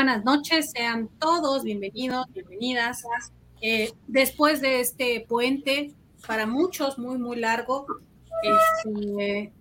Buenas 0.00 0.24
noches, 0.24 0.70
sean 0.70 1.10
todos 1.18 1.62
bienvenidos, 1.62 2.24
bienvenidas. 2.32 3.02
Eh, 3.60 3.92
después 4.06 4.62
de 4.62 4.80
este 4.80 5.26
puente, 5.28 5.94
para 6.26 6.46
muchos 6.46 6.98
muy, 6.98 7.18
muy 7.18 7.36
largo, 7.36 7.86
este, 8.42 9.52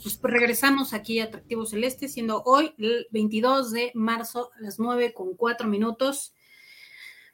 pues 0.00 0.20
regresamos 0.22 0.94
aquí 0.94 1.18
a 1.18 1.24
Atractivo 1.24 1.66
Celeste, 1.66 2.06
siendo 2.06 2.40
hoy 2.44 2.72
el 2.78 3.08
22 3.10 3.72
de 3.72 3.90
marzo 3.94 4.52
a 4.56 4.62
las 4.62 4.78
9 4.78 5.12
con 5.12 5.34
4 5.34 5.66
minutos. 5.66 6.34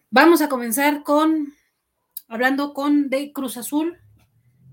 Vamos 0.08 0.40
a 0.40 0.48
comenzar 0.48 1.02
con, 1.02 1.52
hablando 2.26 2.72
con 2.72 3.10
de 3.10 3.34
Cruz 3.34 3.58
Azul, 3.58 3.98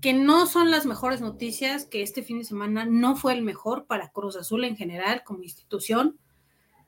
que 0.00 0.14
no 0.14 0.46
son 0.46 0.70
las 0.70 0.86
mejores 0.86 1.20
noticias, 1.20 1.84
que 1.84 2.00
este 2.00 2.22
fin 2.22 2.38
de 2.38 2.44
semana 2.44 2.86
no 2.86 3.14
fue 3.14 3.34
el 3.34 3.42
mejor 3.42 3.84
para 3.84 4.08
Cruz 4.08 4.36
Azul 4.36 4.64
en 4.64 4.78
general 4.78 5.22
como 5.22 5.42
institución. 5.42 6.18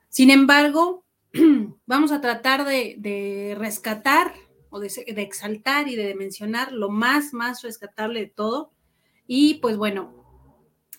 Sin 0.09 0.31
embargo, 0.31 1.05
vamos 1.85 2.11
a 2.11 2.21
tratar 2.21 2.65
de, 2.65 3.55
rescatar 3.57 4.33
o 4.69 4.79
de, 4.79 4.89
exaltar 5.17 5.87
y 5.87 5.95
de 5.95 6.15
mencionar 6.15 6.71
lo 6.71 6.89
más, 6.89 7.33
más 7.33 7.61
rescatable 7.61 8.21
de 8.21 8.27
todo. 8.27 8.71
Y 9.27 9.55
pues 9.55 9.77
bueno, 9.77 10.13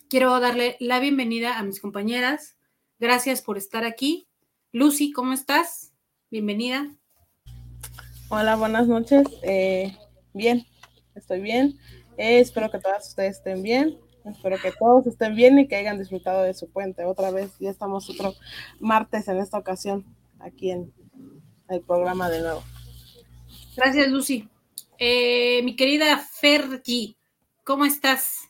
quiero 0.08 0.38
darle 0.40 0.76
la 0.80 1.00
bienvenida 1.00 1.58
a 1.58 1.62
mis 1.62 1.80
compañeras. 1.80 2.56
Gracias 2.98 3.42
por 3.42 3.58
estar 3.58 3.84
aquí. 3.84 4.28
Lucy, 4.72 5.12
¿cómo 5.12 5.32
estás? 5.32 5.92
Bienvenida. 6.30 6.94
Hola, 8.28 8.56
buenas 8.56 8.86
noches. 8.86 9.26
Eh, 9.42 9.96
bien, 10.34 10.66
estoy 11.14 11.40
bien. 11.40 11.78
Eh, 12.18 12.40
espero 12.40 12.70
que 12.70 12.78
todas 12.78 13.08
ustedes 13.08 13.38
estén 13.38 13.62
bien. 13.62 13.98
Espero 14.30 14.56
que 14.58 14.72
todos 14.72 15.06
estén 15.06 15.34
bien 15.34 15.58
y 15.58 15.68
que 15.68 15.76
hayan 15.76 15.98
disfrutado 15.98 16.42
de 16.42 16.54
su 16.54 16.68
puente. 16.70 17.04
Otra 17.04 17.30
vez, 17.30 17.58
ya 17.58 17.70
estamos 17.70 18.08
otro 18.10 18.34
martes 18.80 19.28
en 19.28 19.38
esta 19.38 19.58
ocasión 19.58 20.04
aquí 20.40 20.70
en 20.70 20.92
el 21.68 21.80
programa 21.80 22.30
de 22.30 22.40
nuevo. 22.40 22.62
Gracias, 23.76 24.08
Lucy. 24.08 24.48
Eh, 24.98 25.62
mi 25.62 25.76
querida 25.76 26.18
Fergie, 26.18 27.16
¿cómo 27.62 27.84
estás? 27.84 28.48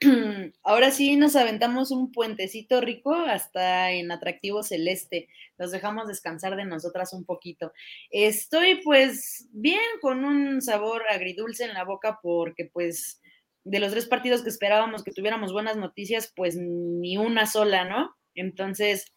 Ahora 0.64 0.90
sí 0.90 1.16
nos 1.16 1.36
aventamos 1.36 1.90
un 1.92 2.10
puentecito 2.10 2.80
rico 2.80 3.14
hasta 3.14 3.92
en 3.92 4.10
atractivo 4.10 4.62
celeste. 4.62 5.28
Los 5.56 5.70
dejamos 5.70 6.08
descansar 6.08 6.56
de 6.56 6.64
nosotras 6.64 7.12
un 7.12 7.24
poquito. 7.24 7.72
Estoy 8.10 8.80
pues 8.82 9.48
bien 9.52 9.80
con 10.00 10.24
un 10.24 10.60
sabor 10.60 11.02
agridulce 11.08 11.64
en 11.64 11.74
la 11.74 11.84
boca 11.84 12.18
porque 12.22 12.64
pues 12.64 13.20
de 13.64 13.80
los 13.80 13.90
tres 13.90 14.06
partidos 14.06 14.42
que 14.42 14.50
esperábamos 14.50 15.02
que 15.02 15.12
tuviéramos 15.12 15.52
buenas 15.52 15.76
noticias, 15.76 16.32
pues 16.36 16.56
ni 16.56 17.16
una 17.16 17.46
sola, 17.46 17.84
¿no? 17.84 18.14
Entonces, 18.34 19.12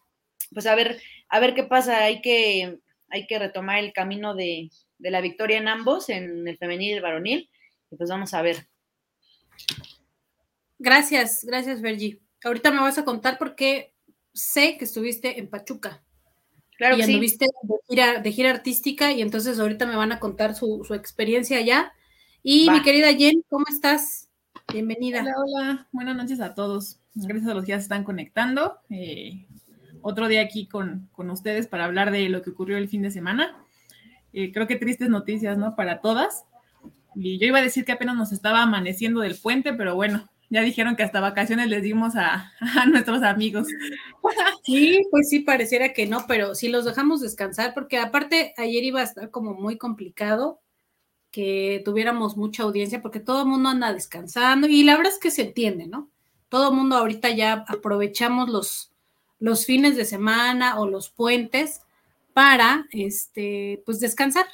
pues 0.52 0.66
a 0.66 0.74
ver, 0.74 1.00
a 1.28 1.40
ver 1.40 1.54
qué 1.54 1.64
pasa, 1.64 2.02
hay 2.02 2.20
que, 2.22 2.78
hay 3.08 3.26
que 3.26 3.38
retomar 3.38 3.78
el 3.78 3.92
camino 3.92 4.34
de, 4.34 4.70
la 4.98 5.20
victoria 5.20 5.58
en 5.58 5.68
ambos, 5.68 6.08
en 6.08 6.48
el 6.48 6.56
femenil 6.56 6.90
y 6.90 6.94
el 6.94 7.02
varonil, 7.02 7.50
y 7.90 7.96
pues 7.96 8.10
vamos 8.10 8.34
a 8.34 8.42
ver. 8.42 8.66
Gracias, 10.78 11.44
gracias, 11.44 11.80
Vergi. 11.80 12.20
Ahorita 12.44 12.70
me 12.70 12.80
vas 12.80 12.98
a 12.98 13.04
contar 13.04 13.38
por 13.38 13.54
qué 13.54 13.92
sé 14.32 14.76
que 14.78 14.84
estuviste 14.84 15.38
en 15.38 15.48
Pachuca. 15.48 16.02
Claro 16.76 16.96
y 16.96 17.02
anduviste 17.02 17.44
de, 17.44 17.74
gira, 17.88 18.20
de 18.20 18.32
gira 18.32 18.50
artística 18.50 19.10
y 19.10 19.20
entonces 19.20 19.58
ahorita 19.58 19.84
me 19.84 19.96
van 19.96 20.12
a 20.12 20.20
contar 20.20 20.54
su, 20.54 20.86
experiencia 20.94 21.58
allá. 21.58 21.92
Y 22.42 22.70
mi 22.70 22.82
querida 22.82 23.12
Jen, 23.12 23.44
¿cómo 23.48 23.64
estás? 23.68 24.27
Bienvenida. 24.66 25.22
Hola, 25.22 25.34
hola. 25.38 25.88
Buenas 25.92 26.16
noches 26.16 26.40
a 26.40 26.54
todos. 26.54 26.98
Gracias 27.14 27.50
a 27.50 27.54
los 27.54 27.64
que 27.64 27.70
ya 27.70 27.78
se 27.78 27.84
están 27.84 28.04
conectando. 28.04 28.78
Eh, 28.90 29.46
otro 30.02 30.28
día 30.28 30.42
aquí 30.42 30.66
con, 30.66 31.08
ustedes 31.16 31.66
para 31.66 31.84
hablar 31.84 32.10
de 32.10 32.28
lo 32.28 32.42
que 32.42 32.50
ocurrió 32.50 32.76
el 32.76 32.88
fin 32.88 33.02
de 33.02 33.10
semana. 33.10 33.56
Eh, 34.32 34.52
creo 34.52 34.66
que 34.66 34.76
tristes 34.76 35.08
noticias, 35.08 35.56
¿no? 35.56 35.76
Para 35.76 36.00
todas. 36.00 36.44
Y 37.14 37.38
yo 37.38 37.46
iba 37.46 37.58
a 37.58 37.62
decir 37.62 37.84
que 37.84 37.92
apenas 37.92 38.16
nos 38.16 38.32
estaba 38.32 38.62
amaneciendo 38.62 39.20
del 39.20 39.36
puente, 39.36 39.72
pero 39.72 39.94
bueno, 39.94 40.28
ya 40.50 40.60
dijeron 40.62 40.96
que 40.96 41.02
hasta 41.02 41.20
vacaciones 41.20 41.68
les 41.68 41.82
dimos 41.82 42.16
a, 42.16 42.52
a, 42.60 42.86
nuestros 42.86 43.22
amigos. 43.22 43.66
Sí, 44.64 45.00
pues 45.10 45.28
sí, 45.30 45.40
pareciera 45.40 45.92
que 45.92 46.06
no, 46.06 46.26
pero 46.28 46.54
sí 46.54 46.68
los 46.68 46.84
dejamos 46.84 47.20
descansar, 47.20 47.72
porque 47.74 47.98
aparte 47.98 48.54
ayer 48.58 48.84
iba 48.84 49.00
a 49.00 49.04
estar 49.04 49.30
como 49.30 49.54
muy 49.54 49.78
complicado 49.78 50.60
que 51.30 51.82
tuviéramos 51.84 52.36
mucha 52.36 52.62
audiencia 52.62 53.02
porque 53.02 53.20
todo 53.20 53.42
el 53.42 53.48
mundo 53.48 53.68
anda 53.68 53.92
descansando 53.92 54.66
y 54.66 54.82
la 54.82 54.96
verdad 54.96 55.12
es 55.12 55.18
que 55.18 55.30
se 55.30 55.42
entiende, 55.42 55.86
¿no? 55.86 56.08
Todo 56.48 56.70
el 56.70 56.76
mundo 56.76 56.96
ahorita 56.96 57.30
ya 57.30 57.64
aprovechamos 57.68 58.48
los, 58.48 58.92
los 59.38 59.66
fines 59.66 59.96
de 59.96 60.04
semana 60.04 60.80
o 60.80 60.88
los 60.88 61.10
puentes 61.10 61.82
para, 62.32 62.86
este, 62.92 63.82
pues 63.84 64.00
descansar, 64.00 64.46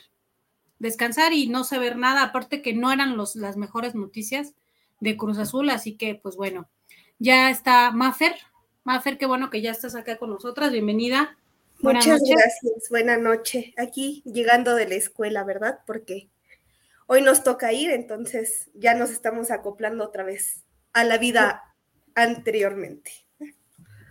descansar 0.78 1.32
y 1.32 1.48
no 1.48 1.64
saber 1.64 1.96
nada, 1.96 2.22
aparte 2.22 2.62
que 2.62 2.74
no 2.74 2.90
eran 2.90 3.16
los, 3.16 3.36
las 3.36 3.56
mejores 3.56 3.94
noticias 3.94 4.54
de 5.00 5.16
Cruz 5.16 5.38
Azul, 5.38 5.70
así 5.70 5.92
que 5.92 6.14
pues 6.16 6.36
bueno, 6.36 6.68
ya 7.18 7.50
está 7.50 7.92
Mafer, 7.92 8.34
Mafer, 8.82 9.16
qué 9.16 9.26
bueno 9.26 9.50
que 9.50 9.62
ya 9.62 9.70
estás 9.70 9.94
acá 9.94 10.18
con 10.18 10.30
nosotras, 10.30 10.72
bienvenida. 10.72 11.36
Muchas 11.80 12.22
gracias, 12.22 12.88
buena 12.90 13.16
noche. 13.16 13.74
Aquí 13.76 14.22
llegando 14.24 14.74
de 14.74 14.88
la 14.88 14.94
escuela, 14.94 15.44
¿verdad? 15.44 15.80
Porque 15.86 16.28
hoy 17.06 17.22
nos 17.22 17.44
toca 17.44 17.72
ir, 17.72 17.90
entonces 17.90 18.70
ya 18.74 18.94
nos 18.94 19.10
estamos 19.10 19.50
acoplando 19.50 20.04
otra 20.04 20.24
vez 20.24 20.64
a 20.92 21.04
la 21.04 21.18
vida 21.18 21.74
anteriormente. 22.14 23.12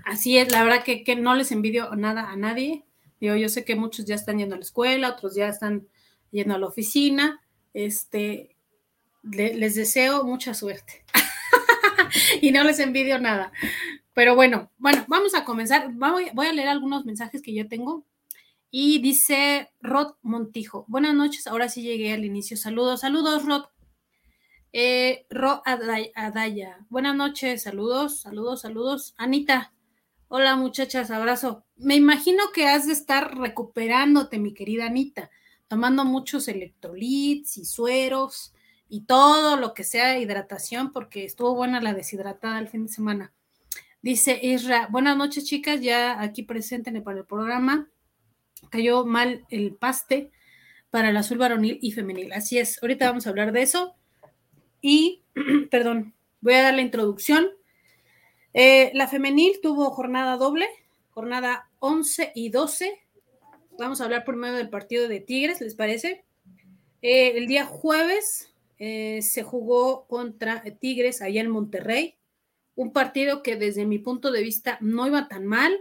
Así 0.06 0.38
es, 0.38 0.52
la 0.52 0.64
verdad 0.64 0.84
que, 0.84 1.16
no 1.16 1.34
les 1.36 1.52
envidio 1.52 1.96
nada 1.96 2.30
a 2.30 2.36
nadie. 2.36 2.86
Digo, 3.20 3.36
yo 3.36 3.48
sé 3.48 3.64
que 3.64 3.76
muchos 3.76 4.06
ya 4.06 4.16
están 4.16 4.38
yendo 4.38 4.56
a 4.56 4.58
la 4.58 4.64
escuela, 4.64 5.10
otros 5.10 5.36
ya 5.36 5.48
están 5.48 5.88
yendo 6.32 6.56
a 6.56 6.60
la 6.60 6.68
oficina. 6.68 7.42
Este, 7.74 8.58
les 9.24 9.76
deseo 9.76 10.26
mucha 10.26 10.54
suerte. 10.54 11.06
y 12.42 12.52
no 12.52 12.66
les 12.66 12.80
envidio 12.80 13.18
nada. 13.18 13.54
Pero 14.14 14.36
bueno, 14.36 14.72
bueno, 14.78 15.06
vamos 15.08 15.34
a 15.36 15.46
comenzar. 15.46 15.90
voy 15.94 16.48
a 16.48 16.54
leer 16.54 16.68
algunos 16.68 17.06
mensajes 17.06 17.42
que 17.42 17.54
yo 17.54 17.68
tengo. 17.70 18.06
Y 18.76 18.98
dice 18.98 19.70
Rod 19.82 20.16
Montijo, 20.24 20.84
buenas 20.88 21.14
noches, 21.14 21.46
ahora 21.46 21.70
sí 21.70 21.84
llegué 21.84 22.12
al 22.12 22.26
inicio. 22.26 22.58
Saludos, 22.58 23.02
saludos, 23.02 23.46
Rod. 23.46 23.66
Eh, 24.72 25.28
Rod 25.30 25.60
Adaya, 26.16 26.80
buenas 26.90 27.16
noches, 27.16 27.62
saludos, 27.62 28.22
saludos, 28.22 28.62
saludos. 28.62 29.14
Anita, 29.16 29.76
hola 30.28 30.56
muchachas, 30.56 31.12
abrazo. 31.12 31.64
Me 31.76 31.94
imagino 31.94 32.46
que 32.52 32.66
has 32.66 32.88
de 32.88 32.94
estar 32.94 33.38
recuperándote, 33.38 34.40
mi 34.40 34.56
querida 34.56 34.88
Anita, 34.88 35.30
tomando 35.68 36.04
muchos 36.04 36.48
electrolits 36.48 37.58
y 37.58 37.66
sueros 37.66 38.56
y 38.90 39.02
todo 39.02 39.56
lo 39.56 39.76
que 39.76 39.84
sea 39.84 40.18
hidratación, 40.18 40.92
porque 40.92 41.26
estuvo 41.26 41.54
buena 41.54 41.80
la 41.80 41.94
deshidratada 41.94 42.58
el 42.58 42.70
fin 42.70 42.88
de 42.88 42.92
semana. 42.92 43.34
Dice 44.02 44.40
Isra, 44.42 44.88
buenas 44.90 45.16
noches, 45.16 45.46
chicas, 45.46 45.80
ya 45.80 46.20
aquí 46.20 46.42
presente 46.42 46.92
para 47.02 47.20
el 47.20 47.26
programa 47.28 47.93
cayó 48.74 49.06
mal 49.06 49.46
el 49.52 49.76
paste 49.76 50.32
para 50.90 51.10
el 51.10 51.18
azul 51.18 51.38
varonil 51.38 51.78
y 51.80 51.92
femenil. 51.92 52.34
Así 52.34 52.58
es, 52.58 52.82
ahorita 52.82 53.06
vamos 53.06 53.28
a 53.28 53.30
hablar 53.30 53.52
de 53.52 53.62
eso. 53.62 53.94
Y, 54.82 55.22
perdón, 55.70 56.16
voy 56.42 56.56
a 56.56 56.64
dar 56.64 56.74
la 56.74 56.82
introducción. 56.82 57.52
Eh, 58.52 58.90
la 58.96 59.08
femenil 59.08 59.60
tuvo 59.62 59.92
jornada 59.92 60.38
doble, 60.38 60.68
jornada 61.12 61.70
11 61.78 62.32
y 62.34 62.50
12. 62.50 63.00
Vamos 63.78 64.02
a 64.02 64.06
hablar 64.06 64.26
por 64.26 64.38
medio 64.38 64.56
del 64.56 64.72
partido 64.72 65.08
de 65.08 65.20
Tigres, 65.20 65.62
¿les 65.62 65.76
parece? 65.76 66.26
Eh, 67.04 67.38
el 67.38 67.46
día 67.46 67.66
jueves 67.66 68.56
eh, 68.80 69.22
se 69.22 69.44
jugó 69.44 70.08
contra 70.08 70.64
Tigres 70.80 71.22
allá 71.22 71.42
en 71.42 71.52
Monterrey. 71.52 72.16
Un 72.74 72.92
partido 72.92 73.44
que 73.44 73.56
desde 73.56 73.86
mi 73.86 74.00
punto 74.00 74.32
de 74.32 74.42
vista 74.42 74.80
no 74.82 75.06
iba 75.06 75.28
tan 75.28 75.46
mal. 75.46 75.78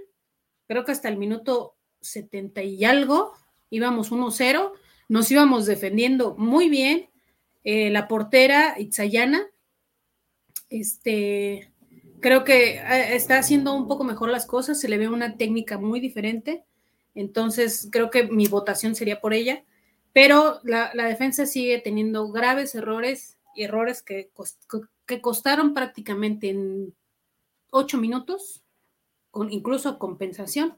Creo 0.66 0.84
que 0.84 0.92
hasta 0.92 1.08
el 1.08 1.16
minuto 1.16 1.74
70 2.02 2.62
y 2.62 2.84
algo, 2.84 3.32
íbamos 3.70 4.12
1-0, 4.12 4.72
nos 5.08 5.30
íbamos 5.30 5.66
defendiendo 5.66 6.34
muy 6.36 6.68
bien. 6.68 7.08
Eh, 7.64 7.90
la 7.90 8.08
portera 8.08 8.74
Itzayana, 8.78 9.46
este, 10.68 11.70
creo 12.20 12.44
que 12.44 12.76
eh, 12.76 13.14
está 13.14 13.38
haciendo 13.38 13.74
un 13.74 13.86
poco 13.86 14.04
mejor 14.04 14.30
las 14.30 14.46
cosas, 14.46 14.80
se 14.80 14.88
le 14.88 14.98
ve 14.98 15.08
una 15.08 15.36
técnica 15.36 15.78
muy 15.78 16.00
diferente, 16.00 16.64
entonces 17.14 17.88
creo 17.92 18.10
que 18.10 18.24
mi 18.24 18.46
votación 18.46 18.94
sería 18.94 19.20
por 19.20 19.34
ella, 19.34 19.64
pero 20.12 20.60
la, 20.64 20.90
defensa 20.94 21.46
sigue 21.46 21.78
teniendo 21.78 22.30
graves 22.30 22.74
errores 22.74 23.38
y 23.54 23.64
errores 23.64 24.02
que, 24.02 24.30
que 25.06 25.20
costaron 25.20 25.74
prácticamente 25.74 26.50
en 26.50 26.94
ocho 27.70 27.98
minutos, 27.98 28.62
con 29.30 29.52
incluso 29.52 29.98
compensación, 29.98 30.76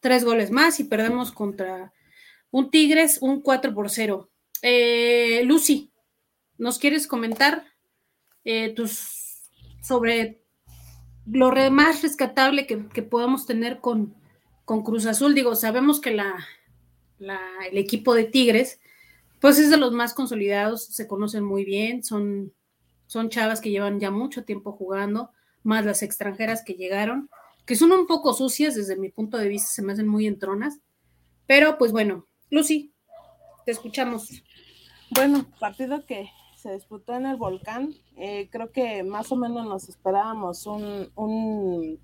tres 0.00 0.24
goles 0.24 0.50
más 0.50 0.80
y 0.80 0.84
perdemos 0.84 1.32
contra 1.32 1.92
un 2.50 2.70
Tigres, 2.70 3.18
un 3.20 3.40
4 3.42 3.74
por 3.74 3.90
0. 3.90 4.30
Eh, 4.62 5.42
Lucy, 5.44 5.92
¿nos 6.56 6.78
quieres 6.78 7.06
comentar 7.06 7.64
eh, 8.44 8.72
tus 8.74 9.18
sobre 9.82 10.42
lo 11.30 11.50
más 11.70 12.02
rescatable 12.02 12.66
que, 12.66 13.02
podamos 13.02 13.46
tener 13.46 13.80
con, 13.80 14.14
con 14.64 14.82
Cruz 14.82 15.06
Azul. 15.06 15.34
Digo, 15.34 15.54
sabemos 15.54 16.00
que 16.00 16.12
la, 16.12 16.46
el 17.18 17.78
equipo 17.78 18.14
de 18.14 18.24
Tigres, 18.24 18.80
pues 19.40 19.58
es 19.58 19.70
de 19.70 19.76
los 19.76 19.92
más 19.92 20.14
consolidados, 20.14 20.84
se 20.86 21.06
conocen 21.06 21.44
muy 21.44 21.64
bien, 21.64 22.02
son, 22.02 22.52
son 23.06 23.28
chavas 23.30 23.60
que 23.60 23.70
llevan 23.70 24.00
ya 24.00 24.10
mucho 24.10 24.44
tiempo 24.44 24.72
jugando, 24.72 25.30
más 25.62 25.84
las 25.84 26.02
extranjeras 26.02 26.62
que 26.64 26.74
llegaron, 26.74 27.28
que 27.68 27.76
son 27.76 27.92
un 27.92 28.06
poco 28.06 28.32
sucias 28.32 28.74
desde 28.74 28.96
mi 28.96 29.10
punto 29.10 29.36
de 29.36 29.46
vista, 29.46 29.68
se 29.68 29.82
me 29.82 29.92
hacen 29.92 30.08
muy 30.08 30.26
entronas. 30.26 30.80
Pero 31.46 31.78
pues 31.78 31.92
bueno, 31.92 32.24
Lucy, 32.50 32.92
te 33.64 33.72
escuchamos. 33.72 34.42
Bueno, 35.10 35.46
partido 35.60 36.04
que 36.04 36.30
se 36.56 36.72
disputó 36.72 37.14
en 37.14 37.26
el 37.26 37.36
volcán, 37.36 37.94
eh, 38.16 38.48
creo 38.50 38.72
que 38.72 39.04
más 39.04 39.30
o 39.30 39.36
menos 39.36 39.66
nos 39.66 39.88
esperábamos 39.88 40.66
un, 40.66 41.12
un 41.14 42.00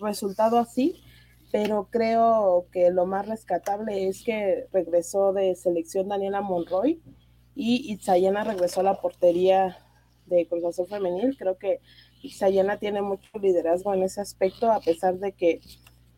resultado 0.00 0.58
así 0.58 1.02
pero 1.52 1.88
creo 1.90 2.66
que 2.72 2.90
lo 2.90 3.06
más 3.06 3.26
rescatable 3.26 4.08
es 4.08 4.22
que 4.22 4.66
regresó 4.72 5.32
de 5.32 5.54
selección 5.54 6.08
Daniela 6.08 6.40
Monroy 6.40 7.00
y 7.54 7.92
Itzayana 7.92 8.44
regresó 8.44 8.80
a 8.80 8.84
la 8.84 9.00
portería 9.00 9.78
de 10.26 10.46
Cruz 10.46 10.64
Azul 10.64 10.88
Femenil. 10.88 11.36
Creo 11.38 11.56
que 11.56 11.80
Itzayana 12.26 12.78
tiene 12.78 13.02
mucho 13.02 13.28
liderazgo 13.40 13.94
en 13.94 14.02
ese 14.02 14.20
aspecto, 14.20 14.70
a 14.70 14.80
pesar 14.80 15.18
de 15.18 15.32
que 15.32 15.60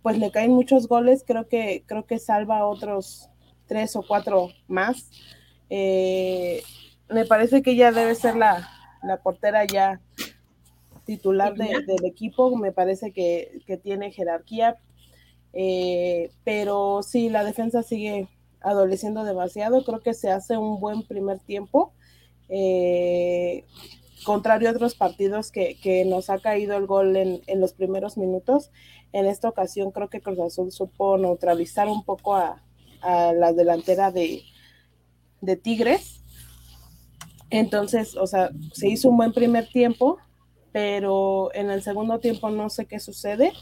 pues 0.02 0.18
le 0.18 0.30
caen 0.30 0.52
muchos 0.52 0.88
goles, 0.88 1.24
creo 1.26 1.48
que, 1.48 1.82
creo 1.86 2.06
que 2.06 2.18
salva 2.18 2.66
otros 2.66 3.28
tres 3.66 3.96
o 3.96 4.04
cuatro 4.06 4.50
más. 4.66 5.10
Eh, 5.70 6.62
me 7.10 7.24
parece 7.24 7.62
que 7.62 7.72
ella 7.72 7.92
debe 7.92 8.14
ser 8.14 8.36
la, 8.36 8.68
portera 9.22 9.64
ya 9.66 10.00
titular 11.04 11.54
del 11.54 12.04
equipo, 12.04 12.56
me 12.56 12.72
parece 12.72 13.12
que, 13.12 13.60
que 13.66 13.76
tiene 13.76 14.12
jerarquía, 14.12 14.76
eh, 15.52 16.30
pero 16.44 17.02
sí, 17.02 17.28
la 17.28 17.44
defensa 17.44 17.82
sigue 17.82 18.28
adoleciendo 18.60 19.24
demasiado. 19.24 19.84
Creo 19.84 20.00
que 20.00 20.14
se 20.14 20.30
hace 20.30 20.56
un 20.56 20.80
buen 20.80 21.02
primer 21.02 21.38
tiempo. 21.40 21.92
Eh, 22.48 23.64
contrario 24.24 24.68
a 24.68 24.72
otros 24.72 24.94
partidos 24.94 25.50
que, 25.50 26.04
nos 26.06 26.30
ha 26.30 26.38
caído 26.38 26.76
el 26.76 26.86
gol 26.86 27.16
en, 27.16 27.42
los 27.60 27.72
primeros 27.72 28.16
minutos, 28.16 28.70
en 29.12 29.26
esta 29.26 29.48
ocasión 29.48 29.90
creo 29.90 30.08
que 30.08 30.20
Cruz 30.20 30.38
Azul 30.40 30.72
supo 30.72 31.18
neutralizar 31.18 31.88
un 31.88 32.04
poco 32.04 32.36
a, 32.36 32.62
la 33.00 33.52
delantera 33.52 34.10
de, 34.10 34.42
de, 35.40 35.56
Tigres. 35.56 36.22
Entonces, 37.48 38.16
o 38.16 38.26
sea, 38.26 38.50
se 38.72 38.88
hizo 38.88 39.08
un 39.08 39.16
buen 39.16 39.32
primer 39.32 39.68
tiempo, 39.68 40.18
pero 40.72 41.54
en 41.54 41.70
el 41.70 41.82
segundo 41.82 42.18
tiempo 42.18 42.50
no 42.50 42.68
sé 42.70 42.86
qué 42.86 42.98
sucede 42.98 43.52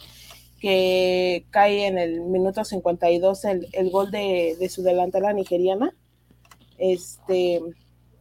que 0.61 1.47
cae 1.51 1.87
en 1.87 1.99
el 1.99 2.23
minuto 2.23 2.65
52 2.65 3.45
el, 3.45 3.69
el 3.73 3.91
gol 3.91 4.11
de, 4.11 4.57
su 4.71 4.83
delantera 4.83 5.33
nigeriana. 5.33 5.95
Este 6.79 7.61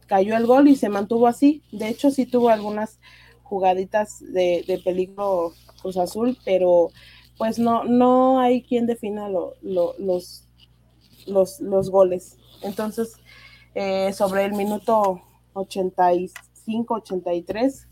cayó 0.06 0.36
el 0.36 0.46
gol 0.46 0.68
y 0.68 0.76
se 0.76 0.88
mantuvo 0.88 1.26
así. 1.26 1.62
De 1.72 1.88
hecho, 1.88 2.10
sí 2.10 2.26
tuvo 2.26 2.50
algunas 2.50 2.98
jugaditas 3.42 4.20
de, 4.20 4.80
peligro 4.84 5.52
Cruz 5.80 5.96
Azul, 5.96 6.38
pero 6.44 6.90
pues 7.38 7.58
no, 7.58 7.84
no 7.84 8.38
hay 8.40 8.62
quien 8.62 8.86
defina 8.86 9.28
los, 9.28 9.54
los, 9.62 10.44
los, 11.60 11.90
goles. 11.90 12.38
Entonces, 12.62 13.16
eh, 13.74 14.12
sobre 14.12 14.44
el 14.44 14.52
minuto 14.52 15.22
85-83, 15.54 17.86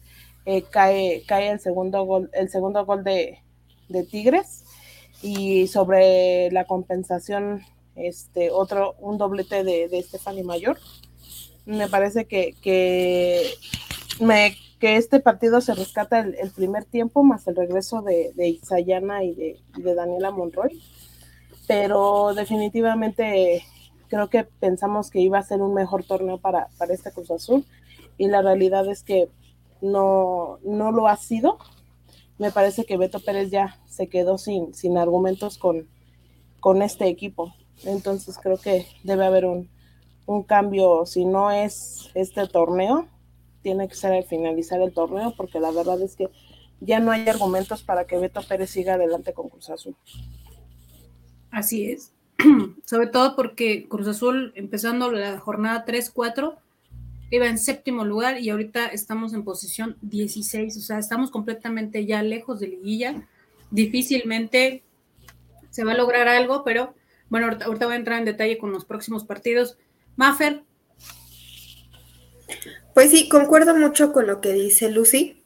eh, 0.47 0.63
cae, 0.63 1.23
cae 1.27 1.51
el 1.51 1.61
segundo 1.61 2.05
gol, 2.05 2.31
el 2.33 2.49
segundo 2.49 2.85
gol 2.85 3.05
de, 3.05 3.39
de 3.89 4.05
Tigres 4.05 4.65
y 5.23 5.69
sobre 5.69 6.51
la 6.51 6.67
compensación, 6.67 7.63
este 7.97 8.51
otro, 8.51 8.95
un 8.99 9.19
doblete 9.19 9.65
de, 9.65 9.89
de 9.89 10.03
Stephanie 10.03 10.45
Mayor. 10.45 10.79
Me 11.67 11.89
parece 11.89 12.27
que, 12.27 12.55
que, 12.61 13.51
me, 14.21 14.57
que 14.79 14.97
este 14.97 15.21
partido 15.21 15.61
se 15.61 15.75
rescata 15.75 16.21
el, 16.21 16.51
primer 16.51 16.85
tiempo 16.85 17.23
más 17.23 17.47
el 17.47 17.57
regreso 17.57 18.03
de, 18.03 18.33
de 18.35 18.49
Isayana 18.49 19.25
y 19.25 19.35
de, 19.35 19.61
de 19.77 19.95
Daniela 19.95 20.31
Monroy. 20.31 20.81
Pero 21.67 22.35
definitivamente 22.35 23.65
creo 24.09 24.29
que 24.29 24.45
pensamos 24.45 25.11
que 25.11 25.21
iba 25.21 25.39
a 25.39 25.43
ser 25.43 25.63
un 25.63 25.75
mejor 25.75 26.05
torneo 26.05 26.39
para, 26.39 26.69
para 26.79 26.93
este 26.93 27.11
Cruz 27.11 27.31
Azul 27.31 27.65
y 28.19 28.29
la 28.29 28.43
realidad 28.43 28.89
es 28.89 29.03
que 29.03 29.29
no, 29.81 30.59
no 30.63 30.93
lo 30.93 31.09
ha 31.09 31.17
sido 31.17 31.59
me 32.39 32.51
parece 32.51 32.85
que 32.85 32.97
Beto 32.97 33.21
Pérez 33.21 33.51
ya 33.51 33.79
se 33.87 34.09
quedó 34.09 34.39
sin, 34.39 34.75
sin 34.75 34.99
argumentos 34.99 35.59
con, 35.59 35.89
con 36.61 36.83
este 36.83 37.07
equipo. 37.07 37.55
Entonces 37.85 38.39
creo 38.43 38.57
que 38.57 38.87
debe 39.03 39.25
haber 39.25 39.45
un, 39.45 39.69
cambio, 40.47 41.07
si 41.07 41.25
no 41.25 41.51
es 41.51 42.11
este 42.15 42.47
torneo, 42.47 43.09
tiene 43.63 43.89
que 43.89 43.95
ser 43.95 44.13
al 44.13 44.25
finalizar 44.25 44.81
el 44.81 44.93
torneo, 44.93 45.35
porque 45.37 45.61
la 45.61 45.71
verdad 45.71 46.01
es 46.03 46.17
que 46.17 46.31
ya 46.81 47.01
no 47.01 47.11
hay 47.11 47.29
argumentos 47.29 47.83
para 47.83 48.07
que 48.07 48.19
Beto 48.19 48.43
Pérez 48.43 48.71
siga 48.71 48.95
adelante 48.95 49.33
con 49.33 49.49
Cruz 49.49 49.71
Azul. 49.71 49.97
Así 51.51 51.91
es. 51.91 52.13
Sobre 52.85 53.07
todo 53.07 53.37
porque 53.37 53.89
Cruz 53.89 54.07
Azul, 54.07 54.53
empezando 54.55 55.11
la 55.11 55.39
jornada 55.39 55.85
3-4, 55.87 56.57
iba 57.31 57.47
en 57.47 57.59
séptimo 57.59 58.05
lugar 58.05 58.41
y 58.41 58.51
ahorita 58.51 58.87
estamos 58.87 59.33
en 59.35 59.45
posición 59.45 59.97
16, 60.03 60.77
o 60.77 60.81
sea, 60.81 60.99
estamos 60.99 61.31
completamente 61.31 62.07
ya 62.07 62.23
lejos 62.23 62.61
de 62.61 62.69
liguilla. 62.69 63.27
Difícilmente 63.71 64.83
se 65.71 65.85
va 65.85 65.93
a 65.93 65.97
lograr 65.97 66.29
algo, 66.29 66.65
pero 66.65 66.95
bueno, 67.29 67.47
ahorita, 67.47 67.87
voy 67.87 67.95
a 67.95 67.97
entrar 67.97 68.19
en 68.19 68.25
detalle 68.25 68.59
con 68.59 68.73
los 68.73 68.85
próximos 68.85 69.25
partidos. 69.25 69.79
Maffer. 70.17 70.63
Pues 72.95 73.11
sí, 73.11 73.29
concuerdo 73.29 73.75
mucho 73.75 74.13
con 74.13 74.27
lo 74.27 74.41
que 74.41 74.53
dice 74.53 74.89
Lucy. 74.89 75.45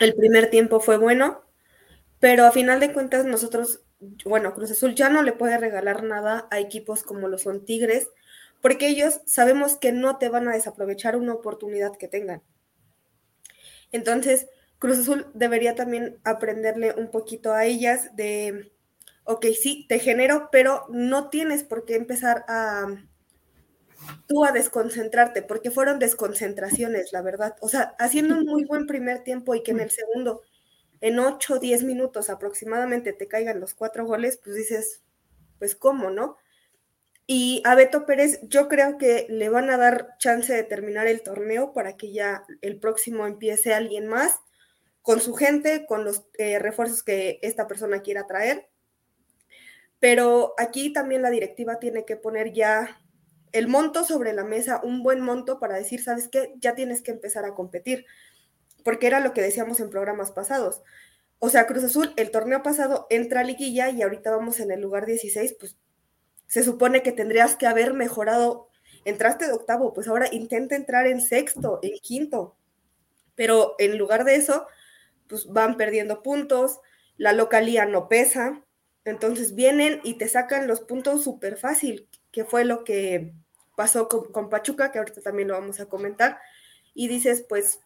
El 0.00 0.14
primer 0.14 0.50
tiempo 0.50 0.80
fue 0.80 0.98
bueno, 0.98 1.42
pero 2.20 2.44
a 2.44 2.52
final 2.52 2.78
de 2.80 2.92
cuentas 2.92 3.24
nosotros, 3.24 3.80
bueno, 4.24 4.54
Cruz 4.54 4.70
Azul 4.70 4.94
ya 4.94 5.08
no 5.08 5.22
le 5.22 5.32
puede 5.32 5.58
regalar 5.58 6.02
nada 6.02 6.46
a 6.50 6.60
equipos 6.60 7.02
como 7.02 7.28
lo 7.28 7.38
son 7.38 7.64
Tigres, 7.64 8.08
porque 8.60 8.88
ellos 8.88 9.20
sabemos 9.26 9.76
que 9.76 9.92
no 9.92 10.18
te 10.18 10.28
van 10.28 10.46
a 10.48 10.52
desaprovechar 10.52 11.16
una 11.16 11.32
oportunidad 11.32 11.96
que 11.96 12.08
tengan. 12.08 12.42
Entonces, 13.90 14.48
Cruz 14.78 14.98
Azul 14.98 15.26
debería 15.34 15.74
también 15.74 16.18
aprenderle 16.24 16.94
un 16.96 17.10
poquito 17.10 17.54
a 17.54 17.64
ellas 17.64 18.14
de, 18.14 18.70
ok, 19.24 19.46
sí, 19.60 19.86
te 19.88 19.98
genero, 19.98 20.50
pero 20.52 20.86
no 20.90 21.30
tienes 21.30 21.64
por 21.64 21.84
qué 21.84 21.96
empezar 21.96 22.44
a 22.46 22.86
tú 24.26 24.44
a 24.44 24.52
desconcentrarte, 24.52 25.42
porque 25.42 25.70
fueron 25.70 25.98
desconcentraciones, 25.98 27.12
la 27.12 27.22
verdad. 27.22 27.56
O 27.60 27.68
sea, 27.68 27.94
haciendo 27.98 28.36
un 28.36 28.44
muy 28.44 28.64
buen 28.64 28.86
primer 28.86 29.24
tiempo 29.24 29.54
y 29.54 29.62
que 29.62 29.72
en 29.72 29.80
el 29.80 29.90
segundo, 29.90 30.42
en 31.00 31.18
8 31.18 31.54
o 31.54 31.58
10 31.58 31.84
minutos 31.84 32.30
aproximadamente, 32.30 33.12
te 33.12 33.28
caigan 33.28 33.60
los 33.60 33.74
cuatro 33.74 34.06
goles, 34.06 34.40
pues 34.42 34.56
dices, 34.56 35.02
pues 35.58 35.74
cómo, 35.74 36.10
¿no? 36.10 36.36
Y 37.26 37.62
a 37.66 37.74
Beto 37.74 38.06
Pérez 38.06 38.40
yo 38.44 38.68
creo 38.68 38.96
que 38.96 39.26
le 39.28 39.50
van 39.50 39.68
a 39.68 39.76
dar 39.76 40.16
chance 40.18 40.52
de 40.52 40.62
terminar 40.62 41.06
el 41.06 41.22
torneo 41.22 41.74
para 41.74 41.96
que 41.96 42.10
ya 42.10 42.44
el 42.62 42.80
próximo 42.80 43.26
empiece 43.26 43.74
alguien 43.74 44.06
más 44.06 44.40
con 45.02 45.20
su 45.20 45.34
gente, 45.34 45.84
con 45.86 46.04
los 46.04 46.24
eh, 46.38 46.58
refuerzos 46.58 47.02
que 47.02 47.38
esta 47.42 47.66
persona 47.66 48.00
quiera 48.00 48.26
traer. 48.26 48.68
Pero 50.00 50.54
aquí 50.58 50.92
también 50.92 51.22
la 51.22 51.30
directiva 51.30 51.78
tiene 51.78 52.04
que 52.04 52.16
poner 52.16 52.52
ya 52.52 52.98
el 53.52 53.68
monto 53.68 54.04
sobre 54.04 54.32
la 54.32 54.44
mesa, 54.44 54.80
un 54.82 55.02
buen 55.02 55.20
monto 55.20 55.58
para 55.58 55.76
decir, 55.76 56.02
¿sabes 56.02 56.28
qué? 56.28 56.54
Ya 56.60 56.74
tienes 56.74 57.02
que 57.02 57.10
empezar 57.10 57.44
a 57.44 57.54
competir. 57.54 58.06
Porque 58.84 59.06
era 59.06 59.20
lo 59.20 59.32
que 59.32 59.42
decíamos 59.42 59.80
en 59.80 59.90
programas 59.90 60.30
pasados. 60.30 60.82
O 61.40 61.48
sea, 61.50 61.66
Cruz 61.66 61.84
Azul, 61.84 62.12
el 62.16 62.30
torneo 62.30 62.62
pasado 62.62 63.06
entra 63.10 63.40
a 63.40 63.44
liguilla 63.44 63.90
y 63.90 64.02
ahorita 64.02 64.30
vamos 64.30 64.58
en 64.60 64.72
el 64.72 64.80
lugar 64.80 65.06
16, 65.06 65.56
pues 65.58 65.76
se 66.48 66.64
supone 66.64 67.02
que 67.02 67.12
tendrías 67.12 67.54
que 67.54 67.66
haber 67.66 67.94
mejorado, 67.94 68.68
entraste 69.04 69.46
de 69.46 69.52
octavo, 69.52 69.92
pues 69.92 70.08
ahora 70.08 70.28
intenta 70.32 70.74
entrar 70.74 71.06
en 71.06 71.20
sexto, 71.20 71.78
en 71.82 71.98
quinto, 72.00 72.56
pero 73.36 73.76
en 73.78 73.98
lugar 73.98 74.24
de 74.24 74.34
eso, 74.34 74.66
pues 75.28 75.46
van 75.46 75.76
perdiendo 75.76 76.22
puntos, 76.22 76.80
la 77.18 77.32
localía 77.32 77.84
no 77.84 78.08
pesa, 78.08 78.64
entonces 79.04 79.54
vienen 79.54 80.00
y 80.02 80.14
te 80.14 80.26
sacan 80.26 80.66
los 80.66 80.80
puntos 80.80 81.22
súper 81.22 81.56
fácil, 81.56 82.08
que 82.30 82.44
fue 82.44 82.64
lo 82.64 82.84
que 82.84 83.34
pasó 83.76 84.08
con, 84.08 84.50
Pachuca, 84.50 84.90
que 84.90 84.98
ahorita 84.98 85.20
también 85.20 85.48
lo 85.48 85.54
vamos 85.54 85.80
a 85.80 85.86
comentar, 85.86 86.38
y 86.94 87.08
dices, 87.08 87.44
pues 87.48 87.80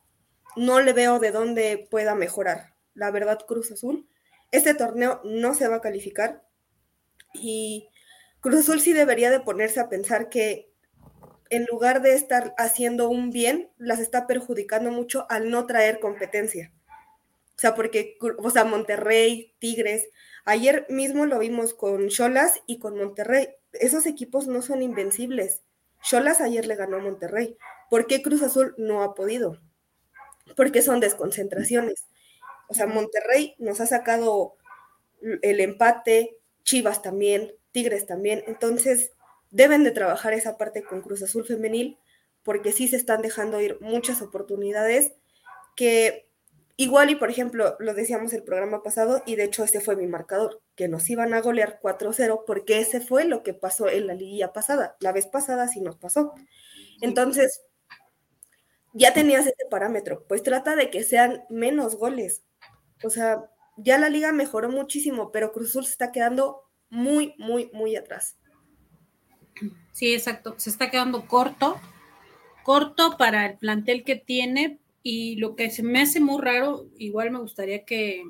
no 0.56 0.80
le 0.80 0.92
veo 0.92 1.18
de 1.18 1.30
dónde 1.30 1.86
pueda 1.90 2.14
mejorar. 2.14 2.74
La 2.94 3.10
verdad, 3.10 3.38
Cruz 3.46 3.70
Azul, 3.70 4.08
este 4.50 4.74
torneo 4.74 5.20
no 5.24 5.54
se 5.54 5.68
va 5.68 5.76
a 5.76 5.80
calificar 5.80 6.42
y 7.32 7.88
Cruz 8.40 8.60
Azul 8.60 8.80
sí 8.80 8.92
debería 8.92 9.30
de 9.30 9.40
ponerse 9.40 9.80
a 9.80 9.88
pensar 9.88 10.28
que 10.28 10.72
en 11.50 11.66
lugar 11.70 12.00
de 12.00 12.14
estar 12.14 12.54
haciendo 12.56 13.10
un 13.10 13.30
bien, 13.30 13.70
las 13.76 13.98
está 13.98 14.26
perjudicando 14.26 14.90
mucho 14.90 15.26
al 15.28 15.50
no 15.50 15.66
traer 15.66 16.00
competencia. 16.00 16.72
O 17.54 17.60
sea, 17.60 17.74
porque, 17.74 18.16
o 18.38 18.50
sea, 18.50 18.64
Monterrey, 18.64 19.54
Tigres, 19.58 20.08
ayer 20.46 20.86
mismo 20.88 21.26
lo 21.26 21.38
vimos 21.38 21.74
con 21.74 22.08
Cholas 22.08 22.62
y 22.66 22.78
con 22.78 22.96
Monterrey. 22.96 23.50
Esos 23.72 24.06
equipos 24.06 24.46
no 24.46 24.62
son 24.62 24.82
invencibles. 24.82 25.62
Cholas 26.02 26.40
ayer 26.40 26.66
le 26.66 26.76
ganó 26.76 26.96
a 26.96 27.00
Monterrey. 27.00 27.56
¿Por 27.90 28.06
qué 28.06 28.22
Cruz 28.22 28.42
Azul 28.42 28.74
no 28.76 29.02
ha 29.02 29.14
podido? 29.14 29.60
Porque 30.56 30.82
son 30.82 31.00
desconcentraciones. 31.00 32.06
O 32.68 32.74
sea, 32.74 32.86
Monterrey 32.86 33.54
nos 33.58 33.80
ha 33.80 33.86
sacado 33.86 34.56
el 35.42 35.60
empate, 35.60 36.38
Chivas 36.64 37.02
también, 37.02 37.52
Tigres 37.70 38.06
también. 38.06 38.42
Entonces, 38.46 39.12
deben 39.50 39.84
de 39.84 39.90
trabajar 39.90 40.32
esa 40.32 40.56
parte 40.56 40.82
con 40.82 41.02
Cruz 41.02 41.22
Azul 41.22 41.44
femenil 41.44 41.98
porque 42.42 42.72
sí 42.72 42.88
se 42.88 42.96
están 42.96 43.22
dejando 43.22 43.60
ir 43.60 43.78
muchas 43.80 44.20
oportunidades 44.22 45.12
que 45.76 46.28
igual 46.76 47.10
y 47.10 47.16
por 47.16 47.30
ejemplo 47.30 47.76
lo 47.78 47.94
decíamos 47.94 48.32
el 48.32 48.42
programa 48.42 48.82
pasado 48.82 49.22
y 49.26 49.36
de 49.36 49.44
hecho 49.44 49.64
ese 49.64 49.80
fue 49.80 49.96
mi 49.96 50.06
marcador, 50.06 50.62
que 50.74 50.88
nos 50.88 51.08
iban 51.10 51.34
a 51.34 51.40
golear 51.40 51.80
4-0 51.82 52.44
porque 52.46 52.80
ese 52.80 53.00
fue 53.00 53.24
lo 53.24 53.42
que 53.42 53.54
pasó 53.54 53.88
en 53.88 54.06
la 54.06 54.14
liguilla 54.14 54.52
pasada, 54.52 54.96
la 55.00 55.12
vez 55.12 55.26
pasada 55.26 55.68
sí 55.68 55.80
nos 55.80 55.96
pasó. 55.96 56.32
Entonces, 57.00 57.62
ya 58.92 59.12
tenías 59.12 59.46
ese 59.46 59.66
parámetro, 59.70 60.24
pues 60.28 60.42
trata 60.42 60.76
de 60.76 60.90
que 60.90 61.02
sean 61.02 61.44
menos 61.48 61.96
goles. 61.96 62.42
O 63.02 63.10
sea, 63.10 63.50
ya 63.76 63.98
la 63.98 64.08
liga 64.08 64.32
mejoró 64.32 64.68
muchísimo, 64.68 65.32
pero 65.32 65.52
Cruz 65.52 65.70
Azul 65.70 65.84
se 65.84 65.92
está 65.92 66.12
quedando 66.12 66.62
muy, 66.90 67.34
muy, 67.38 67.70
muy 67.72 67.96
atrás. 67.96 68.36
Sí, 69.92 70.14
exacto. 70.14 70.54
Se 70.58 70.70
está 70.70 70.90
quedando 70.90 71.26
corto, 71.26 71.80
corto 72.62 73.16
para 73.16 73.46
el 73.46 73.58
plantel 73.58 74.04
que 74.04 74.16
tiene. 74.16 74.78
Y 75.02 75.36
lo 75.36 75.56
que 75.56 75.70
se 75.70 75.82
me 75.82 76.00
hace 76.00 76.20
muy 76.20 76.40
raro, 76.40 76.86
igual 76.96 77.30
me 77.30 77.40
gustaría 77.40 77.84
que 77.84 78.24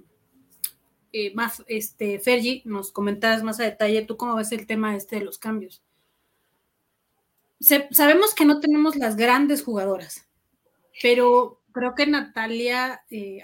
eh, 1.12 1.34
más, 1.34 1.62
este, 1.66 2.18
Fergie, 2.18 2.62
nos 2.64 2.90
comentaras 2.90 3.42
más 3.42 3.60
a 3.60 3.64
detalle, 3.64 4.02
tú 4.02 4.16
cómo 4.16 4.34
ves 4.36 4.50
el 4.52 4.66
tema 4.66 4.96
este 4.96 5.16
de 5.16 5.24
los 5.24 5.38
cambios. 5.38 5.82
sabemos 7.90 8.34
que 8.34 8.46
no 8.46 8.60
tenemos 8.60 8.96
las 8.96 9.16
grandes 9.16 9.62
jugadoras, 9.62 10.26
pero 11.02 11.60
creo 11.72 11.94
que 11.94 12.06
Natalia, 12.06 13.02
eh, 13.10 13.42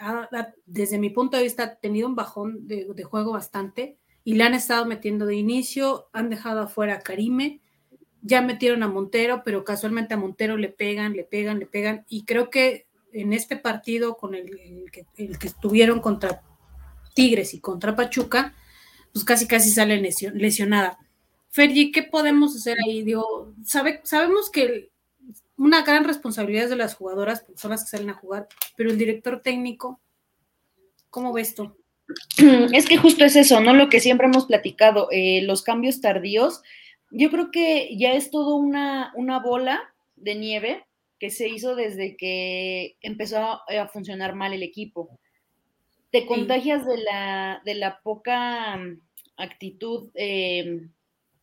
desde 0.64 0.98
mi 0.98 1.10
punto 1.10 1.36
de 1.36 1.42
vista, 1.42 1.64
ha 1.64 1.74
tenido 1.76 2.08
un 2.08 2.16
bajón 2.16 2.66
de, 2.66 2.86
de, 2.94 3.04
juego 3.04 3.32
bastante 3.32 3.98
y 4.24 4.34
le 4.34 4.44
han 4.44 4.54
estado 4.54 4.86
metiendo 4.86 5.26
de 5.26 5.36
inicio, 5.36 6.08
han 6.14 6.30
dejado 6.30 6.62
afuera 6.62 6.94
a 6.94 7.00
Karime, 7.00 7.60
ya 8.22 8.40
metieron 8.40 8.82
a 8.82 8.88
Montero, 8.88 9.42
pero 9.44 9.62
casualmente 9.62 10.14
a 10.14 10.16
Montero 10.16 10.56
le 10.56 10.70
pegan, 10.70 11.12
le 11.12 11.24
pegan, 11.24 11.58
le 11.58 11.66
pegan, 11.66 12.06
y 12.08 12.24
creo 12.24 12.48
que 12.48 12.87
en 13.12 13.32
este 13.32 13.56
partido 13.56 14.16
con 14.16 14.34
el, 14.34 14.90
que, 14.92 15.06
estuvieron 15.42 16.00
contra 16.00 16.42
Tigres 17.14 17.54
y 17.54 17.60
contra 17.60 17.96
Pachuca, 17.96 18.54
pues 19.12 19.24
casi 19.24 19.46
casi 19.46 19.70
sale 19.70 20.00
lesionada. 20.00 20.98
Fergie, 21.50 21.90
¿qué 21.92 22.02
podemos 22.02 22.54
hacer 22.54 22.76
ahí? 22.86 23.02
Digo, 23.02 23.52
sabe, 23.64 24.00
sabemos 24.04 24.50
que 24.50 24.90
una 25.56 25.82
gran 25.82 26.04
responsabilidad 26.04 26.68
de 26.68 26.76
las 26.76 26.94
jugadoras, 26.94 27.44
son 27.56 27.72
las 27.72 27.84
que 27.84 27.90
salen 27.90 28.10
a 28.10 28.14
jugar, 28.14 28.48
pero 28.76 28.90
el 28.90 28.98
director 28.98 29.40
técnico, 29.42 30.00
¿cómo 31.10 31.32
ves 31.32 31.54
tú? 31.54 31.74
Es 32.72 32.86
que 32.86 32.96
justo 32.96 33.24
es 33.24 33.36
eso, 33.36 33.60
¿no? 33.60 33.74
Lo 33.74 33.88
que 33.88 34.00
siempre 34.00 34.26
hemos 34.26 34.46
platicado, 34.46 35.08
eh, 35.10 35.42
los 35.42 35.62
cambios 35.62 36.00
tardíos 36.00 36.62
yo 37.10 37.30
creo 37.30 37.50
que 37.50 37.96
ya 37.96 38.12
es 38.12 38.30
todo 38.30 38.56
una 38.56 39.38
bola 39.42 39.94
de 40.16 40.34
nieve 40.34 40.87
que 41.18 41.30
se 41.30 41.48
hizo 41.48 41.74
desde 41.74 42.16
que 42.16 42.96
empezó 43.00 43.38
a, 43.38 43.88
funcionar 43.92 44.34
mal 44.34 44.52
el 44.52 44.62
equipo. 44.62 45.18
Te 46.10 46.26
contagias 46.26 46.86
de 46.86 46.98
la, 46.98 47.60
de 47.64 47.74
la 47.74 48.00
poca 48.00 48.76
mm, 48.76 49.00
actitud 49.36 50.10
eh, 50.14 50.88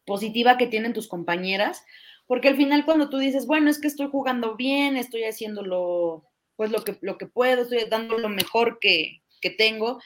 positiva 0.06 0.58
que 0.58 0.68
tienen 0.68 0.94
tus 0.94 1.08
compañeras, 1.08 1.84
porque 2.28 2.48
al 2.48 2.56
final 2.56 2.86
cuando 2.86 3.10
tú 3.10 3.18
dices, 3.18 3.46
bueno, 3.46 3.70
es 3.70 3.80
que 3.80 3.88
estoy 3.88 4.08
jugando 4.08 4.56
bien, 4.56 4.98
estoy 4.98 5.24
haciendo 5.26 5.64
lo, 5.64 6.26
pues 6.56 6.72
lo 6.72 6.84
que, 6.84 6.98
lo 7.02 7.18
que 7.18 7.28
puedo, 7.28 7.62
estoy 7.62 7.86
dando 7.90 8.18
lo 8.18 8.30
mejor 8.30 8.80
que, 8.80 9.22
que 9.42 9.50
tengo, 9.50 10.00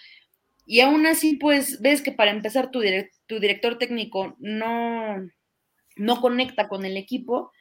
y 0.69 0.81
aún 0.81 1.07
así, 1.07 1.35
pues 1.35 1.81
ves 1.81 2.03
que 2.03 2.11
para 2.11 2.29
empezar 2.29 2.69
tu, 2.69 2.81
tu 3.25 3.39
director 3.39 3.79
técnico 3.79 4.35
no, 4.38 5.15
no 5.95 6.21
conecta 6.21 6.67
con 6.67 6.85
el 6.85 6.95
equipo, 6.95 7.51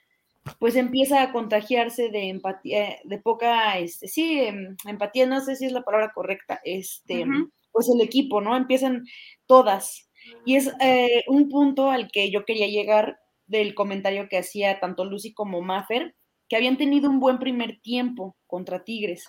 pues 0.59 0.77
empieza 0.77 1.23
a 1.23 1.33
contagiarse 1.33 2.11
de 2.11 2.29
empatía, 2.29 2.97
de 3.05 3.19
poca, 3.19 3.79
este, 3.79 4.09
sí, 4.09 4.41
em, 4.41 4.77
empatía, 4.87 5.27
no 5.27 5.41
sé 5.41 5.57
si 5.57 5.67
es 5.67 5.73
la 5.73 5.83
palabra 5.83 6.13
correcta, 6.15 6.61
este, 6.65 7.25
pues 7.73 7.89
el 7.89 8.01
equipo, 8.01 8.41
¿no? 8.41 8.57
Empiezan 8.57 9.05
todas. 9.47 10.11
Y 10.45 10.57
es 10.57 10.73
eh, 10.81 11.25
un 11.29 11.49
punto 11.49 11.91
al 11.91 12.11
que 12.11 12.31
yo 12.31 12.45
quería 12.45 12.67
llegar 12.67 13.19
del 13.47 13.75
comentario 13.75 14.29
que 14.29 14.39
hacía 14.39 14.81
tanto 14.81 15.05
Lucy 15.05 15.33
como 15.33 15.63
Maffer, 15.63 16.15
que 16.49 16.57
habían 16.57 16.77
tenido 16.77 17.11
un 17.11 17.21
buen 17.21 17.39
primer 17.39 17.81
tiempo 17.81 18.37
contra 18.47 18.85
Tigres. 18.85 19.29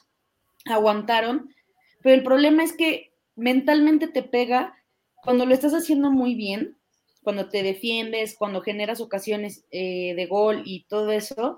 Aguantaron, 0.66 1.54
pero 2.02 2.16
el 2.16 2.24
problema 2.24 2.64
es 2.64 2.74
que 2.74 3.14
mentalmente 3.36 4.08
te 4.08 4.24
pega 4.24 4.76
cuando 5.24 5.46
lo 5.46 5.54
estás 5.54 5.74
haciendo 5.74 6.12
muy 6.12 6.36
bien, 6.36 6.79
cuando 7.22 7.50
te 7.50 7.64
defiendes, 7.64 8.36
cuando 8.38 8.62
generas 8.62 9.02
ocasiones 9.02 9.66
eh, 9.72 10.14
de 10.16 10.26
gol 10.26 10.64
y 10.66 10.86
todo 10.86 11.12
eso, 11.12 11.58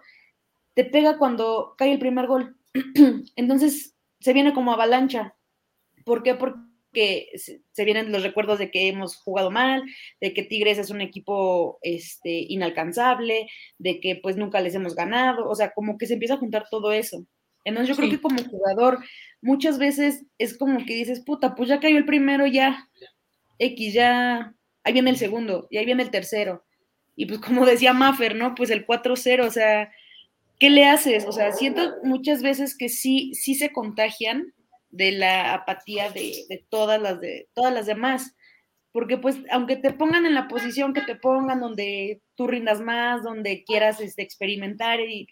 te 0.73 0.85
pega 0.85 1.17
cuando 1.17 1.75
cae 1.77 1.93
el 1.93 1.99
primer 1.99 2.27
gol. 2.27 2.55
Entonces 3.35 3.95
se 4.19 4.33
viene 4.33 4.53
como 4.53 4.73
avalancha. 4.73 5.35
¿Por 6.05 6.23
qué? 6.23 6.35
Porque 6.35 7.29
se 7.33 7.85
vienen 7.85 8.11
los 8.11 8.23
recuerdos 8.23 8.59
de 8.59 8.71
que 8.71 8.87
hemos 8.87 9.15
jugado 9.15 9.51
mal, 9.51 9.83
de 10.19 10.33
que 10.33 10.43
Tigres 10.43 10.77
es 10.77 10.89
un 10.89 11.01
equipo 11.01 11.79
este, 11.81 12.45
inalcanzable, 12.49 13.47
de 13.77 13.99
que 13.99 14.19
pues 14.21 14.35
nunca 14.35 14.59
les 14.61 14.75
hemos 14.75 14.95
ganado, 14.95 15.47
o 15.47 15.55
sea, 15.55 15.71
como 15.73 15.97
que 15.97 16.07
se 16.07 16.13
empieza 16.13 16.35
a 16.35 16.39
juntar 16.39 16.65
todo 16.69 16.91
eso. 16.91 17.25
Entonces 17.63 17.89
yo 17.89 17.95
creo 17.95 18.09
que 18.09 18.21
como 18.21 18.43
jugador 18.43 18.99
muchas 19.41 19.77
veces 19.77 20.25
es 20.37 20.57
como 20.57 20.83
que 20.85 20.95
dices, 20.95 21.21
puta, 21.21 21.55
pues 21.55 21.69
ya 21.69 21.79
cayó 21.79 21.97
el 21.97 22.05
primero, 22.05 22.47
ya, 22.47 22.89
X, 23.59 23.93
ya, 23.93 24.55
ahí 24.83 24.93
viene 24.93 25.09
el 25.09 25.17
segundo 25.17 25.67
y 25.69 25.77
ahí 25.77 25.85
viene 25.85 26.03
el 26.03 26.11
tercero. 26.11 26.65
Y 27.15 27.25
pues 27.25 27.39
como 27.39 27.65
decía 27.65 27.93
Maffer, 27.93 28.35
¿no? 28.35 28.55
Pues 28.55 28.69
el 28.69 28.85
4-0, 28.85 29.45
o 29.45 29.51
sea, 29.51 29.91
¿qué 30.59 30.69
le 30.69 30.85
haces? 30.85 31.25
O 31.25 31.31
sea, 31.31 31.51
siento 31.51 31.81
muchas 32.03 32.41
veces 32.41 32.77
que 32.77 32.89
sí, 32.89 33.33
sí 33.33 33.55
se 33.55 33.71
contagian 33.71 34.53
de 34.89 35.11
la 35.11 35.53
apatía 35.53 36.11
de, 36.11 36.65
todas 36.69 37.01
las 37.01 37.19
de 37.19 37.49
todas 37.53 37.73
las 37.73 37.85
demás. 37.85 38.35
Porque 38.91 39.17
pues 39.17 39.37
aunque 39.51 39.77
te 39.77 39.93
pongan 39.93 40.25
en 40.25 40.35
la 40.35 40.47
posición 40.47 40.93
que 40.93 41.01
te 41.01 41.15
pongan, 41.15 41.61
donde 41.61 42.21
tú 42.35 42.47
rindas 42.47 42.81
más, 42.81 43.23
donde 43.23 43.63
quieras 43.63 44.01
este, 44.01 44.21
experimentar 44.21 44.99
y 44.99 45.27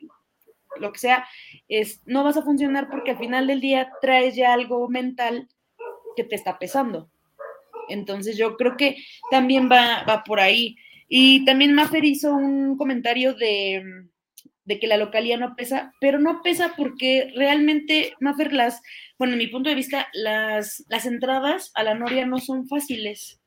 lo 0.80 0.94
que 0.94 1.00
sea, 1.00 1.28
es, 1.68 2.02
no 2.06 2.24
vas 2.24 2.38
a 2.38 2.42
funcionar 2.42 2.90
porque 2.90 3.12
al 3.12 3.18
final 3.18 3.48
del 3.48 3.60
día 3.60 3.92
traes 4.02 4.36
ya 4.36 4.54
algo 4.54 4.88
mental 4.88 5.50
que 6.16 6.24
te 6.24 6.36
está 6.36 6.58
pesando. 6.58 7.10
Entonces 7.90 8.38
yo 8.38 8.56
creo 8.58 8.78
que 8.78 8.98
también 9.32 9.70
va, 9.72 10.04
va 10.04 10.24
por 10.24 10.40
ahí. 10.40 10.76
Y 11.08 11.44
también 11.46 11.74
Maffer 11.74 12.06
hizo 12.06 12.34
un 12.34 12.78
comentario 12.78 13.34
de, 13.34 13.84
de, 14.66 14.80
que 14.80 14.88
la 14.88 14.98
localidad 14.98 15.40
no 15.40 15.56
pesa, 15.56 15.92
pero 16.00 16.20
no 16.20 16.42
pesa 16.44 16.74
porque 16.78 17.32
realmente 17.36 18.14
Maffer 18.20 18.54
las, 18.54 18.82
bueno, 19.18 19.34
en 19.34 19.40
mi 19.40 19.48
punto 19.48 19.70
de 19.70 19.76
vista, 19.76 20.08
las, 20.14 20.86
las 20.88 21.06
entradas 21.06 21.72
a 21.74 21.84
la 21.84 21.96
Noria 21.96 22.26
no 22.26 22.38
son 22.38 22.68
fáciles. 22.68 23.39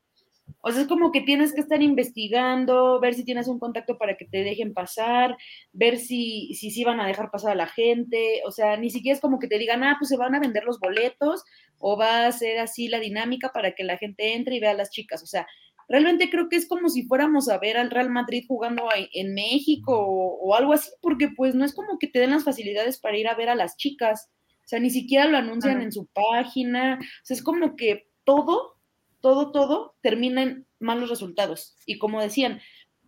O 0.61 0.71
sea, 0.71 0.83
es 0.83 0.87
como 0.87 1.11
que 1.11 1.21
tienes 1.21 1.53
que 1.53 1.61
estar 1.61 1.81
investigando, 1.81 2.99
ver 3.01 3.13
si 3.13 3.25
tienes 3.25 3.47
un 3.47 3.59
contacto 3.59 3.97
para 3.97 4.15
que 4.15 4.25
te 4.25 4.43
dejen 4.43 4.73
pasar, 4.73 5.35
ver 5.73 5.97
si 5.97 6.53
si, 6.53 6.71
si 6.71 6.83
van 6.83 7.01
a 7.01 7.07
dejar 7.07 7.31
pasar 7.31 7.51
a 7.51 7.55
la 7.55 7.67
gente. 7.67 8.41
O 8.45 8.51
sea, 8.51 8.77
ni 8.77 8.89
siquiera 8.89 9.15
es 9.15 9.21
como 9.21 9.39
que 9.39 9.47
te 9.47 9.57
digan, 9.57 9.83
ah, 9.83 9.97
pues 9.99 10.09
se 10.09 10.17
van 10.17 10.35
a 10.35 10.39
vender 10.39 10.63
los 10.63 10.79
boletos 10.79 11.43
o 11.77 11.97
va 11.97 12.27
a 12.27 12.31
ser 12.31 12.59
así 12.59 12.87
la 12.87 12.99
dinámica 12.99 13.51
para 13.53 13.73
que 13.73 13.83
la 13.83 13.97
gente 13.97 14.35
entre 14.35 14.55
y 14.55 14.59
vea 14.59 14.71
a 14.71 14.75
las 14.75 14.89
chicas. 14.89 15.21
O 15.21 15.27
sea, 15.27 15.45
realmente 15.89 16.29
creo 16.29 16.49
que 16.49 16.55
es 16.55 16.67
como 16.67 16.89
si 16.89 17.03
fuéramos 17.03 17.49
a 17.49 17.57
ver 17.57 17.77
al 17.77 17.91
Real 17.91 18.09
Madrid 18.09 18.45
jugando 18.47 18.87
en 19.13 19.33
México 19.33 19.93
o, 19.97 20.55
algo 20.55 20.73
así, 20.73 20.89
porque 21.01 21.29
pues 21.35 21.55
no 21.55 21.65
es 21.65 21.73
como 21.73 21.99
que 21.99 22.07
te 22.07 22.19
den 22.19 22.31
las 22.31 22.45
facilidades 22.45 22.99
para 22.99 23.17
ir 23.17 23.27
a 23.27 23.35
ver 23.35 23.49
a 23.49 23.55
las 23.55 23.77
chicas. 23.77 24.29
O 24.63 24.67
sea, 24.67 24.79
ni 24.79 24.89
siquiera 24.89 25.25
lo 25.25 25.37
anuncian 25.37 25.81
en 25.81 25.91
su 25.91 26.07
página. 26.07 26.99
O 27.01 27.25
sea, 27.25 27.35
es 27.35 27.43
como 27.43 27.75
que 27.75 28.07
todo, 28.23 28.77
todo, 29.23 29.51
todo 29.51 29.95
termina 30.01 30.43
en 30.43 30.67
malos 30.79 31.09
resultados. 31.09 31.77
Y 31.85 31.97
como 31.97 32.21
decían, 32.21 32.59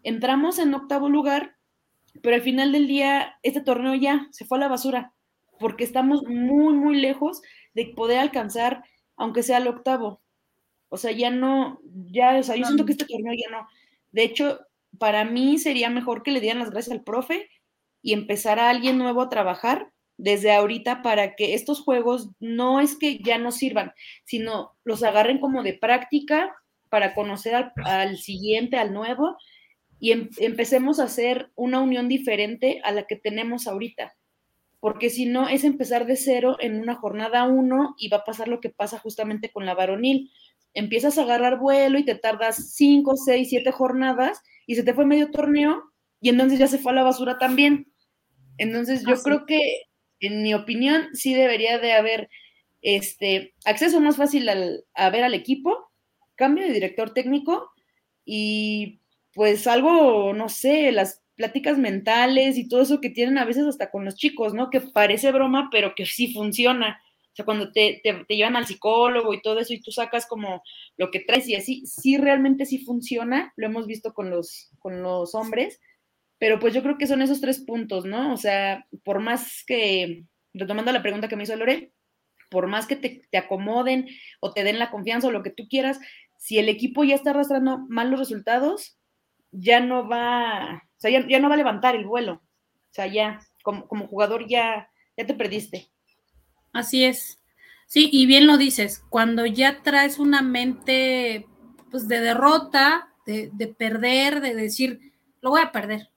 entramos 0.02 0.60
en 0.60 0.74
octavo 0.74 1.10
lugar, 1.10 1.58
pero 2.24 2.38
al 2.38 2.42
final 2.42 2.72
del 2.72 2.88
día 2.88 3.38
este 3.44 3.60
torneo 3.60 3.96
ya 3.96 4.28
se 4.32 4.46
fue 4.46 4.58
a 4.58 4.62
la 4.62 4.70
basura, 4.70 5.14
porque 5.60 5.84
estamos 5.84 6.24
muy, 6.24 6.74
muy 6.74 6.96
lejos 7.02 7.42
de 7.74 7.88
poder 7.88 8.20
alcanzar, 8.20 8.86
aunque 9.18 9.44
sea 9.44 9.58
el 9.58 9.68
octavo. 9.68 10.22
O 10.88 10.96
sea, 10.96 11.12
ya 11.12 11.32
no, 11.32 11.82
ya, 11.84 12.40
o 12.40 12.44
sea, 12.44 12.56
yo 12.56 12.64
siento 12.64 12.86
que 12.86 12.94
este 12.94 13.06
torneo 13.06 13.34
ya 13.34 13.52
no. 13.52 13.68
De 14.14 14.24
hecho, 14.24 14.62
para 14.98 15.26
mí 15.26 15.58
sería 15.58 15.90
mejor 15.90 16.24
que 16.24 16.32
le 16.32 16.40
dieran 16.40 16.60
las 16.60 16.72
gracias 16.72 16.96
al 16.96 17.04
profe 17.04 17.50
y 18.02 18.14
empezar 18.14 18.58
a 18.58 18.70
alguien 18.70 18.98
nuevo 18.98 19.22
a 19.22 19.30
trabajar 19.30 19.92
desde 20.18 20.54
ahorita 20.54 21.02
para 21.02 21.36
que 21.36 21.54
estos 21.54 21.82
juegos 21.82 22.30
no 22.40 22.80
es 22.80 22.98
que 22.98 23.20
ya 23.20 23.38
no 23.38 23.52
sirvan, 23.52 23.94
sino 24.24 24.76
los 24.84 25.04
agarren 25.04 25.40
como 25.40 25.64
de 25.64 25.74
práctica 25.74 26.56
para 26.90 27.14
conocer 27.14 27.56
al, 27.56 27.74
al 27.84 28.18
siguiente, 28.18 28.78
al 28.78 28.94
nuevo, 28.94 29.38
y 30.00 30.12
em, 30.12 30.30
empecemos 30.38 31.00
a 31.00 31.06
hacer 31.06 31.52
una 31.56 31.82
unión 31.82 32.08
diferente 32.08 32.82
a 32.84 32.92
la 32.92 33.08
que 33.08 33.16
tenemos 33.16 33.68
ahorita. 33.68 34.14
Porque 34.80 35.10
si 35.10 35.26
no, 35.26 35.48
es 35.50 35.64
empezar 35.64 36.06
de 36.06 36.16
cero 36.16 36.58
en 36.60 36.80
una 36.80 36.96
jornada 36.96 37.44
uno 37.46 37.96
y 37.98 38.10
va 38.10 38.18
a 38.18 38.24
pasar 38.24 38.48
lo 38.48 38.60
que 38.60 38.70
pasa 38.70 39.00
justamente 39.00 39.52
con 39.52 39.66
la 39.66 39.74
varonil. 39.74 40.32
Empiezas 40.74 41.18
a 41.18 41.24
agarrar 41.24 41.60
vuelo 41.60 41.98
y 41.98 42.06
te 42.06 42.16
tardas 42.16 42.74
cinco, 42.74 43.16
seis, 43.16 43.50
siete 43.50 43.72
jornadas 43.72 44.42
y 44.68 44.76
se 44.76 44.84
te 44.84 44.94
fue 44.94 45.06
medio 45.06 45.32
torneo 45.32 45.82
y 46.22 46.30
entonces 46.30 46.60
ya 46.60 46.68
se 46.68 46.78
fue 46.78 46.92
a 46.92 46.96
la 46.96 47.04
basura 47.04 47.38
también. 47.38 47.92
Entonces 48.58 49.04
yo 49.08 49.16
creo 49.24 49.46
que, 49.46 49.60
en 50.26 50.44
mi 50.44 50.54
opinión, 50.54 51.10
sí 51.14 51.34
debería 51.34 51.80
de 51.80 51.94
haber 51.94 52.30
este 52.82 53.54
acceso 53.66 54.00
más 54.00 54.18
fácil 54.18 54.48
al, 54.50 54.86
a 54.94 55.10
ver 55.10 55.24
al 55.24 55.34
equipo, 55.34 55.92
cambio 56.36 56.66
de 56.66 56.74
director 56.74 57.14
técnico 57.14 57.72
y 58.24 59.02
pues 59.34 59.68
algo, 59.68 60.34
no 60.34 60.50
sé, 60.50 60.92
las 60.92 61.24
pláticas 61.36 61.78
mentales 61.78 62.58
y 62.58 62.68
todo 62.68 62.82
eso 62.82 63.02
que 63.02 63.10
tienen 63.10 63.38
a 63.38 63.46
veces 63.46 63.66
hasta 63.66 63.92
con 63.92 64.06
los 64.06 64.16
chicos, 64.16 64.54
¿no? 64.54 64.70
Que 64.70 64.82
parece 64.82 65.32
broma, 65.32 65.70
pero 65.72 65.94
que 65.96 66.06
sí 66.06 66.34
funciona. 66.34 67.02
O 67.34 67.36
sea, 67.36 67.44
cuando 67.44 67.72
te, 67.72 68.00
te, 68.02 68.14
te, 68.26 68.36
llevan 68.36 68.56
al 68.56 68.66
psicólogo 68.66 69.34
y 69.34 69.42
todo 69.42 69.60
eso 69.60 69.74
y 69.74 69.82
tú 69.82 69.92
sacas 69.92 70.26
como 70.26 70.64
lo 70.96 71.12
que 71.12 71.20
traes 71.20 71.50
y 71.50 71.56
así, 71.56 71.86
sí 71.86 72.18
realmente 72.18 72.66
sí 72.66 72.78
funciona, 72.80 73.52
lo 73.58 73.66
hemos 73.66 73.88
visto 73.88 74.14
con 74.14 74.30
los, 74.30 74.70
con 74.80 75.02
los 75.02 75.36
hombres, 75.36 75.82
pero 76.38 76.60
pues 76.60 76.74
yo 76.74 76.82
creo 76.84 76.98
que 76.98 77.08
son 77.08 77.22
esos 77.22 77.42
tres 77.42 77.60
puntos, 77.60 78.06
¿no? 78.06 78.34
O 78.34 78.38
sea, 78.38 78.86
por 79.04 79.20
más 79.20 79.64
que, 79.66 80.26
retomando 80.54 80.92
la 80.92 81.02
pregunta 81.02 81.28
que 81.28 81.36
me 81.36 81.44
hizo 81.44 81.56
Lore, 81.56 81.92
por 82.50 82.68
más 82.68 82.88
que 82.88 82.96
te, 82.96 83.22
te 83.30 83.38
acomoden 83.38 84.08
o 84.40 84.52
te 84.52 84.64
den 84.64 84.80
la 84.80 84.92
confianza 84.92 85.28
o 85.28 85.32
lo 85.32 85.44
que 85.44 85.50
tú 85.50 85.68
quieras, 85.68 86.00
si 86.38 86.58
el 86.58 86.70
equipo 86.70 87.04
ya 87.04 87.16
está 87.16 87.32
arrastrando 87.32 87.80
malos 87.90 88.20
resultados, 88.20 88.98
ya 89.52 89.80
no 89.80 90.08
va, 90.08 90.84
o 90.98 91.00
sea, 91.00 91.12
ya, 91.12 91.26
ya, 91.28 91.40
no 91.40 91.48
va 91.48 91.56
a 91.56 91.58
levantar 91.58 91.96
el 91.96 92.06
vuelo. 92.06 92.34
O 92.34 92.94
sea, 92.94 93.08
ya, 93.08 93.40
como, 93.64 93.88
como 93.88 94.08
jugador 94.08 94.48
ya, 94.48 94.90
ya 95.18 95.26
te 95.26 95.34
perdiste. 95.34 95.90
Así 96.74 97.06
es. 97.06 97.40
Sí, 97.88 98.10
y 98.12 98.26
bien 98.26 98.48
lo 98.48 98.58
dices, 98.58 99.04
cuando 99.10 99.46
ya 99.46 99.82
traes 99.82 100.20
una 100.20 100.42
mente 100.42 101.48
pues 101.92 102.08
de 102.08 102.20
derrota, 102.20 103.14
de, 103.26 103.50
de 103.54 103.68
perder, 103.68 104.42
de 104.42 104.56
decir, 104.56 105.14
lo 105.42 105.52
voy 105.52 105.62
a 105.62 105.72
perder. 105.72 106.10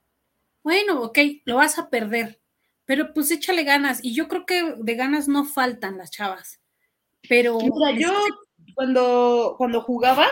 Bueno, 0.68 1.00
ok, 1.00 1.18
lo 1.46 1.56
vas 1.56 1.78
a 1.78 1.88
perder, 1.88 2.42
pero 2.84 3.14
pues 3.14 3.30
échale 3.30 3.64
ganas. 3.64 4.04
Y 4.04 4.14
yo 4.14 4.28
creo 4.28 4.44
que 4.44 4.74
de 4.76 4.94
ganas 4.96 5.26
no 5.26 5.46
faltan 5.46 5.96
las 5.96 6.10
chavas. 6.10 6.60
Pero. 7.26 7.56
Mira, 7.58 7.98
yo 7.98 8.12
cuando, 8.74 9.54
cuando 9.56 9.80
jugaba, 9.80 10.26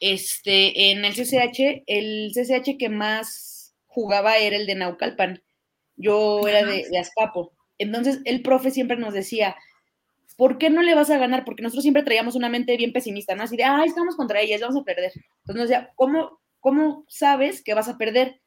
este, 0.00 0.92
en 0.92 1.04
el 1.04 1.12
CCH, 1.12 1.82
el 1.86 2.32
CCH 2.32 2.78
que 2.78 2.88
más 2.88 3.74
jugaba 3.84 4.38
era 4.38 4.56
el 4.56 4.64
de 4.64 4.76
Naucalpan. 4.76 5.42
Yo 5.96 6.48
era 6.48 6.64
de, 6.64 6.88
de 6.90 6.98
Azcapo. 6.98 7.52
Entonces, 7.76 8.20
el 8.24 8.40
profe 8.40 8.70
siempre 8.70 8.96
nos 8.96 9.12
decía, 9.12 9.56
¿por 10.38 10.56
qué 10.56 10.70
no 10.70 10.80
le 10.80 10.94
vas 10.94 11.10
a 11.10 11.18
ganar? 11.18 11.44
Porque 11.44 11.62
nosotros 11.62 11.82
siempre 11.82 12.02
traíamos 12.02 12.34
una 12.34 12.48
mente 12.48 12.78
bien 12.78 12.94
pesimista, 12.94 13.34
¿no? 13.34 13.42
Así 13.42 13.58
de, 13.58 13.64
ay, 13.64 13.88
estamos 13.88 14.16
contra 14.16 14.40
ellas, 14.40 14.62
vamos 14.62 14.80
a 14.80 14.84
perder. 14.84 15.12
Entonces 15.14 15.54
nos 15.54 15.68
decía, 15.68 15.92
¿cómo, 15.96 16.40
¿cómo 16.60 17.04
sabes 17.08 17.62
que 17.62 17.74
vas 17.74 17.90
a 17.90 17.98
perder? 17.98 18.41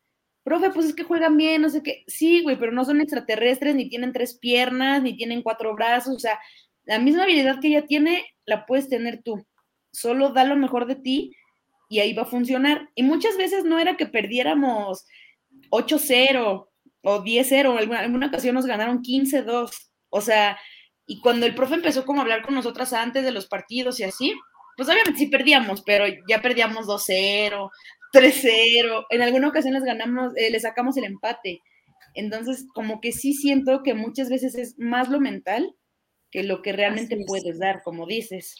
Profe, 0.46 0.70
pues 0.70 0.86
es 0.86 0.94
que 0.94 1.04
juegan 1.04 1.38
bien, 1.38 1.64
no 1.64 1.70
sé 1.70 1.82
qué. 1.82 2.04
Sí, 2.06 2.44
güey, 2.44 2.56
pero 2.56 2.72
no 2.72 2.86
son 2.86 3.02
extraterrestres, 3.02 3.74
ni 3.74 3.90
tienen 3.90 4.14
tres 4.14 4.38
piernas, 4.38 5.02
ni 5.02 5.18
tienen 5.18 5.42
cuatro 5.42 5.74
brazos. 5.74 6.16
O 6.16 6.20
sea, 6.20 6.40
la 6.84 7.00
misma 7.00 7.24
habilidad 7.24 7.60
que 7.60 7.70
ella 7.70 7.88
tiene, 7.88 8.24
la 8.46 8.68
puedes 8.68 8.88
tener 8.88 9.24
tú. 9.24 9.44
Solo 9.92 10.34
da 10.34 10.44
lo 10.44 10.56
mejor 10.56 10.86
de 10.86 10.98
ti 10.98 11.36
y 11.90 11.98
ahí 11.98 12.14
va 12.14 12.22
a 12.22 12.28
funcionar. 12.28 12.92
Y 12.94 13.02
muchas 13.02 13.38
veces 13.38 13.64
no 13.64 13.80
era 13.80 13.98
que 13.98 14.06
perdiéramos 14.06 15.08
8-0 15.72 16.68
o 17.02 17.24
10-0, 17.24 17.78
alguna, 17.80 18.02
alguna 18.02 18.28
ocasión 18.28 18.54
nos 18.54 18.68
ganaron 18.68 19.02
15-2. 19.02 19.72
O 20.10 20.22
sea, 20.22 20.60
y 21.08 21.22
cuando 21.22 21.48
el 21.48 21.56
profe 21.56 21.74
empezó 21.74 22.06
como 22.06 22.20
a 22.20 22.22
hablar 22.22 22.44
con 22.44 22.54
nosotras 22.54 22.94
antes 22.94 23.24
de 23.24 23.32
los 23.32 23.48
partidos 23.48 24.00
y 24.00 24.04
así, 24.04 24.36
pues 24.78 24.90
obviamente 24.90 25.18
sí 25.18 25.26
perdíamos, 25.26 25.82
pero 25.82 26.06
ya 26.28 26.40
perdíamos 26.40 26.86
2-0, 26.86 27.72
3-0. 28.16 29.06
En 29.10 29.22
alguna 29.22 29.50
ocasión 29.50 29.74
les 29.74 29.84
ganamos, 29.84 30.34
eh, 30.36 30.50
le 30.50 30.60
sacamos 30.60 30.98
el 30.98 31.04
empate. 31.04 31.62
Entonces, 32.14 32.66
como 32.74 33.02
que 33.02 33.12
sí 33.12 33.34
siento 33.34 33.84
que 33.84 33.94
muchas 33.94 34.30
veces 34.30 34.56
es 34.56 34.80
más 34.80 35.10
lo 35.10 35.20
mental 35.20 35.76
que 36.32 36.44
lo 36.44 36.62
que 36.62 36.72
realmente 36.72 37.18
puedes 37.28 37.60
dar, 37.60 37.84
como 37.84 38.08
dices. 38.08 38.56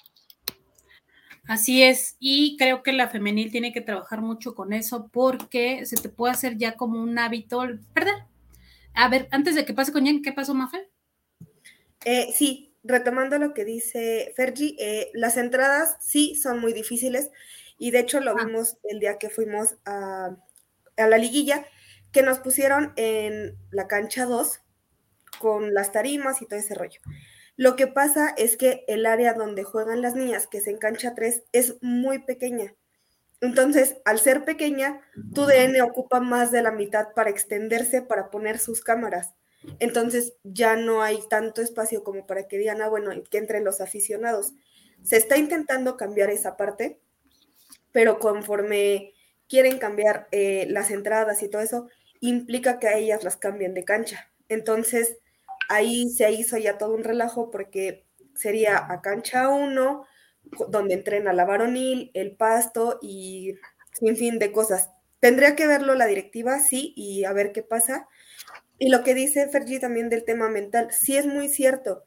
Así 1.48 1.84
es, 1.84 2.16
y 2.20 2.58
creo 2.58 2.82
que 2.82 2.92
la 2.92 3.08
femenil 3.08 3.52
tiene 3.52 3.72
que 3.72 3.82
trabajar 3.82 4.22
mucho 4.22 4.56
con 4.56 4.74
eso 4.74 5.10
porque 5.12 5.86
se 5.86 5.96
te 5.96 6.10
puede 6.10 6.34
hacer 6.34 6.58
ya 6.58 6.76
como 6.76 7.00
un 7.00 7.20
hábito 7.20 7.62
perder. 7.94 8.16
A 8.96 9.10
ver, 9.10 9.28
antes 9.32 9.54
de 9.56 9.64
que 9.64 9.74
pase 9.74 9.92
con 9.92 10.06
Jen, 10.06 10.24
¿qué 10.24 10.32
pasó, 10.32 10.56
Mafe? 10.56 10.90
Eh, 12.04 12.34
sí, 12.34 12.74
retomando 12.84 13.38
lo 13.38 13.54
que 13.54 13.64
dice 13.64 14.34
Fergie, 14.36 14.76
eh, 14.80 15.12
las 15.14 15.38
entradas 15.38 15.98
sí 16.02 16.36
son 16.36 16.60
muy 16.60 16.74
difíciles 16.74 17.30
y 17.78 17.92
de 17.92 18.00
hecho 18.00 18.20
lo 18.20 18.32
ah. 18.32 18.46
vimos 18.46 18.78
el 18.84 19.00
día 19.00 19.18
que 19.18 19.30
fuimos 19.30 19.76
a, 19.86 20.36
a, 20.98 21.08
la 21.08 21.18
liguilla, 21.18 21.66
que 22.12 22.22
nos 22.22 22.40
pusieron 22.40 22.94
en 22.96 23.58
la 23.72 23.88
cancha 23.88 24.26
2 24.26 24.62
con 25.40 25.74
las 25.74 25.92
tarimas 25.92 26.42
y 26.42 26.46
todo 26.46 26.60
ese 26.60 26.76
rollo. 26.76 27.02
Lo 27.58 27.76
que 27.76 27.88
pasa 27.88 28.34
es 28.38 28.58
que 28.58 28.84
el 28.88 29.06
área 29.06 29.34
donde 29.34 29.64
juegan 29.64 30.02
las 30.02 30.16
niñas, 30.16 30.48
que 30.48 30.58
es 30.58 30.68
en 30.68 30.78
cancha 30.78 31.14
3, 31.16 31.44
es 31.54 31.76
muy 31.82 32.20
pequeña. 32.20 32.76
Entonces, 33.42 33.98
al 34.06 34.20
ser 34.20 34.44
pequeña, 34.44 35.02
tu 35.34 35.46
DN 35.46 35.82
ocupa 35.82 36.20
más 36.20 36.52
de 36.52 36.62
la 36.62 36.72
mitad 36.72 37.10
para 37.14 37.30
extenderse, 37.30 38.02
para 38.02 38.30
poner 38.30 38.60
sus 38.60 38.82
cámaras. 38.82 39.36
Entonces, 39.80 40.34
ya 40.44 40.76
no 40.76 41.02
hay 41.02 41.20
tanto 41.30 41.62
espacio 41.62 42.04
como 42.04 42.26
para 42.26 42.48
que 42.48 42.58
digan, 42.58 42.82
ah, 42.82 42.90
bueno, 42.90 43.12
que 43.30 43.38
entren 43.38 43.64
los 43.64 43.82
aficionados. 43.82 44.54
Se 45.04 45.18
está 45.18 45.38
intentando 45.38 45.98
cambiar 45.98 46.30
esa 46.30 46.58
parte, 46.58 47.00
pero 47.96 48.20
conforme 48.20 49.14
quieren 49.48 49.78
cambiar 49.78 50.28
eh, 50.34 50.68
las 50.70 50.92
entradas 50.92 51.42
y 51.42 51.48
todo 51.48 51.62
eso, 51.62 51.88
implica 52.20 52.78
que 52.78 52.90
a 52.90 52.98
ellas 52.98 53.24
las 53.24 53.38
cambien 53.38 53.74
de 53.74 53.86
cancha. 53.86 54.30
Entonces, 54.50 55.20
ahí 55.70 56.10
se 56.10 56.30
hizo 56.30 56.58
ya 56.58 56.78
todo 56.78 56.94
un 56.94 57.06
relajo 57.06 57.52
porque 57.52 58.06
sería 58.34 58.86
a 58.92 59.02
cancha 59.02 59.48
1, 59.48 60.06
donde 60.68 60.94
entrena 60.94 61.32
la 61.32 61.46
varonil, 61.46 62.12
el 62.14 62.36
pasto 62.36 63.00
y 63.02 63.54
sin 63.94 64.18
fin 64.18 64.40
de 64.40 64.52
cosas. 64.52 64.90
Tendría 65.22 65.56
que 65.56 65.66
verlo 65.66 65.96
la 65.96 66.06
directiva, 66.06 66.60
sí, 66.60 66.92
y 66.98 67.24
a 67.24 67.32
ver 67.32 67.54
qué 67.54 67.64
pasa. 67.64 68.10
Y 68.78 68.90
lo 68.90 69.06
que 69.06 69.14
dice 69.14 69.48
Fergie 69.48 69.80
también 69.80 70.10
del 70.10 70.26
tema 70.26 70.50
mental, 70.50 70.90
sí 70.92 71.16
es 71.16 71.28
muy 71.28 71.48
cierto, 71.48 72.04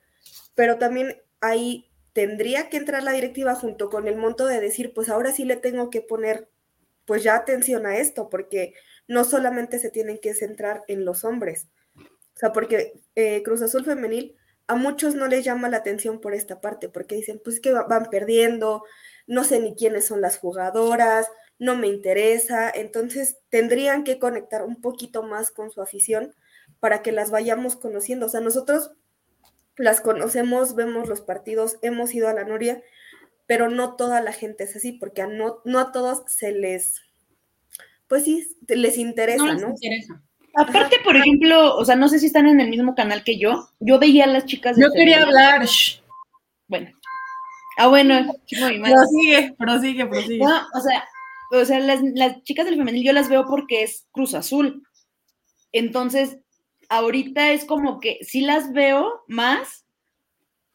pero 0.55 0.77
también 0.77 1.23
ahí 1.41 1.88
tendría 2.19 2.69
que 2.69 2.79
entrar 2.79 3.05
la 3.05 3.13
directiva 3.13 3.55
junto 3.55 3.89
con 3.91 4.09
el 4.09 4.17
monto 4.17 4.47
de 4.47 4.61
decir, 4.61 4.93
pues 4.93 5.09
ahora 5.09 5.31
sí 5.31 5.45
le 5.45 5.55
tengo 5.55 5.89
que 5.89 6.01
poner, 6.01 6.49
pues 7.05 7.23
ya 7.23 7.37
atención 7.37 7.87
a 7.87 7.99
esto, 7.99 8.29
porque 8.29 8.75
no 9.07 9.23
solamente 9.23 9.79
se 9.79 9.89
tienen 9.89 10.19
que 10.19 10.35
centrar 10.35 10.83
en 10.89 11.05
los 11.05 11.23
hombres, 11.23 11.69
o 11.95 12.35
sea, 12.35 12.53
porque 12.53 13.01
eh, 13.15 13.45
Cruz 13.45 13.63
Azul 13.63 13.85
Femenil 13.85 14.35
a 14.67 14.75
muchos 14.75 15.15
no 15.15 15.29
les 15.29 15.45
llama 15.45 15.69
la 15.69 15.77
atención 15.77 16.21
por 16.21 16.35
esta 16.35 16.61
parte, 16.61 16.89
porque 16.89 17.15
dicen, 17.15 17.41
pues 17.45 17.61
que 17.61 17.71
van 17.73 18.11
perdiendo, 18.11 18.83
no 19.29 19.45
sé 19.45 19.61
ni 19.61 19.77
quiénes 19.77 20.05
son 20.09 20.21
las 20.21 20.39
jugadoras, 20.39 21.29
no 21.61 21.77
me 21.77 21.87
interesa, 21.87 22.69
entonces 22.69 23.39
tendrían 23.49 24.03
que 24.03 24.19
conectar 24.19 24.65
un 24.65 24.81
poquito 24.81 25.23
más 25.23 25.53
con 25.53 25.71
su 25.71 25.81
afición 25.83 26.35
para 26.81 27.01
que 27.01 27.13
las 27.13 27.31
vayamos 27.31 27.77
conociendo. 27.77 28.27
O 28.27 28.29
sea, 28.29 28.41
nosotros 28.41 28.91
las 29.79 30.01
conocemos, 30.01 30.75
vemos 30.75 31.09
los 31.09 31.21
partidos, 31.21 31.79
hemos 31.83 32.15
ido 32.15 32.29
a 32.29 32.35
la 32.35 32.45
Noria, 32.45 32.83
pero 33.47 33.71
no 33.71 33.97
toda 33.97 34.21
la 34.21 34.33
gente 34.33 34.65
es 34.65 34.77
así, 34.77 34.93
porque 34.93 35.23
a 35.23 35.27
no, 35.27 35.61
no 35.65 35.79
a 35.79 35.93
todos 35.93 36.23
se 36.27 36.53
les, 36.53 37.01
pues 38.09 38.25
sí, 38.25 38.47
les 38.69 38.99
interesa, 38.99 39.45
¿no? 39.45 39.53
Les 39.53 39.63
¿no? 39.63 39.69
interesa. 39.71 40.23
Aparte, 40.55 40.97
por 41.05 41.17
ejemplo, 41.17 41.77
o 41.77 41.85
sea, 41.85 41.95
no 41.95 42.09
sé 42.09 42.19
si 42.19 42.27
están 42.27 42.47
en 42.47 42.61
el 42.61 42.69
mismo 42.69 42.95
canal 42.95 43.23
que 43.23 43.39
yo. 43.39 43.69
Yo 43.79 43.99
veía 44.01 44.25
a 44.25 44.27
las 44.27 44.45
chicas. 44.45 44.77
De 44.77 44.83
yo 44.83 44.91
quería 44.91 45.23
hablar. 45.23 45.65
Bueno. 46.67 46.91
Ah, 47.77 47.87
bueno. 47.87 48.35
Prosigue, 48.51 49.55
prosigue, 49.57 50.07
prosigue. 50.07 50.39
No, 50.39 50.67
o 50.75 50.81
sea, 50.81 51.05
o 51.53 51.65
sea 51.65 51.79
las, 51.79 52.01
las 52.03 52.43
chicas 52.43 52.67
del 52.67 52.77
femenil 52.77 53.05
yo 53.05 53.13
las 53.13 53.29
veo 53.29 53.47
porque 53.47 53.85
es 53.85 54.09
Cruz 54.11 54.35
Azul. 54.35 54.83
Entonces, 55.71 56.39
ahorita 56.89 57.53
es 57.53 57.65
como 57.65 58.01
que 58.01 58.19
sí 58.23 58.41
las 58.41 58.73
veo 58.73 59.23
más 59.29 59.87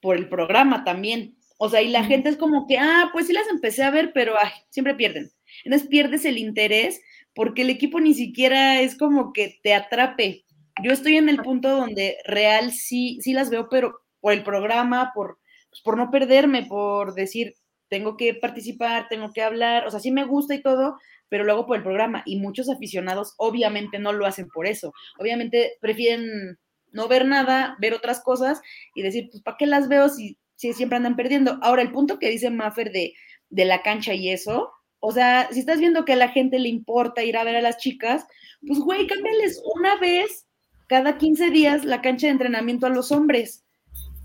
por 0.02 0.18
el 0.18 0.30
programa 0.30 0.84
también. 0.84 1.38
O 1.58 1.70
sea, 1.70 1.82
y 1.82 1.90
la 1.90 2.04
gente 2.04 2.30
es 2.30 2.38
como 2.38 2.68
que, 2.68 2.78
ah, 2.78 3.10
pues 3.14 3.28
sí 3.28 3.34
las 3.34 3.48
empecé 3.48 3.84
a 3.84 3.92
ver, 3.92 4.12
pero 4.14 4.36
ay, 4.42 4.52
siempre 4.70 4.96
pierden. 4.96 5.32
Entonces 5.64 5.88
pierdes 5.88 6.26
el 6.26 6.38
interés 6.38 7.02
porque 7.36 7.62
el 7.62 7.70
equipo 7.70 8.00
ni 8.00 8.14
siquiera 8.14 8.82
es 8.82 8.98
como 8.98 9.34
que 9.34 9.60
te 9.64 9.74
atrape. 9.74 10.46
Yo 10.84 10.92
estoy 10.92 11.18
en 11.18 11.30
el 11.30 11.38
punto 11.38 11.70
donde 11.70 12.18
real 12.26 12.72
sí, 12.72 13.20
sí 13.22 13.34
las 13.34 13.50
veo, 13.50 13.70
pero 13.70 14.02
por 14.20 14.34
el 14.34 14.44
programa, 14.44 15.12
por, 15.14 15.40
pues, 15.70 15.82
por 15.82 15.98
no 15.98 16.12
perderme, 16.12 16.66
por 16.66 17.14
decir, 17.14 17.56
tengo 17.90 18.18
que 18.18 18.34
participar, 18.34 19.08
tengo 19.08 19.32
que 19.32 19.42
hablar, 19.42 19.86
o 19.88 19.92
sea, 19.92 20.00
sí 20.00 20.12
me 20.12 20.26
gusta 20.26 20.56
y 20.56 20.62
todo, 20.62 20.98
pero 21.30 21.44
luego 21.44 21.66
por 21.66 21.78
el 21.78 21.84
programa. 21.84 22.24
Y 22.26 22.40
muchos 22.40 22.70
aficionados 22.70 23.34
obviamente 23.38 24.00
no 24.00 24.14
lo 24.14 24.26
hacen 24.26 24.48
por 24.48 24.68
eso. 24.68 24.94
Obviamente 25.20 25.78
prefieren 25.82 26.58
no 26.92 27.08
ver 27.08 27.26
nada, 27.26 27.76
ver 27.80 27.94
otras 27.94 28.22
cosas 28.22 28.62
y 28.96 29.02
decir, 29.02 29.30
pues, 29.32 29.42
¿para 29.44 29.58
qué 29.58 29.66
las 29.66 29.90
veo 29.90 30.10
si, 30.10 30.38
si 30.56 30.74
siempre 30.74 30.98
andan 30.98 31.16
perdiendo? 31.16 31.58
Ahora, 31.62 31.82
el 31.82 31.92
punto 31.92 32.20
que 32.20 32.30
dice 32.30 32.50
Maffer 32.50 32.92
de, 32.92 33.14
de 33.50 33.66
la 33.66 33.82
cancha 33.82 34.14
y 34.14 34.30
eso, 34.30 34.72
o 35.00 35.12
sea, 35.12 35.50
si 35.52 35.60
estás 35.60 35.80
viendo 35.80 36.06
que 36.06 36.14
a 36.14 36.18
la 36.18 36.30
gente 36.30 36.60
le 36.60 36.70
importa 36.70 37.24
ir 37.24 37.36
a 37.36 37.44
ver 37.44 37.56
a 37.56 37.62
las 37.62 37.78
chicas, 37.78 38.26
pues, 38.66 38.80
güey, 38.80 39.08
cámbiales 39.08 39.62
una 39.76 39.98
vez 39.98 40.48
cada 40.88 41.18
15 41.18 41.50
días 41.50 41.86
la 41.86 42.02
cancha 42.02 42.28
de 42.28 42.34
entrenamiento 42.34 42.86
a 42.86 42.90
los 42.90 43.12
hombres. 43.12 43.63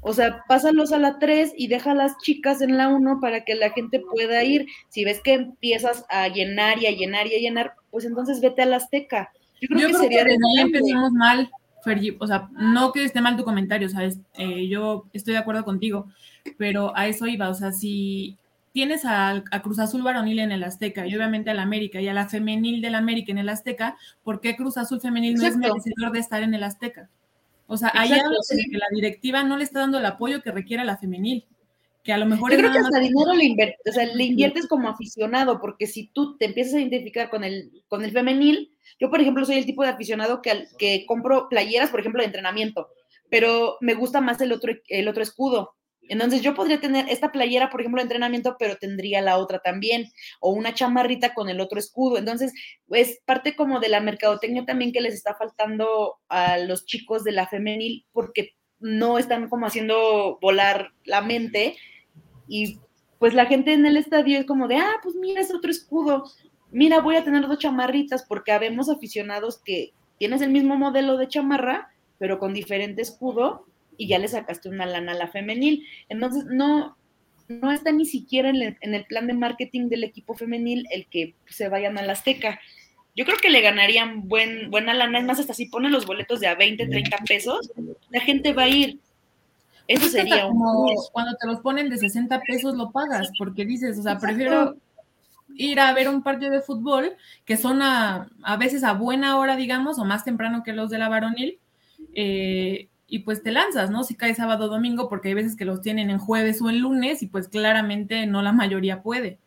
O 0.08 0.14
sea, 0.14 0.42
pásalos 0.48 0.92
a 0.92 0.98
la 0.98 1.18
3 1.18 1.52
y 1.54 1.68
deja 1.68 1.90
a 1.90 1.94
las 1.94 2.16
chicas 2.16 2.62
en 2.62 2.78
la 2.78 2.88
1 2.88 3.20
para 3.20 3.44
que 3.44 3.54
la 3.54 3.70
gente 3.72 4.00
pueda 4.00 4.42
ir. 4.42 4.66
Si 4.88 5.04
ves 5.04 5.20
que 5.22 5.34
empiezas 5.34 6.06
a 6.08 6.28
llenar 6.28 6.82
y 6.82 6.86
a 6.86 6.92
llenar 6.92 7.26
y 7.26 7.34
a 7.34 7.38
llenar, 7.38 7.74
pues 7.90 8.06
entonces 8.06 8.40
vete 8.40 8.62
a 8.62 8.66
la 8.66 8.76
Azteca. 8.76 9.30
Yo 9.60 9.68
creo 9.68 9.88
que 9.88 9.94
sería 9.94 10.24
que 10.24 10.30
ahí 10.30 10.60
empezamos 10.60 11.12
mal, 11.12 11.50
Fergie. 11.84 12.16
O 12.20 12.26
sea, 12.26 12.48
no 12.52 12.90
que 12.92 13.04
esté 13.04 13.20
mal 13.20 13.36
tu 13.36 13.44
comentario, 13.44 13.86
¿sabes? 13.90 14.18
Eh, 14.38 14.66
yo 14.66 15.04
estoy 15.12 15.34
de 15.34 15.40
acuerdo 15.40 15.62
contigo, 15.62 16.06
pero 16.56 16.96
a 16.96 17.06
eso 17.06 17.26
iba. 17.26 17.50
O 17.50 17.54
sea, 17.54 17.72
si 17.72 18.38
tienes 18.72 19.04
a, 19.04 19.44
Cruz 19.62 19.78
Azul 19.78 20.02
varonil 20.02 20.38
en 20.38 20.52
el 20.52 20.64
Azteca 20.64 21.06
y 21.06 21.14
obviamente 21.16 21.50
al 21.50 21.58
América 21.58 22.00
y 22.00 22.08
a 22.08 22.14
la 22.14 22.30
femenil 22.30 22.80
del 22.80 22.94
América 22.94 23.30
en 23.30 23.38
el 23.38 23.50
Azteca, 23.50 23.98
¿por 24.24 24.40
qué 24.40 24.56
Cruz 24.56 24.78
Azul 24.78 25.02
femenil 25.02 25.34
no 25.34 25.46
es 25.46 25.58
merecedor 25.58 26.12
de 26.12 26.20
estar 26.20 26.42
en 26.42 26.54
el 26.54 26.62
Azteca? 26.62 27.10
O 27.70 27.76
sea, 27.76 27.92
ahí 27.94 28.10
hablo 28.12 28.38
de 28.48 28.64
que 28.64 28.78
la 28.78 28.86
directiva 28.90 29.44
no 29.44 29.58
le 29.58 29.64
está 29.64 29.80
dando 29.80 29.98
el 29.98 30.06
apoyo 30.06 30.42
que 30.42 30.50
requiere 30.50 30.82
a 30.82 30.86
la 30.86 30.96
femenil. 30.96 31.46
Que 32.02 32.14
a 32.14 32.18
lo 32.18 32.24
mejor 32.24 32.50
Yo 32.50 32.56
creo 32.56 32.72
que 32.72 32.78
hasta 32.78 32.98
dinero 32.98 33.34
le, 33.34 33.44
inviertes, 33.44 33.78
o 33.86 33.92
sea, 33.92 34.06
le 34.06 34.24
inviertes 34.24 34.66
como 34.66 34.88
aficionado, 34.88 35.60
porque 35.60 35.86
si 35.86 36.06
tú 36.06 36.38
te 36.38 36.46
empiezas 36.46 36.74
a 36.74 36.80
identificar 36.80 37.28
con 37.28 37.44
el, 37.44 37.70
con 37.86 38.02
el 38.02 38.10
femenil, 38.10 38.72
yo 38.98 39.10
por 39.10 39.20
ejemplo 39.20 39.44
soy 39.44 39.58
el 39.58 39.66
tipo 39.66 39.82
de 39.82 39.90
aficionado 39.90 40.40
que, 40.40 40.66
que 40.78 41.04
compro 41.04 41.48
playeras, 41.50 41.90
por 41.90 42.00
ejemplo, 42.00 42.22
de 42.22 42.26
entrenamiento, 42.26 42.88
pero 43.28 43.76
me 43.82 43.92
gusta 43.92 44.22
más 44.22 44.40
el 44.40 44.52
otro, 44.52 44.72
el 44.88 45.06
otro 45.06 45.22
escudo. 45.22 45.74
Entonces 46.08 46.42
yo 46.42 46.54
podría 46.54 46.80
tener 46.80 47.08
esta 47.08 47.30
playera, 47.30 47.70
por 47.70 47.80
ejemplo, 47.80 48.00
de 48.00 48.04
entrenamiento, 48.04 48.56
pero 48.58 48.76
tendría 48.76 49.20
la 49.20 49.38
otra 49.38 49.60
también, 49.60 50.10
o 50.40 50.50
una 50.52 50.74
chamarrita 50.74 51.34
con 51.34 51.48
el 51.48 51.60
otro 51.60 51.78
escudo. 51.78 52.18
Entonces, 52.18 52.52
es 52.90 53.20
parte 53.24 53.54
como 53.54 53.80
de 53.80 53.88
la 53.88 54.00
mercadotecnia 54.00 54.64
también 54.64 54.92
que 54.92 55.00
les 55.00 55.14
está 55.14 55.34
faltando 55.34 56.16
a 56.28 56.58
los 56.58 56.86
chicos 56.86 57.24
de 57.24 57.32
la 57.32 57.46
femenil, 57.46 58.06
porque 58.12 58.54
no 58.80 59.18
están 59.18 59.48
como 59.48 59.66
haciendo 59.66 60.38
volar 60.40 60.92
la 61.04 61.20
mente. 61.20 61.76
Y 62.48 62.78
pues 63.18 63.34
la 63.34 63.46
gente 63.46 63.72
en 63.72 63.84
el 63.86 63.96
estadio 63.96 64.38
es 64.38 64.46
como 64.46 64.68
de, 64.68 64.76
ah, 64.76 64.96
pues 65.02 65.14
mira, 65.14 65.40
es 65.40 65.54
otro 65.54 65.70
escudo. 65.70 66.24
Mira, 66.70 67.00
voy 67.00 67.16
a 67.16 67.24
tener 67.24 67.46
dos 67.46 67.58
chamarritas, 67.58 68.24
porque 68.26 68.52
habemos 68.52 68.88
aficionados 68.88 69.60
que 69.64 69.92
tienes 70.18 70.42
el 70.42 70.50
mismo 70.50 70.76
modelo 70.76 71.16
de 71.16 71.28
chamarra, 71.28 71.90
pero 72.18 72.38
con 72.38 72.52
diferente 72.52 73.02
escudo 73.02 73.67
y 73.98 74.06
ya 74.06 74.18
le 74.18 74.28
sacaste 74.28 74.70
una 74.70 74.86
lana 74.86 75.12
a 75.12 75.16
la 75.16 75.28
femenil. 75.28 75.86
Entonces, 76.08 76.46
no, 76.46 76.96
no 77.48 77.72
está 77.72 77.92
ni 77.92 78.06
siquiera 78.06 78.48
en 78.48 78.94
el, 78.94 79.04
plan 79.04 79.26
de 79.26 79.34
marketing 79.34 79.88
del 79.88 80.04
equipo 80.04 80.34
femenil 80.34 80.86
el 80.90 81.06
que 81.06 81.34
se 81.46 81.68
vayan 81.68 81.98
a 81.98 82.02
la 82.02 82.12
Azteca. 82.12 82.60
Yo 83.16 83.26
creo 83.26 83.36
que 83.38 83.50
le 83.50 83.60
ganarían 83.60 84.28
buen, 84.28 84.70
buena 84.70 84.94
lana, 84.94 85.18
es 85.18 85.24
más, 85.24 85.40
hasta 85.40 85.52
si 85.52 85.66
ponen 85.66 85.92
los 85.92 86.06
boletos 86.06 86.38
de 86.40 86.46
a 86.46 86.54
20, 86.54 86.86
30 86.86 87.18
pesos, 87.26 87.72
la 88.10 88.20
gente 88.20 88.52
va 88.52 88.62
a 88.62 88.68
ir. 88.68 89.00
Eso 89.88 90.02
pues 90.02 90.12
sería 90.12 90.42
como 90.42 90.86
cuando 91.12 91.36
te 91.36 91.46
los 91.46 91.60
ponen 91.60 91.90
de 91.90 91.96
60 91.96 92.40
pesos 92.42 92.76
lo 92.76 92.92
pagas, 92.92 93.30
porque 93.36 93.64
dices, 93.64 93.98
o 93.98 94.02
sea, 94.02 94.18
prefiero 94.18 94.76
ir 95.54 95.80
a 95.80 95.92
ver 95.94 96.08
un 96.08 96.22
partido 96.22 96.52
de 96.52 96.60
fútbol 96.60 97.16
que 97.44 97.56
son 97.56 97.82
a, 97.82 98.28
a 98.42 98.56
veces 98.58 98.84
a 98.84 98.92
buena 98.92 99.38
hora, 99.38 99.56
digamos, 99.56 99.98
o 99.98 100.04
más 100.04 100.24
temprano 100.24 100.62
que 100.62 100.74
los 100.74 100.90
de 100.90 100.98
la 100.98 101.08
varonil, 101.08 101.58
eh, 102.14 102.88
y 103.08 103.20
pues 103.20 103.42
te 103.42 103.50
lanzas, 103.50 103.90
¿no? 103.90 104.04
Si 104.04 104.14
cae 104.14 104.34
sábado 104.34 104.66
o 104.66 104.68
domingo, 104.68 105.08
porque 105.08 105.28
hay 105.28 105.34
veces 105.34 105.56
que 105.56 105.64
los 105.64 105.80
tienen 105.80 106.10
en 106.10 106.18
jueves 106.18 106.60
o 106.60 106.68
en 106.68 106.80
lunes 106.80 107.22
y 107.22 107.26
pues 107.26 107.48
claramente 107.48 108.26
no 108.26 108.42
la 108.42 108.52
mayoría 108.52 109.02
puede. 109.02 109.38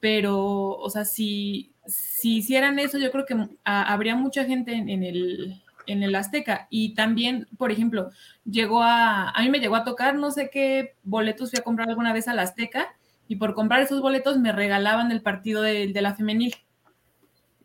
Pero, 0.00 0.76
o 0.76 0.90
sea, 0.90 1.06
si, 1.06 1.72
si 1.86 2.36
hicieran 2.36 2.78
eso, 2.78 2.98
yo 2.98 3.10
creo 3.10 3.24
que 3.24 3.48
habría 3.64 4.16
mucha 4.16 4.44
gente 4.44 4.74
en, 4.74 5.02
el, 5.02 5.62
en 5.86 6.02
el 6.02 6.14
Azteca. 6.14 6.68
Y 6.68 6.94
también, 6.94 7.48
por 7.56 7.72
ejemplo, 7.72 8.10
llegó 8.44 8.82
a, 8.82 9.30
a 9.30 9.42
mí 9.42 9.48
me 9.48 9.60
llegó 9.60 9.76
a 9.76 9.84
tocar, 9.84 10.16
no 10.16 10.30
sé 10.30 10.50
qué 10.50 10.94
boletos 11.04 11.50
fui 11.50 11.58
a 11.58 11.64
comprar 11.64 11.88
alguna 11.88 12.12
vez 12.12 12.28
al 12.28 12.38
Azteca, 12.38 12.94
y 13.28 13.36
por 13.36 13.54
comprar 13.54 13.80
esos 13.80 14.02
boletos 14.02 14.38
me 14.38 14.52
regalaban 14.52 15.10
el 15.10 15.22
partido 15.22 15.62
de, 15.62 15.88
de 15.88 16.02
la 16.02 16.14
femenil. 16.14 16.54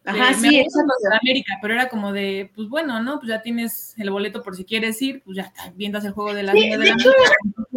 Ajá, 0.09 0.33
sí, 0.33 0.59
eso 0.59 0.79
de 0.79 1.17
América, 1.21 1.53
pero 1.61 1.73
era 1.73 1.87
como 1.87 2.11
de, 2.11 2.51
pues 2.55 2.67
bueno, 2.67 3.01
¿no? 3.01 3.19
Pues 3.19 3.29
ya 3.29 3.41
tienes 3.41 3.93
el 3.97 4.09
boleto 4.09 4.41
por 4.41 4.55
si 4.55 4.65
quieres 4.65 4.99
ir, 5.01 5.21
pues 5.23 5.37
ya 5.37 5.43
está, 5.43 5.71
viendas 5.75 6.03
el 6.05 6.13
juego 6.13 6.33
de 6.33 6.43
la, 6.43 6.51
sí, 6.53 6.69
de, 6.69 6.77
de 6.77 6.89
hecho, 6.89 7.11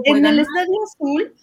En 0.04 0.24
el 0.24 0.38
Estadio 0.38 0.78
Azul, 0.84 1.34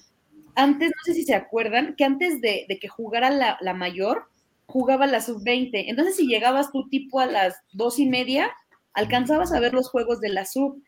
antes, 0.55 0.89
no 0.89 1.03
sé 1.03 1.13
si 1.13 1.23
se 1.23 1.35
acuerdan, 1.35 1.95
que 1.95 2.05
antes 2.05 2.41
de, 2.41 2.65
que 2.81 2.87
jugara 2.87 3.29
la, 3.29 3.57
la, 3.61 3.73
mayor, 3.73 4.29
jugaba 4.65 5.05
la 5.05 5.21
sub-20. 5.21 5.85
Entonces, 5.87 6.15
si 6.15 6.27
llegabas 6.27 6.71
tú 6.71 6.89
tipo 6.89 7.19
a 7.19 7.27
las 7.27 7.55
dos 7.71 7.99
y 7.99 8.07
media, 8.07 8.51
alcanzabas 8.93 9.53
a 9.53 9.59
ver 9.59 9.73
los 9.73 9.89
juegos 9.89 10.19
de 10.21 10.29
la 10.29 10.45
sub. 10.45 10.81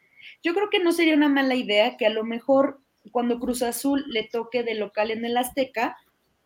Yo 0.43 0.53
creo 0.53 0.69
que 0.69 0.79
no 0.79 0.91
sería 0.91 1.15
una 1.15 1.29
mala 1.29 1.55
idea 1.55 1.95
que 1.97 2.07
a 2.07 2.11
lo 2.11 2.23
mejor 2.23 2.79
cuando 3.11 3.39
Cruz 3.39 3.61
Azul 3.61 4.03
le 4.07 4.23
toque 4.23 4.63
de 4.63 4.75
local 4.75 5.11
en 5.11 5.25
el 5.25 5.37
Azteca, 5.37 5.97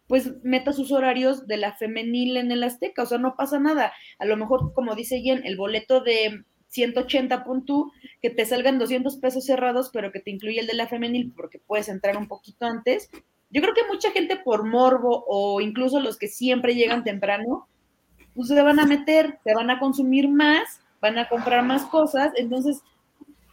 pues 0.07 0.31
meta 0.43 0.73
sus 0.73 0.91
horarios 0.91 1.47
de 1.47 1.57
la 1.57 1.75
femenil 1.75 2.37
en 2.37 2.51
el 2.51 2.63
Azteca, 2.63 3.03
o 3.03 3.05
sea, 3.05 3.17
no 3.17 3.35
pasa 3.35 3.59
nada. 3.59 3.93
A 4.19 4.25
lo 4.25 4.37
mejor, 4.37 4.73
como 4.73 4.95
dice 4.95 5.21
Jen, 5.21 5.41
el 5.45 5.57
boleto 5.57 6.01
de 6.01 6.43
180 6.67 7.43
puntos, 7.43 7.85
que 8.21 8.29
te 8.29 8.45
salgan 8.45 8.79
200 8.79 9.17
pesos 9.17 9.45
cerrados, 9.45 9.89
pero 9.91 10.11
que 10.11 10.19
te 10.19 10.31
incluye 10.31 10.59
el 10.59 10.67
de 10.67 10.73
la 10.73 10.87
femenil 10.87 11.33
porque 11.35 11.59
puedes 11.59 11.89
entrar 11.89 12.17
un 12.17 12.27
poquito 12.27 12.65
antes. 12.65 13.09
Yo 13.49 13.61
creo 13.61 13.73
que 13.73 13.87
mucha 13.89 14.11
gente 14.11 14.35
por 14.37 14.65
morbo 14.65 15.23
o 15.27 15.61
incluso 15.61 15.99
los 15.99 16.17
que 16.17 16.27
siempre 16.27 16.75
llegan 16.75 17.03
temprano, 17.03 17.67
pues 18.35 18.49
se 18.49 18.61
van 18.61 18.79
a 18.79 18.85
meter, 18.85 19.39
se 19.43 19.55
van 19.55 19.69
a 19.69 19.79
consumir 19.79 20.27
más, 20.27 20.81
van 20.99 21.17
a 21.17 21.29
comprar 21.29 21.63
más 21.63 21.85
cosas, 21.85 22.33
entonces 22.35 22.81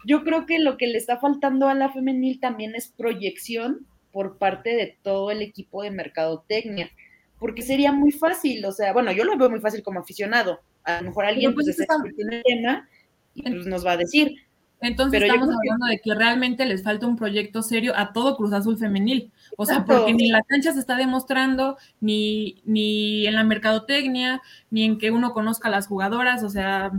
yo 0.04 0.24
creo 0.24 0.46
que 0.46 0.58
lo 0.58 0.76
que 0.76 0.88
le 0.88 0.98
está 0.98 1.18
faltando 1.18 1.68
a 1.68 1.74
la 1.74 1.92
femenil 1.92 2.40
también 2.40 2.74
es 2.74 2.88
proyección 2.88 3.86
por 4.12 4.38
parte 4.38 4.70
de 4.70 4.98
todo 5.02 5.30
el 5.30 5.42
equipo 5.42 5.82
de 5.82 5.90
mercadotecnia, 5.90 6.90
porque 7.38 7.62
sería 7.62 7.92
muy 7.92 8.12
fácil, 8.12 8.64
o 8.64 8.72
sea, 8.72 8.92
bueno, 8.92 9.10
yo 9.12 9.24
lo 9.24 9.36
veo 9.36 9.50
muy 9.50 9.60
fácil 9.60 9.82
como 9.82 10.00
aficionado, 10.00 10.60
a 10.84 11.00
lo 11.00 11.08
mejor 11.08 11.24
alguien 11.24 11.54
pues, 11.54 11.66
pues 11.76 12.18
en 12.18 12.32
el 12.32 12.42
tema 12.42 12.88
y 13.34 13.42
pues, 13.42 13.66
nos 13.66 13.84
va 13.84 13.92
a 13.92 13.96
decir. 13.96 14.34
Entonces 14.80 15.22
estamos 15.22 15.48
hablando 15.48 15.86
de 15.86 16.00
que 16.00 16.12
realmente 16.12 16.66
les 16.66 16.82
falta 16.82 17.06
un 17.06 17.16
proyecto 17.16 17.62
serio 17.62 17.92
a 17.96 18.12
todo 18.12 18.36
Cruz 18.36 18.52
Azul 18.52 18.76
femenil. 18.76 19.30
O 19.56 19.64
sea, 19.64 19.84
porque 19.84 20.12
ni 20.12 20.26
en 20.26 20.32
la 20.32 20.42
cancha 20.42 20.72
se 20.72 20.80
está 20.80 20.96
demostrando, 20.96 21.78
ni, 22.00 22.60
ni 22.64 23.24
en 23.28 23.36
la 23.36 23.44
mercadotecnia, 23.44 24.42
ni 24.70 24.84
en 24.84 24.98
que 24.98 25.12
uno 25.12 25.32
conozca 25.32 25.68
a 25.68 25.70
las 25.70 25.86
jugadoras, 25.86 26.42
o 26.42 26.50
sea, 26.50 26.90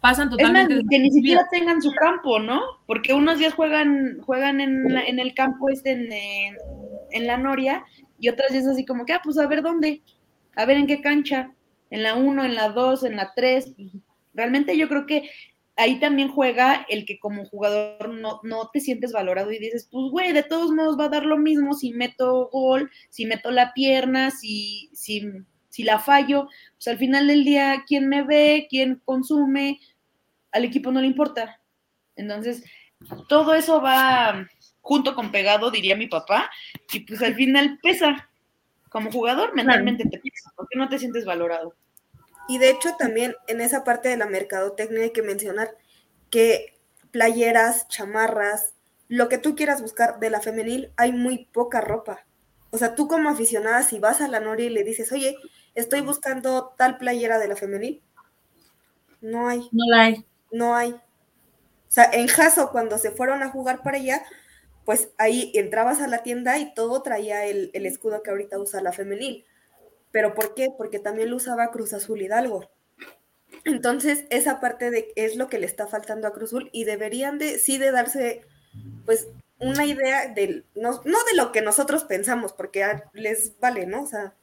pasan 0.00 0.30
totalmente. 0.30 0.82
que 0.88 0.98
ni 0.98 1.10
siquiera 1.10 1.46
tengan 1.50 1.82
su 1.82 1.92
campo, 1.92 2.38
¿no? 2.38 2.60
Porque 2.86 3.12
unos 3.12 3.38
días 3.38 3.54
juegan, 3.54 4.20
juegan 4.22 4.60
en, 4.60 4.96
en 4.96 5.18
el 5.18 5.34
campo 5.34 5.68
este 5.68 5.92
en, 5.92 6.08
en, 7.10 7.26
la 7.26 7.36
Noria 7.36 7.84
y 8.18 8.28
otras 8.28 8.52
días 8.52 8.66
así 8.66 8.84
como 8.84 9.04
que, 9.04 9.12
ah, 9.12 9.20
pues 9.22 9.38
a 9.38 9.46
ver 9.46 9.62
dónde, 9.62 10.02
a 10.56 10.64
ver 10.64 10.76
en 10.76 10.86
qué 10.86 11.00
cancha, 11.00 11.52
en 11.90 12.02
la 12.02 12.14
1, 12.14 12.44
en 12.44 12.54
la 12.54 12.68
2, 12.70 13.04
en 13.04 13.16
la 13.16 13.32
3. 13.34 13.74
Realmente 14.34 14.76
yo 14.76 14.88
creo 14.88 15.06
que 15.06 15.28
ahí 15.76 16.00
también 16.00 16.28
juega 16.28 16.84
el 16.88 17.06
que 17.06 17.18
como 17.18 17.44
jugador 17.44 18.08
no, 18.08 18.40
no 18.42 18.68
te 18.72 18.80
sientes 18.80 19.12
valorado 19.12 19.50
y 19.52 19.58
dices, 19.58 19.88
pues 19.90 20.10
güey, 20.10 20.32
de 20.32 20.42
todos 20.42 20.72
modos 20.72 20.98
va 20.98 21.04
a 21.04 21.10
dar 21.10 21.24
lo 21.24 21.38
mismo 21.38 21.72
si 21.74 21.92
meto 21.92 22.48
gol, 22.50 22.90
si 23.10 23.26
meto 23.26 23.50
la 23.50 23.72
pierna, 23.74 24.30
si, 24.30 24.90
si 24.92 25.22
si 25.78 25.84
la 25.84 26.00
fallo, 26.00 26.48
pues 26.74 26.88
al 26.88 26.98
final 26.98 27.28
del 27.28 27.44
día, 27.44 27.84
¿quién 27.86 28.08
me 28.08 28.24
ve? 28.24 28.66
¿Quién 28.68 29.00
consume? 29.04 29.78
Al 30.50 30.64
equipo 30.64 30.90
no 30.90 31.00
le 31.00 31.06
importa. 31.06 31.60
Entonces, 32.16 32.64
todo 33.28 33.54
eso 33.54 33.80
va 33.80 34.48
junto 34.80 35.14
con 35.14 35.30
pegado, 35.30 35.70
diría 35.70 35.94
mi 35.94 36.08
papá, 36.08 36.50
y 36.92 36.98
pues 37.06 37.22
al 37.22 37.36
final 37.36 37.78
pesa. 37.80 38.28
Como 38.88 39.12
jugador, 39.12 39.54
mentalmente 39.54 40.02
te 40.02 40.18
pesa, 40.18 40.50
porque 40.56 40.76
no 40.76 40.88
te 40.88 40.98
sientes 40.98 41.24
valorado. 41.24 41.76
Y 42.48 42.58
de 42.58 42.70
hecho, 42.70 42.96
también 42.98 43.36
en 43.46 43.60
esa 43.60 43.84
parte 43.84 44.08
de 44.08 44.16
la 44.16 44.26
mercadotecnia 44.26 45.04
hay 45.04 45.12
que 45.12 45.22
mencionar 45.22 45.76
que 46.28 46.76
playeras, 47.12 47.86
chamarras, 47.86 48.74
lo 49.06 49.28
que 49.28 49.38
tú 49.38 49.54
quieras 49.54 49.80
buscar 49.80 50.18
de 50.18 50.30
la 50.30 50.40
femenil, 50.40 50.90
hay 50.96 51.12
muy 51.12 51.44
poca 51.52 51.80
ropa. 51.80 52.26
O 52.70 52.78
sea, 52.78 52.96
tú 52.96 53.06
como 53.06 53.30
aficionada, 53.30 53.84
si 53.84 54.00
vas 54.00 54.20
a 54.20 54.26
la 54.26 54.40
Noria 54.40 54.66
y 54.66 54.70
le 54.70 54.82
dices, 54.82 55.12
oye, 55.12 55.36
estoy 55.78 56.00
buscando 56.00 56.74
tal 56.76 56.98
playera 56.98 57.38
de 57.38 57.48
la 57.48 57.56
femenil. 57.56 58.02
No 59.20 59.48
hay. 59.48 59.68
No 59.72 59.84
la 59.90 60.02
hay. 60.02 60.26
no 60.52 60.74
hay. 60.74 60.92
O 60.92 61.90
sea, 61.90 62.10
en 62.12 62.28
Jaso, 62.28 62.70
cuando 62.70 62.98
se 62.98 63.10
fueron 63.10 63.42
a 63.42 63.50
jugar 63.50 63.82
para 63.82 63.96
allá, 63.96 64.22
pues 64.84 65.10
ahí 65.18 65.52
entrabas 65.54 66.00
a 66.00 66.08
la 66.08 66.22
tienda 66.22 66.58
y 66.58 66.74
todo 66.74 67.02
traía 67.02 67.46
el, 67.46 67.70
el 67.74 67.86
escudo 67.86 68.22
que 68.22 68.30
ahorita 68.30 68.58
usa 68.58 68.82
la 68.82 68.92
femenil. 68.92 69.44
¿Pero 70.10 70.34
por 70.34 70.54
qué? 70.54 70.68
Porque 70.76 70.98
también 70.98 71.30
lo 71.30 71.36
usaba 71.36 71.70
Cruz 71.70 71.92
Azul 71.92 72.22
Hidalgo. 72.22 72.70
Entonces, 73.64 74.24
esa 74.30 74.60
parte 74.60 74.90
de 74.90 75.12
es 75.16 75.36
lo 75.36 75.48
que 75.48 75.58
le 75.58 75.66
está 75.66 75.86
faltando 75.86 76.26
a 76.28 76.32
Cruz 76.32 76.50
Azul 76.50 76.70
y 76.72 76.84
deberían 76.84 77.38
de, 77.38 77.58
sí, 77.58 77.78
de 77.78 77.90
darse, 77.90 78.42
pues, 79.04 79.28
una 79.58 79.84
idea 79.84 80.28
del, 80.28 80.64
no, 80.74 81.02
no 81.04 81.18
de 81.30 81.36
lo 81.36 81.52
que 81.52 81.62
nosotros 81.62 82.04
pensamos, 82.04 82.52
porque 82.52 82.86
les 83.12 83.58
vale, 83.58 83.86
¿no? 83.86 84.02
O 84.04 84.06
sea, 84.06 84.34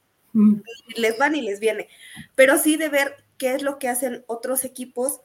les 0.95 1.17
van 1.17 1.36
y 1.36 1.41
les 1.41 1.60
viene, 1.60 1.88
pero 2.36 2.58
sí 2.58 2.78
de 2.78 2.89
ver 2.89 3.15
qué 3.38 3.54
es 3.54 3.63
lo 3.63 3.80
que 3.80 3.89
hacen 3.89 4.24
otros 4.28 4.63
equipos 4.65 5.21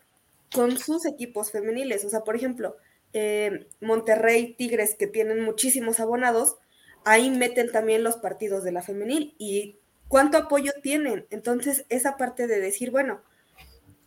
con 0.54 0.76
sus 0.78 1.06
equipos 1.06 1.50
femeniles. 1.50 2.04
O 2.04 2.10
sea, 2.10 2.20
por 2.20 2.36
ejemplo, 2.36 2.76
eh, 3.12 3.66
Monterrey, 3.80 4.54
Tigres, 4.54 4.94
que 4.94 5.06
tienen 5.06 5.42
muchísimos 5.42 6.00
abonados, 6.00 6.56
ahí 7.04 7.30
meten 7.30 7.70
también 7.72 8.04
los 8.04 8.16
partidos 8.16 8.64
de 8.64 8.72
la 8.72 8.82
femenil 8.82 9.34
y 9.38 9.78
cuánto 10.08 10.38
apoyo 10.38 10.72
tienen. 10.82 11.26
Entonces, 11.30 11.84
esa 11.88 12.16
parte 12.16 12.46
de 12.46 12.60
decir, 12.60 12.90
bueno, 12.90 13.22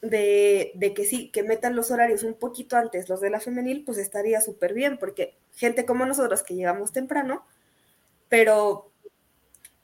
de, 0.02 0.74
de, 0.76 0.94
que 0.94 1.06
sí, 1.06 1.30
que 1.32 1.44
metan 1.44 1.76
los 1.76 1.92
horarios 1.92 2.24
un 2.24 2.34
poquito 2.34 2.76
antes, 2.76 3.08
los 3.08 3.22
de 3.22 3.30
la 3.30 3.40
femenil, 3.40 3.84
pues 3.86 3.98
estaría 3.98 4.42
súper 4.42 4.74
bien, 4.74 4.98
porque 4.98 5.38
gente 5.56 5.86
como 5.86 6.06
nosotros 6.06 6.44
que 6.44 6.56
llegamos 6.56 6.92
temprano, 6.92 7.46
pero 8.28 8.92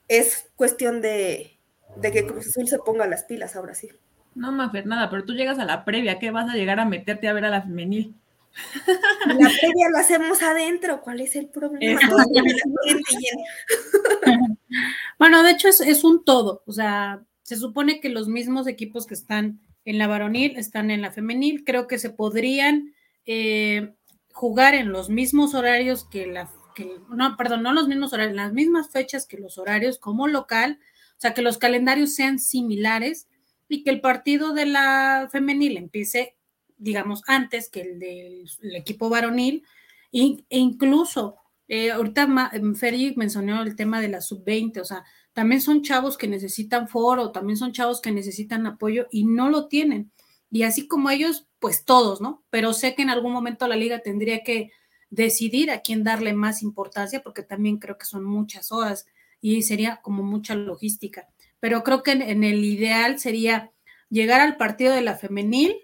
es 0.09 0.49
cuestión 0.57 1.01
de, 1.01 1.57
de 1.95 2.11
que 2.11 2.27
Cruz 2.27 2.47
Azul 2.47 2.67
se 2.67 2.79
ponga 2.79 3.07
las 3.07 3.23
pilas 3.23 3.55
ahora 3.55 3.73
sí. 3.73 3.87
No, 4.35 4.51
Mafer, 4.51 4.85
nada, 4.85 5.09
pero 5.09 5.23
tú 5.23 5.33
llegas 5.33 5.59
a 5.59 5.65
la 5.65 5.85
previa, 5.85 6.19
¿qué 6.19 6.31
vas 6.31 6.49
a 6.49 6.55
llegar 6.55 6.81
a 6.81 6.85
meterte 6.85 7.29
a 7.29 7.33
ver 7.33 7.45
a 7.45 7.49
la 7.49 7.61
femenil? 7.61 8.15
La 9.27 9.35
previa 9.35 9.89
lo 9.91 9.99
hacemos 9.99 10.41
adentro, 10.41 11.01
¿cuál 11.01 11.21
es 11.21 11.35
el 11.35 11.47
problema? 11.47 12.01
bueno, 15.19 15.43
de 15.43 15.51
hecho 15.51 15.69
es, 15.69 15.81
es 15.81 16.03
un 16.03 16.25
todo, 16.25 16.63
o 16.65 16.73
sea, 16.73 17.23
se 17.43 17.55
supone 17.55 18.01
que 18.01 18.09
los 18.09 18.27
mismos 18.27 18.67
equipos 18.67 19.07
que 19.07 19.13
están 19.13 19.61
en 19.89 19.97
la 19.97 20.05
varonil, 20.05 20.55
están 20.55 20.91
en 20.91 21.01
la 21.01 21.11
femenil. 21.11 21.63
Creo 21.65 21.87
que 21.87 21.97
se 21.97 22.11
podrían 22.11 22.93
eh, 23.25 23.95
jugar 24.33 24.75
en 24.75 24.91
los 24.91 25.09
mismos 25.09 25.55
horarios 25.55 26.05
que 26.05 26.27
la, 26.27 26.47
no, 27.09 27.37
perdón, 27.37 27.63
no 27.63 27.73
los 27.73 27.87
mismos 27.87 28.13
horarios, 28.13 28.35
las 28.35 28.53
mismas 28.53 28.89
fechas 28.91 29.25
que 29.25 29.37
los 29.37 29.57
horarios 29.57 29.97
como 29.97 30.27
local, 30.27 30.79
o 31.11 31.21
sea, 31.21 31.33
que 31.33 31.41
los 31.41 31.57
calendarios 31.57 32.13
sean 32.13 32.39
similares 32.39 33.27
y 33.67 33.83
que 33.83 33.89
el 33.89 34.01
partido 34.01 34.53
de 34.53 34.65
la 34.65 35.29
femenil 35.31 35.77
empiece, 35.77 36.35
digamos, 36.77 37.21
antes 37.27 37.69
que 37.69 37.81
el 37.81 37.99
del 37.99 38.75
equipo 38.75 39.09
varonil, 39.09 39.63
e, 40.11 40.43
incluso, 40.49 41.37
eh, 41.67 41.91
ahorita 41.91 42.51
Fergie 42.75 43.13
mencionó 43.15 43.61
el 43.61 43.75
tema 43.75 44.01
de 44.01 44.09
la 44.09 44.21
sub-20, 44.21 44.81
o 44.81 44.85
sea, 44.85 45.03
también 45.33 45.61
son 45.61 45.83
chavos 45.83 46.17
que 46.17 46.27
necesitan 46.27 46.87
foro, 46.87 47.31
también 47.31 47.57
son 47.57 47.71
chavos 47.71 48.01
que 48.01 48.11
necesitan 48.11 48.65
apoyo 48.65 49.07
y 49.11 49.25
no 49.25 49.49
lo 49.49 49.67
tienen. 49.67 50.11
Y 50.51 50.63
así 50.63 50.87
como 50.87 51.11
ellos, 51.11 51.47
pues 51.59 51.85
todos, 51.85 52.21
¿no? 52.21 52.43
Pero 52.49 52.73
sé 52.73 52.95
que 52.95 53.03
en 53.03 53.09
algún 53.09 53.31
momento 53.31 53.67
la 53.67 53.75
liga 53.75 53.99
tendría 53.99 54.43
que 54.43 54.71
decidir 55.09 55.71
a 55.71 55.81
quién 55.81 56.03
darle 56.03 56.33
más 56.33 56.61
importancia, 56.61 57.21
porque 57.21 57.43
también 57.43 57.77
creo 57.77 57.97
que 57.97 58.05
son 58.05 58.23
muchas 58.23 58.71
horas 58.71 59.07
y 59.41 59.61
sería 59.63 59.97
como 60.01 60.23
mucha 60.23 60.55
logística. 60.55 61.27
Pero 61.59 61.83
creo 61.83 62.03
que 62.03 62.11
en, 62.11 62.43
el 62.43 62.63
ideal 62.63 63.19
sería 63.19 63.71
llegar 64.09 64.41
al 64.41 64.57
partido 64.57 64.93
de 64.93 65.01
la 65.01 65.15
femenil 65.15 65.75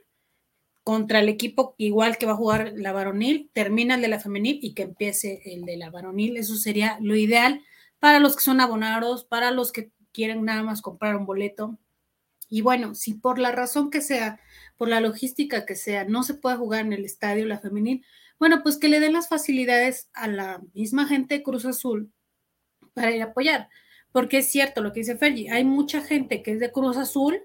contra 0.83 1.19
el 1.19 1.29
equipo 1.29 1.73
igual 1.77 2.17
que 2.17 2.25
va 2.25 2.33
a 2.33 2.37
jugar 2.37 2.73
la 2.75 2.91
varonil, 2.91 3.49
termina 3.53 3.95
el 3.95 4.01
de 4.01 4.07
la 4.07 4.19
femenil 4.19 4.59
y 4.61 4.73
que 4.73 4.83
empiece 4.83 5.41
el 5.45 5.65
de 5.65 5.77
la 5.77 5.89
varonil. 5.89 6.37
Eso 6.37 6.55
sería 6.55 6.97
lo 7.01 7.15
ideal 7.15 7.61
para 7.99 8.19
los 8.19 8.35
que 8.35 8.43
son 8.43 8.61
abonados, 8.61 9.25
para 9.25 9.51
los 9.51 9.71
que 9.71 9.91
quieren 10.11 10.45
nada 10.45 10.63
más 10.63 10.81
comprar 10.81 11.15
un 11.15 11.25
boleto. 11.25 11.79
Y 12.49 12.61
bueno, 12.61 12.93
si 12.93 13.15
por 13.15 13.39
la 13.39 13.51
razón 13.51 13.89
que 13.89 14.01
sea, 14.01 14.39
por 14.77 14.87
la 14.87 15.01
logística 15.01 15.65
que 15.65 15.75
sea, 15.75 16.03
no 16.03 16.21
se 16.21 16.35
puede 16.35 16.57
jugar 16.57 16.85
en 16.85 16.93
el 16.93 17.03
estadio 17.03 17.45
la 17.45 17.59
femenil, 17.59 18.05
bueno, 18.39 18.63
pues 18.63 18.77
que 18.77 18.89
le 18.89 18.99
den 18.99 19.13
las 19.13 19.27
facilidades 19.27 20.09
a 20.13 20.27
la 20.27 20.61
misma 20.73 21.07
gente 21.07 21.35
de 21.35 21.43
Cruz 21.43 21.65
Azul 21.65 22.11
para 22.93 23.11
ir 23.11 23.21
a 23.21 23.25
apoyar. 23.25 23.69
Porque 24.11 24.39
es 24.39 24.49
cierto 24.49 24.81
lo 24.81 24.93
que 24.93 25.01
dice 25.01 25.17
Fergie, 25.17 25.51
hay 25.51 25.63
mucha 25.63 26.01
gente 26.01 26.41
que 26.41 26.51
es 26.51 26.59
de 26.59 26.71
Cruz 26.71 26.97
Azul, 26.97 27.41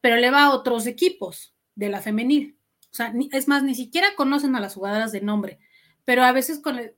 pero 0.00 0.16
le 0.16 0.30
va 0.30 0.44
a 0.44 0.50
otros 0.50 0.86
equipos 0.86 1.54
de 1.74 1.88
la 1.88 2.00
femenil. 2.00 2.58
O 2.90 2.94
sea, 2.94 3.12
es 3.32 3.48
más, 3.48 3.62
ni 3.62 3.74
siquiera 3.74 4.14
conocen 4.16 4.54
a 4.54 4.60
las 4.60 4.74
jugadoras 4.74 5.12
de 5.12 5.20
nombre, 5.20 5.58
pero 6.04 6.22
a 6.22 6.32
veces 6.32 6.60
con 6.60 6.78
el, 6.78 6.94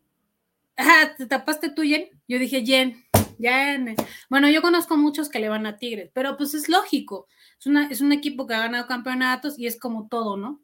Ah, 0.78 1.14
¿te 1.16 1.26
tapaste 1.26 1.70
tú, 1.70 1.82
Jen? 1.82 2.10
Yo 2.28 2.38
dije, 2.38 2.64
Jen, 2.64 3.02
Jen. 3.40 3.96
Bueno, 4.28 4.50
yo 4.50 4.60
conozco 4.60 4.96
muchos 4.96 5.28
que 5.30 5.38
le 5.38 5.48
van 5.48 5.66
a 5.66 5.78
Tigres, 5.78 6.10
pero 6.12 6.36
pues 6.36 6.52
es 6.54 6.68
lógico. 6.68 7.28
Es, 7.58 7.66
una, 7.66 7.88
es 7.88 8.00
un 8.02 8.12
equipo 8.12 8.46
que 8.46 8.54
ha 8.54 8.60
ganado 8.60 8.86
campeonatos 8.86 9.58
y 9.58 9.66
es 9.66 9.78
como 9.78 10.08
todo, 10.08 10.36
¿no? 10.36 10.62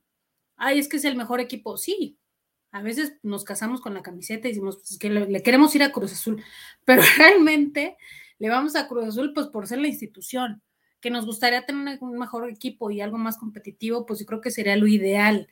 Ay, 0.57 0.79
es 0.79 0.89
que 0.89 0.99
es 0.99 1.05
el 1.05 1.17
mejor 1.17 1.41
equipo. 1.41 1.79
Sí, 1.79 2.19
a 2.73 2.83
veces 2.83 3.15
nos 3.23 3.45
casamos 3.45 3.81
con 3.81 3.95
la 3.95 4.03
camiseta 4.03 4.49
y 4.49 4.53
decimos 4.53 4.77
pues, 4.79 4.99
que 4.99 5.11
le, 5.11 5.43
queremos 5.43 5.75
ir 5.77 5.83
a 5.83 5.93
Cruz 5.93 6.13
Azul, 6.13 6.43
pero 6.85 7.03
realmente 7.17 7.97
le 8.39 8.49
vamos 8.49 8.75
a 8.75 8.89
Cruz 8.89 9.05
Azul 9.05 9.33
pues 9.35 9.47
por 9.47 9.67
ser 9.67 9.79
la 9.79 9.89
institución. 9.89 10.63
Que 11.01 11.11
nos 11.11 11.27
gustaría 11.27 11.67
tener 11.67 11.99
un 12.01 12.17
mejor 12.17 12.49
equipo 12.49 12.91
y 12.91 13.01
algo 13.01 13.19
más 13.19 13.37
competitivo, 13.37 14.07
pues 14.07 14.21
yo 14.21 14.27
creo 14.27 14.41
que 14.41 14.53
sería 14.53 14.77
lo 14.77 14.87
ideal 14.87 15.49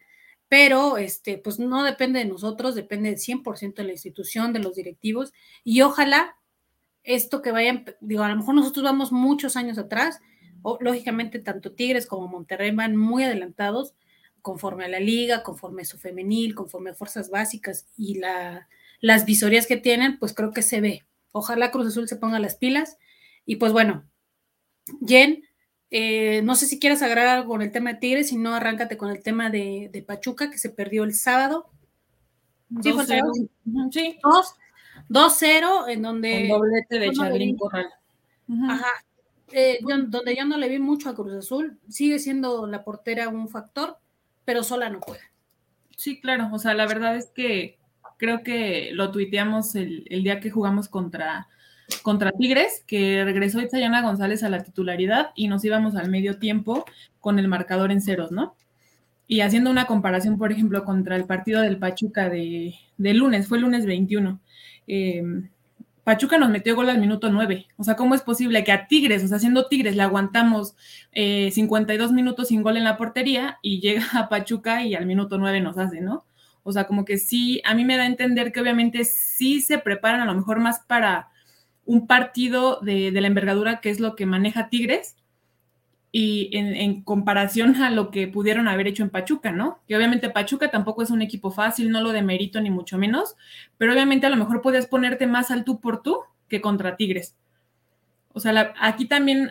pero 0.51 0.99
este, 0.99 1.39
pues 1.39 1.61
no 1.61 1.85
depende 1.85 2.19
de 2.19 2.25
nosotros, 2.25 2.75
depende 2.75 3.17
100% 3.17 3.77
de 3.77 3.85
la 3.85 3.93
institución, 3.93 4.53
de 4.53 4.59
los 4.59 4.75
directivos, 4.75 5.33
y 5.63 5.83
ojalá 5.83 6.37
esto 7.05 7.41
que 7.41 7.53
vayan, 7.53 7.85
digo, 8.01 8.25
a 8.25 8.29
lo 8.29 8.35
mejor 8.35 8.57
nosotros 8.57 8.83
vamos 8.83 9.13
muchos 9.13 9.57
años 9.57 9.79
atrás, 9.79 10.21
o, 10.63 10.77
lógicamente 10.81 11.39
tanto 11.39 11.71
Tigres 11.71 12.05
como 12.05 12.27
Monterrey 12.27 12.73
van 12.73 12.97
muy 12.97 13.23
adelantados 13.23 13.95
conforme 14.43 14.85
a 14.85 14.89
la 14.89 15.01
liga, 15.01 15.43
conforme 15.43 15.83
a 15.83 15.85
su 15.85 15.99
femenil, 15.99 16.55
conforme 16.55 16.91
a 16.91 16.95
fuerzas 16.95 17.31
básicas 17.31 17.87
y 17.97 18.19
la, 18.19 18.69
las 19.01 19.25
visorías 19.25 19.67
que 19.67 19.77
tienen, 19.77 20.19
pues 20.19 20.35
creo 20.35 20.53
que 20.53 20.63
se 20.63 20.81
ve. 20.81 21.05
Ojalá 21.33 21.71
Cruz 21.71 21.89
Azul 21.89 22.09
se 22.09 22.17
ponga 22.17 22.39
las 22.39 22.57
pilas. 22.57 22.99
Y 23.47 23.57
pues 23.57 23.73
bueno, 23.73 24.05
Jen, 25.07 25.45
eh, 25.91 26.43
no 26.43 26.55
sé 26.55 26.67
si 26.67 26.79
quieres 26.79 27.03
agregar 27.03 27.39
algo 27.39 27.49
con 27.49 27.63
el 27.63 27.73
tema 27.73 27.93
de 27.93 27.99
Tigres, 27.99 28.29
si 28.29 28.37
no, 28.37 28.55
arráncate 28.55 28.97
con 28.97 29.11
el 29.11 29.23
tema 29.23 29.51
de, 29.51 30.05
Pachuca, 30.07 30.51
que 30.51 30.59
se 30.59 30.71
perdió 30.71 31.05
el 31.05 31.15
sábado. 31.15 31.71
Sí, 32.83 32.93
2-0, 35.09 35.89
en 35.89 36.03
donde. 36.03 36.49
doblete 36.49 36.99
de 36.99 37.13
Charlín 37.13 37.57
Corral. 37.57 37.89
Ajá. 38.69 38.87
Eh, 39.53 39.81
donde 39.83 40.37
yo 40.37 40.45
no 40.45 40.57
le 40.59 40.69
vi 40.69 40.79
mucho 40.79 41.09
a 41.09 41.15
Cruz 41.15 41.33
Azul, 41.33 41.81
sigue 41.89 42.21
siendo 42.21 42.69
la 42.69 42.85
portera 42.85 43.29
un 43.29 43.49
factor, 43.49 43.99
pero 44.45 44.63
sola 44.63 44.89
no 44.89 45.01
puede. 45.01 45.21
Sí, 45.97 46.21
claro. 46.21 46.49
O 46.53 46.59
sea, 46.59 46.75
la 46.75 46.87
verdad 46.87 47.17
es 47.17 47.27
que 47.27 47.79
creo 48.17 48.43
que 48.43 48.91
lo 48.93 49.11
tuiteamos 49.11 49.75
el, 49.75 50.05
el 50.11 50.23
día 50.23 50.41
que 50.41 50.51
jugamos 50.51 50.89
contra 50.89 51.49
contra 52.03 52.33
Tigres, 52.33 52.85
que 52.87 53.25
regresó 53.25 53.61
Itzayana 53.61 54.03
González 54.03 54.43
a 54.43 54.49
la 54.49 54.63
titularidad 54.63 55.31
y 55.35 55.49
nos 55.49 55.65
íbamos 55.65 55.97
al 55.97 56.11
medio 56.11 56.39
tiempo 56.39 56.85
con 57.19 57.39
el 57.39 57.49
marcador 57.49 57.93
en 57.93 58.01
ceros, 58.01 58.33
¿no? 58.33 58.55
Y 59.27 59.43
haciendo 59.43 59.71
una 59.71 59.87
comparación, 59.87 60.39
por 60.39 60.51
ejemplo, 60.51 60.85
contra 60.85 61.17
el 61.17 61.25
partido 61.25 61.61
del 61.61 61.79
Pachuca 61.79 62.29
de, 62.29 62.75
lunes, 62.99 63.47
fue 63.47 63.61
lunes 63.61 63.87
21. 63.87 64.41
Em, 64.87 65.51
Pachuca 66.05 66.39
nos 66.39 66.51
metió 66.51 66.75
gol 66.75 66.91
al 66.91 66.99
minuto 66.99 67.31
9. 67.31 67.67
O 67.77 67.85
sea, 67.85 67.97
¿cómo 67.97 68.15
es 68.15 68.23
posible 68.23 68.65
que 68.65 68.73
a 68.73 68.87
Tigres, 68.87 69.25
o 69.25 69.29
sea, 69.29 69.39
siendo 69.39 69.67
Tigres, 69.69 69.97
le 69.97 70.03
aguantamos 70.03 70.75
52 71.13 72.11
eh, 72.11 72.15
minutos 72.15 72.49
sin 72.49 72.63
gol 72.63 72.77
en 72.77 72.85
la 72.85 72.97
portería 72.97 73.59
y 73.63 73.81
llega 73.81 74.05
a 74.15 74.29
Pachuca 74.29 74.85
y 74.85 74.95
al 74.95 75.07
minuto 75.07 75.39
9 75.39 75.61
nos 75.61 75.79
hace, 75.79 76.01
¿no? 76.01 76.25
O 76.63 76.73
sea, 76.73 76.87
como 76.87 77.05
que 77.05 77.19
sí, 77.19 77.61
a 77.65 77.75
mí 77.75 77.85
me 77.85 77.97
da 77.97 78.05
a 78.05 78.07
entender 78.07 78.53
que 78.53 78.61
obviamente 78.61 79.05
sí 79.05 79.61
se 79.61 79.79
preparan 79.79 80.21
a 80.21 80.27
lo 80.27 80.35
mejor 80.35 80.61
más 80.61 80.81
para 80.81 81.29
un 81.85 82.07
partido 82.07 82.81
de, 82.81 83.11
la 83.13 83.27
envergadura 83.27 83.81
que 83.81 83.91
es 83.91 83.99
lo 83.99 84.15
que 84.15 84.27
maneja 84.27 84.69
Tigres 84.69 85.17
y 86.13 86.51
en, 86.57 87.03
comparación 87.03 87.77
a 87.77 87.91
lo 87.91 88.11
que 88.11 88.27
pudieron 88.27 88.69
haber 88.69 88.89
hecho 88.89 89.03
en 89.03 89.11
Pachuca, 89.11 89.53
¿no? 89.53 89.81
Que 89.87 89.97
obviamente 89.97 90.31
Pachuca 90.31 90.71
tampoco 90.71 91.03
es 91.03 91.11
un 91.11 91.23
equipo 91.23 91.51
fácil, 91.51 91.91
no 91.91 92.01
lo 92.01 92.13
de 92.13 92.23
mérito 92.23 92.61
ni 92.61 92.71
mucho 92.71 92.99
menos, 92.99 93.37
pero 93.79 93.93
obviamente 93.93 94.27
a 94.27 94.31
lo 94.31 94.37
mejor 94.37 94.61
podías 94.63 94.87
ponerte 94.87 95.27
más 95.27 95.51
al 95.51 95.65
tú 95.65 95.81
por 95.81 96.03
tú 96.03 96.21
que 96.49 96.61
contra 96.61 96.97
Tigres. 96.97 97.37
O 98.33 98.41
sea, 98.41 98.75
aquí 98.81 99.07
también 99.07 99.51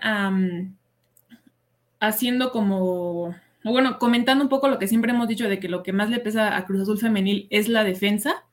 haciendo 2.00 2.52
como, 2.52 3.36
bueno, 3.64 4.00
comentando 4.00 4.44
un 4.44 4.50
poco 4.50 4.68
lo 4.68 4.80
que 4.80 4.88
siempre 4.88 5.12
hemos 5.12 5.28
dicho 5.28 5.48
de 5.48 5.60
que 5.60 5.70
lo 5.70 5.84
que 5.84 5.94
más 5.94 6.10
le 6.10 6.20
pesa 6.20 6.58
a 6.58 6.66
Cruz 6.66 6.82
Azul 6.82 6.98
Femenil 6.98 7.48
es 7.50 7.70
la 7.70 7.84
defensa. 7.84 8.46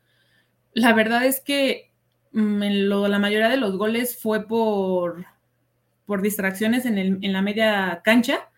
La 0.72 0.92
verdad 0.92 1.24
es 1.24 1.40
que 1.40 1.90
Mm, 2.36 2.60
la 3.08 3.18
mayoría 3.18 3.48
de 3.48 3.56
los 3.56 3.78
goles 3.78 4.20
fue 4.20 4.46
por, 4.46 5.24
por 6.06 6.22
distracciones 6.22 6.86
en, 6.86 7.20
la 7.32 7.42
media 7.42 8.00
cancha 8.04 8.48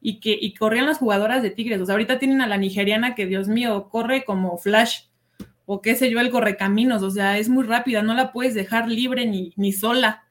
y 0.00 0.20
que 0.20 0.36
y 0.40 0.54
corrían 0.54 0.86
las 0.86 0.98
jugadoras 0.98 1.42
de 1.42 1.50
Tigres. 1.50 1.80
O 1.80 1.86
sea, 1.86 1.94
ahorita 1.94 2.18
tienen 2.18 2.40
a 2.40 2.46
la 2.46 2.56
nigeriana 2.56 3.14
que, 3.14 3.26
Dios 3.26 3.48
mío, 3.48 3.88
corre 3.90 4.24
como 4.24 4.58
flash 4.58 5.02
o 5.66 5.82
qué 5.82 5.94
sé 5.96 6.10
yo, 6.10 6.20
el 6.20 6.30
correcaminos. 6.30 7.02
O 7.02 7.10
sea, 7.10 7.38
es 7.38 7.48
muy 7.48 7.64
rápida, 7.64 8.02
no 8.02 8.14
la 8.14 8.32
puedes 8.32 8.54
dejar 8.54 8.88
libre 8.88 9.26
ni, 9.26 9.52
ni 9.56 9.72
sola. 9.72 10.24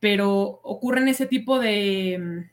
Pero 0.00 0.60
ocurren 0.62 1.08
ese 1.08 1.26
tipo 1.26 1.58
de, 1.58 2.48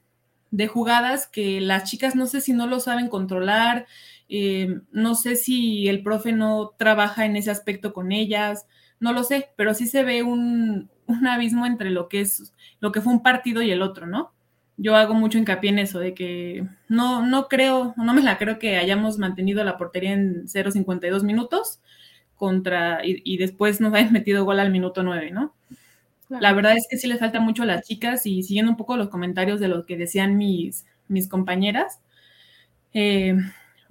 de 0.51 0.67
jugadas 0.67 1.27
que 1.27 1.61
las 1.61 1.89
chicas 1.89 2.15
no 2.15 2.25
sé 2.25 2.41
si 2.41 2.53
no 2.53 2.67
lo 2.67 2.79
saben 2.79 3.09
controlar, 3.09 3.85
eh, 4.29 4.81
no 4.91 5.15
sé 5.15 5.35
si 5.35 5.87
el 5.87 6.03
profe 6.03 6.31
no 6.31 6.73
trabaja 6.77 7.25
en 7.25 7.35
ese 7.35 7.51
aspecto 7.51 7.93
con 7.93 8.11
ellas, 8.11 8.67
no 8.99 9.13
lo 9.13 9.23
sé, 9.23 9.49
pero 9.55 9.73
sí 9.73 9.87
se 9.87 10.03
ve 10.03 10.23
un, 10.23 10.89
un 11.07 11.27
abismo 11.27 11.65
entre 11.65 11.89
lo 11.89 12.09
que 12.09 12.21
es 12.21 12.53
lo 12.79 12.91
que 12.91 13.01
fue 13.01 13.13
un 13.13 13.23
partido 13.23 13.61
y 13.61 13.71
el 13.71 13.81
otro, 13.81 14.07
¿no? 14.07 14.31
Yo 14.77 14.95
hago 14.95 15.15
mucho 15.15 15.39
hincapié 15.39 15.71
en 15.71 15.79
eso, 15.79 15.99
de 15.99 16.13
que 16.13 16.67
no, 16.87 17.25
no 17.25 17.47
creo, 17.47 17.95
no 17.97 18.13
me 18.13 18.21
la 18.21 18.37
creo 18.37 18.59
que 18.59 18.77
hayamos 18.77 19.17
mantenido 19.17 19.63
la 19.63 19.77
portería 19.77 20.13
en 20.13 20.45
0.52 20.47 21.23
minutos 21.23 21.79
contra, 22.35 23.03
y, 23.03 23.21
y, 23.23 23.37
después 23.37 23.81
nos 23.81 23.93
hayan 23.95 24.13
metido 24.13 24.45
gol 24.45 24.59
al 24.59 24.71
minuto 24.71 25.01
9, 25.01 25.31
¿no? 25.31 25.55
Claro. 26.27 26.43
La 26.43 26.53
verdad 26.53 26.77
es 26.77 26.87
que 26.87 26.97
sí 26.97 27.07
les 27.07 27.19
falta 27.19 27.39
mucho 27.39 27.63
a 27.63 27.65
las 27.65 27.87
chicas 27.87 28.25
y 28.27 28.43
siguiendo 28.43 28.71
un 28.71 28.77
poco 28.77 28.97
los 28.97 29.09
comentarios 29.09 29.59
de 29.59 29.69
lo 29.69 29.85
que 29.87 29.97
decían 29.97 30.37
mis, 30.37 30.85
mis 31.07 31.27
compañeras, 31.27 31.99
eh, 32.93 33.35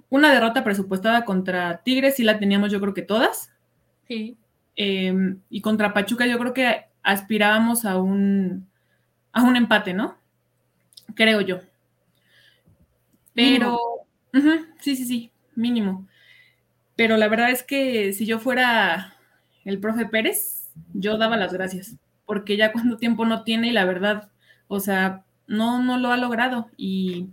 una 0.09 0.33
derrota 0.33 0.63
presupuestada 0.63 1.25
contra 1.25 1.81
Tigres 1.83 2.15
sí 2.15 2.23
la 2.23 2.39
teníamos 2.39 2.71
yo 2.71 2.79
creo 2.79 2.93
que 2.93 3.01
todas. 3.01 3.51
Sí. 4.07 4.37
Eh, 4.77 5.35
y 5.49 5.61
contra 5.61 5.93
Pachuca 5.93 6.27
yo 6.27 6.39
creo 6.39 6.53
que 6.53 6.85
aspirábamos 7.03 7.85
a 7.85 7.99
un, 7.99 8.69
a 9.33 9.43
un 9.43 9.57
empate, 9.57 9.93
¿no? 9.93 10.17
Creo 11.15 11.41
yo. 11.41 11.59
Pero, 13.33 13.75
uh 14.33 14.37
-huh, 14.37 14.65
sí, 14.79 14.95
sí, 14.95 15.05
sí, 15.05 15.31
mínimo. 15.55 16.07
Pero 16.95 17.17
la 17.17 17.27
verdad 17.29 17.51
es 17.51 17.63
que 17.63 18.13
si 18.13 18.25
yo 18.25 18.39
fuera 18.39 19.15
el 19.65 19.79
profe 19.79 20.05
Pérez, 20.07 20.69
yo 20.93 21.17
daba 21.17 21.37
las 21.37 21.53
gracias, 21.53 21.95
porque 22.25 22.57
ya 22.57 22.71
cuánto 22.73 22.97
tiempo 22.97 23.25
no 23.25 23.43
tiene 23.43 23.69
y 23.69 23.71
la 23.71 23.85
verdad, 23.85 24.29
o 24.67 24.79
sea, 24.79 25.25
no, 25.47 25.81
no 25.83 25.97
lo 25.99 26.11
ha 26.11 26.17
logrado. 26.17 26.69
Y 26.77 27.27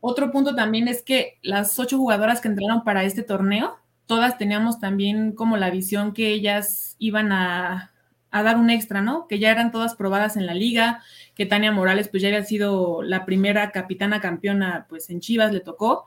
otro 0.00 0.32
punto 0.32 0.54
también 0.56 0.88
es 0.88 1.02
que 1.02 1.38
las 1.42 1.78
ocho 1.78 1.98
jugadoras 1.98 2.40
que 2.40 2.48
entraron 2.48 2.84
para 2.84 3.04
este 3.04 3.22
torneo, 3.22 3.78
todas 4.12 4.36
teníamos 4.36 4.78
también 4.78 5.32
como 5.32 5.56
la 5.56 5.70
visión 5.70 6.12
que 6.12 6.34
ellas 6.34 6.96
iban 6.98 7.32
a, 7.32 7.94
a 8.30 8.42
dar 8.42 8.58
un 8.58 8.68
extra, 8.68 9.00
¿no? 9.00 9.26
Que 9.26 9.38
ya 9.38 9.50
eran 9.50 9.72
todas 9.72 9.94
probadas 9.94 10.36
en 10.36 10.44
la 10.44 10.52
liga, 10.52 11.02
que 11.34 11.46
Tania 11.46 11.72
Morales 11.72 12.08
pues 12.08 12.22
ya 12.22 12.28
había 12.28 12.44
sido 12.44 13.02
la 13.02 13.24
primera 13.24 13.70
capitana 13.70 14.20
campeona 14.20 14.84
pues 14.90 15.08
en 15.08 15.20
Chivas, 15.20 15.50
le 15.50 15.60
tocó, 15.60 16.06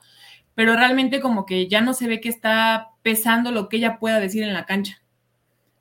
pero 0.54 0.76
realmente 0.76 1.20
como 1.20 1.48
que 1.48 1.68
ya 1.68 1.82
no 1.82 1.96
se 1.96 2.06
ve 2.06 2.22
que 2.22 2.30
está 2.30 2.89
pesando 3.02 3.52
lo 3.52 3.70
que 3.70 3.78
ella 3.78 3.98
pueda 3.98 4.20
decir 4.20 4.44
en 4.44 4.54
la 4.54 4.68
cancha. 4.68 5.02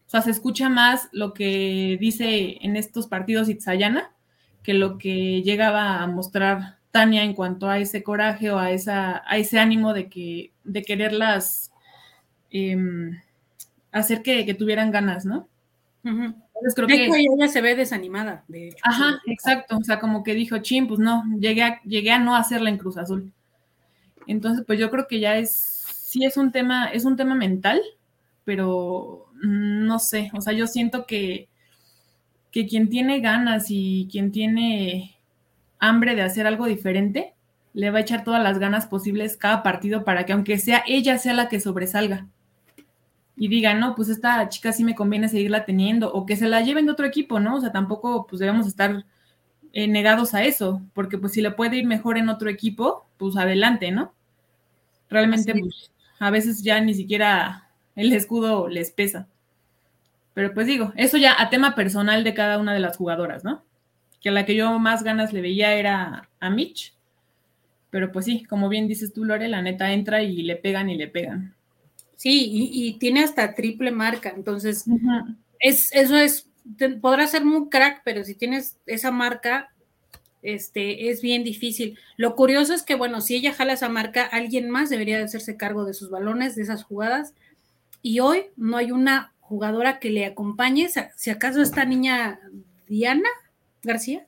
O 0.07 0.09
sea, 0.09 0.23
se 0.23 0.31
escucha 0.31 0.71
más 0.71 1.11
lo 1.13 1.35
que 1.35 1.99
dice 2.01 2.57
en 2.63 2.77
estos 2.77 3.07
partidos 3.07 3.51
Itzayana 3.51 4.15
que 4.63 4.73
lo 4.73 4.97
que 4.97 5.43
llegaba 5.43 6.03
a 6.03 6.07
mostrar 6.07 6.79
Tania 6.91 7.23
en 7.23 7.35
cuanto 7.35 7.69
a 7.69 7.79
ese 7.81 8.03
coraje 8.03 8.51
o 8.51 8.59
a, 8.59 8.71
esa, 8.71 9.23
a 9.27 9.37
ese 9.37 9.59
ánimo 9.59 9.93
de, 9.93 10.09
que, 10.09 10.55
de 10.65 10.83
quererlas 10.83 11.71
eh, 12.55 12.79
hacer 13.90 14.23
que, 14.23 14.47
que, 14.47 14.55
tuvieran 14.55 14.93
ganas, 14.93 15.27
¿no? 15.27 15.49
Uh 16.05 16.09
-huh. 16.09 16.35
Entonces 16.55 16.75
creo 16.77 16.87
de 16.87 16.95
que 16.95 17.05
hecho, 17.07 17.14
ella 17.17 17.49
se 17.49 17.61
ve 17.61 17.75
desanimada. 17.75 18.45
De 18.47 18.69
hecho. 18.69 18.79
Ajá, 18.85 19.21
exacto. 19.27 19.77
O 19.77 19.83
sea, 19.83 19.99
como 19.99 20.23
que 20.23 20.35
dijo, 20.35 20.59
chin, 20.59 20.87
pues 20.87 21.01
no, 21.01 21.25
llegué 21.40 21.64
a, 21.64 21.83
llegué 21.83 22.12
a 22.12 22.21
no 22.21 22.37
hacerla 22.37 22.71
en 22.71 22.79
Cruz 22.79 22.97
Azul. 22.97 23.33
Entonces, 24.29 24.64
pues 24.64 24.79
yo 24.79 24.88
creo 24.90 25.09
que 25.09 25.19
ya 25.19 25.37
es, 25.37 25.51
sí 25.53 26.25
es 26.25 26.37
un 26.37 26.53
tema, 26.53 26.87
es 26.87 27.05
un 27.05 27.17
tema 27.17 27.35
mental, 27.35 27.83
pero 28.45 29.27
no 29.43 29.99
sé, 29.99 30.31
o 30.33 30.40
sea, 30.40 30.53
yo 30.53 30.67
siento 30.69 31.07
que, 31.07 31.49
que 32.53 32.67
quien 32.67 32.88
tiene 32.88 33.21
ganas 33.21 33.67
y 33.69 34.09
quien 34.11 34.31
tiene 34.31 35.19
hambre 35.81 36.14
de 36.14 36.23
hacer 36.23 36.47
algo 36.47 36.67
diferente, 36.67 37.35
le 37.73 37.90
va 37.90 37.99
a 37.99 38.03
echar 38.03 38.23
todas 38.23 38.43
las 38.43 38.61
ganas 38.61 38.87
posibles 38.87 39.37
cada 39.37 39.62
partido 39.64 40.05
para 40.05 40.25
que 40.25 40.33
aunque 40.33 40.59
sea 40.59 40.85
ella 40.87 41.19
sea 41.19 41.35
la 41.35 41.49
que 41.49 41.59
sobresalga 41.59 42.29
y 43.37 43.49
diga, 43.49 43.75
no, 43.75 43.94
pues 43.94 44.09
esta 44.09 44.49
chica 44.49 44.73
sí 44.73 44.85
me 44.85 44.94
conviene 44.94 45.29
seguirla 45.29 45.64
teniendo, 45.64 46.12
o 46.12 46.27
que 46.27 46.37
se 46.37 46.49
la 46.49 46.61
lleven 46.61 46.87
de 46.87 46.92
otro 46.92 47.07
equipo, 47.07 47.40
¿no? 47.40 47.57
O 47.57 47.61
sea, 47.61 47.73
tampoco 47.73 48.27
pues 48.27 48.40
debemos 48.40 48.66
estar 48.66 49.05
eh, 49.73 49.88
negados 49.88 50.35
a 50.35 50.44
eso, 50.44 50.83
porque 50.92 51.18
pues 51.18 51.33
si 51.33 51.42
le 51.42 51.51
puede 51.51 51.77
ir 51.79 51.87
mejor 51.87 52.16
en 52.16 52.29
otro 52.29 52.49
equipo, 52.49 53.07
pues 53.16 53.37
adelante, 53.37 53.90
¿no? 53.90 54.14
Realmente, 55.11 55.53
pues, 55.53 55.90
a 56.18 56.31
veces 56.31 56.62
ya 56.62 56.81
ni 56.81 56.94
siquiera 56.94 57.68
el 57.97 58.12
escudo 58.12 58.68
les 58.68 58.90
pesa. 58.90 59.29
Pero 60.33 60.53
pues 60.53 60.66
digo, 60.66 60.92
eso 60.97 61.16
ya 61.16 61.40
a 61.40 61.51
tema 61.51 61.75
personal 61.75 62.25
de 62.25 62.35
cada 62.35 62.59
una 62.59 62.75
de 62.75 62.81
las 62.81 62.97
jugadoras, 62.97 63.44
¿no? 63.44 63.64
Que 64.20 64.31
a 64.31 64.33
la 64.33 64.44
que 64.44 64.57
yo 64.57 64.79
más 64.79 65.03
ganas 65.03 65.33
le 65.33 65.40
veía 65.40 65.75
era 65.75 66.29
a 66.40 66.51
Mitch. 66.51 66.94
Pero 67.90 68.11
pues 68.11 68.25
sí, 68.25 68.44
como 68.44 68.68
bien 68.68 68.88
dices 68.88 69.12
tú, 69.12 69.25
Lore, 69.25 69.49
la 69.49 69.62
neta 69.62 69.92
entra 69.92 70.23
y 70.23 70.42
le 70.42 70.57
pegan 70.57 70.90
y 70.90 70.97
le 70.97 71.07
pegan. 71.07 71.55
Sí, 72.16 72.48
y, 72.50 72.88
y, 72.88 72.98
tiene 72.98 73.24
hasta 73.24 73.55
triple 73.55 73.90
marca, 73.90 74.33
entonces 74.35 74.85
uh 74.87 74.96
-huh. 74.96 75.37
es, 75.59 75.92
eso 75.92 76.16
es, 76.16 76.48
te, 76.79 76.90
podrá 76.90 77.27
ser 77.27 77.44
muy 77.44 77.68
crack, 77.68 78.03
pero 78.05 78.24
si 78.24 78.35
tienes 78.35 78.79
esa 78.87 79.11
marca, 79.11 79.70
este, 80.42 81.11
es 81.11 81.22
bien 81.22 81.42
difícil. 81.42 81.98
Lo 82.16 82.37
curioso 82.37 82.74
es 82.74 82.83
que, 82.83 82.94
bueno, 82.94 83.20
si 83.20 83.35
ella 83.35 83.53
jala 83.53 83.72
esa 83.72 83.88
marca, 83.88 84.24
alguien 84.24 84.70
más 84.70 84.90
debería 84.90 85.18
de 85.18 85.24
hacerse 85.24 85.57
cargo 85.57 85.85
de 85.85 85.94
sus 85.94 86.11
balones, 86.11 86.55
de 86.55 86.62
esas 86.62 86.85
jugadas, 86.85 87.35
y 88.03 88.20
hoy 88.20 88.46
no 88.57 88.77
hay 88.77 88.92
una 88.92 89.33
jugadora 89.40 89.98
que 89.98 90.11
le 90.11 90.27
acompañe, 90.27 90.88
si 91.16 91.31
acaso 91.31 91.62
esta 91.62 91.85
niña 91.85 92.40
Diana 92.87 93.29
García. 93.83 94.27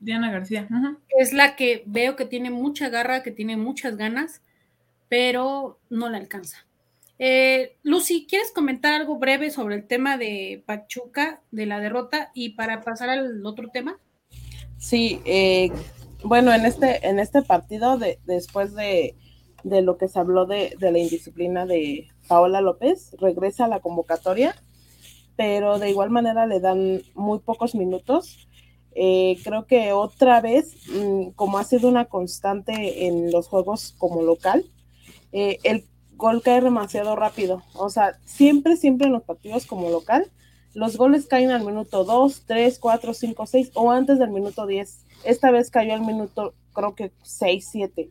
Diana 0.00 0.30
García. 0.32 0.66
Uh 0.70 0.74
-huh. 0.74 0.96
Es 1.18 1.32
la 1.32 1.54
que 1.54 1.84
veo 1.86 2.16
que 2.16 2.24
tiene 2.24 2.50
mucha 2.50 2.88
garra, 2.88 3.22
que 3.22 3.30
tiene 3.30 3.56
muchas 3.56 3.96
ganas, 3.96 4.42
pero 5.08 5.78
no 5.90 6.08
la 6.08 6.18
alcanza. 6.18 6.66
Eh, 7.18 7.76
Lucy, 7.82 8.26
¿quieres 8.28 8.52
comentar 8.52 8.94
algo 8.94 9.18
breve 9.18 9.50
sobre 9.50 9.76
el 9.76 9.86
tema 9.86 10.16
de 10.16 10.62
Pachuca, 10.66 11.42
de 11.50 11.66
la 11.66 11.78
derrota, 11.78 12.30
y 12.34 12.50
para 12.50 12.80
pasar 12.82 13.10
al 13.10 13.44
otro 13.46 13.68
tema? 13.68 13.98
Sí, 14.78 15.20
eh, 15.24 15.70
bueno, 16.24 16.52
en 16.52 16.66
este, 16.66 17.06
en 17.06 17.18
este 17.18 17.42
partido, 17.42 17.98
de, 17.98 18.18
después 18.24 18.74
de, 18.74 19.16
de, 19.62 19.82
lo 19.82 19.96
que 19.98 20.08
se 20.08 20.18
habló 20.18 20.46
de, 20.46 20.74
de, 20.78 20.90
la 20.90 20.98
indisciplina 20.98 21.66
de 21.66 22.08
Paola 22.26 22.60
López, 22.60 23.14
regresa 23.20 23.66
a 23.66 23.68
la 23.68 23.80
convocatoria, 23.80 24.56
pero 25.36 25.78
de 25.78 25.90
igual 25.90 26.10
manera 26.10 26.46
le 26.46 26.60
dan 26.60 27.02
muy 27.14 27.38
pocos 27.38 27.74
minutos. 27.74 28.48
Eh, 28.94 29.38
creo 29.42 29.66
que 29.66 29.92
otra 29.92 30.40
vez, 30.40 30.76
mmm, 30.88 31.30
como 31.30 31.58
ha 31.58 31.64
sido 31.64 31.88
una 31.88 32.06
constante 32.06 33.06
en 33.06 33.30
los 33.30 33.48
juegos 33.48 33.94
como 33.98 34.22
local, 34.22 34.64
eh, 35.32 35.58
el 35.62 35.86
gol 36.16 36.42
cae 36.42 36.60
demasiado 36.60 37.16
rápido. 37.16 37.62
O 37.74 37.90
sea, 37.90 38.18
siempre, 38.24 38.76
siempre 38.76 39.06
en 39.06 39.12
los 39.12 39.22
partidos 39.22 39.66
como 39.66 39.90
local, 39.90 40.30
los 40.74 40.96
goles 40.96 41.26
caen 41.26 41.50
al 41.50 41.64
minuto 41.64 42.04
2, 42.04 42.44
3, 42.46 42.78
4, 42.78 43.14
5, 43.14 43.46
6 43.46 43.70
o 43.74 43.90
antes 43.90 44.18
del 44.18 44.30
minuto 44.30 44.66
10. 44.66 45.04
Esta 45.24 45.50
vez 45.50 45.70
cayó 45.70 45.94
al 45.94 46.00
minuto, 46.00 46.54
creo 46.72 46.94
que 46.94 47.12
6, 47.22 47.68
7. 47.70 48.10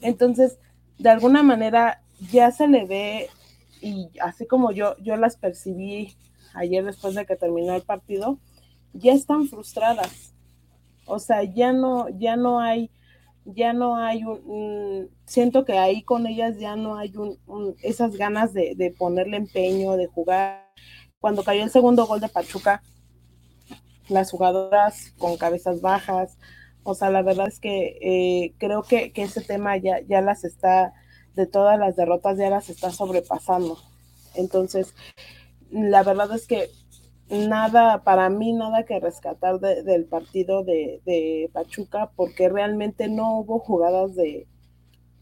Entonces, 0.00 0.58
de 0.98 1.10
alguna 1.10 1.42
manera 1.42 2.02
ya 2.30 2.50
se 2.50 2.66
le 2.66 2.84
ve, 2.84 3.28
y 3.80 4.10
así 4.20 4.46
como 4.46 4.72
yo, 4.72 4.96
yo 4.98 5.16
las 5.16 5.36
percibí 5.36 6.16
ayer 6.54 6.84
después 6.84 7.14
de 7.14 7.26
que 7.26 7.36
terminó 7.36 7.74
el 7.74 7.82
partido, 7.82 8.38
ya 8.92 9.12
están 9.12 9.48
frustradas. 9.48 10.34
O 11.06 11.18
sea, 11.18 11.42
ya 11.42 11.72
no, 11.72 12.08
ya 12.08 12.36
no 12.36 12.60
hay 12.60 12.90
ya 13.44 13.72
no 13.72 13.96
hay 13.96 14.24
un, 14.24 15.10
siento 15.26 15.64
que 15.64 15.78
ahí 15.78 16.02
con 16.02 16.26
ellas 16.26 16.58
ya 16.58 16.76
no 16.76 16.96
hay 16.96 17.14
un, 17.16 17.38
un, 17.46 17.76
esas 17.82 18.16
ganas 18.16 18.52
de, 18.52 18.74
de, 18.76 18.90
ponerle 18.90 19.36
empeño, 19.36 19.96
de 19.96 20.06
jugar. 20.06 20.70
Cuando 21.18 21.44
cayó 21.44 21.62
el 21.62 21.70
segundo 21.70 22.06
gol 22.06 22.20
de 22.20 22.28
Pachuca, 22.28 22.82
las 24.08 24.30
jugadoras 24.30 25.12
con 25.18 25.36
cabezas 25.36 25.80
bajas, 25.80 26.38
o 26.82 26.94
sea, 26.94 27.10
la 27.10 27.22
verdad 27.22 27.48
es 27.48 27.60
que 27.60 27.98
eh, 28.02 28.54
creo 28.58 28.82
que, 28.82 29.12
que, 29.12 29.22
ese 29.22 29.40
tema 29.40 29.76
ya, 29.78 30.00
ya 30.06 30.20
las 30.20 30.44
está, 30.44 30.92
de 31.34 31.46
todas 31.46 31.78
las 31.78 31.96
derrotas 31.96 32.38
ya 32.38 32.50
las 32.50 32.68
está 32.68 32.90
sobrepasando. 32.90 33.78
Entonces, 34.34 34.94
la 35.70 36.02
verdad 36.02 36.32
es 36.34 36.46
que 36.46 36.68
nada, 37.30 38.02
para 38.02 38.28
mí 38.28 38.52
nada 38.52 38.84
que 38.84 39.00
rescatar 39.00 39.60
de, 39.60 39.82
del 39.82 40.04
partido 40.04 40.64
de, 40.64 41.00
de, 41.04 41.50
Pachuca, 41.52 42.10
porque 42.16 42.48
realmente 42.48 43.08
no 43.08 43.38
hubo 43.38 43.58
jugadas 43.58 44.14
de, 44.14 44.46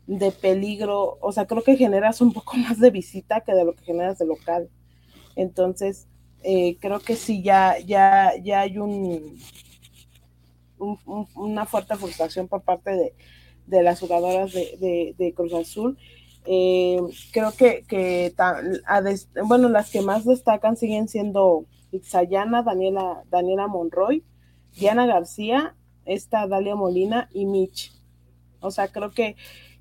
de, 0.07 0.33
peligro, 0.33 1.19
o 1.21 1.33
sea, 1.33 1.47
creo 1.47 1.63
que 1.63 1.77
generas 1.77 2.21
un 2.21 2.33
poco 2.33 2.57
más 2.59 2.79
de 2.81 2.91
visita 2.91 3.41
que 3.41 3.55
de 3.55 3.65
lo 3.65 3.75
que 3.75 3.85
generas 3.85 4.19
de 4.19 4.27
local. 4.27 4.69
Entonces, 5.37 6.09
eh, 6.43 6.77
creo 6.81 7.01
que 7.01 7.17
sí, 7.17 7.43
ya, 7.43 7.79
ya, 7.79 8.33
ya 8.43 8.61
hay 8.61 8.79
un, 8.79 9.39
una 11.37 11.67
fuerte 11.67 11.97
frustración 11.97 12.49
por 12.49 12.63
parte 12.63 12.91
de, 13.67 13.83
las 13.83 14.01
jugadoras 14.01 14.53
de, 14.53 15.33
Cruz 15.37 15.55
Azul. 15.55 15.97
Eh, 16.45 17.01
creo 17.33 17.53
que, 17.53 17.85
que 17.87 18.35
bueno, 19.47 19.69
las 19.69 19.91
que 19.91 20.03
más 20.03 20.25
destacan 20.25 20.77
siguen 20.77 21.07
siendo 21.07 21.67
Itzayana, 21.93 22.63
Daniela, 22.63 23.23
Daniela 23.31 23.69
Monroy, 23.69 24.25
Diana 24.73 25.07
García, 25.07 25.77
esta 26.05 26.47
Dalia 26.47 26.75
Molina 26.75 27.29
y 27.33 27.47
Mitch. 27.47 27.93
O 28.61 28.71
sea, 28.71 28.89
creo 28.89 29.11
que, 29.11 29.37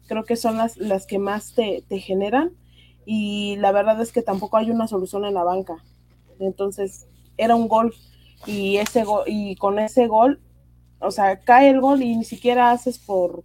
creo 0.08 0.24
que 0.24 0.36
son 0.36 0.58
las, 0.58 0.78
las 0.78 1.06
que 1.06 1.20
más 1.20 1.54
te, 1.54 1.84
te 1.88 2.00
generan 2.00 2.52
y 3.06 3.56
la 3.58 3.72
verdad 3.72 4.00
es 4.02 4.12
que 4.12 4.22
tampoco 4.22 4.58
hay 4.58 4.70
una 4.70 4.88
solución 4.88 5.26
en 5.26 5.34
la 5.34 5.44
banca. 5.44 5.84
Entonces, 6.40 7.08
era 7.38 7.56
un 7.56 7.68
gol 7.68 7.94
y 8.46 8.78
ese 8.78 9.06
y 9.28 9.56
con 9.56 9.80
ese 9.80 10.08
gol, 10.08 10.42
o 11.00 11.12
sea, 11.12 11.40
cae 11.40 11.70
el 11.70 11.82
gol 11.82 12.02
y 12.02 12.16
ni 12.16 12.24
siquiera 12.24 12.72
haces 12.72 13.00
por, 13.00 13.44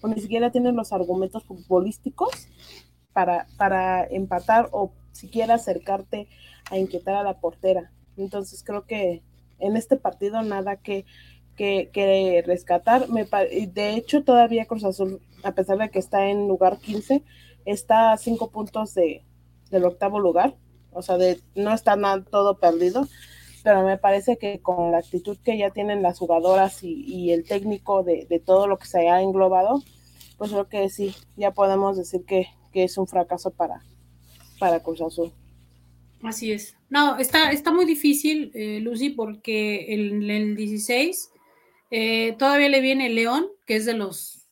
o 0.00 0.08
ni 0.08 0.20
siquiera 0.20 0.50
tienes 0.50 0.74
los 0.74 0.92
argumentos 0.92 1.44
futbolísticos 1.44 2.48
para, 3.12 3.46
para 3.56 4.04
empatar 4.04 4.68
o 4.72 4.92
siquiera 5.12 5.54
acercarte 5.54 6.28
a 6.70 6.78
inquietar 6.78 7.14
a 7.14 7.22
la 7.22 7.40
portera. 7.40 7.92
Entonces 8.16 8.62
creo 8.64 8.84
que 8.84 9.22
en 9.58 9.76
este 9.76 9.96
partido 9.96 10.42
nada 10.42 10.76
que, 10.76 11.04
que, 11.56 12.42
rescatar. 12.46 13.08
Me, 13.08 13.24
de 13.24 13.94
hecho, 13.94 14.24
todavía 14.24 14.66
Cruz 14.66 14.84
Azul, 14.84 15.20
a 15.42 15.52
pesar 15.52 15.78
de 15.78 15.90
que 15.90 15.98
está 15.98 16.28
en 16.28 16.48
lugar 16.48 16.78
15, 16.78 17.22
está 17.64 18.12
a 18.12 18.16
cinco 18.16 18.50
puntos 18.50 18.94
de, 18.94 19.24
del 19.70 19.84
octavo 19.84 20.20
lugar. 20.20 20.56
O 20.92 21.02
sea, 21.02 21.18
de, 21.18 21.40
no 21.54 21.72
está 21.72 21.96
nada, 21.96 22.24
todo 22.24 22.58
perdido 22.58 23.06
pero 23.66 23.82
me 23.82 23.98
parece 23.98 24.38
que 24.38 24.60
con 24.60 24.92
la 24.92 24.98
actitud 24.98 25.36
que 25.38 25.58
ya 25.58 25.70
tienen 25.70 26.00
las 26.00 26.20
jugadoras 26.20 26.84
y, 26.84 27.32
el 27.32 27.42
técnico 27.42 28.04
de, 28.04 28.40
todo 28.46 28.68
lo 28.68 28.78
que 28.78 28.86
se 28.86 29.08
ha 29.08 29.20
englobado, 29.22 29.82
pues 30.38 30.52
creo 30.52 30.68
que 30.68 30.88
sí, 30.88 31.16
ya 31.36 31.50
podemos 31.50 31.96
decir 31.96 32.24
que, 32.24 32.46
es 32.74 32.96
un 32.96 33.08
fracaso 33.08 33.50
para, 33.50 33.82
para 34.60 34.78
Cruz 34.84 35.00
Azul. 35.00 35.32
Así 36.22 36.52
es. 36.52 36.76
No, 36.88 37.18
está, 37.18 37.52
está 37.52 37.72
muy 37.72 37.84
difícil, 37.84 38.50
eh, 38.54 38.80
Lucy, 38.80 39.10
porque 39.10 39.92
en 39.94 40.30
el, 40.30 40.56
16 40.56 41.30
eh, 41.90 42.34
todavía 42.38 42.68
le 42.68 42.80
viene 42.80 43.08
León, 43.10 43.48
que 43.66 43.76
es 43.76 43.84
de 43.84 43.94
los 43.94 44.46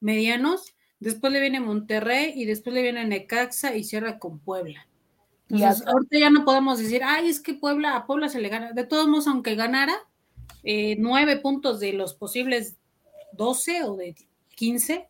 medianos, 0.00 0.74
después 0.98 1.32
le 1.32 1.40
viene 1.40 1.60
Monterrey 1.60 2.32
y 2.34 2.44
después 2.46 2.74
le 2.74 2.82
viene 2.82 3.04
Necaxa 3.04 3.76
y 3.76 3.84
cierra 3.84 4.18
con 4.18 4.38
Puebla 4.38 4.86
y 5.50 5.62
ahorita 5.64 6.18
ya 6.18 6.30
no 6.30 6.44
podemos 6.44 6.78
decir, 6.78 7.02
ay, 7.04 7.28
es 7.28 7.40
que 7.40 7.54
Puebla, 7.54 7.96
a 7.96 8.06
Puebla 8.06 8.28
se 8.28 8.40
le 8.40 8.48
gana. 8.48 8.72
De 8.72 8.84
todos 8.84 9.08
modos, 9.08 9.26
aunque 9.26 9.56
ganara, 9.56 9.94
eh, 10.62 10.96
nueve 10.98 11.38
puntos 11.38 11.80
de 11.80 11.92
los 11.92 12.14
posibles 12.14 12.76
doce 13.32 13.82
o 13.82 13.96
de 13.96 14.14
quince, 14.54 15.08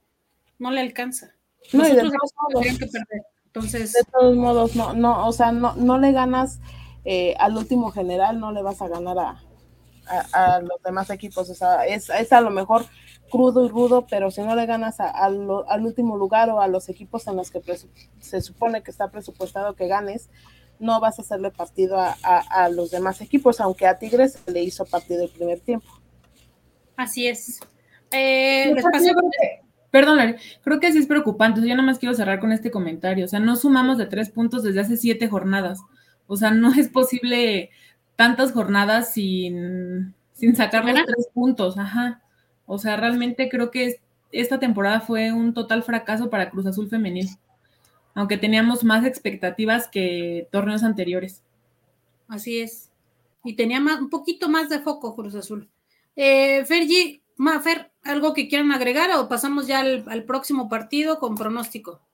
no 0.58 0.70
le 0.70 0.80
alcanza. 0.80 1.34
No, 1.72 1.84
de 1.84 1.94
todos 1.94 2.32
modos, 2.54 2.78
que 2.78 2.86
perder. 2.86 3.22
Entonces, 3.52 3.92
de 3.92 4.04
todos 4.12 4.36
modos, 4.36 4.76
no, 4.76 4.94
no, 4.94 5.26
o 5.26 5.32
sea, 5.32 5.50
no, 5.50 5.74
no 5.74 5.98
le 5.98 6.12
ganas 6.12 6.60
eh, 7.04 7.34
al 7.38 7.56
último 7.56 7.90
general, 7.90 8.38
no 8.38 8.52
le 8.52 8.62
vas 8.62 8.80
a 8.80 8.88
ganar 8.88 9.18
a, 9.18 9.42
a, 10.32 10.60
los 10.60 10.80
demás 10.84 11.10
equipos. 11.10 11.50
O 11.50 11.54
sea, 11.54 11.84
es, 11.86 12.10
es 12.10 12.32
a 12.32 12.40
lo 12.40 12.50
mejor 12.50 12.86
crudo 13.30 13.64
y 13.64 13.68
rudo, 13.68 14.06
pero 14.08 14.30
si 14.30 14.42
no 14.42 14.54
le 14.54 14.66
ganas 14.66 15.00
al 15.00 15.84
último 15.84 16.16
lugar 16.16 16.50
o 16.50 16.60
a 16.60 16.68
los 16.68 16.88
equipos 16.88 17.26
en 17.26 17.36
los 17.36 17.50
que 17.50 17.60
se 18.20 18.40
supone 18.40 18.82
que 18.82 18.90
está 18.90 19.10
presupuestado 19.10 19.74
que 19.74 19.88
ganes, 19.88 20.28
no 20.78 20.98
vas 21.00 21.18
a 21.18 21.22
hacerle 21.22 21.50
partido 21.50 21.98
a, 21.98 22.68
los 22.70 22.90
demás 22.90 23.20
equipos, 23.20 23.60
aunque 23.60 23.86
a 23.86 23.98
Tigres 23.98 24.38
le 24.46 24.62
hizo 24.62 24.84
partido 24.84 25.22
el 25.22 25.30
primer 25.30 25.60
tiempo. 25.60 25.88
Así 26.96 27.26
es. 27.26 27.60
Eh, 28.10 28.74
perdón, 29.90 30.36
creo 30.62 30.80
que 30.80 30.92
sí 30.92 30.98
es 30.98 31.06
preocupante. 31.06 31.60
Yo 31.60 31.68
nada 31.68 31.82
más 31.82 31.98
quiero 31.98 32.14
cerrar 32.14 32.40
con 32.40 32.52
este 32.52 32.70
comentario. 32.70 33.24
O 33.24 33.28
sea, 33.28 33.40
no 33.40 33.56
sumamos 33.56 33.98
de 33.98 34.06
tres 34.06 34.30
puntos 34.30 34.62
desde 34.62 34.80
hace 34.80 34.96
siete 34.96 35.28
jornadas. 35.28 35.80
O 36.26 36.36
sea, 36.36 36.50
no 36.50 36.72
es 36.74 36.88
posible 36.88 37.70
tantas 38.16 38.52
jornadas 38.52 39.12
sin, 39.12 40.14
sin 40.32 40.56
sacar 40.56 40.84
los 40.84 40.94
tres 40.94 41.28
puntos. 41.32 41.78
Ajá. 41.78 42.22
O 42.66 42.78
sea, 42.78 42.96
realmente 42.96 43.48
creo 43.48 43.70
que 43.70 44.00
esta 44.32 44.60
temporada 44.60 45.00
fue 45.00 45.32
un 45.32 45.54
total 45.54 45.82
fracaso 45.82 46.30
para 46.30 46.50
Cruz 46.50 46.66
Azul 46.66 46.88
Femenil, 46.88 47.28
aunque 48.14 48.36
teníamos 48.36 48.84
más 48.84 49.04
expectativas 49.04 49.88
que 49.88 50.46
torneos 50.52 50.84
anteriores. 50.84 51.42
Así 52.28 52.60
es. 52.60 52.90
Y 53.42 53.56
tenía 53.56 53.80
más, 53.80 54.00
un 54.00 54.10
poquito 54.10 54.48
más 54.48 54.68
de 54.68 54.80
foco 54.80 55.16
Cruz 55.16 55.34
Azul. 55.34 55.68
Eh, 56.14 56.64
Fergie, 56.64 57.19
Mafer, 57.40 57.90
¿algo 58.02 58.34
que 58.34 58.48
quieran 58.48 58.70
agregar 58.70 59.10
o 59.12 59.26
pasamos 59.26 59.66
ya 59.66 59.80
al, 59.80 60.24
próximo 60.24 60.68
partido 60.68 61.18
con 61.18 61.36
pronóstico? 61.36 62.06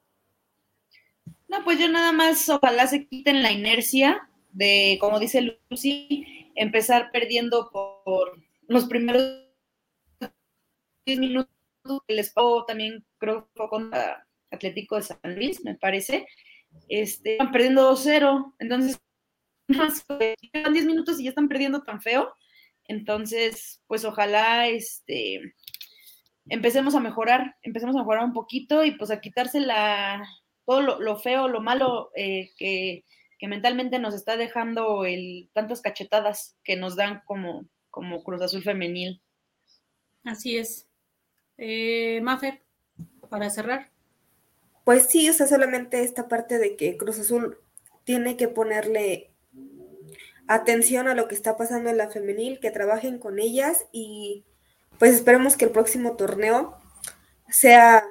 No, 1.48 1.64
pues 1.64 1.80
yo 1.80 1.88
nada 1.88 2.12
más 2.12 2.48
ojalá 2.48 2.86
se 2.86 3.08
quiten 3.08 3.42
la 3.42 3.50
inercia 3.50 4.30
de, 4.52 4.98
como 5.00 5.18
dice 5.18 5.58
Lucy, 5.68 6.52
empezar 6.54 7.10
perdiendo 7.10 7.72
por 7.72 8.40
los 8.68 8.84
primeros 8.84 9.42
10 11.06 11.18
minutos 11.18 11.50
les 12.06 12.32
pago 12.32 12.64
también, 12.64 13.04
creo 13.18 13.50
que 13.52 13.68
contra 13.68 14.28
Atlético 14.52 14.94
de 14.94 15.02
San 15.02 15.34
Luis, 15.34 15.64
me 15.64 15.74
parece. 15.74 16.24
Este, 16.88 17.36
van 17.38 17.50
perdiendo 17.50 17.90
2-0, 17.90 18.54
entonces, 18.60 19.00
llevan 20.52 20.72
10 20.72 20.86
minutos 20.86 21.18
y 21.18 21.24
ya 21.24 21.30
están 21.30 21.48
perdiendo 21.48 21.82
tan 21.82 22.00
feo. 22.00 22.32
Entonces, 22.88 23.82
pues 23.86 24.04
ojalá 24.04 24.68
este, 24.68 25.54
empecemos 26.48 26.94
a 26.94 27.00
mejorar, 27.00 27.56
empecemos 27.62 27.96
a 27.96 28.00
mejorar 28.00 28.24
un 28.24 28.32
poquito 28.32 28.84
y 28.84 28.92
pues 28.92 29.10
a 29.10 29.20
quitarse 29.20 29.60
la, 29.60 30.26
todo 30.64 30.80
lo, 30.82 31.16
feo, 31.18 31.48
lo 31.48 31.60
malo 31.60 32.10
eh, 32.14 32.50
que, 32.56 33.04
que, 33.38 33.48
mentalmente 33.48 33.98
nos 33.98 34.14
está 34.14 34.36
dejando 34.36 35.04
el, 35.04 35.50
tantas 35.52 35.80
cachetadas 35.80 36.56
que 36.64 36.76
nos 36.76 36.96
dan 36.96 37.22
como, 37.24 37.66
como 37.90 38.22
Cruz 38.22 38.42
Azul 38.42 38.62
Femenil. 38.62 39.22
Así 40.24 40.58
es. 40.58 40.88
Eh, 41.58 42.20
Mafer, 42.22 42.62
para 43.30 43.50
cerrar. 43.50 43.90
Pues 44.84 45.06
sí, 45.06 45.28
o 45.28 45.32
sea, 45.32 45.46
solamente 45.46 46.02
esta 46.02 46.28
parte 46.28 46.58
de 46.58 46.76
que 46.76 46.96
Cruz 46.96 47.18
Azul 47.18 47.58
tiene 48.04 48.36
que 48.36 48.48
ponerle 48.48 49.30
atención 50.48 51.08
a 51.08 51.14
lo 51.14 51.28
que 51.28 51.34
está 51.34 51.56
pasando 51.56 51.90
en 51.90 51.96
la 51.96 52.10
femenil, 52.10 52.60
que 52.60 52.70
trabajen 52.70 53.18
con 53.18 53.38
ellas 53.38 53.86
y 53.92 54.44
pues 54.98 55.14
esperemos 55.14 55.56
que 55.56 55.66
el 55.66 55.70
próximo 55.72 56.16
torneo 56.16 56.76
sea 57.48 58.04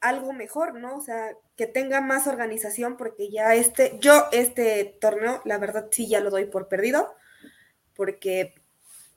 algo 0.00 0.32
mejor, 0.32 0.74
¿no? 0.74 0.96
O 0.96 1.00
sea, 1.00 1.36
que 1.56 1.66
tenga 1.66 2.00
más 2.00 2.26
organización 2.26 2.96
porque 2.96 3.30
ya 3.30 3.54
este, 3.54 3.98
yo 4.00 4.26
este 4.32 4.96
torneo, 5.00 5.40
la 5.44 5.58
verdad 5.58 5.88
sí 5.90 6.08
ya 6.08 6.20
lo 6.20 6.30
doy 6.30 6.44
por 6.44 6.68
perdido, 6.68 7.14
porque 7.94 8.54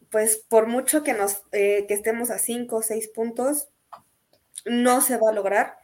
pues 0.09 0.37
por 0.37 0.67
mucho 0.67 1.03
que 1.03 1.13
nos 1.13 1.43
eh, 1.51 1.85
que 1.87 1.93
estemos 1.93 2.29
a 2.29 2.37
cinco 2.37 2.77
o 2.77 2.81
seis 2.81 3.09
puntos, 3.09 3.69
no 4.65 5.01
se 5.01 5.17
va 5.17 5.29
a 5.29 5.33
lograr. 5.33 5.77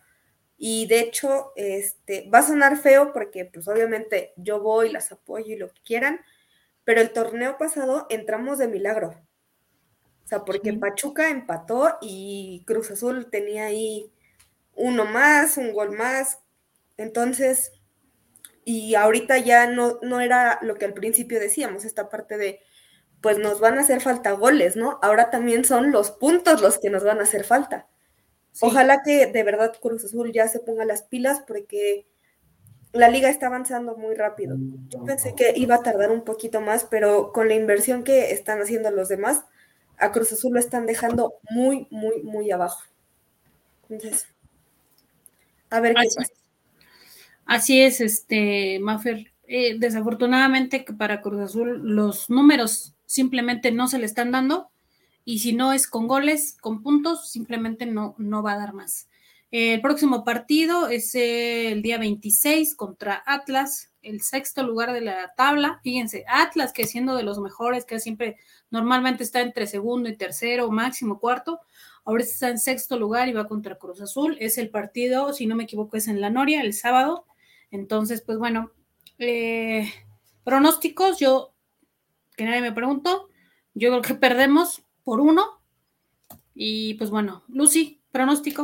Y 0.58 0.86
de 0.88 1.02
hecho, 1.02 1.52
este, 1.56 2.30
va 2.30 2.40
a 2.40 2.44
sonar 2.48 2.78
feo 2.78 3.12
porque 3.12 3.46
pues 3.46 3.68
obviamente 3.68 4.34
yo 4.38 4.62
voy, 4.62 4.90
las 4.90 5.12
apoyo 5.12 5.54
y 5.54 5.58
lo 5.58 5.68
que 5.68 5.82
quieran, 5.82 6.22
pero 6.84 7.02
el 7.02 7.12
torneo 7.12 7.58
pasado 7.58 8.08
entramos 8.10 8.58
de 8.58 8.68
milagro. 8.68 9.16
O 10.24 10.28
sea, 10.28 10.46
porque 10.46 10.74
Pachuca 10.74 11.30
empató 11.30 11.98
y 12.02 12.64
Cruz 12.66 12.92
Azul 12.92 13.30
tenía 13.30 13.66
ahí 13.66 14.12
uno 14.76 15.06
más, 15.06 15.58
un 15.58 15.74
gol 15.74 15.92
más. 15.92 16.40
Entonces, 16.98 17.72
y 18.66 18.96
ahorita 18.96 19.38
ya 19.38 19.68
no, 19.68 20.00
no 20.02 20.22
era 20.22 20.60
lo 20.62 20.76
que 20.76 20.86
al 20.86 20.94
principio 20.94 21.40
decíamos, 21.40 21.86
esta 21.86 22.10
parte 22.10 22.38
de 22.38 22.62
pues 23.22 23.38
nos 23.38 23.62
van 23.62 23.78
a 23.78 23.82
hacer 23.82 24.02
falta 24.02 24.34
goles, 24.34 24.76
¿no? 24.76 25.00
Ahora 25.02 25.30
también 25.30 25.64
son 25.64 25.92
los 25.92 26.12
puntos 26.12 26.62
los 26.62 26.78
que 26.78 26.90
nos 26.90 27.06
van 27.06 27.20
a 27.20 27.24
hacer 27.24 27.46
falta. 27.46 27.88
Ojalá 28.60 29.02
que 29.02 29.28
de 29.28 29.44
verdad 29.44 29.74
Cruz 29.82 30.04
Azul 30.04 30.34
ya 30.34 30.48
se 30.50 30.60
ponga 30.60 30.84
las 30.84 31.04
pilas 31.04 31.42
porque 31.48 32.06
la 32.94 33.10
liga 33.10 33.30
está 33.30 33.48
avanzando 33.48 33.98
muy 33.98 34.16
rápido. 34.16 34.56
Yo 34.90 35.04
pensé 35.04 35.34
que 35.36 35.54
iba 35.56 35.76
a 35.76 35.84
tardar 35.84 36.12
un 36.12 36.24
poquito 36.24 36.62
más, 36.62 36.86
pero 36.86 37.32
con 37.34 37.48
la 37.48 37.56
inversión 37.56 38.04
que 38.04 38.32
están 38.32 38.62
haciendo 38.62 38.92
los 38.92 39.10
demás, 39.10 39.44
a 39.98 40.12
Cruz 40.12 40.32
Azul 40.32 40.54
lo 40.54 40.60
están 40.60 40.86
dejando 40.86 41.34
muy, 41.50 41.88
muy, 41.90 42.22
muy 42.22 42.52
abajo. 42.52 42.84
Entonces, 43.90 44.28
a 45.70 45.80
ver 45.80 45.96
qué 45.96 46.08
pasa. 46.16 46.34
Así 47.46 47.82
es, 47.82 48.00
este, 48.00 48.80
Mafer. 48.80 49.34
Eh, 49.46 49.78
desafortunadamente 49.78 50.86
para 50.98 51.22
Cruz 51.22 51.42
Azul 51.42 51.82
los 51.84 52.30
números 52.30 52.96
simplemente 53.06 53.74
no 53.74 53.90
se 53.90 54.00
le 54.00 54.06
están 54.06 54.32
dando 54.32 54.72
y 55.26 55.40
si 55.40 55.54
no 55.54 55.74
es 55.74 55.86
con 55.88 56.08
goles, 56.08 56.58
con 56.62 56.82
puntos, 56.82 57.30
simplemente 57.30 57.86
no, 57.86 58.16
no 58.18 58.42
va 58.42 58.54
a 58.54 58.58
dar 58.58 58.74
más. 58.74 59.10
El 59.56 59.82
próximo 59.82 60.24
partido 60.24 60.88
es 60.88 61.14
el 61.14 61.84
día 61.84 62.00
26 62.00 62.76
contra 62.76 63.22
Atlas, 63.24 63.94
el 64.02 64.24
sexto 64.24 64.64
lugar 64.64 64.94
de 64.94 65.02
la 65.02 65.36
tabla. 65.38 65.80
Fíjense, 65.84 66.26
Atlas, 66.28 66.74
que 66.74 66.88
siendo 66.88 67.16
de 67.16 67.22
los 67.22 67.38
mejores, 67.38 67.86
que 67.86 68.00
siempre 68.00 68.38
normalmente 68.72 69.22
está 69.22 69.42
entre 69.42 69.68
segundo 69.68 70.10
y 70.10 70.18
tercero, 70.18 70.72
máximo 70.72 71.20
cuarto, 71.20 71.60
ahora 72.04 72.24
está 72.24 72.50
en 72.50 72.58
sexto 72.58 72.98
lugar 72.98 73.30
y 73.30 73.34
va 73.34 73.48
contra 73.48 73.78
Cruz 73.78 74.02
Azul. 74.02 74.38
Es 74.40 74.58
el 74.58 74.72
partido, 74.72 75.34
si 75.34 75.46
no 75.46 75.56
me 75.56 75.66
equivoco, 75.66 75.98
es 75.98 76.08
en 76.08 76.20
la 76.20 76.32
Noria, 76.32 76.62
el 76.62 76.74
sábado. 76.74 77.28
Entonces, 77.70 78.24
pues 78.24 78.40
bueno, 78.40 78.72
eh, 79.20 79.88
pronósticos, 80.44 81.20
yo, 81.20 81.54
que 82.36 82.46
nadie 82.46 82.62
me 82.62 82.72
preguntó, 82.72 83.30
yo 83.76 83.92
creo 83.92 84.02
que 84.02 84.16
perdemos 84.16 84.82
por 85.04 85.20
uno. 85.20 85.62
Y 86.56 86.96
pues 86.96 87.12
bueno, 87.12 87.44
Lucy, 87.50 88.02
pronóstico. 88.12 88.64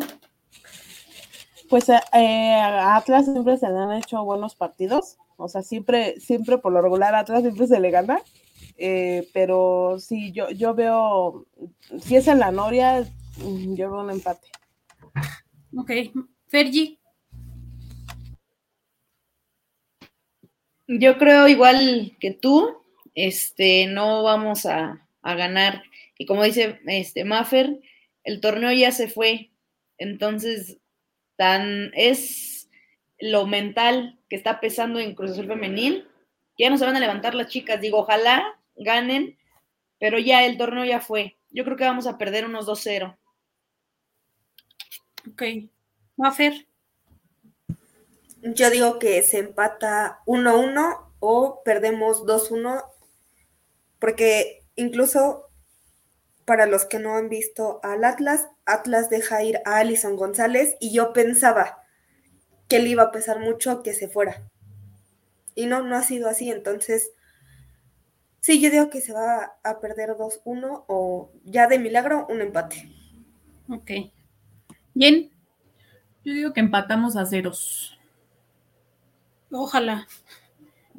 Pues 1.69 1.87
eh, 1.89 2.55
a 2.55 2.95
Atlas 2.95 3.25
siempre 3.25 3.57
se 3.57 3.69
le 3.69 3.77
han 3.77 3.93
hecho 3.93 4.23
buenos 4.23 4.55
partidos. 4.55 5.17
O 5.37 5.47
sea, 5.47 5.61
siempre, 5.61 6.19
siempre 6.19 6.57
por 6.57 6.73
lo 6.73 6.81
regular 6.81 7.13
Atlas 7.15 7.41
siempre 7.41 7.67
se 7.67 7.79
le 7.79 7.91
gana. 7.91 8.21
Eh, 8.77 9.29
pero 9.33 9.97
sí, 9.99 10.31
yo, 10.31 10.49
yo 10.49 10.73
veo, 10.73 11.45
si 12.01 12.15
es 12.15 12.27
en 12.27 12.39
la 12.39 12.51
Noria, 12.51 13.07
mm, 13.37 13.75
yo 13.75 13.91
veo 13.91 14.01
un 14.01 14.09
empate. 14.09 14.47
Ok, 15.75 15.91
Fergie. 16.47 16.97
Yo 20.87 21.17
creo 21.19 21.47
igual 21.47 22.17
que 22.19 22.31
tú, 22.31 22.77
este, 23.13 23.85
no 23.85 24.23
vamos 24.23 24.65
a, 24.65 25.05
a 25.21 25.35
ganar. 25.35 25.83
Y 26.17 26.25
como 26.25 26.43
dice 26.43 26.79
este 26.87 27.25
Maffer, 27.25 27.79
el 28.23 28.41
torneo 28.41 28.71
ya 28.71 28.91
se 28.91 29.07
fue. 29.07 29.51
Entonces, 29.97 30.79
tan 31.39 31.91
es 31.93 32.69
lo 33.17 33.47
mental 33.47 34.19
que 34.29 34.35
está 34.35 34.59
pesando 34.59 34.99
en 34.99 35.15
Cruz 35.15 35.31
Azul 35.31 35.47
Femenil, 35.47 36.05
ya 36.57 36.69
no 36.69 36.77
se 36.77 36.83
van 36.85 36.97
a 36.97 36.99
levantar 36.99 37.33
las 37.33 37.47
chicas. 37.47 37.79
Digo, 37.79 37.99
ojalá 37.99 38.59
ganen, 38.75 39.37
pero 39.99 40.19
ya 40.19 40.45
el 40.45 40.57
torneo 40.57 40.83
ya 40.83 40.99
fue. 40.99 41.37
Yo 41.49 41.63
creo 41.63 41.77
que 41.77 41.85
vamos 41.85 42.07
a 42.07 42.17
perder 42.17 42.45
unos 42.45 42.67
2-0. 42.67 43.17
Ok. 45.31 45.43
Mafer. 46.17 46.67
Yo 48.41 48.69
digo 48.69 48.99
que 48.99 49.23
se 49.23 49.39
empata 49.39 50.19
1-1 50.25 51.11
o 51.21 51.61
perdemos 51.63 52.25
2-1, 52.25 52.83
porque 53.97 54.65
incluso 54.75 55.49
para 56.43 56.65
los 56.65 56.83
que 56.83 56.99
no 56.99 57.15
han 57.15 57.29
visto 57.29 57.79
al 57.81 58.03
Atlas, 58.03 58.49
Atlas 58.73 59.09
deja 59.09 59.43
ir 59.43 59.59
a 59.65 59.77
Alison 59.77 60.15
González 60.15 60.75
y 60.79 60.93
yo 60.93 61.13
pensaba 61.13 61.83
que 62.67 62.79
le 62.79 62.89
iba 62.89 63.03
a 63.03 63.11
pesar 63.11 63.39
mucho 63.39 63.83
que 63.83 63.93
se 63.93 64.07
fuera. 64.07 64.47
Y 65.55 65.65
no, 65.65 65.81
no 65.83 65.95
ha 65.95 66.03
sido 66.03 66.29
así. 66.29 66.51
Entonces, 66.51 67.11
sí, 68.39 68.61
yo 68.61 68.69
digo 68.69 68.89
que 68.89 69.01
se 69.01 69.13
va 69.13 69.57
a 69.63 69.79
perder 69.79 70.11
2-1 70.11 70.85
o 70.87 71.31
ya 71.43 71.67
de 71.67 71.79
milagro 71.79 72.27
un 72.29 72.41
empate. 72.41 72.89
Ok. 73.69 73.91
Bien. 74.93 75.31
Yo 76.23 76.33
digo 76.33 76.53
que 76.53 76.59
empatamos 76.59 77.15
a 77.15 77.25
ceros. 77.25 77.97
Ojalá. 79.51 80.07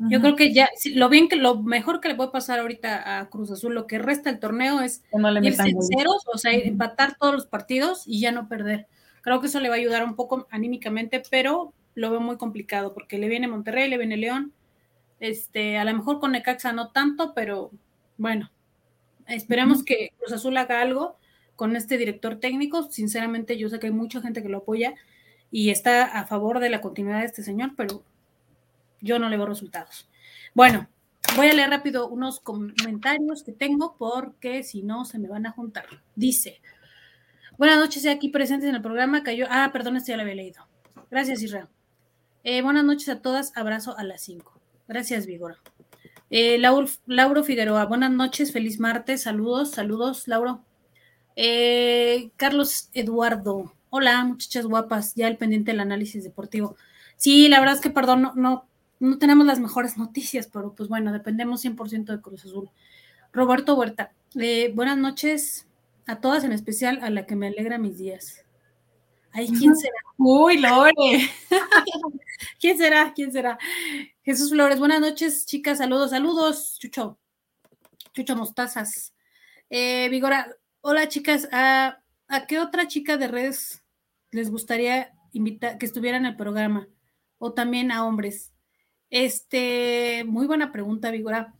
Yo 0.08 0.20
creo 0.20 0.34
que 0.34 0.54
ya, 0.54 0.68
lo 0.94 1.10
bien 1.10 1.28
que 1.28 1.36
lo 1.36 1.62
mejor 1.62 2.00
que 2.00 2.08
le 2.08 2.14
puede 2.14 2.30
pasar 2.30 2.58
ahorita 2.58 3.18
a 3.18 3.28
Cruz 3.28 3.50
Azul, 3.50 3.74
lo 3.74 3.86
que 3.86 3.98
resta 3.98 4.30
el 4.30 4.38
torneo 4.38 4.80
es 4.80 5.02
irse 5.42 5.68
en 5.68 5.82
ceros, 5.82 6.24
o 6.32 6.38
sea, 6.38 6.52
empatar 6.52 7.16
todos 7.18 7.34
los 7.34 7.46
partidos 7.46 8.04
y 8.06 8.20
ya 8.20 8.32
no 8.32 8.48
perder. 8.48 8.86
Creo 9.20 9.40
que 9.40 9.48
eso 9.48 9.60
le 9.60 9.68
va 9.68 9.74
a 9.74 9.78
ayudar 9.78 10.02
un 10.04 10.16
poco 10.16 10.46
anímicamente, 10.50 11.22
pero 11.30 11.74
lo 11.94 12.10
veo 12.10 12.20
muy 12.20 12.38
complicado 12.38 12.94
porque 12.94 13.18
le 13.18 13.28
viene 13.28 13.46
Monterrey, 13.46 13.90
le 13.90 13.98
viene 13.98 14.16
León. 14.16 14.54
Este, 15.18 15.76
a 15.76 15.84
lo 15.84 15.92
mejor 15.92 16.18
con 16.18 16.32
Necaxa 16.32 16.72
no 16.72 16.92
tanto, 16.92 17.34
pero 17.34 17.70
bueno, 18.16 18.50
esperemos 19.26 19.84
que 19.84 20.12
Cruz 20.18 20.32
Azul 20.32 20.56
haga 20.56 20.80
algo 20.80 21.18
con 21.56 21.76
este 21.76 21.98
director 21.98 22.36
técnico. 22.40 22.90
Sinceramente, 22.90 23.58
yo 23.58 23.68
sé 23.68 23.78
que 23.78 23.88
hay 23.88 23.92
mucha 23.92 24.22
gente 24.22 24.42
que 24.42 24.48
lo 24.48 24.58
apoya 24.58 24.94
y 25.50 25.68
está 25.68 26.04
a 26.04 26.24
favor 26.26 26.58
de 26.58 26.70
la 26.70 26.80
continuidad 26.80 27.20
de 27.20 27.26
este 27.26 27.42
señor, 27.42 27.72
pero 27.76 28.02
yo 29.00 29.18
no 29.18 29.28
le 29.28 29.36
veo 29.36 29.46
resultados. 29.46 30.08
Bueno, 30.54 30.88
voy 31.36 31.48
a 31.48 31.54
leer 31.54 31.70
rápido 31.70 32.08
unos 32.08 32.40
comentarios 32.40 33.42
que 33.42 33.52
tengo 33.52 33.96
porque 33.98 34.62
si 34.62 34.82
no 34.82 35.04
se 35.04 35.18
me 35.18 35.28
van 35.28 35.46
a 35.46 35.52
juntar. 35.52 35.86
Dice, 36.14 36.60
buenas 37.58 37.78
noches, 37.78 38.06
aquí 38.06 38.28
presentes 38.28 38.68
en 38.68 38.74
el 38.74 38.82
programa. 38.82 39.22
Cayó, 39.22 39.46
ah, 39.50 39.70
perdón, 39.72 39.96
este 39.96 40.12
ya 40.12 40.16
lo 40.16 40.22
había 40.22 40.34
leído. 40.34 40.66
Gracias, 41.10 41.42
Israel. 41.42 41.68
Eh, 42.42 42.62
buenas 42.62 42.84
noches 42.84 43.08
a 43.08 43.20
todas, 43.20 43.56
abrazo 43.56 43.96
a 43.98 44.04
las 44.04 44.22
5. 44.22 44.52
Gracias, 44.88 45.26
Vigora. 45.26 45.58
Eh, 46.30 46.58
Lauro, 46.58 47.44
Figueroa, 47.44 47.84
buenas 47.86 48.12
noches, 48.12 48.52
feliz 48.52 48.78
martes, 48.78 49.22
saludos, 49.22 49.72
saludos, 49.72 50.28
Lauro. 50.28 50.64
Eh, 51.36 52.30
Carlos 52.36 52.88
Eduardo, 52.94 53.74
hola, 53.90 54.24
muchachas 54.24 54.64
guapas, 54.66 55.14
ya 55.14 55.26
el 55.26 55.36
pendiente 55.36 55.72
del 55.72 55.80
análisis 55.80 56.22
deportivo. 56.22 56.76
Sí, 57.16 57.48
la 57.48 57.58
verdad 57.58 57.74
es 57.74 57.80
que, 57.80 57.90
perdón, 57.90 58.22
no, 58.22 58.32
no 58.36 58.69
no 59.00 59.18
tenemos 59.18 59.46
las 59.46 59.58
mejores 59.58 59.96
noticias, 59.96 60.48
pero 60.52 60.74
pues 60.74 60.88
bueno, 60.88 61.12
dependemos 61.12 61.64
100% 61.64 62.04
de 62.12 62.20
Cruz 62.20 62.44
Azul. 62.44 62.70
Roberto 63.32 63.74
Huerta, 63.74 64.12
eh, 64.38 64.70
buenas 64.74 64.98
noches 64.98 65.66
a 66.06 66.20
todas, 66.20 66.44
en 66.44 66.52
especial 66.52 67.00
a 67.02 67.10
la 67.10 67.26
que 67.26 67.34
me 67.34 67.48
alegra 67.48 67.78
mis 67.78 67.98
días. 67.98 68.44
Ay, 69.32 69.48
¿quién 69.48 69.74
será? 69.76 69.94
Uy, 70.18 70.58
Lore. 70.58 70.92
¿Quién 72.60 72.76
será? 72.76 73.12
¿Quién 73.14 73.32
será? 73.32 73.58
Jesús 74.22 74.50
Flores, 74.50 74.78
buenas 74.78 75.00
noches, 75.00 75.46
chicas, 75.46 75.78
saludos, 75.78 76.10
saludos, 76.10 76.78
Chucho. 76.78 77.18
Chucho 78.12 78.36
Mostazas. 78.36 79.14
Eh, 79.70 80.08
Vigora, 80.10 80.54
hola 80.82 81.08
chicas, 81.08 81.48
¿a, 81.52 82.02
¿a 82.28 82.46
qué 82.46 82.58
otra 82.58 82.88
chica 82.88 83.16
de 83.16 83.28
redes 83.28 83.82
les 84.30 84.50
gustaría 84.50 85.12
invitar 85.32 85.78
que 85.78 85.86
estuviera 85.86 86.16
en 86.18 86.26
el 86.26 86.36
programa? 86.36 86.88
O 87.38 87.54
también 87.54 87.92
a 87.92 88.04
hombres. 88.04 88.49
Este, 89.10 90.24
muy 90.24 90.46
buena 90.46 90.72
pregunta, 90.72 91.10
Vigora. 91.10 91.52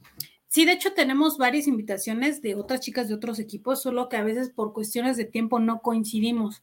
Sí, 0.48 0.64
de 0.64 0.72
hecho 0.72 0.92
tenemos 0.94 1.38
varias 1.38 1.66
invitaciones 1.68 2.42
de 2.42 2.54
otras 2.54 2.80
chicas 2.80 3.08
de 3.08 3.14
otros 3.14 3.38
equipos, 3.38 3.82
solo 3.82 4.08
que 4.08 4.16
a 4.16 4.24
veces 4.24 4.50
por 4.50 4.72
cuestiones 4.72 5.16
de 5.16 5.24
tiempo 5.24 5.60
no 5.60 5.80
coincidimos, 5.80 6.62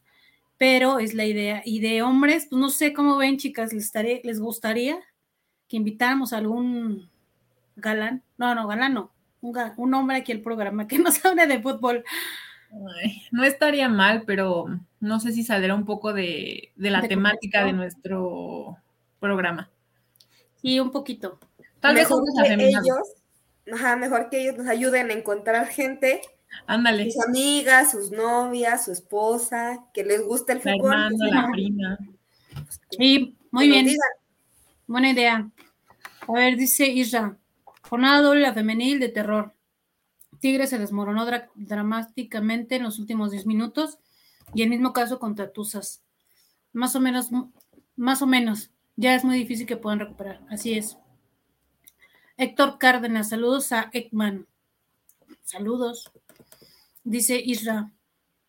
pero 0.58 0.98
es 0.98 1.14
la 1.14 1.24
idea. 1.24 1.62
Y 1.64 1.80
de 1.80 2.02
hombres, 2.02 2.46
pues 2.50 2.60
no 2.60 2.70
sé 2.70 2.92
cómo 2.92 3.16
ven, 3.16 3.38
chicas, 3.38 3.72
¿les, 3.72 3.90
les 4.24 4.40
gustaría 4.40 4.98
que 5.68 5.76
invitáramos 5.76 6.32
a 6.32 6.38
algún 6.38 7.08
galán? 7.76 8.22
No, 8.36 8.54
no, 8.54 8.66
galán 8.66 8.94
no, 8.94 9.12
un, 9.40 9.94
hombre 9.94 10.18
aquí 10.18 10.32
al 10.32 10.40
programa 10.40 10.86
que 10.86 10.98
nos 10.98 11.22
hable 11.24 11.46
de 11.46 11.60
fútbol. 11.60 12.04
no 13.30 13.44
estaría 13.44 13.88
mal, 13.88 14.24
pero 14.26 14.66
no 15.00 15.20
sé 15.20 15.32
si 15.32 15.44
saldrá 15.44 15.74
un 15.74 15.84
poco 15.84 16.12
de, 16.12 16.72
la 16.76 17.02
temática 17.02 17.64
de 17.64 17.72
nuestro 17.72 18.76
programa. 19.20 19.70
Sí, 20.60 20.80
un 20.80 20.90
poquito. 20.90 21.38
Tal 21.80 21.94
mejor 21.94 22.22
vez 22.24 22.56
que 22.58 22.64
ellos, 22.66 22.98
ajá, 23.72 23.96
mejor 23.96 24.28
que 24.28 24.40
ellos 24.42 24.56
nos 24.56 24.66
ayuden 24.66 25.10
a 25.10 25.14
encontrar 25.14 25.66
gente. 25.68 26.22
Ándale. 26.66 27.10
Sus 27.10 27.24
amigas, 27.24 27.92
sus 27.92 28.10
novias, 28.10 28.84
su 28.84 28.92
esposa, 28.92 29.84
que 29.94 30.04
les 30.04 30.24
guste 30.24 30.54
el 30.54 30.60
fútbol. 30.60 30.96
la 31.30 31.48
prima. 31.52 31.98
Sí, 32.90 33.36
muy 33.50 33.68
bien. 33.68 33.94
Buena 34.86 35.10
idea. 35.10 35.50
A 36.26 36.32
ver, 36.32 36.56
dice 36.56 36.86
Isra, 36.86 37.36
jornada 37.82 38.22
doble 38.22 38.52
femenil 38.52 38.98
de 38.98 39.08
terror. 39.08 39.54
Tigre 40.40 40.66
se 40.66 40.78
desmoronó 40.78 41.26
dramáticamente 41.54 42.76
en 42.76 42.84
los 42.84 42.98
últimos 42.98 43.30
10 43.30 43.46
minutos 43.46 43.98
y 44.54 44.62
el 44.62 44.70
mismo 44.70 44.92
caso 44.92 45.18
contra 45.18 45.52
Tuzas. 45.52 46.02
Más 46.72 46.94
o 46.96 47.00
menos, 47.00 47.30
más 47.96 48.22
o 48.22 48.26
menos 48.26 48.70
ya 48.98 49.14
es 49.14 49.24
muy 49.24 49.36
difícil 49.38 49.64
que 49.64 49.76
puedan 49.76 50.00
recuperar. 50.00 50.40
Así 50.50 50.76
es. 50.76 50.98
Héctor 52.36 52.78
Cárdenas, 52.78 53.28
saludos 53.28 53.70
a 53.70 53.90
Ekman. 53.92 54.46
Saludos. 55.44 56.10
Dice 57.04 57.40
Isra. 57.40 57.92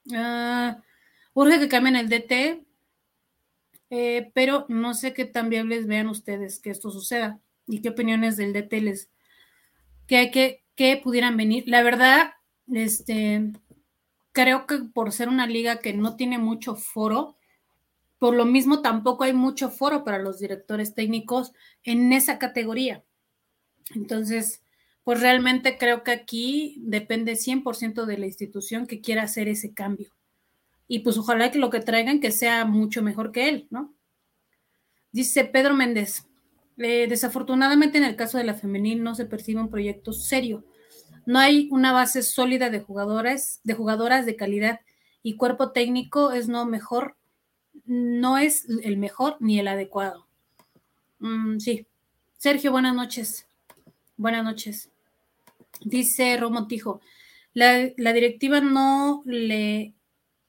Uh, 0.07 0.81
urge 1.33 1.59
que 1.59 1.69
cambien 1.69 1.95
el 1.95 2.09
DT, 2.09 2.65
eh, 3.91 4.31
pero 4.33 4.65
no 4.69 4.95
sé 4.95 5.13
qué 5.13 5.25
tan 5.25 5.49
viables 5.49 5.85
vean 5.85 6.07
ustedes 6.07 6.59
que 6.59 6.71
esto 6.71 6.89
suceda 6.89 7.39
y 7.67 7.81
qué 7.81 7.89
opiniones 7.89 8.35
del 8.35 8.51
DT 8.51 8.81
les 8.81 9.09
que 10.07 10.17
hay 10.17 10.31
que, 10.31 10.63
que 10.73 10.97
pudieran 10.97 11.37
venir. 11.37 11.65
La 11.67 11.83
verdad, 11.83 12.31
este, 12.73 13.51
creo 14.31 14.65
que 14.65 14.79
por 14.79 15.11
ser 15.11 15.29
una 15.29 15.45
liga 15.45 15.77
que 15.77 15.93
no 15.93 16.15
tiene 16.15 16.39
mucho 16.39 16.75
foro, 16.75 17.37
por 18.19 18.35
lo 18.35 18.45
mismo, 18.45 18.81
tampoco 18.81 19.23
hay 19.23 19.33
mucho 19.33 19.71
foro 19.71 20.03
para 20.03 20.19
los 20.19 20.39
directores 20.39 20.93
técnicos 20.95 21.53
en 21.83 22.13
esa 22.13 22.37
categoría. 22.39 23.03
Entonces, 23.95 24.63
pues 25.03 25.21
realmente 25.21 25.77
creo 25.77 26.03
que 26.03 26.11
aquí 26.11 26.77
depende 26.81 27.35
100% 27.35 28.05
de 28.05 28.17
la 28.17 28.27
institución 28.27 28.87
que 28.87 29.01
quiera 29.01 29.23
hacer 29.23 29.47
ese 29.47 29.73
cambio. 29.73 30.13
Y 30.87 30.99
pues 30.99 31.17
ojalá 31.17 31.51
que 31.51 31.59
lo 31.59 31.69
que 31.69 31.79
traigan 31.81 32.19
que 32.19 32.31
sea 32.31 32.65
mucho 32.65 33.01
mejor 33.03 33.31
que 33.31 33.49
él, 33.49 33.67
¿no? 33.71 33.95
Dice 35.11 35.45
Pedro 35.45 35.75
Méndez, 35.75 36.25
Eh, 36.81 37.07
desafortunadamente 37.09 37.97
en 37.97 38.05
el 38.05 38.15
caso 38.15 38.37
de 38.37 38.45
la 38.45 38.53
femenil 38.53 39.03
no 39.03 39.13
se 39.13 39.25
percibe 39.25 39.59
un 39.61 39.69
proyecto 39.69 40.13
serio. 40.13 40.65
No 41.25 41.39
hay 41.39 41.67
una 41.71 41.91
base 41.93 42.23
sólida 42.23 42.69
de 42.69 42.79
jugadoras, 42.79 43.59
de 43.65 43.75
jugadoras 43.75 44.25
de 44.25 44.37
calidad 44.37 44.79
y 45.23 45.37
cuerpo 45.37 45.73
técnico 45.73 46.31
es 46.31 46.47
no 46.47 46.65
mejor, 46.65 47.17
no 47.85 48.37
es 48.37 48.65
el 48.83 48.97
mejor 48.97 49.37
ni 49.39 49.59
el 49.59 49.67
adecuado. 49.67 50.27
Mm, 51.19 51.59
sí. 51.59 51.85
Sergio, 52.37 52.71
buenas 52.71 52.95
noches. 52.95 53.47
Buenas 54.17 54.43
noches. 54.43 54.89
Dice 55.81 56.37
Romontijo, 56.37 57.01
la, 57.53 57.89
la 57.97 58.13
directiva 58.13 58.61
no 58.61 59.21
le, 59.25 59.93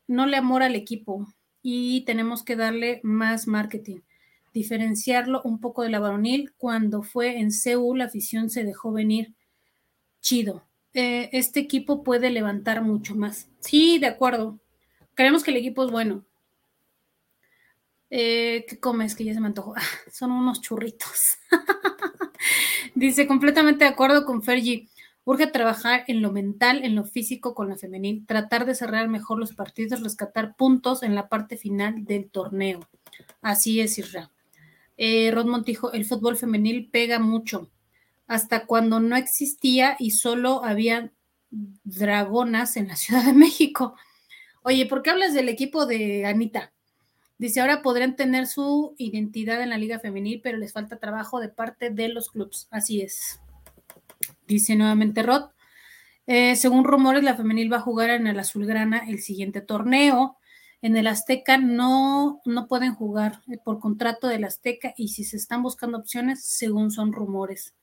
no 0.06 0.26
le 0.26 0.36
amora 0.36 0.66
al 0.66 0.74
equipo 0.74 1.26
y 1.62 2.02
tenemos 2.02 2.42
que 2.42 2.56
darle 2.56 3.00
más 3.02 3.46
marketing 3.46 4.00
diferenciarlo 4.52 5.42
un 5.44 5.60
poco 5.60 5.82
de 5.82 5.90
la 5.90 6.00
varonil. 6.00 6.52
Cuando 6.56 7.02
fue 7.02 7.38
en 7.38 7.52
Seúl, 7.52 7.98
la 7.98 8.06
afición 8.06 8.50
se 8.50 8.64
dejó 8.64 8.92
venir 8.92 9.34
chido. 10.20 10.64
Eh, 10.92 11.30
este 11.32 11.60
equipo 11.60 12.02
puede 12.02 12.30
levantar 12.30 12.82
mucho 12.82 13.14
más. 13.14 13.48
Sí, 13.60 13.98
de 13.98 14.06
acuerdo. 14.06 14.58
Creemos 15.14 15.42
que 15.44 15.50
el 15.50 15.58
equipo 15.58 15.84
es 15.84 15.90
bueno. 15.90 16.24
Eh, 18.10 18.66
¿Qué 18.68 18.78
comes? 18.80 19.14
Que 19.14 19.24
ya 19.24 19.34
se 19.34 19.40
me 19.40 19.46
antojó. 19.46 19.74
Ah, 19.76 19.82
son 20.10 20.32
unos 20.32 20.60
churritos. 20.60 21.38
Dice, 22.94 23.26
completamente 23.26 23.84
de 23.84 23.90
acuerdo 23.90 24.24
con 24.24 24.42
Fergie. 24.42 24.88
Urge 25.24 25.46
trabajar 25.46 26.04
en 26.08 26.22
lo 26.22 26.32
mental, 26.32 26.82
en 26.82 26.96
lo 26.96 27.04
físico 27.04 27.54
con 27.54 27.68
la 27.68 27.76
femenil, 27.76 28.26
tratar 28.26 28.64
de 28.66 28.74
cerrar 28.74 29.06
mejor 29.08 29.38
los 29.38 29.54
partidos, 29.54 30.02
rescatar 30.02 30.56
puntos 30.56 31.02
en 31.02 31.14
la 31.14 31.28
parte 31.28 31.56
final 31.56 32.04
del 32.04 32.30
torneo. 32.30 32.80
Así 33.42 33.80
es, 33.80 33.98
Israel. 33.98 34.28
Eh, 34.96 35.30
Rod 35.30 35.46
Montijo, 35.46 35.92
el 35.92 36.04
fútbol 36.04 36.36
femenil 36.36 36.88
pega 36.90 37.18
mucho. 37.18 37.70
Hasta 38.26 38.66
cuando 38.66 38.98
no 38.98 39.14
existía 39.16 39.96
y 39.98 40.12
solo 40.12 40.64
había 40.64 41.12
dragonas 41.50 42.76
en 42.76 42.88
la 42.88 42.96
Ciudad 42.96 43.24
de 43.24 43.32
México. 43.32 43.94
Oye, 44.62 44.86
¿por 44.86 45.02
qué 45.02 45.10
hablas 45.10 45.34
del 45.34 45.48
equipo 45.48 45.86
de 45.86 46.26
Anita? 46.26 46.72
Dice, 47.40 47.60
ahora 47.60 47.80
podrían 47.80 48.16
tener 48.16 48.46
su 48.46 48.94
identidad 48.98 49.62
en 49.62 49.70
la 49.70 49.78
liga 49.78 49.98
femenil, 49.98 50.40
pero 50.42 50.58
les 50.58 50.72
falta 50.72 50.98
trabajo 50.98 51.40
de 51.40 51.48
parte 51.48 51.88
de 51.90 52.08
los 52.08 52.30
clubes. 52.30 52.68
Así 52.70 53.00
es. 53.00 53.40
Dice 54.46 54.76
nuevamente 54.76 55.22
Rod. 55.22 55.50
Eh, 56.26 56.54
según 56.54 56.84
rumores, 56.84 57.24
la 57.24 57.34
femenil 57.34 57.72
va 57.72 57.78
a 57.78 57.80
jugar 57.80 58.10
en 58.10 58.26
el 58.26 58.38
Azulgrana 58.38 59.08
el 59.08 59.20
siguiente 59.20 59.62
torneo 59.62 60.36
en 60.82 60.96
el 60.96 61.06
Azteca 61.06 61.58
no, 61.58 62.40
no 62.44 62.66
pueden 62.66 62.94
jugar 62.94 63.42
eh, 63.48 63.58
por 63.62 63.80
contrato 63.80 64.28
del 64.28 64.44
Azteca 64.44 64.94
y 64.96 65.08
si 65.08 65.24
se 65.24 65.36
están 65.36 65.62
buscando 65.62 65.98
opciones, 65.98 66.42
según 66.42 66.90
son 66.90 67.12
rumores. 67.12 67.74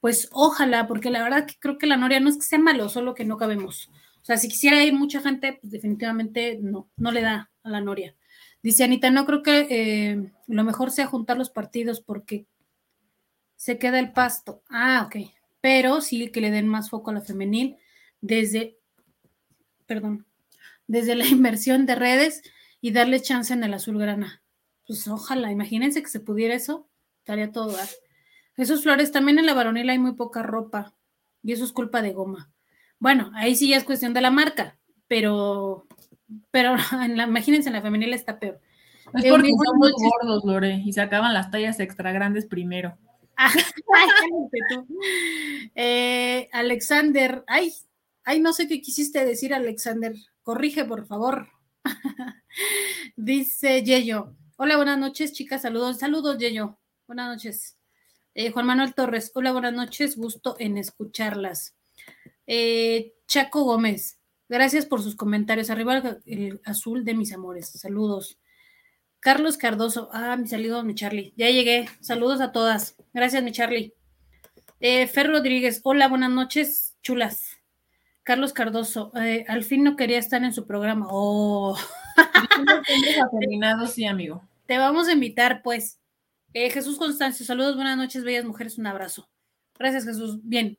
Pues 0.00 0.28
ojalá, 0.32 0.86
porque 0.86 1.10
la 1.10 1.22
verdad 1.22 1.46
que 1.46 1.54
creo 1.60 1.78
que 1.78 1.86
la 1.86 1.96
Noria 1.96 2.20
no 2.20 2.28
es 2.28 2.36
que 2.36 2.42
sea 2.42 2.58
malo, 2.58 2.88
solo 2.88 3.14
que 3.14 3.24
no 3.24 3.36
cabemos. 3.36 3.90
O 4.22 4.24
sea, 4.24 4.36
si 4.36 4.48
quisiera 4.48 4.82
ir 4.82 4.94
mucha 4.94 5.20
gente, 5.20 5.58
pues 5.60 5.70
definitivamente 5.70 6.58
no, 6.60 6.88
no 6.96 7.12
le 7.12 7.22
da 7.22 7.50
a 7.62 7.70
la 7.70 7.80
Noria. 7.80 8.14
Dice 8.62 8.84
Anita, 8.84 9.10
no 9.10 9.24
creo 9.26 9.42
que 9.42 9.66
eh, 9.70 10.32
lo 10.46 10.64
mejor 10.64 10.90
sea 10.90 11.06
juntar 11.06 11.38
los 11.38 11.50
partidos 11.50 12.00
porque 12.00 12.46
se 13.56 13.78
queda 13.78 13.98
el 13.98 14.12
pasto. 14.12 14.62
Ah, 14.68 15.04
ok. 15.06 15.30
Pero 15.60 16.00
sí 16.00 16.30
que 16.30 16.40
le 16.40 16.50
den 16.50 16.68
más 16.68 16.90
foco 16.90 17.10
a 17.10 17.14
la 17.14 17.20
femenil 17.20 17.76
desde, 18.20 18.78
perdón, 19.86 20.26
desde 20.86 21.14
la 21.14 21.26
inversión 21.26 21.86
de 21.86 21.94
redes 21.94 22.42
y 22.80 22.92
darle 22.92 23.20
chance 23.20 23.52
en 23.52 23.64
el 23.64 23.74
azulgrana. 23.74 24.42
Pues 24.86 25.06
ojalá, 25.08 25.52
imagínense 25.52 26.02
que 26.02 26.08
se 26.08 26.20
pudiera 26.20 26.54
eso, 26.54 26.88
estaría 27.18 27.52
todo 27.52 27.72
dar. 27.72 27.88
Esos 28.56 28.82
Flores, 28.82 29.12
también 29.12 29.38
en 29.38 29.46
la 29.46 29.54
varonil 29.54 29.88
hay 29.88 29.98
muy 29.98 30.12
poca 30.12 30.42
ropa 30.42 30.94
y 31.42 31.52
eso 31.52 31.64
es 31.64 31.72
culpa 31.72 32.02
de 32.02 32.12
goma. 32.12 32.50
Bueno, 32.98 33.30
ahí 33.34 33.54
sí 33.54 33.68
ya 33.68 33.76
es 33.76 33.84
cuestión 33.84 34.12
de 34.12 34.20
la 34.20 34.30
marca, 34.30 34.78
pero, 35.06 35.86
pero 36.50 36.74
en 37.04 37.16
la, 37.16 37.24
imagínense 37.24 37.68
en 37.68 37.74
la 37.74 37.82
femenil 37.82 38.14
está 38.14 38.38
peor. 38.38 38.60
Es 39.14 39.30
porque 39.30 39.50
son 39.50 39.78
muy 39.78 39.92
gordos, 39.92 40.44
Lore, 40.44 40.82
y 40.84 40.92
se 40.92 41.00
acaban 41.00 41.34
las 41.34 41.50
tallas 41.50 41.80
extra 41.80 42.12
grandes 42.12 42.46
primero. 42.46 42.96
eh, 45.74 46.48
Alexander, 46.52 47.44
ay, 47.46 47.72
ay, 48.24 48.40
no 48.40 48.52
sé 48.52 48.68
qué 48.68 48.80
quisiste 48.80 49.24
decir, 49.24 49.54
Alexander. 49.54 50.14
Corrige, 50.42 50.84
por 50.84 51.06
favor. 51.06 51.48
Dice 53.16 53.82
Yeyo. 53.82 54.34
Hola, 54.56 54.76
buenas 54.76 54.98
noches, 54.98 55.32
chicas. 55.32 55.62
Saludos. 55.62 55.98
Saludos, 55.98 56.38
Yeyo. 56.38 56.78
Buenas 57.06 57.34
noches. 57.34 57.76
Eh, 58.34 58.50
Juan 58.50 58.66
Manuel 58.66 58.94
Torres. 58.94 59.32
Hola, 59.34 59.52
buenas 59.52 59.72
noches. 59.72 60.16
Gusto 60.16 60.56
en 60.58 60.78
escucharlas. 60.78 61.74
Eh, 62.46 63.14
Chaco 63.26 63.64
Gómez. 63.64 64.19
Gracias 64.50 64.84
por 64.84 65.00
sus 65.00 65.14
comentarios. 65.14 65.70
Arriba 65.70 66.18
el, 66.26 66.60
azul 66.64 67.04
de 67.04 67.14
mis 67.14 67.32
amores. 67.32 67.70
Saludos. 67.70 68.36
Carlos 69.20 69.56
Cardoso. 69.56 70.10
Ah, 70.12 70.36
mi 70.36 70.48
saludo, 70.48 70.82
mi 70.82 70.96
Charlie. 70.96 71.32
Ya 71.36 71.48
llegué. 71.50 71.88
Saludos 72.00 72.40
a 72.40 72.50
todas. 72.50 72.96
Gracias, 73.14 73.44
mi 73.44 73.52
Charlie. 73.52 73.94
Eh, 74.80 75.06
Fer 75.06 75.28
Rodríguez. 75.28 75.80
Hola, 75.84 76.08
buenas 76.08 76.32
noches, 76.32 76.96
chulas. 77.00 77.58
Carlos 78.24 78.52
Cardoso, 78.52 79.12
eh, 79.14 79.44
al 79.46 79.62
fin 79.62 79.84
no 79.84 79.94
quería 79.94 80.18
estar 80.18 80.42
en 80.42 80.52
su 80.52 80.66
programa. 80.66 81.06
Oh. 81.08 81.78
terminado, 83.40 83.86
sí, 83.86 84.04
amigo. 84.04 84.42
Te 84.66 84.78
vamos 84.78 85.06
a 85.06 85.12
invitar, 85.12 85.62
pues. 85.62 86.00
Eh, 86.54 86.70
Jesús 86.70 86.98
Constancio, 86.98 87.46
saludos, 87.46 87.76
buenas 87.76 87.96
noches, 87.96 88.24
bellas 88.24 88.44
mujeres, 88.44 88.78
un 88.78 88.88
abrazo. 88.88 89.28
Gracias, 89.78 90.06
Jesús. 90.06 90.40
Bien. 90.42 90.76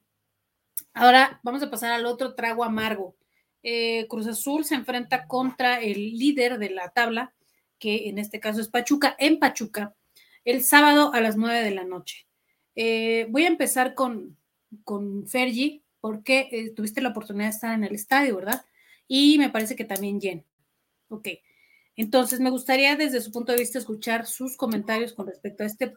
Ahora 0.94 1.40
vamos 1.42 1.64
a 1.64 1.72
pasar 1.72 1.94
al 1.94 2.06
otro 2.06 2.36
trago 2.36 2.66
amargo. 2.66 3.16
Eh, 3.64 4.08
Cruz 4.08 4.28
Azul 4.28 4.66
se 4.66 4.76
enfrenta 4.76 5.28
contra 5.28 5.82
el 5.82 6.18
líder 6.18 6.58
de 6.58 6.70
la 6.70 6.90
tabla, 6.90 7.34
que 7.80 8.10
en 8.10 8.18
este 8.18 8.40
caso 8.40 8.62
es 8.62 8.68
Pachuca, 8.68 9.16
en 9.20 9.40
Pachuca, 9.40 9.96
el 10.46 10.64
sábado 10.64 11.14
a 11.14 11.22
las 11.22 11.38
nueve 11.38 11.64
de 11.64 11.72
la 11.72 11.84
noche. 11.84 12.28
voy 12.76 13.44
a 13.44 13.48
empezar 13.48 13.94
con, 13.94 14.38
con 14.84 15.28
Fergie, 15.28 15.84
porque 16.02 16.50
eh, 16.52 16.72
tuviste 16.72 17.00
la 17.00 17.10
oportunidad 17.10 17.46
de 17.46 17.52
estar 17.52 17.74
en 17.74 17.84
el 17.84 17.94
estadio, 17.94 18.36
¿verdad? 18.36 18.66
Y 19.08 19.38
me 19.38 19.50
parece 19.50 19.76
que 19.76 19.86
también 19.86 20.20
Jen. 20.20 20.46
Ok. 21.10 21.30
Entonces, 21.96 22.40
me 22.40 22.50
gustaría 22.50 22.96
desde 22.96 23.22
su 23.22 23.32
punto 23.32 23.52
de 23.52 23.60
vista 23.60 23.78
escuchar 23.78 24.26
sus 24.26 24.58
comentarios 24.58 25.14
con 25.14 25.28
respecto 25.28 25.64
a 25.64 25.68
este, 25.68 25.94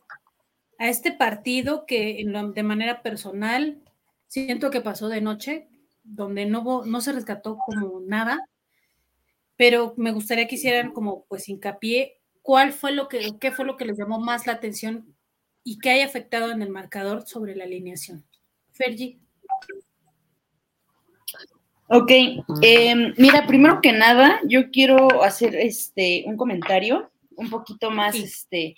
a 0.78 0.88
este 0.88 1.12
partido 1.12 1.86
que 1.86 2.22
de 2.54 2.62
manera 2.62 3.02
personal 3.02 3.82
siento 4.26 4.70
que 4.70 4.80
pasó 4.80 5.08
de 5.08 5.20
noche, 5.20 5.68
donde 6.04 6.46
no, 6.46 6.84
no 6.84 7.00
se 7.00 7.12
rescató 7.12 7.56
como 7.56 8.00
nada, 8.00 8.38
pero 9.56 9.94
me 9.96 10.12
gustaría 10.12 10.46
que 10.46 10.56
hicieran 10.56 10.92
como 10.92 11.24
pues 11.24 11.48
hincapié 11.48 12.20
cuál 12.42 12.72
fue 12.72 12.92
lo 12.92 13.08
que, 13.08 13.38
qué 13.40 13.50
fue 13.50 13.64
lo 13.64 13.76
que 13.76 13.86
les 13.86 13.98
llamó 13.98 14.20
más 14.20 14.46
la 14.46 14.52
atención 14.52 15.16
y 15.64 15.78
qué 15.78 15.90
haya 15.90 16.04
afectado 16.04 16.52
en 16.52 16.62
el 16.62 16.68
marcador 16.68 17.26
sobre 17.26 17.56
la 17.56 17.64
alineación. 17.64 18.24
Fergie. 18.72 19.18
Ok, 21.88 22.10
em, 22.62 23.14
mira, 23.18 23.46
primero 23.46 23.80
que 23.80 23.92
nada, 23.92 24.40
yo 24.46 24.70
quiero 24.70 25.22
hacer 25.22 25.54
este 25.54 26.24
un 26.26 26.36
comentario 26.36 27.10
un 27.36 27.50
poquito 27.50 27.90
más, 27.90 28.14
este, 28.14 28.76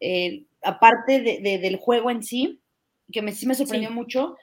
eh, 0.00 0.44
aparte 0.62 1.20
del 1.20 1.76
juego 1.76 2.10
en 2.10 2.22
sí, 2.22 2.60
que 3.12 3.22
me, 3.22 3.32
sí 3.32 3.46
me 3.46 3.54
sorprendió 3.54 3.90
mucho, 3.90 4.36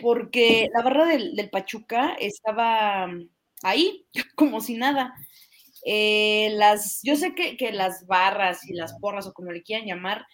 porque 0.00 0.68
la 0.74 0.82
barra 0.82 1.06
del, 1.06 1.48
Pachuca 1.50 2.14
estaba 2.18 3.08
ahí, 3.62 4.06
como 4.36 4.60
si 4.60 4.76
nada. 4.76 5.14
Eh, 5.84 6.50
las, 6.54 7.00
yo 7.02 7.16
sé 7.16 7.34
que, 7.34 7.56
que, 7.56 7.72
las 7.72 8.06
barras 8.06 8.68
y 8.68 8.74
las 8.74 8.98
porras, 9.00 9.26
o 9.26 9.32
como 9.32 9.52
le 9.52 9.62
quieran 9.62 9.86
llamar, 9.86 10.26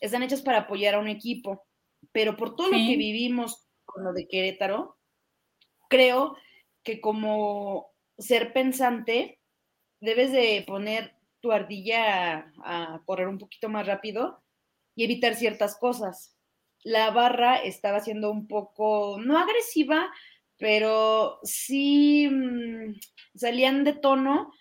están 0.00 0.22
hechas 0.22 0.42
para 0.42 0.58
apoyar 0.58 0.94
a 0.94 1.00
un 1.00 1.08
equipo, 1.08 1.66
pero 2.12 2.36
por 2.36 2.56
todo 2.56 2.68
lo 2.68 2.76
que 2.76 2.96
vivimos 2.96 3.66
con 3.84 4.04
lo 4.04 4.12
de 4.12 4.26
Querétaro, 4.28 4.98
creo 5.88 6.36
que 6.82 7.00
como 7.00 7.92
ser 8.18 8.52
pensante, 8.52 9.40
debes 10.00 10.32
de 10.32 10.64
poner 10.66 11.14
tu 11.40 11.52
ardilla 11.52 12.52
a, 12.64 13.02
correr 13.04 13.28
un 13.28 13.38
poquito 13.38 13.68
más 13.68 13.86
rápido 13.86 14.42
y 14.94 15.04
evitar 15.04 15.34
ciertas 15.34 15.76
cosas. 15.76 16.36
La 16.82 17.10
barra 17.10 17.56
estaba 17.56 18.00
siendo 18.00 18.30
un 18.30 18.46
poco, 18.46 19.18
no 19.20 19.38
agresiva, 19.38 20.10
pero 20.58 21.38
sí 21.42 22.28
mm, 22.30 22.94
salían 23.34 23.84
de 23.84 23.92
tono 23.92 24.52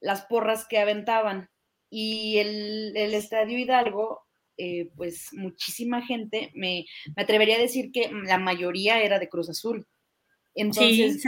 las 0.00 0.22
porras 0.26 0.66
que 0.68 0.78
aventaban. 0.78 1.50
Y 1.90 2.38
el, 2.38 2.96
estadio 3.14 3.58
Hidalgo, 3.58 4.26
eh, 4.56 4.90
pues 4.96 5.28
muchísima 5.32 6.02
gente, 6.04 6.50
me, 6.54 6.84
me, 7.16 7.22
atrevería 7.22 7.56
a 7.56 7.60
decir 7.60 7.90
que 7.92 8.10
la 8.24 8.38
mayoría 8.38 9.00
era 9.02 9.18
de 9.18 9.28
Cruz 9.28 9.48
Azul. 9.48 9.86
Entonces, 10.54 11.22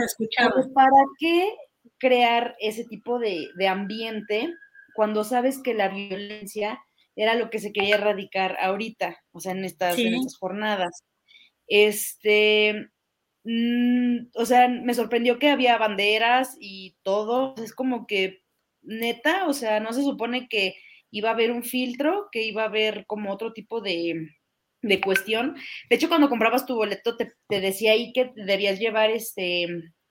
¿para 0.74 0.90
qué 1.18 1.54
crear 1.98 2.56
ese 2.58 2.84
tipo 2.84 3.18
de, 3.18 3.48
ambiente 3.68 4.52
cuando 4.94 5.22
sabes 5.22 5.60
que 5.62 5.74
la 5.74 5.88
violencia 5.88 6.80
era 7.22 7.34
lo 7.34 7.50
que 7.50 7.58
se 7.60 7.72
quería 7.72 7.96
erradicar 7.96 8.56
ahorita, 8.60 9.18
o 9.32 9.40
sea, 9.40 9.52
en 9.52 9.64
estas, 9.64 9.96
Sí. 9.96 10.06
en 10.06 10.14
estas 10.14 10.36
jornadas. 10.38 11.04
Este, 11.66 12.88
mm, 13.44 14.28
o 14.34 14.44
sea, 14.46 14.68
me 14.68 14.94
sorprendió 14.94 15.38
que 15.38 15.50
había 15.50 15.78
banderas 15.78 16.56
y 16.60 16.96
todo, 17.02 17.54
es 17.62 17.74
como 17.74 18.06
que 18.06 18.42
neta, 18.82 19.46
o 19.48 19.52
sea, 19.54 19.80
no 19.80 19.92
se 19.92 20.02
supone 20.02 20.48
que 20.48 20.74
iba 21.10 21.30
a 21.30 21.32
haber 21.34 21.52
un 21.52 21.62
filtro, 21.64 22.28
que 22.32 22.42
iba 22.44 22.62
a 22.62 22.66
haber 22.66 23.04
como 23.06 23.32
otro 23.32 23.52
tipo 23.52 23.80
de, 23.80 24.28
de 24.82 25.00
cuestión. 25.00 25.56
De 25.90 25.96
hecho, 25.96 26.08
cuando 26.08 26.28
comprabas 26.28 26.66
tu 26.66 26.74
boleto, 26.76 27.16
te, 27.16 27.32
te 27.48 27.60
decía 27.60 27.92
ahí 27.92 28.12
que 28.12 28.32
debías 28.36 28.78
llevar 28.78 29.10
este 29.10 29.68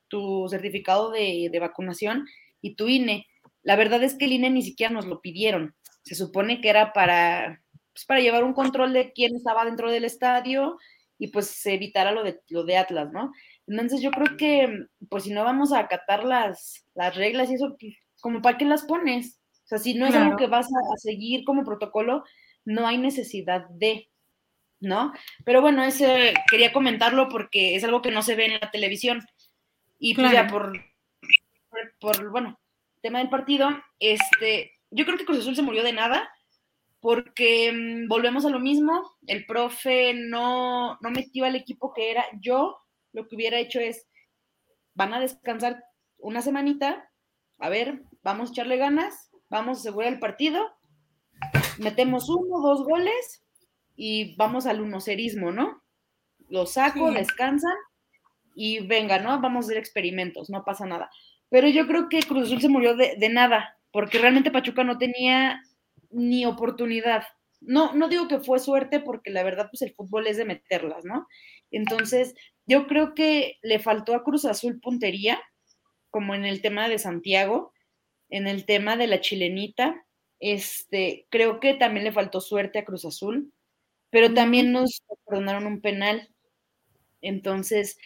tu 0.10 0.47
certificado 0.49 1.12
de, 1.12 1.49
de 1.51 1.60
vacunación 1.60 2.26
y 2.62 2.76
tu 2.76 2.88
INE. 2.88 3.28
La 3.62 3.76
verdad 3.76 4.01
es 4.03 4.16
que 4.16 4.26
el 4.26 4.34
INE 4.34 4.49
ni 4.49 4.64
siquiera 4.64 4.91
nos 4.91 5.05
lo 5.05 5.22
pidieron. 5.22 5.76
Se 6.10 6.16
supone 6.16 6.60
que 6.60 6.70
era 6.70 6.91
para, 6.91 7.62
pues, 7.93 8.03
para 8.05 8.20
llevar 8.20 8.43
un 8.43 8.53
control 8.53 8.93
de 8.93 9.14
quién 9.14 9.36
estaba 9.36 9.64
dentro 9.64 9.91
del 9.91 10.05
estadio 10.05 10.80
y 11.20 11.28
pues 11.28 11.45
se 11.45 11.76
evitara 11.76 12.12
lo 12.12 12.24
de, 12.24 12.41
lo 12.47 12.64
de 12.64 12.78
Atlas, 12.78 13.12
¿no? 13.12 13.32
Entonces 13.68 14.01
yo 14.01 14.10
creo 14.10 14.36
que, 14.36 14.88
pues 15.07 15.26
si 15.26 15.32
no 15.32 15.43
vamos 15.43 15.72
a 15.72 15.80
acatar 15.80 16.24
las, 16.24 16.88
las 16.95 17.16
reglas 17.16 17.51
y 17.51 17.53
eso, 17.53 17.76
pues, 17.80 17.93
como 18.22 18.41
para 18.41 18.57
qué 18.57 18.66
las 18.66 18.86
pones. 18.86 19.39
O 19.66 19.68
sea, 19.68 19.78
si 19.78 19.93
no 19.93 20.07
es 20.07 20.16
algo 20.16 20.36
que 20.36 20.47
vas 20.47 20.66
a, 20.66 20.93
a 20.93 20.97
seguir 20.97 21.43
como 21.43 21.64
protocolo, 21.64 22.24
no 22.66 22.88
hay 22.88 22.97
necesidad 22.97 23.70
de, 23.70 24.10
¿no? 24.80 25.14
Pero 25.45 25.62
bueno, 25.62 25.84
ese 25.84 26.34
quería 26.49 26.74
comentarlo 26.74 27.30
porque 27.30 27.76
es 27.76 27.84
algo 27.84 28.01
que 28.01 28.10
no 28.10 28.24
se 28.24 28.36
ve 28.36 28.45
en 28.45 28.60
la 28.60 28.72
televisión. 28.72 29.22
Y 29.99 30.16
pues 30.16 30.32
ya 30.32 30.47
por, 30.47 30.74
por, 31.70 31.93
por, 31.99 32.32
bueno, 32.32 32.60
tema 33.01 33.20
del 33.20 33.30
partido, 33.30 33.70
este, 33.99 34.79
yo 34.92 35.06
creo 35.06 35.18
que 35.18 35.26
Cruz 35.26 35.40
Azul 35.40 35.56
se 35.56 35.62
murió 35.62 35.84
de 35.84 35.94
nada 35.94 36.30
porque 37.02 37.72
mm, 37.72 38.08
volvemos 38.08 38.46
a 38.46 38.50
lo 38.50 38.60
mismo, 38.60 39.12
el 39.28 39.46
profe 39.46 40.14
no, 40.14 40.98
no 41.02 41.12
metió 41.12 41.46
al 41.46 41.56
equipo 41.56 41.94
que 41.94 42.12
era. 42.12 42.26
Yo 42.42 42.78
lo 43.14 43.28
que 43.28 43.36
hubiera 43.36 43.58
hecho 43.60 43.80
es, 43.80 44.08
van 44.94 45.14
a 45.14 45.20
descansar 45.20 45.84
una 46.18 46.42
semanita, 46.42 47.10
a 47.60 47.70
ver, 47.70 48.04
vamos 48.24 48.50
a 48.50 48.52
echarle 48.54 48.78
ganas, 48.78 49.32
vamos 49.50 49.78
a 49.78 49.82
asegurar 49.82 50.12
el 50.14 50.20
partido, 50.20 50.66
metemos 51.78 52.30
uno, 52.30 52.60
dos 52.62 52.84
goles 52.84 53.44
y 53.96 54.36
vamos 54.36 54.66
al 54.66 54.82
unocerismo, 54.82 55.52
¿no? 55.52 55.82
Lo 56.50 56.66
saco, 56.66 57.10
Sí. 57.10 57.16
descansan 57.16 57.76
y 58.56 58.86
venga, 58.86 59.20
¿no? 59.20 59.40
Vamos 59.40 59.66
a 59.66 59.68
hacer 59.68 59.78
experimentos, 59.78 60.50
no 60.50 60.66
pasa 60.66 60.86
nada. 60.86 61.10
Pero 61.50 61.68
yo 61.70 61.88
creo 61.88 62.10
que 62.10 62.22
Cruz 62.24 62.48
Azul 62.48 62.62
se 62.62 62.70
murió 62.70 62.96
de, 62.96 63.16
de 63.18 63.30
nada, 63.30 63.78
porque 63.92 64.20
realmente 64.20 64.52
Pachuca 64.52 64.84
no 64.84 64.98
tenía 64.98 65.62
ni 66.12 66.46
oportunidad. 66.46 67.24
No, 67.62 67.94
no 67.94 68.08
digo 68.08 68.28
que 68.28 68.40
fue 68.40 68.60
suerte, 68.60 69.00
porque 69.00 69.32
la 69.32 69.44
verdad, 69.44 69.68
pues 69.72 69.82
el 69.82 69.94
fútbol 69.94 70.28
es 70.28 70.38
de 70.38 70.46
meterlas, 70.46 71.04
¿no? 71.06 71.28
Entonces, 71.72 72.36
yo 72.66 72.88
creo 72.88 73.14
que 73.14 73.58
le 73.62 73.80
faltó 73.80 74.16
a 74.16 74.24
Cruz 74.24 74.46
Azul 74.46 74.80
puntería, 74.80 75.40
como 76.10 76.36
en 76.36 76.46
el 76.46 76.62
tema 76.62 76.88
de 76.88 77.00
Santiago, 77.00 77.74
en 78.30 78.48
el 78.48 78.66
tema 78.66 78.96
de 78.96 79.08
la 79.08 79.22
chilenita. 79.22 80.06
Este, 80.40 81.28
creo 81.30 81.60
que 81.60 81.74
también 81.74 82.06
le 82.06 82.14
faltó 82.14 82.42
suerte 82.42 82.80
a 82.80 82.86
Cruz 82.86 83.06
Azul, 83.06 83.52
pero 84.10 84.34
también 84.34 84.72
nos 84.72 85.04
perdonaron 85.26 85.68
un 85.68 85.82
penal. 85.82 86.30
Entonces, 87.22 87.98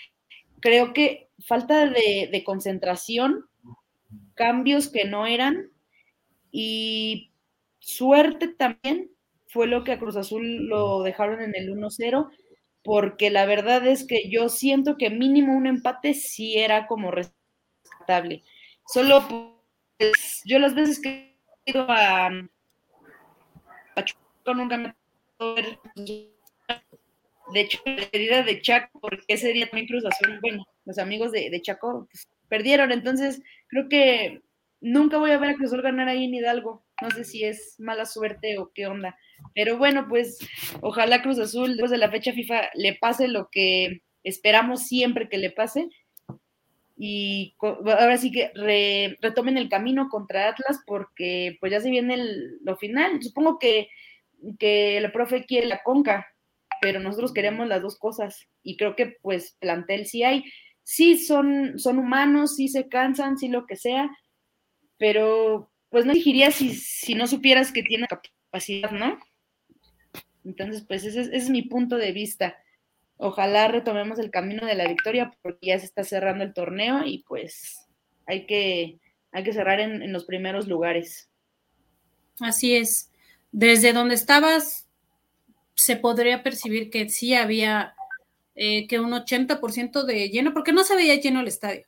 creo 0.59 0.93
que 0.93 1.29
falta 1.45 1.85
de, 1.85 2.29
de 2.31 2.43
concentración, 2.43 3.45
cambios 4.33 4.89
que 4.89 5.05
no 5.05 5.27
eran 5.27 5.72
y 6.53 7.31
suerte 7.79 8.47
también 8.47 9.09
fue 9.47 9.67
lo 9.67 9.83
que 9.83 9.91
a 9.91 9.99
Cruz 9.99 10.15
Azul 10.15 10.67
lo 10.67 11.01
dejaron 11.01 11.41
en 11.41 11.55
el 11.55 11.75
1-0, 11.75 12.29
porque 12.83 13.31
la 13.31 13.45
verdad 13.45 13.85
es 13.87 14.05
que 14.05 14.29
yo 14.29 14.49
siento 14.49 14.95
que 14.97 15.09
mínimo 15.09 15.57
un 15.57 15.65
empate 15.65 16.13
sí 16.13 16.57
era 16.57 16.85
como 16.85 17.11
rescatable. 17.11 18.43
Solo 18.87 19.57
pues, 19.97 20.43
yo 20.45 20.59
las 20.59 20.75
veces 20.75 21.01
que 21.01 21.35
he 21.65 21.71
ido 21.71 21.87
a 21.89 22.29
Pachuca 23.95 24.53
nunca 24.53 24.77
me 24.77 24.95
ver 25.55 25.79
de 27.53 27.61
hecho, 27.61 27.81
la 27.85 27.95
despedida 27.95 28.43
de 28.43 28.61
Chaco, 28.61 28.99
porque 28.99 29.23
ese 29.27 29.51
día 29.53 29.67
también 29.67 29.87
Cruz 29.87 30.05
Azul, 30.05 30.39
bueno, 30.41 30.65
los 30.85 30.97
amigos 30.97 31.31
de, 31.31 31.49
de 31.49 31.61
Chaco 31.61 32.07
pues, 32.09 32.27
perdieron, 32.47 32.91
entonces 32.91 33.41
creo 33.67 33.89
que 33.89 34.41
nunca 34.83 35.17
voy 35.17 35.31
a 35.31 35.37
ver 35.39 35.51
a 35.51 35.55
Cruz 35.55 35.67
Azul 35.71 35.81
ganar 35.81 36.07
ahí 36.09 36.25
en 36.25 36.33
Hidalgo. 36.35 36.85
No 37.01 37.09
sé 37.11 37.23
si 37.23 37.43
es 37.43 37.75
mala 37.79 38.05
suerte 38.05 38.57
o 38.59 38.71
qué 38.73 38.85
onda. 38.87 39.17
Pero 39.55 39.77
bueno, 39.77 40.07
pues 40.07 40.37
ojalá 40.81 41.21
Cruz 41.23 41.39
Azul 41.39 41.71
después 41.71 41.91
de 41.91 41.97
la 41.97 42.11
fecha 42.11 42.33
FIFA 42.33 42.69
le 42.75 42.95
pase 42.95 43.27
lo 43.27 43.49
que 43.51 44.03
esperamos 44.23 44.87
siempre 44.87 45.27
que 45.29 45.37
le 45.37 45.51
pase. 45.51 45.89
Y 46.95 47.55
ahora 47.59 48.17
sí 48.17 48.31
que 48.31 48.51
re- 48.53 49.17
retomen 49.21 49.57
el 49.57 49.67
camino 49.69 50.09
contra 50.09 50.49
Atlas 50.49 50.79
porque 50.85 51.57
pues 51.59 51.71
ya 51.71 51.81
se 51.81 51.89
viene 51.89 52.13
el- 52.15 52.59
lo 52.63 52.77
final. 52.77 53.21
Supongo 53.21 53.57
que, 53.59 53.89
que 54.59 54.97
el 54.97 55.11
profe 55.11 55.45
quiere 55.45 55.67
la 55.67 55.81
conca, 55.83 56.27
pero 56.81 56.99
nosotros 56.99 57.33
queremos 57.33 57.67
las 57.67 57.81
dos 57.81 57.97
cosas. 57.97 58.47
Y 58.61 58.77
creo 58.77 58.95
que 58.95 59.17
pues 59.21 59.57
plantel 59.59 60.05
sí 60.05 60.23
hay. 60.23 60.43
Sí 60.83 61.17
son, 61.17 61.79
son 61.79 61.97
humanos, 61.97 62.55
sí 62.55 62.67
se 62.67 62.87
cansan, 62.89 63.37
sí 63.37 63.47
lo 63.47 63.65
que 63.65 63.77
sea, 63.77 64.09
pero 65.03 65.69
pues 65.89 66.05
no 66.05 66.13
elegiría 66.13 66.49
si, 66.49 66.73
si 66.75 67.13
no 67.13 67.27
supieras 67.27 67.73
que 67.73 67.83
tiene 67.83 68.07
capacidad, 68.07 68.89
¿no? 68.91 69.19
Entonces, 70.45 70.85
pues 70.87 71.03
ese 71.03 71.19
es, 71.19 71.27
ese 71.27 71.37
es 71.37 71.49
mi 71.49 71.63
punto 71.63 71.97
de 71.97 72.13
vista. 72.13 72.55
Ojalá 73.17 73.67
retomemos 73.67 74.17
el 74.17 74.31
camino 74.31 74.65
de 74.65 74.75
la 74.75 74.87
victoria 74.87 75.33
porque 75.41 75.67
ya 75.67 75.77
se 75.77 75.87
está 75.87 76.05
cerrando 76.05 76.45
el 76.45 76.53
torneo 76.53 77.05
y 77.05 77.25
pues 77.27 77.85
hay 78.27 78.45
que, 78.45 79.01
hay 79.33 79.43
que 79.43 79.51
cerrar 79.51 79.81
en, 79.81 80.01
en 80.01 80.13
los 80.13 80.23
primeros 80.23 80.69
lugares. 80.69 81.29
Así 82.39 82.73
es. 82.73 83.11
Desde 83.51 83.91
donde 83.91 84.15
estabas, 84.15 84.87
se 85.75 85.97
podría 85.97 86.43
percibir 86.43 86.89
que 86.89 87.09
sí 87.09 87.33
había 87.33 87.93
eh, 88.55 88.87
que 88.87 89.01
un 89.01 89.11
80% 89.11 90.05
de 90.05 90.29
lleno, 90.29 90.53
porque 90.53 90.71
no 90.71 90.85
se 90.85 90.95
veía 90.95 91.19
lleno 91.19 91.41
el 91.41 91.49
estadio. 91.49 91.83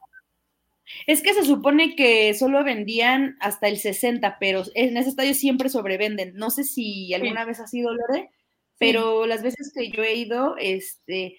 Es 1.07 1.21
que 1.21 1.33
se 1.33 1.43
supone 1.43 1.95
que 1.95 2.33
solo 2.33 2.63
vendían 2.63 3.37
hasta 3.39 3.67
el 3.67 3.77
60, 3.77 4.37
pero 4.39 4.63
en 4.75 4.97
ese 4.97 5.09
estadio 5.09 5.33
siempre 5.33 5.69
sobrevenden. 5.69 6.35
No 6.35 6.49
sé 6.49 6.63
si 6.63 7.13
alguna 7.13 7.45
vez 7.45 7.59
ha 7.59 7.67
sido 7.67 7.93
Lore, 7.93 8.29
pero 8.77 9.25
las 9.25 9.41
veces 9.41 9.71
que 9.73 9.89
yo 9.89 10.03
he 10.03 10.15
ido, 10.15 10.55
este, 10.57 11.37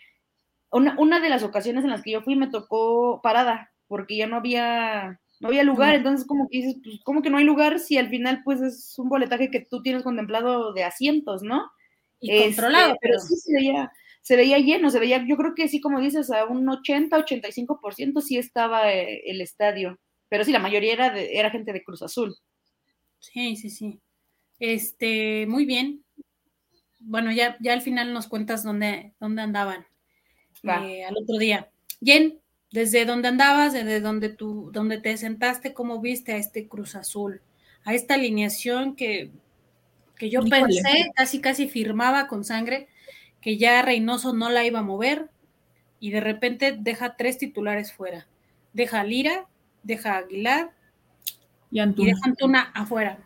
una, 0.70 0.96
una, 0.98 1.20
de 1.20 1.28
las 1.28 1.42
ocasiones 1.42 1.84
en 1.84 1.90
las 1.90 2.02
que 2.02 2.12
yo 2.12 2.22
fui 2.22 2.36
me 2.36 2.48
tocó 2.48 3.20
parada, 3.22 3.72
porque 3.86 4.16
ya 4.16 4.26
no 4.26 4.36
había, 4.36 5.20
no 5.40 5.48
había 5.48 5.62
lugar, 5.62 5.94
entonces 5.94 6.26
como 6.26 6.48
que 6.48 6.58
dices, 6.58 6.76
pues, 6.82 7.00
¿cómo 7.04 7.22
que 7.22 7.30
no 7.30 7.38
hay 7.38 7.44
lugar 7.44 7.78
si 7.78 7.98
al 7.98 8.08
final 8.08 8.42
pues 8.44 8.60
es 8.60 8.98
un 8.98 9.08
boletaje 9.08 9.50
que 9.50 9.60
tú 9.60 9.82
tienes 9.82 10.02
contemplado 10.02 10.72
de 10.72 10.84
asientos, 10.84 11.42
¿no? 11.42 11.70
Y 12.20 12.30
Este, 12.30 12.44
controlado, 12.46 12.96
pero 13.00 13.18
pero 13.18 13.20
sí 13.20 13.36
se 13.36 13.54
veía, 13.54 13.92
se 14.26 14.34
veía 14.34 14.58
lleno, 14.58 14.90
se 14.90 14.98
veía, 14.98 15.24
yo 15.24 15.36
creo 15.36 15.54
que 15.54 15.68
sí, 15.68 15.80
como 15.80 16.00
dices, 16.00 16.32
a 16.32 16.46
un 16.46 16.68
80, 16.68 17.16
85% 17.16 18.20
sí 18.20 18.36
estaba 18.36 18.92
eh, 18.92 19.22
el 19.24 19.40
estadio, 19.40 20.00
pero 20.28 20.42
sí, 20.42 20.50
la 20.50 20.58
mayoría 20.58 20.94
era, 20.94 21.10
de, 21.10 21.38
era 21.38 21.48
gente 21.48 21.72
de 21.72 21.84
Cruz 21.84 22.02
Azul. 22.02 22.34
Sí, 23.20 23.54
sí, 23.54 23.70
sí. 23.70 24.00
Este, 24.58 25.46
muy 25.46 25.64
bien. 25.64 26.04
Bueno, 26.98 27.30
ya, 27.30 27.56
ya 27.60 27.72
al 27.72 27.82
final 27.82 28.12
nos 28.12 28.26
cuentas 28.26 28.64
dónde, 28.64 29.12
dónde 29.20 29.42
andaban 29.42 29.86
eh, 30.64 31.04
al 31.04 31.16
otro 31.16 31.38
día. 31.38 31.70
Jen, 32.02 32.40
desde 32.72 33.04
dónde 33.04 33.28
andabas, 33.28 33.74
desde 33.74 34.00
donde 34.00 34.30
tú, 34.30 34.70
donde 34.72 34.98
te 34.98 35.16
sentaste, 35.18 35.72
¿cómo 35.72 36.00
viste 36.00 36.32
a 36.32 36.36
este 36.36 36.66
Cruz 36.66 36.96
Azul? 36.96 37.42
A 37.84 37.94
esta 37.94 38.14
alineación 38.14 38.96
que, 38.96 39.30
que 40.16 40.30
yo 40.30 40.40
Híjole. 40.40 40.62
pensé, 40.62 41.12
casi 41.14 41.40
casi 41.40 41.68
firmaba 41.68 42.26
con 42.26 42.42
sangre, 42.42 42.88
que 43.46 43.58
ya 43.58 43.80
Reynoso 43.80 44.32
no 44.32 44.50
la 44.50 44.64
iba 44.64 44.80
a 44.80 44.82
mover, 44.82 45.30
y 46.00 46.10
de 46.10 46.20
repente 46.20 46.76
deja 46.76 47.14
tres 47.14 47.38
titulares 47.38 47.92
fuera. 47.92 48.26
Deja 48.72 48.98
a 48.98 49.04
Lira, 49.04 49.46
deja 49.84 50.14
a 50.14 50.18
Aguilar 50.18 50.72
Y 51.70 51.76
y 51.76 51.78
Antuna. 51.78 52.08
deja 52.08 52.20
a 52.24 52.28
Antuna 52.28 52.60
afuera. 52.74 53.18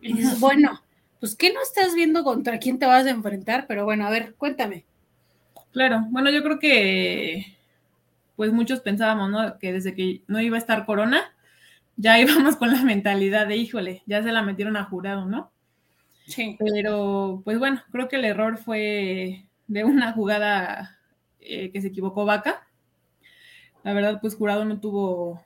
Y 0.00 0.12
dices, 0.12 0.38
bueno, 0.38 0.80
pues 1.18 1.34
¿qué 1.34 1.52
no 1.52 1.60
estás 1.60 1.92
viendo 1.96 2.22
contra 2.22 2.60
quién 2.60 2.78
te 2.78 2.86
vas 2.86 3.04
a 3.06 3.10
enfrentar? 3.10 3.66
Pero 3.66 3.84
bueno, 3.84 4.06
a 4.06 4.10
ver, 4.10 4.36
cuéntame. 4.36 4.84
Claro, 5.72 6.06
bueno, 6.10 6.30
yo 6.30 6.44
creo 6.44 6.60
que 6.60 7.56
pues 8.36 8.52
muchos 8.52 8.78
pensábamos, 8.78 9.28
¿no? 9.32 9.58
Que 9.58 9.72
desde 9.72 9.92
que 9.96 10.22
no 10.28 10.40
iba 10.40 10.54
a 10.56 10.60
estar 10.60 10.86
Corona, 10.86 11.34
ya 11.96 12.20
íbamos 12.20 12.54
con 12.54 12.70
la 12.70 12.84
mentalidad 12.84 13.48
de, 13.48 13.56
híjole, 13.56 14.04
ya 14.06 14.22
se 14.22 14.30
la 14.30 14.42
metieron 14.42 14.76
a 14.76 14.84
jurado, 14.84 15.26
¿no? 15.26 15.50
Sí. 16.28 16.56
Pero, 16.60 17.42
pues 17.44 17.58
bueno, 17.58 17.82
creo 17.90 18.06
que 18.06 18.14
el 18.14 18.24
error 18.24 18.56
fue 18.56 19.48
de 19.66 19.84
una 19.84 20.12
jugada 20.12 20.98
eh, 21.40 21.70
que 21.72 21.80
se 21.80 21.88
equivocó 21.88 22.24
Vaca. 22.24 22.66
La 23.82 23.92
verdad, 23.92 24.18
pues 24.20 24.34
jurado 24.36 24.64
no 24.64 24.80
tuvo, 24.80 25.44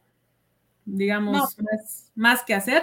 digamos, 0.85 1.57
No. 1.59 1.65
más, 1.65 2.13
más 2.15 2.43
que 2.45 2.55
hacer, 2.55 2.83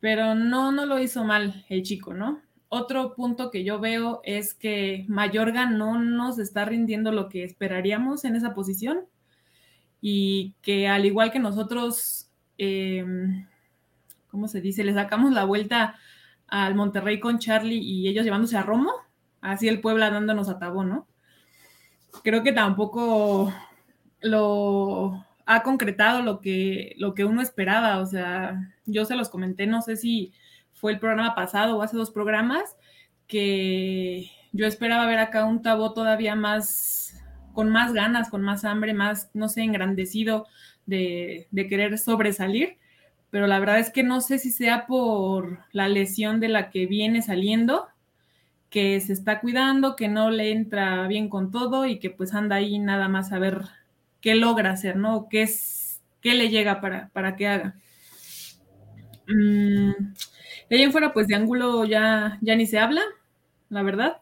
pero 0.00 0.34
no, 0.34 0.70
no 0.72 0.86
lo 0.86 0.98
hizo 0.98 1.24
mal 1.24 1.64
el 1.68 1.82
chico, 1.82 2.14
¿no? 2.14 2.42
otro 2.74 3.14
punto 3.14 3.52
que 3.52 3.62
yo 3.62 3.78
veo 3.78 4.20
es 4.24 4.52
que 4.52 5.04
Mayorga 5.08 5.66
no 5.66 5.98
nos 6.00 6.40
está 6.40 6.64
rindiendo 6.64 7.12
lo 7.12 7.28
que 7.28 7.44
esperaríamos 7.44 8.24
en 8.24 8.34
esa 8.34 8.52
posición 8.52 9.06
y 10.00 10.54
que 10.60 10.88
al 10.88 11.06
igual 11.06 11.30
que 11.30 11.38
nosotros, 11.38 12.28
em, 12.58 13.46
¿cómo 14.28 14.48
se 14.48 14.60
dice? 14.60 14.82
Le 14.82 14.92
sacamos 14.92 15.32
la 15.32 15.44
vuelta 15.44 15.96
al 16.48 16.74
Monterrey 16.74 17.20
con 17.20 17.38
Charlie 17.38 17.78
y 17.78 18.08
ellos 18.08 18.24
llevándose 18.24 18.56
a 18.56 18.62
Romo, 18.62 18.90
así 19.44 19.68
el 19.68 19.80
Puebla 19.80 20.10
dándonos 20.10 20.48
a 20.48 20.58
Tabó, 20.58 20.84
¿no? 20.84 21.06
Creo 22.22 22.42
que 22.42 22.52
tampoco 22.52 23.52
lo 24.20 25.24
ha 25.46 25.62
concretado 25.62 26.22
lo 26.22 26.40
que, 26.40 26.94
lo 26.98 27.14
que 27.14 27.24
uno 27.24 27.42
esperaba, 27.42 27.98
o 27.98 28.06
sea, 28.06 28.72
yo 28.86 29.04
se 29.04 29.16
los 29.16 29.28
comenté, 29.28 29.66
no 29.66 29.82
sé 29.82 29.96
si 29.96 30.32
fue 30.72 30.92
el 30.92 30.98
programa 30.98 31.34
pasado 31.34 31.76
o 31.76 31.82
hace 31.82 31.96
dos 31.96 32.10
programas, 32.10 32.76
que 33.26 34.30
yo 34.52 34.66
esperaba 34.66 35.06
ver 35.06 35.18
acá 35.18 35.44
un 35.44 35.62
Tabó 35.62 35.92
todavía 35.92 36.34
más, 36.34 37.22
con 37.52 37.70
más 37.70 37.92
ganas, 37.92 38.30
con 38.30 38.42
más 38.42 38.64
hambre, 38.64 38.94
más, 38.94 39.30
no 39.34 39.48
sé, 39.48 39.62
engrandecido 39.62 40.46
de, 40.86 41.48
de 41.50 41.68
querer 41.68 41.98
sobresalir 41.98 42.78
pero 43.34 43.48
la 43.48 43.58
verdad 43.58 43.80
es 43.80 43.90
que 43.90 44.04
no 44.04 44.20
sé 44.20 44.38
si 44.38 44.52
sea 44.52 44.86
por 44.86 45.58
la 45.72 45.88
lesión 45.88 46.38
de 46.38 46.46
la 46.46 46.70
que 46.70 46.86
viene 46.86 47.20
saliendo, 47.20 47.88
que 48.74 49.00
se 49.00 49.12
está 49.12 49.38
cuidando, 49.38 49.94
que 49.94 50.08
no 50.08 50.32
le 50.32 50.50
entra 50.50 51.06
bien 51.06 51.28
con 51.28 51.52
todo 51.52 51.86
y 51.86 52.00
que 52.00 52.10
pues 52.10 52.34
anda 52.34 52.56
ahí 52.56 52.80
nada 52.80 53.06
más 53.06 53.30
a 53.30 53.38
ver 53.38 53.60
qué 54.20 54.34
logra 54.34 54.72
hacer, 54.72 54.96
¿no? 54.96 55.28
¿Qué, 55.30 55.42
es, 55.42 56.02
qué 56.20 56.34
le 56.34 56.48
llega 56.48 56.80
para, 56.80 57.08
para 57.10 57.36
que 57.36 57.46
haga? 57.46 57.76
Mm, 59.28 59.92
de 60.68 60.76
ahí 60.76 60.82
en 60.82 60.90
fuera, 60.90 61.12
pues 61.12 61.28
de 61.28 61.36
ángulo 61.36 61.84
ya, 61.84 62.36
ya 62.40 62.56
ni 62.56 62.66
se 62.66 62.80
habla, 62.80 63.02
la 63.68 63.84
verdad. 63.84 64.16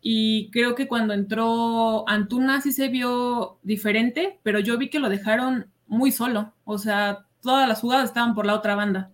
Y 0.00 0.48
creo 0.52 0.74
que 0.74 0.88
cuando 0.88 1.12
entró 1.12 2.08
Antuna 2.08 2.62
sí 2.62 2.72
se 2.72 2.88
vio 2.88 3.58
diferente, 3.62 4.40
pero 4.42 4.58
yo 4.58 4.78
vi 4.78 4.88
que 4.88 5.00
lo 5.00 5.10
dejaron 5.10 5.66
muy 5.86 6.12
solo. 6.12 6.54
O 6.64 6.78
sea, 6.78 7.26
todas 7.42 7.68
las 7.68 7.82
jugadas 7.82 8.06
estaban 8.06 8.34
por 8.34 8.46
la 8.46 8.54
otra 8.54 8.74
banda. 8.74 9.10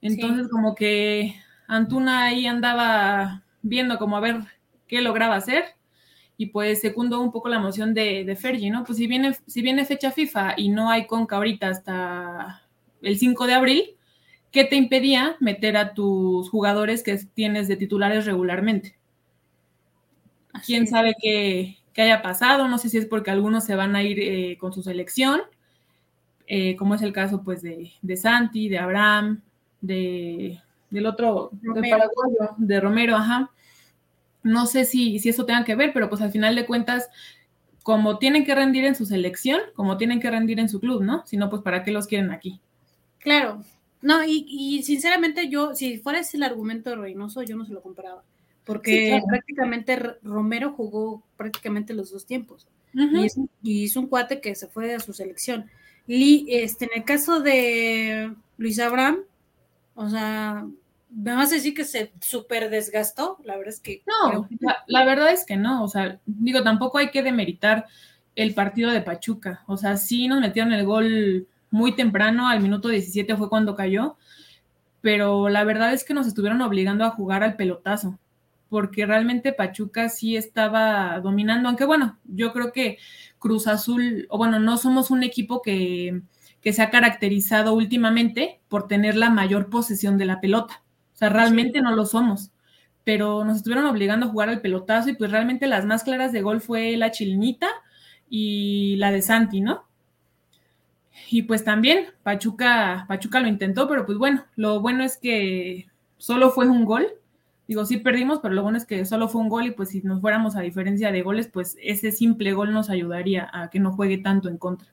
Entonces, 0.00 0.48
como 0.48 0.74
que 0.74 1.34
Antuna 1.66 2.24
ahí 2.24 2.46
andaba 2.46 3.43
viendo 3.64 3.98
como 3.98 4.16
a 4.16 4.20
ver 4.20 4.36
qué 4.86 5.00
lograba 5.00 5.34
hacer 5.34 5.64
y 6.36 6.46
pues 6.46 6.80
secundó 6.80 7.20
un 7.20 7.32
poco 7.32 7.48
la 7.48 7.58
moción 7.58 7.94
de, 7.94 8.24
de 8.24 8.36
Fergie, 8.36 8.70
¿no? 8.70 8.84
Pues 8.84 8.98
si 8.98 9.06
viene, 9.06 9.36
si 9.46 9.62
viene 9.62 9.84
fecha 9.84 10.10
FIFA 10.10 10.54
y 10.56 10.68
no 10.68 10.90
hay 10.90 11.06
conca 11.06 11.36
ahorita 11.36 11.68
hasta 11.68 12.62
el 13.02 13.18
5 13.18 13.46
de 13.46 13.54
abril, 13.54 13.84
¿qué 14.50 14.64
te 14.64 14.76
impedía 14.76 15.36
meter 15.40 15.76
a 15.76 15.94
tus 15.94 16.48
jugadores 16.50 17.02
que 17.02 17.16
tienes 17.34 17.68
de 17.68 17.76
titulares 17.76 18.26
regularmente? 18.26 18.96
¿Quién 20.64 20.86
sabe 20.86 21.16
qué, 21.20 21.76
haya 21.96 22.22
pasado? 22.22 22.68
No 22.68 22.78
sé 22.78 22.88
si 22.88 22.98
es 22.98 23.06
porque 23.06 23.30
algunos 23.30 23.64
se 23.64 23.74
van 23.74 23.96
a 23.96 24.02
ir 24.02 24.18
eh, 24.20 24.56
con 24.58 24.72
su 24.72 24.82
selección 24.82 25.42
eh, 26.46 26.76
como 26.76 26.94
es 26.94 27.02
el 27.02 27.12
caso 27.12 27.42
pues 27.42 27.62
de, 27.62 27.92
de 28.02 28.16
Santi, 28.16 28.68
de 28.68 28.78
Abraham, 28.78 29.40
de, 29.80 30.60
del 30.90 31.06
otro, 31.06 31.50
Romero. 31.62 32.10
de 32.58 32.80
Romero, 32.80 33.16
ajá. 33.16 33.50
No 34.44 34.66
sé 34.66 34.84
si, 34.84 35.18
si 35.18 35.30
eso 35.30 35.44
tenga 35.44 35.64
que 35.64 35.74
ver, 35.74 35.92
pero 35.92 36.08
pues 36.08 36.22
al 36.22 36.30
final 36.30 36.54
de 36.54 36.66
cuentas, 36.66 37.08
como 37.82 38.18
tienen 38.18 38.44
que 38.44 38.54
rendir 38.54 38.84
en 38.84 38.94
su 38.94 39.06
selección, 39.06 39.60
como 39.74 39.96
tienen 39.96 40.20
que 40.20 40.30
rendir 40.30 40.60
en 40.60 40.68
su 40.68 40.78
club, 40.78 41.02
¿no? 41.02 41.26
Si 41.26 41.36
no, 41.36 41.50
pues 41.50 41.62
¿para 41.62 41.82
qué 41.82 41.90
los 41.90 42.06
quieren 42.06 42.30
aquí? 42.30 42.60
Claro. 43.18 43.64
No, 44.00 44.22
y, 44.22 44.46
y 44.48 44.82
sinceramente 44.84 45.48
yo, 45.48 45.74
si 45.74 45.98
fuera 45.98 46.20
ese 46.20 46.36
el 46.36 46.42
argumento 46.44 46.90
de 46.90 46.96
Reynoso, 46.96 47.42
yo 47.42 47.56
no 47.56 47.64
se 47.64 47.72
lo 47.72 47.82
compraba. 47.82 48.22
Porque 48.64 49.20
prácticamente 49.26 49.98
Romero 50.22 50.72
jugó 50.72 51.22
prácticamente 51.36 51.92
los 51.92 52.12
dos 52.12 52.24
tiempos. 52.24 52.68
y, 52.92 53.24
es, 53.24 53.36
y 53.62 53.84
es 53.86 53.96
un 53.96 54.06
cuate 54.06 54.40
que 54.40 54.54
se 54.54 54.68
fue 54.68 54.94
a 54.94 55.00
su 55.00 55.12
selección 55.12 55.68
este, 56.06 56.84
en 56.86 56.90
el 56.94 57.04
caso 57.04 57.40
de 57.40 58.34
Luis 58.56 58.78
Abraham, 58.78 59.18
o 59.94 60.08
sea, 60.08 60.66
me 61.14 61.34
vas 61.34 61.52
a 61.52 61.54
decir 61.54 61.74
que 61.74 61.84
se 61.84 62.12
súper 62.20 62.70
desgastó, 62.70 63.38
la 63.44 63.56
verdad 63.56 63.74
es 63.74 63.80
que... 63.80 64.02
No, 64.06 64.48
la, 64.86 65.04
verdad 65.04 65.30
es 65.32 65.44
que 65.44 65.56
no, 65.56 65.84
o 65.84 65.88
sea, 65.88 66.18
digo, 66.26 66.62
tampoco 66.62 66.98
hay 66.98 67.10
que 67.10 67.22
demeritar 67.22 67.86
el 68.34 68.54
partido 68.54 68.90
de 68.90 69.00
Pachuca, 69.00 69.62
o 69.66 69.76
sea, 69.76 69.96
sí 69.96 70.26
nos 70.26 70.40
metieron 70.40 70.72
el 70.72 70.84
gol 70.84 71.46
muy 71.70 71.94
temprano, 71.94 72.48
al 72.48 72.60
minuto 72.60 72.88
17 72.88 73.36
fue 73.36 73.48
cuando 73.48 73.76
cayó, 73.76 74.16
pero 75.00 75.48
la 75.48 75.64
verdad 75.64 75.92
es 75.92 76.04
que 76.04 76.14
nos 76.14 76.26
estuvieron 76.26 76.62
obligando 76.62 77.04
a 77.04 77.10
jugar 77.10 77.42
al 77.42 77.56
pelotazo, 77.56 78.18
porque 78.68 79.06
realmente 79.06 79.52
Pachuca 79.52 80.08
sí 80.08 80.36
estaba 80.36 81.20
dominando, 81.20 81.68
aunque 81.68 81.84
bueno, 81.84 82.18
yo 82.24 82.52
creo 82.52 82.72
que 82.72 82.98
Cruz 83.38 83.66
Azul, 83.66 84.26
o 84.30 84.38
bueno, 84.38 84.58
no 84.58 84.78
somos 84.78 85.10
un 85.10 85.22
equipo 85.22 85.62
que, 85.62 86.22
se 86.62 86.80
ha 86.80 86.88
caracterizado 86.88 87.74
últimamente 87.74 88.60
por 88.68 88.88
tener 88.88 89.16
la 89.16 89.28
mayor 89.28 89.68
posesión 89.68 90.16
de 90.16 90.24
la 90.24 90.40
pelota. 90.40 90.82
O 91.14 91.16
sea, 91.16 91.28
realmente 91.28 91.80
no 91.80 91.94
lo 91.94 92.06
somos. 92.06 92.50
Pero 93.04 93.44
nos 93.44 93.58
estuvieron 93.58 93.86
obligando 93.86 94.26
a 94.26 94.28
jugar 94.30 94.48
al 94.48 94.60
pelotazo 94.60 95.10
y 95.10 95.14
pues 95.14 95.30
realmente 95.30 95.66
las 95.66 95.84
más 95.84 96.04
claras 96.04 96.32
de 96.32 96.42
gol 96.42 96.60
fue 96.60 96.96
la 96.96 97.10
Chilinita 97.10 97.68
y 98.28 98.96
la 98.96 99.12
de 99.12 99.22
Santi, 99.22 99.60
¿no? 99.60 99.84
Y 101.30 101.42
pues 101.42 101.64
también 101.64 102.06
Pachuca, 102.22 103.04
Pachuca 103.08 103.40
lo 103.40 103.48
intentó, 103.48 103.88
pero 103.88 104.06
pues 104.06 104.18
bueno, 104.18 104.44
lo 104.56 104.80
bueno 104.80 105.04
es 105.04 105.16
que 105.16 105.86
solo 106.18 106.50
fue 106.50 106.68
un 106.68 106.84
gol 106.84 107.06
Digo, 107.66 107.86
sí 107.86 107.96
perdimos, 107.96 108.40
pero 108.40 108.54
lo 108.54 108.62
bueno 108.62 108.76
es 108.76 108.84
que 108.84 109.06
solo 109.06 109.28
fue 109.28 109.40
un 109.40 109.48
gol 109.48 109.66
y 109.66 109.70
pues 109.70 109.88
si 109.88 110.02
nos 110.02 110.20
fuéramos 110.20 110.54
a 110.54 110.60
diferencia 110.60 111.10
de 111.10 111.22
goles, 111.22 111.48
pues 111.48 111.78
ese 111.82 112.12
simple 112.12 112.52
gol 112.52 112.72
nos 112.74 112.90
ayudaría 112.90 113.48
a 113.52 113.70
que 113.70 113.80
no 113.80 113.92
juegue 113.92 114.18
tanto 114.18 114.50
en 114.50 114.58
contra. 114.58 114.88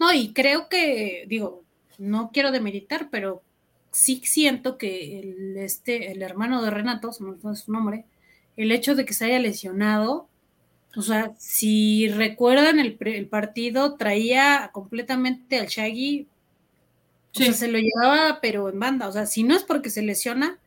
No, 0.00 0.12
y 0.12 0.32
creo 0.32 0.68
que, 0.70 1.26
digo, 1.28 1.64
no 1.98 2.30
quiero 2.32 2.50
demeritar, 2.50 3.08
pero 3.10 3.42
sí 3.90 4.20
siento 4.24 4.78
que 4.78 5.20
el, 5.20 5.56
este, 5.56 6.12
el 6.12 6.22
hermano 6.22 6.62
de 6.62 6.70
Renato, 6.70 7.12
se 7.12 7.24
me 7.24 7.56
su 7.56 7.72
nombre, 7.72 8.04
el 8.56 8.72
hecho 8.72 8.94
de 8.94 9.04
que 9.04 9.14
se 9.14 9.26
haya 9.26 9.38
lesionado, 9.38 10.28
o 10.96 11.02
sea, 11.02 11.32
si 11.38 12.08
recuerdan 12.08 12.80
el, 12.80 12.96
el 13.00 13.28
partido, 13.28 13.94
traía 13.94 14.70
completamente 14.72 15.58
al 15.58 15.66
Shaggy, 15.66 16.26
o 17.34 17.38
sea, 17.38 17.52
se 17.52 17.68
lo 17.68 17.78
llevaba, 17.78 18.40
pero 18.40 18.68
en 18.68 18.80
banda, 18.80 19.08
o 19.08 19.12
sea, 19.12 19.26
si 19.26 19.44
no 19.44 19.54
es 19.54 19.62
porque 19.62 19.90
se 19.90 20.02
lesiona, 20.02 20.58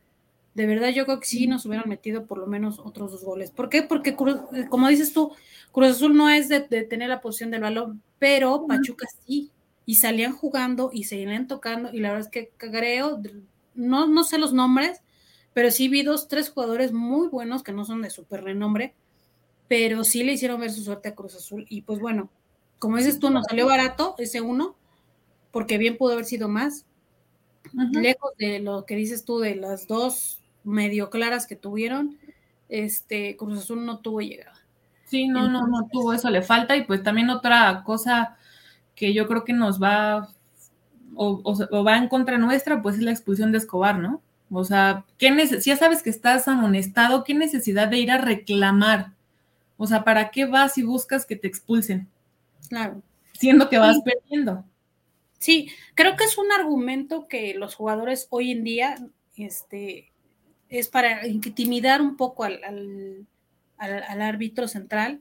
de 0.54 0.66
verdad 0.66 0.90
yo 0.90 1.04
creo 1.04 1.20
que 1.20 1.26
sí 1.26 1.46
nos 1.46 1.66
hubieran 1.66 1.88
metido 1.88 2.26
por 2.26 2.38
lo 2.38 2.46
menos 2.46 2.78
otros 2.78 3.10
dos 3.12 3.24
goles. 3.24 3.50
¿Por 3.50 3.68
qué? 3.68 3.82
Porque, 3.82 4.14
como 4.14 4.88
dices 4.88 5.12
tú, 5.12 5.32
Cruz 5.72 5.88
Azul 5.88 6.16
no 6.16 6.28
es 6.30 6.48
de, 6.48 6.60
tener 6.60 7.08
la 7.08 7.20
posición 7.20 7.50
del 7.50 7.62
balón, 7.62 8.02
pero 8.18 8.66
Pachuca 8.66 9.06
sí. 9.26 9.50
Y 9.84 9.96
salían 9.96 10.32
jugando 10.32 10.90
y 10.92 11.04
seguían 11.04 11.48
tocando. 11.48 11.90
Y 11.92 12.00
la 12.00 12.10
verdad 12.10 12.26
es 12.26 12.32
que 12.32 12.52
creo, 12.56 13.20
no, 13.74 14.06
no 14.06 14.24
sé 14.24 14.38
los 14.38 14.52
nombres, 14.52 15.00
pero 15.54 15.70
sí 15.70 15.88
vi 15.88 16.02
dos, 16.02 16.28
tres 16.28 16.50
jugadores 16.50 16.92
muy 16.92 17.28
buenos 17.28 17.62
que 17.62 17.72
no 17.72 17.84
son 17.84 18.02
de 18.02 18.10
súper 18.10 18.44
renombre, 18.44 18.94
pero 19.68 20.04
sí 20.04 20.22
le 20.22 20.32
hicieron 20.32 20.60
ver 20.60 20.70
su 20.70 20.82
suerte 20.82 21.10
a 21.10 21.14
Cruz 21.14 21.34
Azul. 21.34 21.66
Y 21.68 21.82
pues 21.82 21.98
bueno, 21.98 22.30
como 22.78 22.96
dices 22.96 23.18
tú, 23.18 23.30
nos 23.30 23.46
salió 23.46 23.66
barato 23.66 24.14
ese 24.18 24.40
uno, 24.40 24.76
porque 25.50 25.78
bien 25.78 25.96
pudo 25.96 26.12
haber 26.12 26.24
sido 26.24 26.48
más. 26.48 26.86
Lejos 27.92 28.32
de 28.38 28.58
lo 28.58 28.86
que 28.86 28.96
dices 28.96 29.24
tú 29.24 29.38
de 29.38 29.54
las 29.54 29.86
dos 29.86 30.40
medio 30.64 31.10
claras 31.10 31.46
que 31.46 31.56
tuvieron, 31.56 32.18
este 32.68 33.36
Cruz 33.36 33.58
Azul 33.58 33.84
no 33.84 34.00
tuvo 34.00 34.20
llegada. 34.20 34.58
Sí, 35.06 35.28
no, 35.28 35.48
no, 35.48 35.66
no 35.66 35.88
tuvo 35.92 36.12
eso, 36.12 36.30
le 36.30 36.42
falta. 36.42 36.76
Y 36.76 36.84
pues 36.84 37.02
también 37.02 37.30
otra 37.30 37.82
cosa 37.84 38.36
que 38.94 39.12
yo 39.12 39.26
creo 39.26 39.44
que 39.44 39.52
nos 39.52 39.82
va 39.82 40.28
o, 41.14 41.84
va 41.84 41.98
en 41.98 42.08
contra 42.08 42.38
nuestra, 42.38 42.82
pues 42.82 42.96
es 42.96 43.02
la 43.02 43.10
expulsión 43.10 43.52
de 43.52 43.58
Escobar, 43.58 43.98
¿no? 43.98 44.22
O 44.50 44.64
sea, 44.64 45.04
¿qué 45.18 45.46
si 45.46 45.70
ya 45.70 45.76
sabes 45.76 46.02
que 46.02 46.10
estás 46.10 46.48
amonestado, 46.48 47.24
¿qué 47.24 47.34
necesidad 47.34 47.88
de 47.88 47.98
ir 47.98 48.10
a 48.10 48.18
reclamar? 48.18 49.12
O 49.76 49.86
sea, 49.86 50.04
¿para 50.04 50.30
qué 50.30 50.44
vas 50.44 50.78
y 50.78 50.82
buscas 50.82 51.26
que 51.26 51.36
te 51.36 51.48
expulsen? 51.48 52.08
Claro. 52.68 53.02
Siendo 53.32 53.68
que 53.68 53.78
vas 53.78 53.98
perdiendo. 54.02 54.64
Sí, 55.38 55.70
creo 55.94 56.16
que 56.16 56.24
es 56.24 56.38
un 56.38 56.52
argumento 56.52 57.26
que 57.26 57.54
los 57.54 57.74
jugadores 57.74 58.28
hoy 58.30 58.52
en 58.52 58.62
día 58.62 58.96
este, 59.36 60.12
es 60.68 60.88
para 60.88 61.26
intimidar 61.26 62.00
un 62.00 62.16
poco 62.16 62.44
al, 62.44 63.26
al, 63.76 64.22
árbitro 64.22 64.68
central, 64.68 65.20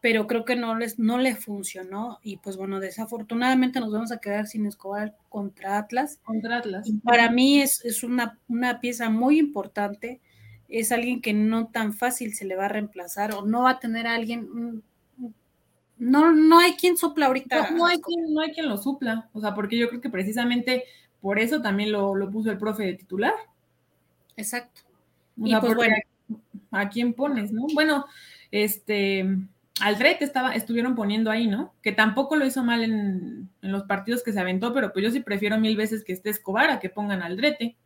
pero 0.00 0.26
creo 0.26 0.44
que 0.44 0.56
no, 0.56 0.76
les, 0.76 0.98
no 0.98 1.18
le 1.18 1.36
funcionó 1.36 2.18
y 2.22 2.38
pues 2.38 2.56
bueno, 2.56 2.80
desafortunadamente 2.80 3.80
nos 3.80 3.92
vamos 3.92 4.12
a 4.12 4.18
quedar 4.18 4.46
sin 4.46 4.66
Escobar 4.66 5.14
contra 5.28 5.78
Atlas. 5.78 6.18
Contra 6.24 6.58
Atlas. 6.58 6.90
para 7.04 7.30
mí 7.30 7.60
es, 7.60 7.84
es 7.84 8.02
una, 8.02 8.38
una, 8.48 8.80
pieza 8.80 9.10
muy 9.10 9.38
importante, 9.38 10.20
es 10.68 10.90
alguien 10.90 11.20
que 11.20 11.34
no 11.34 11.68
tan 11.68 11.92
fácil 11.92 12.34
se 12.34 12.46
le 12.46 12.56
va 12.56 12.66
a 12.66 12.68
reemplazar 12.68 13.34
o 13.34 13.42
no 13.42 13.64
va 13.64 13.70
a 13.70 13.80
tener 13.80 14.06
a 14.06 14.14
alguien... 14.14 14.82
No, 15.98 16.32
no 16.32 16.58
hay 16.58 16.72
quien 16.72 16.96
supla 16.96 17.26
ahorita. 17.26 17.72
No, 17.72 17.84
hay 17.84 18.00
quien, 18.00 18.32
no 18.32 18.40
hay 18.40 18.52
quien 18.52 18.70
lo 18.70 18.78
supla, 18.78 19.28
o 19.34 19.40
sea, 19.42 19.54
porque 19.54 19.76
yo 19.76 19.90
creo 19.90 20.00
que 20.00 20.08
precisamente 20.08 20.84
por 21.20 21.38
eso 21.38 21.60
también 21.60 21.92
lo, 21.92 22.14
lo 22.14 22.30
puso 22.30 22.50
el 22.50 22.56
profe 22.56 22.84
de 22.84 22.94
titular. 22.94 23.34
Exacto. 24.34 24.80
y 25.36 25.54
pues 25.56 25.74
bueno. 25.74 25.96
¿A 26.70 26.88
quién 26.88 27.12
pones, 27.12 27.52
no? 27.52 27.66
Bueno, 27.74 28.06
este, 28.50 29.26
Aldrete 29.80 30.24
estaba, 30.24 30.54
estuvieron 30.54 30.94
poniendo 30.94 31.30
ahí, 31.30 31.46
¿no? 31.46 31.74
Que 31.82 31.92
tampoco 31.92 32.36
lo 32.36 32.46
hizo 32.46 32.62
mal 32.62 32.82
en, 32.82 33.50
los 33.60 33.84
partidos 33.84 34.22
que 34.22 34.32
se 34.32 34.40
aventó, 34.40 34.72
pero 34.72 34.92
pues 34.92 35.04
yo 35.04 35.10
sí 35.10 35.20
prefiero 35.20 35.58
mil 35.58 35.76
veces 35.76 36.04
que 36.04 36.12
esté 36.12 36.30
Escobar 36.30 36.70
a 36.70 36.80
que 36.80 36.90
pongan 36.90 37.22
Aldrete. 37.22 37.76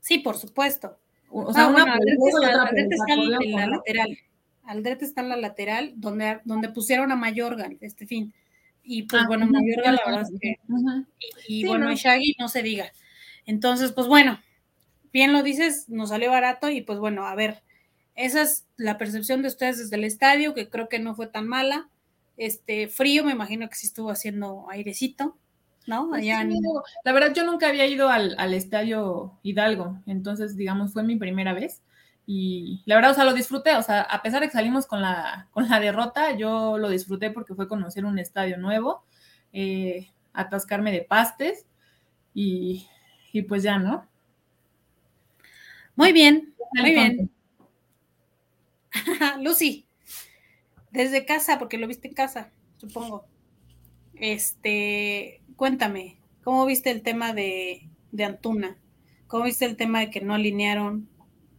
Sí, 0.00 0.18
por 0.18 0.36
supuesto. 0.36 0.98
O 1.30 1.52
sea, 1.52 1.66
una 1.68 1.82
Aldrete, 1.82 2.94
está, 2.94 3.14
en 3.14 3.30
la 3.54 3.66
lateral. 3.66 4.18
Aldrete 4.64 5.04
está 5.04 5.20
en 5.20 5.28
la 5.28 5.36
lateral, 5.36 5.92
donde, 5.96 6.40
donde 6.44 6.68
pusieron 6.68 7.10
a 7.12 7.16
Mayorga 7.16 7.68
este 7.80 8.06
fin. 8.06 8.32
Y 8.82 9.02
pues 9.02 9.22
ah, 9.22 9.26
bueno, 9.26 9.46
Mayorga 9.46 9.92
la 9.92 10.02
verdad 10.06 10.22
es 10.22 10.40
que. 10.40 10.56
Y, 11.48 11.66
bueno, 11.66 11.90
y 11.90 11.96
Shaggy 11.96 12.36
no 12.38 12.48
se 12.48 12.62
diga. 12.62 12.92
Entonces, 13.44 13.92
pues 13.92 14.06
bueno, 14.06 14.40
bien 15.12 15.32
lo 15.32 15.42
dices, 15.42 15.88
nos 15.88 16.10
salió 16.10 16.30
barato 16.30 16.68
y 16.68 16.82
pues 16.82 16.98
bueno, 16.98 17.26
a 17.26 17.34
ver, 17.34 17.62
esa 18.16 18.42
es 18.42 18.66
la 18.76 18.96
percepción 18.96 19.42
de 19.42 19.48
ustedes 19.48 19.78
desde 19.78 19.96
el 19.96 20.04
estadio, 20.04 20.54
que 20.54 20.68
creo 20.70 20.88
que 20.88 20.98
no 20.98 21.14
fue 21.14 21.26
tan 21.26 21.46
mala. 21.46 21.88
Este 22.38 22.88
frío, 22.88 23.24
me 23.24 23.32
imagino 23.32 23.68
que 23.68 23.76
sí 23.76 23.86
estuvo 23.86 24.10
haciendo 24.10 24.66
airecito, 24.70 25.36
¿no? 25.86 26.08
Pues 26.08 26.24
la 27.04 27.12
verdad, 27.12 27.34
yo 27.34 27.44
nunca 27.44 27.68
había 27.68 27.86
ido 27.86 28.08
al, 28.08 28.54
estadio 28.54 29.38
Hidalgo, 29.42 30.00
entonces, 30.06 30.56
digamos, 30.56 30.92
fue 30.92 31.02
mi 31.02 31.16
primera 31.16 31.52
vez. 31.52 31.82
Y 32.26 32.82
la 32.86 32.96
verdad, 32.96 33.12
o 33.12 33.14
sea, 33.14 33.24
lo 33.24 33.34
disfruté, 33.34 33.76
o 33.76 33.82
sea, 33.82 34.00
a 34.00 34.20
pesar 34.22 34.40
de 34.40 34.48
que 34.48 34.54
salimos 34.54 34.86
con 34.86 35.00
la, 35.00 35.48
con 35.52 35.68
la 35.68 35.78
derrota, 35.78 36.36
yo 36.36 36.76
lo 36.76 36.88
disfruté 36.88 37.30
porque 37.30 37.54
fue 37.54 37.68
conocer 37.68 38.04
un 38.04 38.18
estadio 38.18 38.56
nuevo, 38.56 39.04
eh, 39.52 40.08
atascarme 40.32 40.90
de 40.90 41.02
pastes 41.02 41.66
y, 42.34 42.88
y 43.32 43.42
pues 43.42 43.62
ya, 43.62 43.78
¿no? 43.78 44.08
Muy 45.94 46.12
bien, 46.12 46.54
muy 46.74 46.90
bien. 46.90 47.35
Lucy, 49.40 49.86
desde 50.90 51.24
casa, 51.24 51.58
porque 51.58 51.78
lo 51.78 51.86
viste 51.86 52.08
en 52.08 52.14
casa, 52.14 52.50
supongo. 52.76 53.26
Este, 54.14 55.42
cuéntame, 55.56 56.18
¿cómo 56.42 56.64
viste 56.66 56.90
el 56.90 57.02
tema 57.02 57.32
de, 57.32 57.88
de 58.12 58.24
Antuna? 58.24 58.78
¿Cómo 59.26 59.44
viste 59.44 59.64
el 59.64 59.76
tema 59.76 60.00
de 60.00 60.10
que 60.10 60.20
no 60.20 60.34
alinearon 60.34 61.08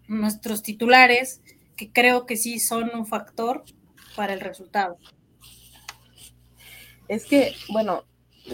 nuestros 0.08 0.64
titulares, 0.64 1.42
que 1.76 1.92
creo 1.92 2.26
que 2.26 2.38
sí 2.38 2.60
son 2.60 2.92
un 2.96 3.06
factor 3.06 3.64
para 4.16 4.34
el 4.34 4.40
resultado? 4.40 4.98
Es 7.08 7.26
que, 7.26 7.54
bueno, 7.70 8.04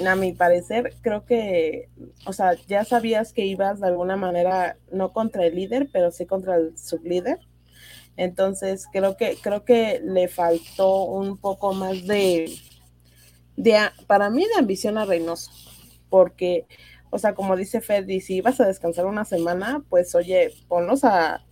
a 0.06 0.16
mi 0.16 0.34
parecer, 0.34 0.96
creo 1.02 1.26
que, 1.26 1.90
o 2.26 2.34
sea, 2.34 2.54
ya 2.68 2.84
sabías 2.84 3.34
que 3.34 3.46
ibas 3.46 3.80
de 3.80 3.88
alguna 3.88 4.16
manera, 4.16 4.78
no 4.92 5.14
contra 5.14 5.46
el 5.46 5.56
líder, 5.56 5.90
pero 5.92 6.12
sí 6.12 6.26
contra 6.26 6.56
el 6.56 6.78
sublíder. 6.78 7.40
Entonces, 8.18 8.88
creo 8.92 9.18
que, 9.18 9.38
creo 9.42 9.66
que 9.66 10.02
le 10.04 10.28
faltó 10.28 11.04
un 11.06 11.38
poco 11.38 11.74
más 11.74 12.06
de, 12.06 12.54
de, 13.56 13.78
para 14.08 14.30
mí, 14.30 14.46
de 14.46 14.60
ambición 14.60 14.98
a 14.98 15.06
Reynoso, 15.06 15.52
porque, 16.10 16.68
o 17.10 17.18
sea, 17.18 17.34
como 17.34 17.56
dice 17.56 17.82
Freddy, 17.82 18.22
si 18.22 18.36
ibas 18.36 18.60
a 18.62 18.68
descansar 18.68 19.06
una 19.06 19.26
semana, 19.26 19.84
pues 19.90 20.14
oye, 20.16 20.54
ponlos 20.68 21.04
a, 21.04 21.44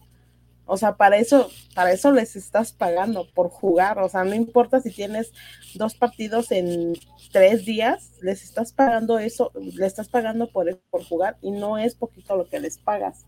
o 0.65 0.77
sea, 0.77 0.95
para 0.95 1.17
eso, 1.17 1.49
para 1.75 1.91
eso 1.91 2.13
les 2.13 2.37
estás 2.37 2.71
pagando, 2.71 3.27
por 3.33 3.49
jugar. 3.49 3.99
O 3.99 4.07
sea, 4.07 4.23
no 4.23 4.35
importa 4.35 4.79
si 4.79 4.89
tienes 4.89 5.33
dos 5.75 5.95
partidos 5.95 6.49
en 6.51 6.93
tres 7.33 7.65
días, 7.65 8.13
les 8.21 8.41
estás 8.43 8.71
pagando 8.71 9.19
eso, 9.19 9.51
le 9.55 9.85
estás 9.85 10.07
pagando 10.07 10.49
por, 10.49 10.79
por 10.89 11.03
jugar 11.03 11.37
y 11.41 11.51
no 11.51 11.77
es 11.77 11.95
poquito 11.95 12.37
lo 12.37 12.47
que 12.47 12.61
les 12.61 12.77
pagas. 12.77 13.25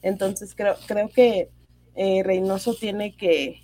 Entonces 0.00 0.54
creo, 0.54 0.76
creo 0.86 1.08
que 1.08 1.50
eh, 1.96 2.22
Reynoso 2.22 2.74
tiene 2.74 3.16
que 3.16 3.62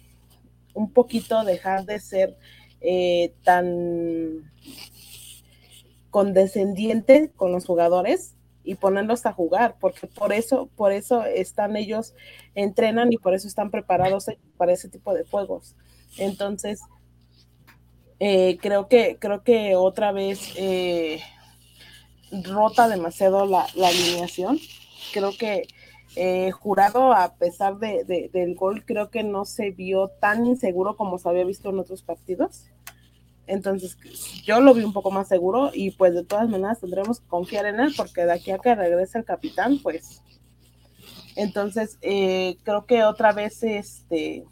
un 0.74 0.91
poquito 0.91 1.45
dejar 1.45 1.85
de 1.85 2.01
ser 2.01 2.37
eh, 2.80 3.35
tan 3.45 4.51
condescendiente 6.11 7.30
con 7.37 7.53
los 7.53 7.64
jugadores 7.66 8.35
y 8.64 8.76
ponerlos 8.76 9.26
a 9.26 9.33
jugar, 9.33 9.76
porque 9.80 10.07
por 10.07 10.33
eso, 10.33 10.68
por 10.76 10.93
eso 10.93 11.24
están 11.24 11.76
ellos, 11.76 12.14
entrenan 12.55 13.12
y 13.12 13.16
por 13.16 13.35
eso 13.35 13.49
están 13.49 13.70
preparados 13.70 14.26
para 14.57 14.72
ese 14.72 14.89
tipo 14.89 15.14
de 15.14 15.24
juegos. 15.24 15.74
Entonces, 16.18 16.80
eh, 18.20 18.59
creo 18.61 18.89
que, 18.89 19.16
creo 19.18 19.43
que 19.43 19.74
otra 19.74 20.12
vez 20.12 20.55
rota 22.45 22.89
demasiado 22.89 23.47
la, 23.47 23.66
alineación. 23.76 24.59
Creo 25.12 25.37
que 25.37 25.66
eh, 26.16 26.50
Jurado, 26.50 27.12
a 27.12 27.34
pesar 27.36 27.78
de, 27.78 28.30
del 28.32 28.54
gol, 28.54 28.84
creo 28.84 29.10
que 29.10 29.22
no 29.22 29.44
se 29.44 29.70
vio 29.70 30.08
tan 30.20 30.46
inseguro 30.46 30.96
como 30.96 31.18
se 31.18 31.28
había 31.28 31.44
visto 31.44 31.70
en 31.70 31.78
otros 31.78 32.02
partidos. 32.02 32.66
Entonces, 33.46 33.96
yo 34.44 34.60
lo 34.60 34.74
vi 34.74 34.84
un 34.84 34.92
poco 34.92 35.10
más 35.10 35.28
seguro 35.28 35.70
y 35.72 35.90
pues 35.92 36.14
de 36.14 36.24
todas 36.24 36.48
maneras 36.48 36.80
tendremos 36.80 37.20
que 37.20 37.26
confiar 37.26 37.66
en 37.66 37.80
él 37.80 37.92
porque 37.96 38.24
de 38.24 38.32
aquí 38.32 38.50
a 38.50 38.58
que 38.58 38.74
regrese 38.74 39.18
el 39.18 39.24
capitán, 39.24 39.78
pues. 39.82 40.22
Entonces, 41.34 41.98
eh, 42.02 42.56
creo 42.62 42.84
que 42.86 43.04
otra 43.04 43.32
vez, 43.32 43.62
este, 43.62 44.44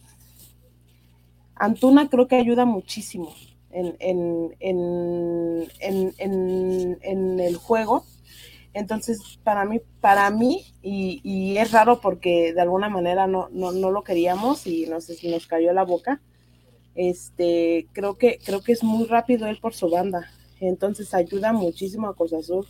Antuna 1.54 2.08
creo 2.08 2.26
que 2.26 2.36
ayuda 2.36 2.64
muchísimo 2.64 3.34
en, 3.70 3.96
en, 4.00 4.56
en, 5.78 6.98
en 7.02 7.40
el 7.40 7.56
juego. 7.56 8.04
Entonces, 8.72 9.38
para 9.42 9.64
mí, 9.64 9.80
para 10.00 10.30
mí, 10.30 10.64
y, 10.82 11.56
es 11.56 11.72
raro 11.72 12.00
porque 12.00 12.52
de 12.52 12.60
alguna 12.60 12.88
manera 12.88 13.26
no, 13.26 13.48
no, 13.50 13.72
no 13.72 13.90
lo 13.90 14.04
queríamos 14.04 14.66
y 14.66 14.86
no 14.86 15.00
sé 15.00 15.14
si 15.14 15.28
nos 15.28 15.46
cayó 15.46 15.72
la 15.72 15.84
boca, 15.84 16.20
este, 16.94 17.88
creo 17.92 18.16
que, 18.16 18.38
creo 18.44 18.62
que 18.62 18.72
es 18.72 18.84
muy 18.84 19.06
rápido 19.06 19.46
él 19.46 19.58
por 19.60 19.74
su 19.74 19.90
banda. 19.90 20.30
Entonces 20.60 21.14
ayuda 21.14 21.52
muchísimo 21.52 22.08
a 22.08 22.14
Cruz 22.14 22.32
Azul 22.32 22.66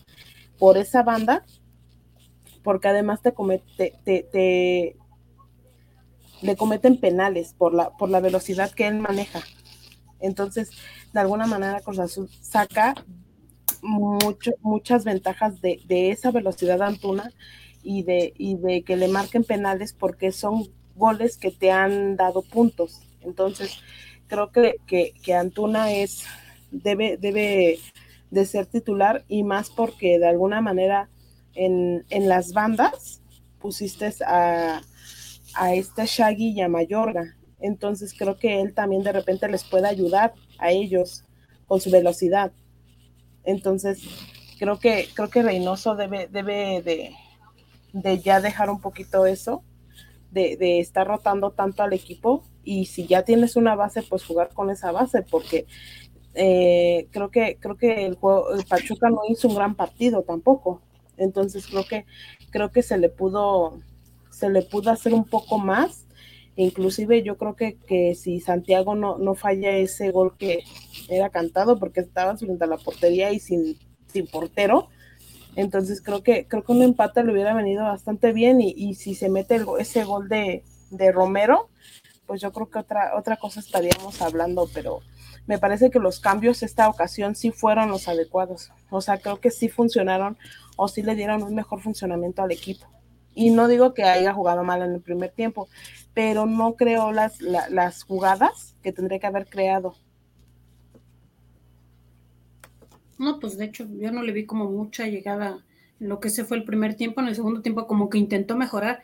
por 0.58 0.78
esa 0.78 1.02
banda, 1.02 1.44
porque 2.62 2.88
además 2.88 3.20
te 3.20 3.32
comete, 3.32 3.94
te, 4.04 4.96
le 6.42 6.56
cometen 6.56 6.98
penales 6.98 7.54
por 7.56 7.74
la, 7.74 7.90
por 7.90 8.08
la 8.08 8.20
velocidad 8.20 8.70
que 8.70 8.86
él 8.86 9.00
maneja. 9.00 9.40
Entonces, 10.20 10.70
de 11.12 11.20
alguna 11.20 11.46
manera 11.46 11.80
Cruz 11.80 11.98
Azul 11.98 12.30
saca 12.40 12.94
mucho, 13.82 14.52
muchas 14.60 15.04
ventajas 15.04 15.60
de, 15.60 15.80
de, 15.86 16.10
esa 16.10 16.30
velocidad 16.30 16.82
Antuna 16.82 17.32
y 17.82 18.02
de, 18.02 18.32
y 18.36 18.56
de 18.56 18.82
que 18.82 18.96
le 18.96 19.08
marquen 19.08 19.44
penales 19.44 19.92
porque 19.92 20.32
son 20.32 20.68
goles 20.94 21.36
que 21.36 21.50
te 21.50 21.70
han 21.70 22.16
dado 22.16 22.42
puntos. 22.42 23.02
Entonces, 23.22 23.78
creo 24.26 24.50
que, 24.52 24.76
que, 24.86 25.34
Antuna 25.34 25.92
es, 25.92 26.24
debe, 26.70 27.16
debe 27.16 27.78
de 28.30 28.46
ser 28.46 28.66
titular 28.66 29.24
y 29.28 29.42
más 29.42 29.70
porque 29.70 30.18
de 30.18 30.28
alguna 30.28 30.60
manera 30.60 31.08
en, 31.54 32.04
las 32.10 32.52
bandas 32.52 33.20
pusiste 33.58 34.12
a, 34.26 34.80
a 35.54 35.74
este 35.74 36.06
Shaggy 36.06 36.50
y 36.50 36.60
a 36.60 36.68
Mayorga. 36.68 37.36
Entonces 37.60 38.14
creo 38.16 38.38
que 38.38 38.60
él 38.60 38.72
también 38.72 39.02
de 39.02 39.12
repente 39.12 39.48
les 39.48 39.64
puede 39.64 39.88
ayudar 39.88 40.32
a 40.58 40.70
ellos 40.70 41.24
con 41.66 41.80
su 41.80 41.90
velocidad. 41.90 42.52
Entonces 43.44 44.02
creo 44.58 44.78
que, 44.78 45.08
creo 45.14 45.30
que 45.30 45.42
Reynoso 45.42 45.94
debe, 45.94 46.28
debe 46.28 46.82
de, 46.82 48.18
ya 48.20 48.40
dejar 48.40 48.70
un 48.70 48.80
poquito 48.80 49.26
eso, 49.26 49.62
de, 50.30 50.56
de 50.56 50.80
estar 50.80 51.06
rotando 51.06 51.50
tanto 51.50 51.82
al 51.82 51.92
equipo 51.92 52.44
y 52.62 52.86
si 52.86 53.06
ya 53.06 53.22
tienes 53.24 53.56
una 53.56 53.74
base, 53.74 54.02
pues 54.02 54.24
jugar 54.24 54.50
con 54.52 54.70
esa 54.70 54.92
base, 54.92 55.22
porque 55.22 55.66
eh, 56.34 57.08
creo 57.10 57.30
que 57.30 57.56
creo 57.58 57.76
que 57.76 58.06
el 58.06 58.14
juego 58.14 58.52
el 58.54 58.64
Pachuca 58.64 59.10
no 59.10 59.20
hizo 59.28 59.48
un 59.48 59.54
gran 59.56 59.74
partido 59.74 60.22
tampoco. 60.22 60.80
Entonces 61.16 61.66
creo 61.66 61.84
que 61.84 62.06
creo 62.50 62.70
que 62.70 62.82
se 62.82 62.98
le 62.98 63.08
pudo 63.08 63.80
se 64.30 64.48
le 64.48 64.62
pudo 64.62 64.90
hacer 64.90 65.14
un 65.14 65.24
poco 65.24 65.58
más. 65.58 66.06
Inclusive 66.56 67.22
yo 67.22 67.36
creo 67.36 67.56
que, 67.56 67.76
que 67.86 68.14
si 68.14 68.40
Santiago 68.40 68.94
no, 68.94 69.18
no 69.18 69.34
falla 69.34 69.70
ese 69.72 70.10
gol 70.10 70.36
que 70.36 70.64
era 71.08 71.30
cantado 71.30 71.78
porque 71.78 72.00
estaba 72.00 72.36
frente 72.36 72.64
a 72.64 72.66
la 72.66 72.76
portería 72.76 73.32
y 73.32 73.38
sin, 73.38 73.78
sin 74.08 74.26
portero, 74.26 74.88
entonces 75.56 76.00
creo 76.02 76.22
que 76.22 76.46
creo 76.46 76.62
que 76.62 76.72
un 76.72 76.82
empate 76.82 77.24
le 77.24 77.32
hubiera 77.32 77.54
venido 77.54 77.84
bastante 77.84 78.32
bien 78.32 78.60
y, 78.60 78.74
y 78.76 78.94
si 78.94 79.14
se 79.14 79.28
mete 79.28 79.60
ese 79.78 80.04
gol 80.04 80.28
de, 80.28 80.62
de 80.90 81.12
Romero, 81.12 81.68
pues 82.26 82.40
yo 82.40 82.52
creo 82.52 82.70
que 82.70 82.78
otra, 82.78 83.12
otra 83.16 83.36
cosa 83.36 83.60
estaríamos 83.60 84.22
hablando, 84.22 84.68
pero 84.72 85.00
me 85.46 85.58
parece 85.58 85.90
que 85.90 85.98
los 85.98 86.20
cambios 86.20 86.62
esta 86.62 86.88
ocasión 86.88 87.34
sí 87.34 87.50
fueron 87.50 87.90
los 87.90 88.06
adecuados. 88.06 88.70
O 88.88 89.00
sea, 89.00 89.18
creo 89.18 89.40
que 89.40 89.50
sí 89.50 89.68
funcionaron 89.68 90.38
o 90.76 90.86
sí 90.86 91.02
le 91.02 91.16
dieron 91.16 91.42
un 91.42 91.56
mejor 91.56 91.80
funcionamiento 91.80 92.42
al 92.42 92.52
equipo. 92.52 92.86
Y 93.34 93.50
no 93.50 93.66
digo 93.66 93.94
que 93.94 94.04
haya 94.04 94.32
jugado 94.32 94.62
mal 94.62 94.82
en 94.82 94.94
el 94.94 95.00
primer 95.00 95.30
tiempo, 95.30 95.68
pero 96.14 96.46
no 96.46 96.74
creo 96.74 97.12
las, 97.12 97.40
las 97.40 98.02
jugadas 98.02 98.76
que 98.82 98.92
tendría 98.92 99.18
que 99.18 99.26
haber 99.26 99.46
creado. 99.46 99.94
No, 103.18 103.38
pues 103.38 103.58
de 103.58 103.66
hecho 103.66 103.86
yo 103.98 104.10
no 104.10 104.22
le 104.22 104.32
vi 104.32 104.46
como 104.46 104.70
mucha 104.70 105.06
llegada 105.06 105.64
en 106.00 106.08
lo 106.08 106.20
que 106.20 106.30
se 106.30 106.44
fue 106.44 106.56
el 106.56 106.64
primer 106.64 106.94
tiempo, 106.94 107.20
en 107.20 107.28
el 107.28 107.34
segundo 107.34 107.60
tiempo 107.60 107.86
como 107.86 108.08
que 108.08 108.18
intentó 108.18 108.56
mejorar, 108.56 109.02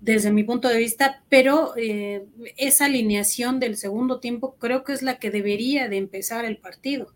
desde 0.00 0.32
mi 0.32 0.44
punto 0.44 0.68
de 0.68 0.78
vista, 0.78 1.22
pero 1.28 1.74
eh, 1.76 2.24
esa 2.56 2.86
alineación 2.86 3.60
del 3.60 3.76
segundo 3.76 4.18
tiempo 4.18 4.56
creo 4.58 4.82
que 4.82 4.94
es 4.94 5.02
la 5.02 5.18
que 5.18 5.30
debería 5.30 5.88
de 5.88 5.98
empezar 5.98 6.46
el 6.46 6.56
partido. 6.56 7.12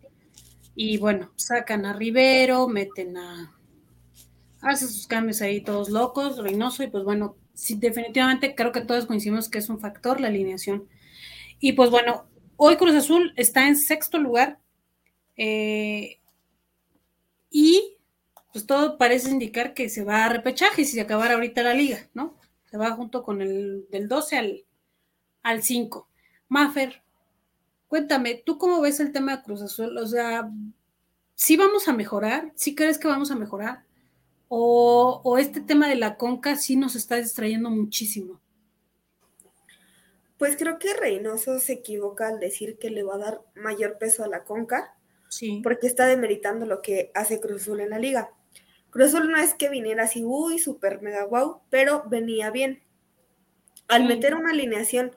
Y 0.75 0.99
bueno, 0.99 1.33
sacan 1.37 1.87
a 1.87 1.95
Rivero, 1.95 2.69
meten 2.69 3.17
a... 3.17 3.55
Hace 4.61 4.87
sus 4.87 5.07
cambios 5.07 5.41
ahí 5.41 5.63
todos 5.63 5.89
locos, 5.89 6.39
Reynoso, 6.39 6.83
y 6.83 6.89
pues 6.89 7.05
bueno, 7.05 7.37
sí, 7.55 7.77
definitivamente 7.77 8.55
creo 8.55 8.73
que 8.73 8.81
todos 8.81 9.07
coincidimos 9.07 9.49
que 9.49 9.59
es 9.59 9.69
un 9.69 9.81
factor 9.81 10.21
la 10.21 10.29
alineación. 10.29 10.89
Y 11.61 11.73
pues 11.73 11.91
bueno, 11.91 12.27
hoy 12.57 12.77
Cruz 12.77 12.95
Azul 12.95 13.33
está 13.37 13.67
en 13.67 13.77
sexto 13.77 14.19
lugar 14.19 14.59
eh, 15.37 16.21
y 17.51 17.97
pues 18.53 18.67
todo 18.67 18.99
parece 18.99 19.31
indicar 19.31 19.75
que 19.75 19.89
se 19.89 20.05
va 20.05 20.25
a 20.25 20.29
repechaje 20.29 20.85
si 20.85 20.93
se 20.93 21.01
acabara 21.01 21.35
ahorita 21.35 21.63
la 21.63 21.75
liga, 21.75 22.09
¿no? 22.15 22.37
Se 22.71 22.77
va 22.77 22.93
junto 22.93 23.23
con 23.23 23.43
el 23.43 23.87
del 23.91 24.09
12 24.09 24.37
al, 24.37 24.65
al 25.43 25.63
5. 25.63 26.09
Maffer, 26.49 27.03
cuéntame, 27.89 28.43
¿tú 28.47 28.59
cómo 28.59 28.81
ves 28.81 29.01
el 29.01 29.13
tema 29.13 29.37
de 29.37 29.43
Cruz 29.43 29.63
Azul? 29.63 29.97
O 29.99 30.07
sea, 30.07 30.51
¿sí 31.35 31.57
vamos 31.57 31.89
a 31.89 31.93
mejorar? 31.93 32.53
¿Sí 32.55 32.75
crees 32.75 32.99
que 32.99 33.09
vamos 33.09 33.31
a 33.31 33.37
mejorar? 33.37 33.85
¿O, 34.49 35.37
este 35.39 35.61
tema 35.61 35.89
de 35.89 35.97
la 35.97 36.17
conca 36.17 36.57
sí 36.57 36.77
nos 36.77 36.95
está 36.95 37.17
distrayendo 37.17 37.71
muchísimo? 37.71 38.41
Pues 40.39 40.57
creo 40.57 40.79
que 40.79 40.95
Reynoso 40.95 41.59
se 41.59 41.75
equivoca 41.75 42.29
al 42.29 42.41
decir 42.41 42.79
que 42.79 42.91
le 42.91 43.03
va 43.03 43.15
a 43.15 43.19
dar 43.19 43.41
mayor 43.55 43.99
peso 43.99 44.25
a 44.25 44.29
la 44.29 44.45
conca, 44.45 44.95
sí. 45.29 45.61
porque 45.63 45.87
está 45.87 46.07
demeritando 46.07 46.67
lo 46.67 46.83
que 46.83 47.11
hace 47.15 47.41
Cruz 47.41 47.63
Azul 47.63 47.81
en 47.81 47.91
la 47.91 47.99
liga. 47.99 48.31
Cruz 48.91 49.15
Azul 49.15 49.31
no 49.31 49.39
es 49.39 49.55
que 49.55 49.69
viniera 49.69 50.05
así, 50.05 50.25
uy, 50.25 50.59
súper 50.59 51.03
mega 51.03 51.25
wow, 51.25 51.61
pero 51.71 52.05
venía 52.09 52.51
bien. 52.51 52.83
Al 53.89 54.07
meter 54.07 54.35
una 54.35 54.51
alineación 54.51 55.17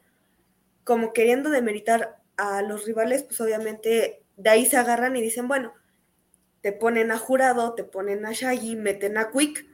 como 0.83 1.13
queriendo 1.13 1.49
demeritar 1.49 2.21
a 2.37 2.61
los 2.61 2.85
rivales, 2.85 3.23
pues 3.23 3.41
obviamente 3.41 4.23
de 4.37 4.49
ahí 4.49 4.65
se 4.65 4.77
agarran 4.77 5.15
y 5.15 5.21
dicen, 5.21 5.47
bueno, 5.47 5.73
te 6.61 6.71
ponen 6.71 7.11
a 7.11 7.17
Jurado, 7.17 7.73
te 7.73 7.83
ponen 7.83 8.25
a 8.25 8.31
Shaggy, 8.31 8.75
meten 8.75 9.17
a 9.17 9.31
Quick, 9.31 9.65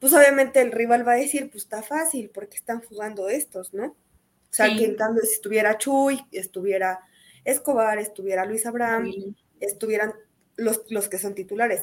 pues 0.00 0.12
obviamente 0.12 0.60
el 0.60 0.72
rival 0.72 1.06
va 1.06 1.12
a 1.12 1.16
decir, 1.16 1.50
pues 1.50 1.64
está 1.64 1.82
fácil, 1.82 2.30
porque 2.32 2.56
están 2.56 2.80
jugando 2.82 3.28
estos, 3.28 3.74
¿no? 3.74 3.86
O 3.86 4.52
sea, 4.52 4.74
que 4.76 4.84
en 4.84 4.94
cambio 4.94 5.22
si 5.24 5.34
estuviera 5.34 5.76
Chuy, 5.76 6.24
estuviera 6.32 7.00
Escobar, 7.44 7.98
estuviera 7.98 8.46
Luis 8.46 8.64
Abraham, 8.64 9.12
estuvieran 9.60 10.14
los, 10.56 10.82
los 10.90 11.08
que 11.08 11.18
son 11.18 11.34
titulares. 11.34 11.82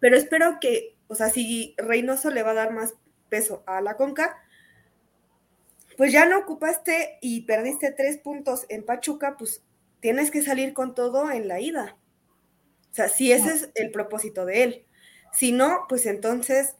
Pero 0.00 0.16
espero 0.16 0.58
que, 0.60 0.96
o 1.08 1.14
sea, 1.14 1.30
si 1.30 1.74
Reynoso 1.76 2.30
le 2.30 2.42
va 2.42 2.52
a 2.52 2.54
dar 2.54 2.72
más 2.72 2.94
peso 3.28 3.64
a 3.66 3.80
la 3.80 3.96
Conca, 3.96 4.38
pues 5.96 6.12
ya 6.12 6.26
no 6.26 6.38
ocupaste 6.38 7.18
y 7.20 7.42
perdiste 7.42 7.90
tres 7.90 8.18
puntos 8.18 8.66
en 8.68 8.84
Pachuca, 8.84 9.36
pues 9.36 9.62
tienes 10.00 10.30
que 10.30 10.42
salir 10.42 10.74
con 10.74 10.94
todo 10.94 11.30
en 11.30 11.48
la 11.48 11.60
ida. 11.60 11.96
O 12.96 13.00
sea, 13.04 13.10
si 13.10 13.30
ese 13.30 13.52
es 13.52 13.68
el 13.74 13.90
propósito 13.90 14.46
de 14.46 14.62
él. 14.62 14.86
Si 15.30 15.52
no, 15.52 15.84
pues 15.86 16.06
entonces, 16.06 16.76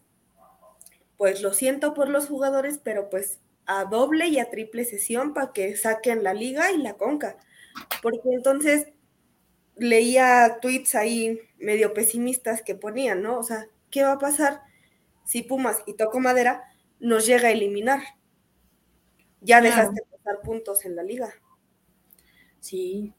pues 1.18 1.42
lo 1.42 1.52
siento 1.52 1.92
por 1.92 2.08
los 2.08 2.26
jugadores, 2.26 2.80
pero 2.82 3.10
pues 3.10 3.38
a 3.66 3.84
doble 3.84 4.26
y 4.28 4.38
a 4.38 4.48
triple 4.48 4.86
sesión 4.86 5.34
para 5.34 5.52
que 5.52 5.76
saquen 5.76 6.22
la 6.22 6.32
liga 6.32 6.72
y 6.72 6.78
la 6.78 6.94
conca. 6.94 7.36
Porque 8.00 8.30
entonces 8.32 8.86
leía 9.74 10.56
tweets 10.62 10.94
ahí 10.94 11.38
medio 11.58 11.92
pesimistas 11.92 12.62
que 12.62 12.74
ponían, 12.74 13.20
¿no? 13.20 13.38
O 13.38 13.42
sea, 13.42 13.66
¿qué 13.90 14.02
va 14.02 14.12
a 14.12 14.18
pasar 14.18 14.62
si 15.26 15.42
Pumas 15.42 15.82
y 15.84 15.96
Toco 15.98 16.18
Madera 16.18 16.64
nos 16.98 17.26
llega 17.26 17.48
a 17.48 17.52
eliminar? 17.52 18.00
Ya 19.42 19.60
dejaste 19.60 20.00
pasar 20.10 20.40
puntos 20.40 20.86
en 20.86 20.96
la 20.96 21.02
liga. 21.02 21.34
Sí. 22.60 23.12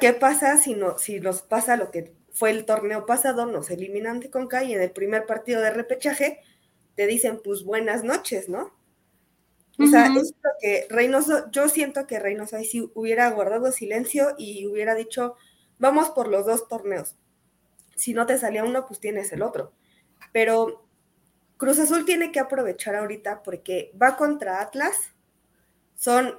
¿Qué 0.00 0.12
pasa 0.12 0.58
si, 0.58 0.74
no, 0.74 0.98
si 0.98 1.20
nos 1.20 1.42
pasa 1.42 1.76
lo 1.76 1.90
que 1.90 2.14
fue 2.32 2.50
el 2.50 2.66
torneo 2.66 3.06
pasado, 3.06 3.46
nos 3.46 3.70
eliminan 3.70 4.20
de 4.20 4.30
Conca 4.30 4.62
y 4.62 4.74
en 4.74 4.82
el 4.82 4.90
primer 4.90 5.26
partido 5.26 5.60
de 5.60 5.70
repechaje 5.70 6.40
te 6.94 7.06
dicen, 7.06 7.40
pues 7.42 7.64
buenas 7.64 8.04
noches, 8.04 8.48
¿no? 8.48 8.74
O 9.78 9.86
sea, 9.86 10.06
es 10.06 10.34
lo 10.42 10.50
que 10.60 10.86
Reynoso, 10.88 11.50
yo 11.50 11.68
siento 11.68 12.06
que 12.06 12.18
Reynoso 12.18 12.56
ahí 12.56 12.64
sí 12.64 12.90
hubiera 12.94 13.30
guardado 13.30 13.72
silencio 13.72 14.34
y 14.38 14.66
hubiera 14.66 14.94
dicho, 14.94 15.36
vamos 15.78 16.10
por 16.10 16.28
los 16.28 16.46
dos 16.46 16.66
torneos. 16.66 17.16
Si 17.94 18.14
no 18.14 18.26
te 18.26 18.38
salía 18.38 18.64
uno, 18.64 18.86
pues 18.86 19.00
tienes 19.00 19.32
el 19.32 19.42
otro. 19.42 19.72
Pero 20.32 20.86
Cruz 21.58 21.78
Azul 21.78 22.06
tiene 22.06 22.32
que 22.32 22.40
aprovechar 22.40 22.96
ahorita 22.96 23.42
porque 23.42 23.92
va 24.00 24.16
contra 24.16 24.60
Atlas. 24.60 24.96
Son 25.94 26.34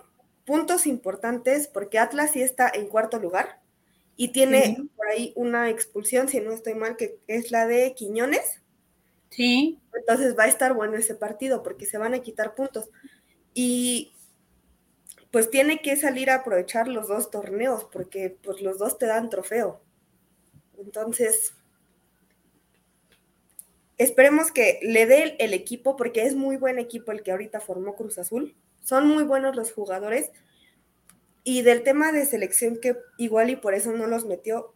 puntos 0.48 0.88
importantes 0.88 1.68
porque 1.68 2.00
Atlas 2.00 2.32
sí 2.32 2.42
está 2.42 2.72
en 2.74 2.88
cuarto 2.88 3.20
lugar 3.20 3.60
y 4.16 4.30
tiene 4.30 4.78
por 4.96 5.08
ahí 5.10 5.34
una 5.36 5.70
expulsión, 5.70 6.30
si 6.30 6.40
no 6.40 6.54
estoy 6.54 6.74
mal, 6.74 6.96
que 6.96 7.20
es 7.28 7.52
la 7.52 7.68
de 7.68 7.94
Quiñones. 7.94 8.62
Sí. 9.30 9.78
Entonces 9.94 10.38
va 10.40 10.46
a 10.46 10.48
estar 10.48 10.74
bueno 10.74 10.96
ese 10.96 11.16
partido 11.16 11.64
porque 11.64 11.86
se 11.86 11.98
van 11.98 12.14
a 12.14 12.20
quitar 12.20 12.56
puntos. 12.56 12.90
Y 13.54 14.14
pues 15.32 15.52
tiene 15.52 15.82
que 15.82 15.98
salir 15.98 16.30
a 16.30 16.36
aprovechar 16.36 16.88
los 16.88 17.10
dos 17.10 17.30
torneos 17.30 17.84
porque 17.92 18.38
pues 18.42 18.62
los 18.62 18.80
dos 18.80 18.98
te 18.98 19.06
dan 19.06 19.30
trofeo. 19.30 19.82
Entonces, 20.78 21.54
esperemos 23.98 24.52
que 24.52 24.80
le 24.82 25.06
dé 25.08 25.36
el, 25.40 25.54
equipo 25.54 25.98
porque 25.98 26.26
es 26.26 26.36
muy 26.36 26.56
buen 26.56 26.80
equipo 26.80 27.12
el 27.12 27.22
que 27.22 27.32
ahorita 27.32 27.60
formó 27.60 27.96
Cruz 27.98 28.18
Azul. 28.18 28.56
Son 28.88 29.06
muy 29.06 29.26
buenos 29.26 29.54
los 29.54 29.74
jugadores. 29.74 30.32
Y 31.44 31.62
del 31.62 31.84
tema 31.84 32.14
de 32.14 32.26
selección 32.26 32.78
que 32.78 32.96
igual 33.18 33.50
y 33.50 33.58
por 33.58 33.74
eso 33.74 33.92
no 33.92 34.08
los 34.08 34.26
metió, 34.26 34.74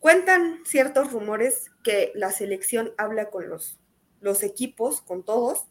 cuentan 0.00 0.60
ciertos 0.66 1.12
rumores 1.12 1.70
que 1.82 2.12
la 2.14 2.30
selección 2.30 2.92
habla 2.98 3.30
con 3.30 3.48
los, 3.48 3.78
los 4.20 4.42
equipos, 4.42 5.00
con 5.00 5.24
todos, 5.24 5.64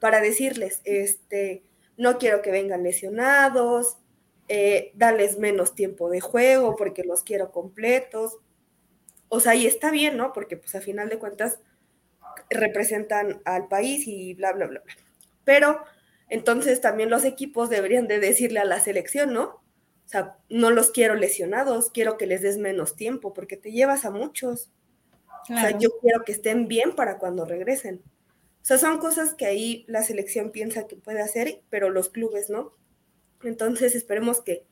para 0.00 0.22
decirles, 0.22 0.80
este, 0.84 1.62
no 1.98 2.16
quiero 2.16 2.40
que 2.40 2.52
vengan 2.52 2.84
lesionados, 2.84 3.98
eh, 4.48 4.92
darles 4.94 5.38
menos 5.38 5.74
tiempo 5.74 6.08
de 6.08 6.20
juego 6.20 6.74
porque 6.74 7.04
los 7.04 7.22
quiero 7.22 7.52
completos. 7.52 8.38
O 9.28 9.40
sea, 9.40 9.54
y 9.54 9.66
está 9.66 9.90
bien, 9.90 10.16
¿no? 10.16 10.32
Porque 10.32 10.56
pues 10.56 10.74
a 10.74 10.80
final 10.80 11.10
de 11.10 11.18
cuentas 11.18 11.60
representan 12.48 13.42
al 13.44 13.68
país 13.68 14.06
y 14.06 14.32
bla, 14.32 14.54
bla, 14.54 14.68
bla, 14.68 14.80
bla. 14.80 14.94
Pero 15.44 15.84
entonces 16.28 16.80
también 16.80 17.10
los 17.10 17.24
equipos 17.24 17.70
deberían 17.70 18.06
de 18.06 18.20
decirle 18.20 18.60
a 18.60 18.64
la 18.64 18.80
selección, 18.80 19.32
¿no? 19.32 19.44
O 19.44 20.10
sea, 20.10 20.38
no 20.48 20.70
los 20.70 20.90
quiero 20.90 21.14
lesionados, 21.14 21.90
quiero 21.90 22.16
que 22.16 22.26
les 22.26 22.42
des 22.42 22.58
menos 22.58 22.96
tiempo 22.96 23.34
porque 23.34 23.56
te 23.56 23.72
llevas 23.72 24.04
a 24.04 24.10
muchos. 24.10 24.70
O 25.42 25.46
sea, 25.46 25.78
yo 25.78 25.90
quiero 26.00 26.24
que 26.24 26.32
estén 26.32 26.68
bien 26.68 26.94
para 26.94 27.18
cuando 27.18 27.44
regresen. 27.44 28.02
O 28.62 28.64
sea, 28.64 28.78
son 28.78 28.98
cosas 28.98 29.34
que 29.34 29.46
ahí 29.46 29.84
la 29.86 30.02
selección 30.02 30.50
piensa 30.50 30.86
que 30.86 30.96
puede 30.96 31.20
hacer, 31.20 31.62
pero 31.70 31.90
los 31.90 32.10
clubes 32.10 32.50
no. 32.50 32.72
Entonces 33.42 33.94
esperemos 33.94 34.40
que 34.40 34.66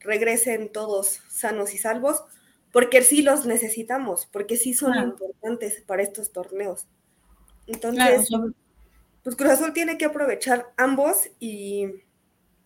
regresen 0.00 0.70
todos 0.70 1.20
sanos 1.28 1.74
y 1.74 1.78
salvos, 1.78 2.24
porque 2.72 3.02
sí 3.02 3.22
los 3.22 3.46
necesitamos, 3.46 4.26
porque 4.26 4.56
sí 4.56 4.74
son 4.74 4.96
importantes 4.96 5.82
para 5.86 6.02
estos 6.02 6.32
torneos. 6.32 6.86
Entonces, 7.66 8.28
pues 9.22 9.36
Cruz 9.36 9.50
Azul 9.50 9.72
tiene 9.72 9.98
que 9.98 10.06
aprovechar 10.06 10.72
ambos 10.76 11.30
y 11.38 11.86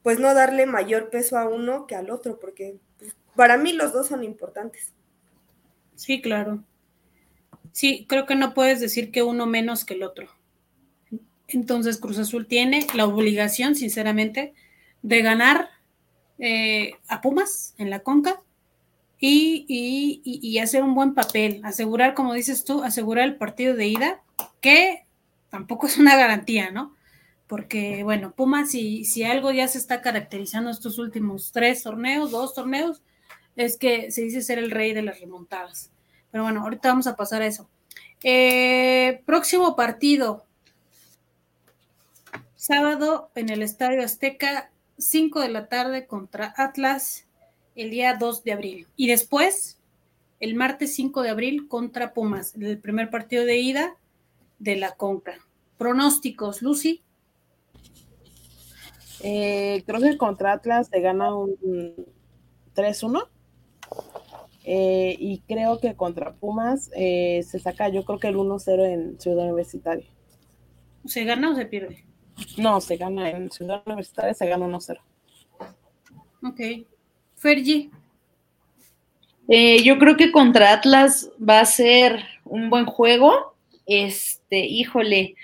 pues 0.02 0.18
no 0.18 0.34
darle 0.34 0.66
mayor 0.66 1.10
peso 1.10 1.38
a 1.38 1.48
uno 1.48 1.86
que 1.86 1.96
al 1.96 2.10
otro, 2.10 2.38
porque 2.38 2.78
pues, 2.98 3.16
para 3.34 3.56
mí 3.56 3.72
los 3.72 3.92
dos 3.92 4.08
son 4.08 4.22
importantes. 4.22 4.92
Sí, 5.94 6.20
claro. 6.20 6.62
Sí, 7.72 8.06
creo 8.08 8.26
que 8.26 8.34
no 8.34 8.54
puedes 8.54 8.80
decir 8.80 9.10
que 9.10 9.22
uno 9.22 9.46
menos 9.46 9.84
que 9.84 9.94
el 9.94 10.02
otro. 10.02 10.28
Entonces 11.48 11.98
Cruz 11.98 12.18
Azul 12.18 12.46
tiene 12.46 12.86
la 12.94 13.06
obligación, 13.06 13.74
sinceramente, 13.74 14.54
de 15.02 15.22
ganar 15.22 15.70
eh, 16.38 16.92
a 17.08 17.20
Pumas 17.20 17.74
en 17.78 17.90
la 17.90 18.00
Conca 18.00 18.42
y, 19.18 19.64
y, 20.22 20.58
hacer 20.58 20.82
un 20.82 20.94
buen 20.94 21.14
papel, 21.14 21.60
asegurar, 21.64 22.12
como 22.12 22.34
dices 22.34 22.64
tú, 22.64 22.82
asegurar 22.82 23.24
el 23.24 23.36
partido 23.36 23.74
de 23.74 23.86
ida, 23.86 24.22
que 24.60 25.03
tampoco 25.54 25.86
es 25.86 25.98
una 25.98 26.16
garantía, 26.16 26.72
¿no? 26.72 26.96
Porque, 27.46 28.02
bueno, 28.02 28.32
Pumas, 28.32 28.72
si, 28.72 29.22
algo 29.22 29.52
ya 29.52 29.68
se 29.68 29.78
está 29.78 30.02
caracterizando 30.02 30.68
estos 30.68 30.98
últimos 30.98 31.52
tres 31.52 31.84
torneos, 31.84 32.32
dos 32.32 32.54
torneos, 32.54 33.02
es 33.54 33.76
que 33.76 34.10
se 34.10 34.22
dice 34.22 34.42
ser 34.42 34.58
el 34.58 34.72
rey 34.72 34.92
de 34.92 35.02
las 35.02 35.20
remontadas. 35.20 35.92
Pero 36.32 36.42
bueno, 36.42 36.62
ahorita 36.62 36.88
vamos 36.88 37.06
a 37.06 37.14
pasar 37.14 37.40
a 37.40 37.46
eso. 37.46 37.70
Eh, 38.24 39.22
próximo 39.26 39.76
partido, 39.76 40.44
sábado 42.56 43.30
en 43.36 43.48
el 43.48 43.62
Estadio 43.62 44.02
Azteca, 44.02 44.72
5 44.98 45.38
de 45.38 45.50
la 45.50 45.68
tarde 45.68 46.08
contra 46.08 46.52
Atlas, 46.56 47.28
el 47.76 47.90
día 47.90 48.14
2 48.14 48.42
de 48.42 48.52
abril. 48.52 48.88
Y 48.96 49.06
después, 49.06 49.78
el 50.40 50.56
martes 50.56 50.96
5 50.96 51.22
de 51.22 51.30
abril 51.30 51.68
contra 51.68 52.12
Pumas, 52.12 52.56
el 52.56 52.80
primer 52.80 53.08
partido 53.08 53.44
de 53.44 53.58
ida 53.58 53.96
de 54.64 54.76
la 54.76 54.92
Conca. 54.96 55.34
Pronósticos, 55.76 56.62
Lucy. 56.62 57.02
Eh, 59.22 59.84
creo 59.86 60.00
que 60.00 60.16
contra 60.16 60.52
Atlas 60.52 60.88
se 60.88 61.00
gana 61.00 61.34
un 61.34 61.56
3-1. 62.74 63.28
Eh, 64.66 65.14
y 65.18 65.40
creo 65.40 65.78
que 65.78 65.94
contra 65.94 66.32
Pumas 66.32 66.90
eh, 66.96 67.44
se 67.46 67.58
saca, 67.58 67.90
yo 67.90 68.04
creo 68.06 68.18
que 68.18 68.28
el 68.28 68.36
1-0 68.36 68.84
en 68.86 69.20
Ciudad 69.20 69.44
Universitaria. 69.44 70.06
¿Se 71.04 71.24
gana 71.24 71.50
o 71.50 71.54
se 71.54 71.66
pierde? 71.66 72.04
No, 72.56 72.80
se 72.80 72.96
gana 72.96 73.28
en 73.30 73.50
Ciudad 73.50 73.82
Universitaria, 73.84 74.32
se 74.32 74.46
gana 74.46 74.66
1-0. 74.66 74.98
Ok. 76.42 76.86
Fergie. 77.36 77.90
Eh, 79.48 79.82
yo 79.82 79.98
creo 79.98 80.16
que 80.16 80.32
contra 80.32 80.72
Atlas 80.72 81.30
va 81.38 81.60
a 81.60 81.66
ser 81.66 82.24
un 82.44 82.70
buen 82.70 82.86
juego. 82.86 83.54
Este, 83.86 84.43
híjole, 84.60 85.36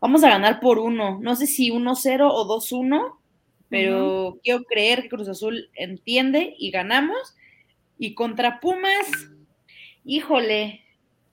vamos 0.00 0.24
a 0.24 0.30
ganar 0.30 0.60
por 0.60 0.78
uno. 0.78 1.18
No 1.20 1.36
sé 1.36 1.46
si 1.46 1.70
1-0 1.70 2.28
o 2.30 2.48
2-1, 2.48 3.16
pero 3.68 4.38
quiero 4.42 4.64
creer 4.64 5.02
que 5.02 5.08
Cruz 5.08 5.28
Azul 5.28 5.70
entiende 5.74 6.54
y 6.58 6.70
ganamos. 6.70 7.36
Y 7.98 8.14
contra 8.14 8.60
Pumas, 8.60 9.06
híjole, 10.04 10.82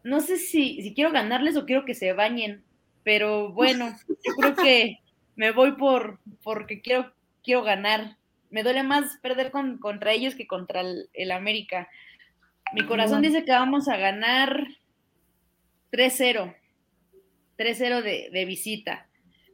no 0.03 0.19
sé 0.19 0.37
si, 0.37 0.81
si 0.81 0.93
quiero 0.93 1.11
ganarles 1.11 1.55
o 1.57 1.65
quiero 1.65 1.85
que 1.85 1.95
se 1.95 2.13
bañen, 2.13 2.63
pero 3.03 3.51
bueno, 3.51 3.95
yo 4.07 4.33
creo 4.37 4.55
que 4.55 4.99
me 5.35 5.51
voy 5.51 5.73
por 5.73 6.19
porque 6.43 6.81
quiero, 6.81 7.11
quiero 7.43 7.63
ganar. 7.63 8.17
Me 8.49 8.63
duele 8.63 8.83
más 8.83 9.17
perder 9.21 9.51
con, 9.51 9.77
contra 9.79 10.11
ellos 10.11 10.35
que 10.35 10.47
contra 10.47 10.81
el, 10.81 11.09
el 11.13 11.31
América. 11.31 11.89
Mi 12.73 12.85
corazón 12.85 13.21
dice 13.21 13.45
que 13.45 13.51
vamos 13.51 13.87
a 13.87 13.97
ganar 13.97 14.67
3-0. 15.91 16.55
3-0 17.57 18.01
de, 18.01 18.29
de 18.31 18.45
visita 18.45 19.07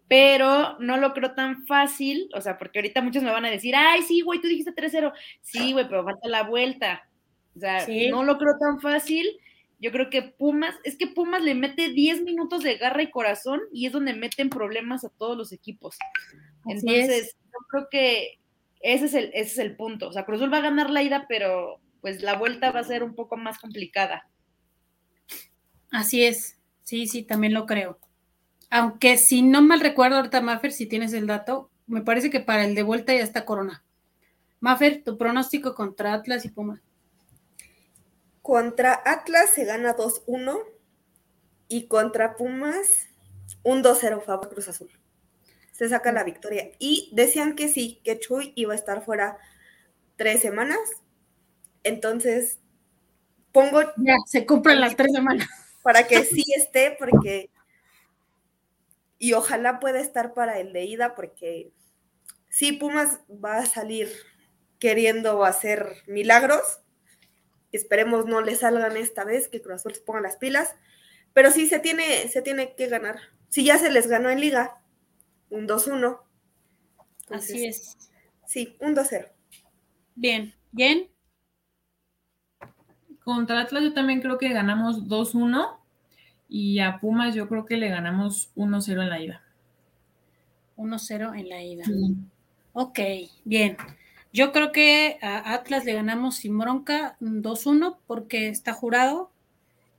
pero 0.10 0.78
no 0.80 0.98
lo 0.98 1.14
creo 1.14 1.36
tan 1.36 1.68
fácil, 1.68 2.30
o 2.34 2.42
sea, 2.42 2.58
porque 2.58 2.80
ahorita 2.80 3.02
muchos 3.02 3.22
me 3.22 3.32
van 3.32 3.46
a 3.46 3.52
decir, 3.52 3.76
ay, 3.76 4.02
sí, 4.02 4.22
güey, 4.22 4.42
tú 4.42 4.48
dijiste 4.48 4.74
3-0. 4.74 5.14
Sí, 5.42 5.72
güey, 5.72 5.88
pero 5.88 6.04
falta 6.04 6.28
la 6.28 6.44
vuelta. 6.44 7.08
O 7.56 7.60
sea, 7.60 7.86
no 8.10 8.24
lo 8.24 8.40
creo 8.40 8.58
tan 8.60 8.82
fácil. 8.82 9.40
Yo 9.80 9.92
creo 9.92 10.10
que 10.10 10.24
Pumas, 10.24 10.76
es 10.84 10.98
que 10.98 11.06
Pumas 11.06 11.44
le 11.44 11.54
mete 11.54 11.90
10 11.90 12.24
minutos 12.24 12.64
de 12.64 12.78
garra 12.78 13.04
y 13.04 13.12
corazón 13.12 13.62
y 13.72 13.86
es 13.86 13.94
donde 13.94 14.16
meten 14.16 14.50
problemas 14.50 15.06
a 15.06 15.10
todos 15.10 15.38
los 15.38 15.52
equipos. 15.52 15.96
Entonces, 16.66 17.38
yo 17.44 17.60
creo 17.70 17.88
que 17.92 18.40
ese 18.82 19.06
es, 19.06 19.14
el, 19.14 19.26
ese 19.26 19.52
es 19.52 19.58
el 19.60 19.76
punto. 19.76 20.10
O 20.10 20.12
sea, 20.12 20.26
Cruzul 20.26 20.52
va 20.52 20.58
a 20.58 20.62
ganar 20.62 20.90
la 20.90 21.04
ida, 21.04 21.28
pero 21.30 21.80
pues 22.02 22.24
la 22.24 22.36
vuelta 22.36 22.72
va 22.72 22.80
a 22.80 22.84
ser 22.84 23.04
un 23.04 23.14
poco 23.14 23.38
más 23.38 23.60
complicada. 23.60 24.28
Así 25.92 26.24
es. 26.24 26.59
Sí, 26.90 27.08
sí, 27.08 27.24
también 27.24 27.54
lo 27.54 27.66
creo 27.66 28.00
aunque 28.70 29.18
si 29.18 29.42
no 29.42 29.62
mal 29.62 29.80
recuerdo 29.80 30.18
ahorita, 30.18 30.42
Maffer, 30.42 30.72
si 30.72 30.86
tienes 30.86 31.14
el 31.14 31.28
dato, 31.28 31.72
me 31.88 32.02
parece 32.02 32.30
que 32.30 32.40
para 32.40 32.66
el 32.66 32.76
de 32.76 32.84
vuelta 32.84 33.14
ya 33.14 33.24
está 33.24 33.46
Corona. 33.46 33.84
Maffer, 34.60 35.04
tu 35.04 35.18
pronóstico 35.18 35.74
contra 35.74 36.14
Atlas 36.14 36.46
y 36.46 36.50
Pumas. 36.50 36.82
Contra 38.42 39.02
Atlas 39.06 39.52
se 39.52 39.66
gana 39.66 39.96
2-1 39.96 40.60
y 41.68 41.88
contra 41.88 42.36
Pumas 42.36 43.08
un 43.64 43.84
2-0 43.84 44.22
favor 44.22 44.50
Cruz 44.50 44.68
Azul. 44.68 44.90
Se 45.72 45.90
saca 45.90 46.12
la 46.12 46.24
victoria. 46.24 46.72
Y 46.78 47.10
decían 47.14 47.56
que 47.56 47.70
sí, 47.70 48.02
que 48.04 48.20
Chuy 48.20 48.54
iba 48.56 48.74
a 48.74 48.76
estar 48.76 49.04
fuera 49.04 49.38
tres 50.18 50.42
semanas. 50.42 50.80
Entonces, 51.84 52.60
pongo... 53.52 53.82
Ya, 53.98 54.16
se 54.28 54.46
cumplen 54.46 54.82
las 54.82 54.96
tres 54.96 55.14
semanas. 55.14 55.48
Para 55.84 56.08
que 56.08 56.24
sí 56.26 56.44
esté, 56.56 56.96
porque 57.00 57.50
y 59.20 59.34
ojalá 59.34 59.80
pueda 59.80 60.00
estar 60.00 60.34
para 60.34 60.60
el 60.60 60.72
de 60.72 60.86
ida 60.86 61.14
porque 61.14 61.72
sí, 62.48 62.72
Pumas 62.72 63.20
va 63.30 63.58
a 63.58 63.66
salir 63.66 64.10
queriendo 64.80 65.44
hacer 65.44 65.98
milagros. 66.08 66.80
Esperemos 67.74 68.26
no 68.26 68.42
le 68.42 68.56
salgan 68.56 68.98
esta 68.98 69.26
vez, 69.26 69.50
que 69.50 69.62
Cruz 69.62 69.76
Azul 69.76 69.94
se 69.94 70.02
ponga 70.02 70.22
las 70.22 70.38
pilas. 70.38 70.76
Pero 71.34 71.52
sí 71.52 71.68
se 71.68 71.80
tiene, 71.80 72.28
se 72.30 72.42
tiene 72.42 72.76
que 72.76 72.88
ganar. 72.88 73.20
Si 73.50 73.64
ya 73.64 73.78
se 73.78 73.92
les 73.92 74.08
ganó 74.08 74.30
en 74.30 74.40
liga, 74.40 74.82
un 75.50 75.68
2-1. 75.68 76.22
Así 77.30 77.68
es. 77.68 77.98
Sí, 78.48 78.78
un 78.80 78.96
2-0. 78.96 79.30
Bien, 80.16 80.56
bien. 80.72 81.12
Contra 83.30 83.62
Atlas 83.62 83.84
yo 83.84 83.94
también 83.94 84.22
creo 84.22 84.40
que 84.40 84.50
ganamos 84.50 85.08
2-1 85.08 85.78
y 86.48 86.80
a 86.80 87.00
Pumas 87.00 87.36
yo 87.36 87.48
creo 87.48 87.64
que 87.64 87.78
le 87.78 87.88
ganamos 87.88 88.50
1-0 88.56 89.04
en 89.04 89.10
la 89.10 89.22
ida. 89.22 89.44
1-0 90.78 91.40
en 91.40 91.48
la 91.48 91.62
ida. 91.62 91.84
Ok, 92.74 93.00
bien. 93.46 93.78
Yo 94.34 94.52
creo 94.52 94.72
que 94.72 95.20
a 95.22 95.54
Atlas 95.54 95.86
le 95.86 95.94
ganamos 95.94 96.38
sin 96.38 96.58
bronca 96.58 97.18
2-1 97.22 97.98
porque 98.08 98.50
está 98.50 98.74
jurado. 98.74 99.30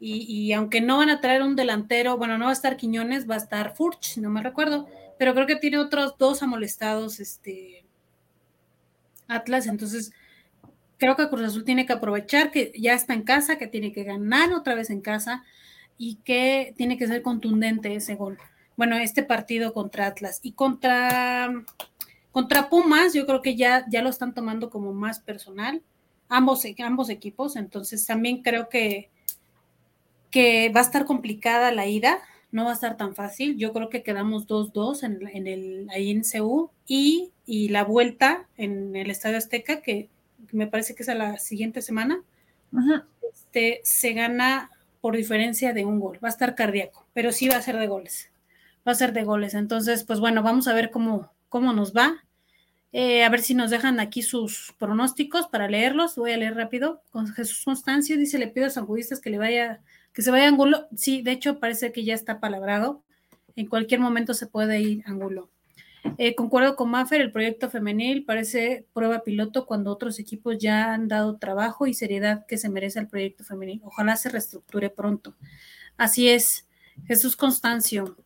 Y, 0.00 0.52
aunque 0.52 0.80
no 0.80 0.96
van 0.96 1.10
a 1.10 1.20
traer 1.20 1.42
un 1.42 1.54
delantero, 1.54 2.16
bueno, 2.16 2.36
no 2.36 2.46
va 2.46 2.50
a 2.50 2.54
estar 2.54 2.76
Quiñones, 2.76 3.30
va 3.30 3.34
a 3.34 3.38
estar 3.38 3.76
Furch, 3.76 4.16
no 4.16 4.28
me 4.28 4.42
recuerdo, 4.42 4.88
pero 5.20 5.34
creo 5.34 5.46
que 5.46 5.54
tiene 5.54 5.78
otros 5.78 6.18
dos 6.18 6.42
amolestados, 6.42 7.20
este 7.20 7.84
Atlas, 9.28 9.68
entonces 9.68 10.12
creo 11.00 11.16
que 11.16 11.28
Cruz 11.28 11.42
Azul 11.42 11.64
tiene 11.64 11.86
que 11.86 11.94
aprovechar 11.94 12.52
que 12.52 12.72
ya 12.78 12.92
está 12.92 13.14
en 13.14 13.22
casa, 13.22 13.58
que 13.58 13.66
tiene 13.66 13.90
que 13.90 14.04
ganar 14.04 14.52
otra 14.52 14.76
vez 14.76 14.90
en 14.90 15.00
casa, 15.00 15.42
y 15.98 16.16
que 16.24 16.72
tiene 16.76 16.96
que 16.96 17.06
ser 17.06 17.22
contundente 17.22 17.94
ese 17.94 18.14
gol. 18.14 18.38
Bueno, 18.76 18.96
este 18.96 19.22
partido 19.22 19.74
contra 19.74 20.06
Atlas 20.06 20.40
y 20.42 20.52
contra, 20.52 21.50
contra 22.32 22.68
Pumas, 22.68 23.12
yo 23.12 23.26
creo 23.26 23.42
que 23.42 23.56
ya, 23.56 23.84
ya 23.90 24.02
lo 24.02 24.10
están 24.10 24.34
tomando 24.34 24.70
como 24.70 24.92
más 24.92 25.20
personal, 25.20 25.82
ambos, 26.28 26.64
ambos 26.82 27.10
equipos, 27.10 27.56
entonces 27.56 28.06
también 28.06 28.42
creo 28.42 28.68
que, 28.68 29.10
que 30.30 30.70
va 30.70 30.80
a 30.80 30.84
estar 30.84 31.06
complicada 31.06 31.72
la 31.72 31.86
ida, 31.86 32.20
no 32.52 32.64
va 32.64 32.70
a 32.70 32.74
estar 32.74 32.96
tan 32.96 33.14
fácil. 33.14 33.56
Yo 33.56 33.72
creo 33.72 33.90
que 33.90 34.02
quedamos 34.02 34.46
2-2 34.46 35.02
en, 35.04 35.28
en, 35.28 35.46
el, 35.46 35.88
ahí 35.90 36.10
en 36.10 36.22
CU 36.22 36.70
y, 36.86 37.32
y, 37.46 37.68
la 37.68 37.84
vuelta 37.84 38.48
en 38.56 38.96
el 38.96 39.10
Estadio 39.10 39.38
Azteca, 39.38 39.82
que 39.82 40.08
me 40.52 40.66
parece 40.66 40.94
que 40.94 41.02
es 41.02 41.08
a 41.08 41.14
la 41.14 41.38
siguiente 41.38 41.82
semana, 41.82 42.22
este, 43.32 43.80
se 43.84 44.12
gana 44.12 44.70
por 45.00 45.16
diferencia 45.16 45.72
de 45.72 45.84
un 45.84 46.00
gol. 46.00 46.18
Va 46.22 46.28
a 46.28 46.30
estar 46.30 46.54
cardíaco, 46.54 47.06
pero 47.12 47.32
sí 47.32 47.48
va 47.48 47.56
a 47.56 47.62
ser 47.62 47.76
de 47.78 47.86
goles. 47.86 48.30
Va 48.86 48.92
a 48.92 48.96
ser 48.96 49.12
de 49.12 49.24
goles. 49.24 49.54
Entonces, 49.54 50.04
pues 50.04 50.20
bueno, 50.20 50.42
vamos 50.42 50.68
a 50.68 50.74
ver 50.74 50.90
cómo, 50.90 51.32
cómo 51.48 51.72
nos 51.72 51.94
va. 51.94 52.24
Eh, 52.92 53.22
a 53.22 53.28
ver 53.28 53.40
si 53.40 53.54
nos 53.54 53.70
dejan 53.70 54.00
aquí 54.00 54.22
sus 54.22 54.74
pronósticos 54.78 55.46
para 55.46 55.68
leerlos. 55.68 56.16
Voy 56.16 56.32
a 56.32 56.36
leer 56.36 56.54
rápido. 56.54 57.02
Con 57.10 57.28
Jesús 57.28 57.64
Constancio 57.64 58.16
dice: 58.16 58.38
Le 58.38 58.48
pido 58.48 58.66
a 58.66 58.70
San 58.70 58.86
Judistas 58.86 59.20
que 59.20 59.30
le 59.30 59.38
vaya, 59.38 59.80
que 60.12 60.22
se 60.22 60.30
vaya 60.30 60.46
a 60.46 60.48
Angulo. 60.48 60.88
Sí, 60.96 61.22
de 61.22 61.32
hecho, 61.32 61.60
parece 61.60 61.92
que 61.92 62.04
ya 62.04 62.14
está 62.14 62.40
palabrado. 62.40 63.02
En 63.56 63.66
cualquier 63.66 64.00
momento 64.00 64.34
se 64.34 64.46
puede 64.46 64.80
ir 64.80 65.04
a 65.06 65.10
Angulo. 65.10 65.50
Eh, 66.18 66.34
concuerdo 66.34 66.76
con 66.76 66.90
Maffer, 66.90 67.20
el 67.20 67.32
proyecto 67.32 67.70
femenil 67.70 68.24
parece 68.24 68.86
prueba 68.92 69.22
piloto 69.22 69.66
cuando 69.66 69.90
otros 69.90 70.18
equipos 70.18 70.58
ya 70.58 70.94
han 70.94 71.08
dado 71.08 71.36
trabajo 71.36 71.86
y 71.86 71.94
seriedad 71.94 72.46
que 72.46 72.58
se 72.58 72.68
merece 72.68 72.98
el 72.98 73.08
proyecto 73.08 73.44
femenil. 73.44 73.80
Ojalá 73.84 74.16
se 74.16 74.30
reestructure 74.30 74.90
pronto. 74.90 75.34
Así 75.96 76.28
es, 76.28 76.66
Jesús 77.06 77.36
Constancio. 77.36 78.16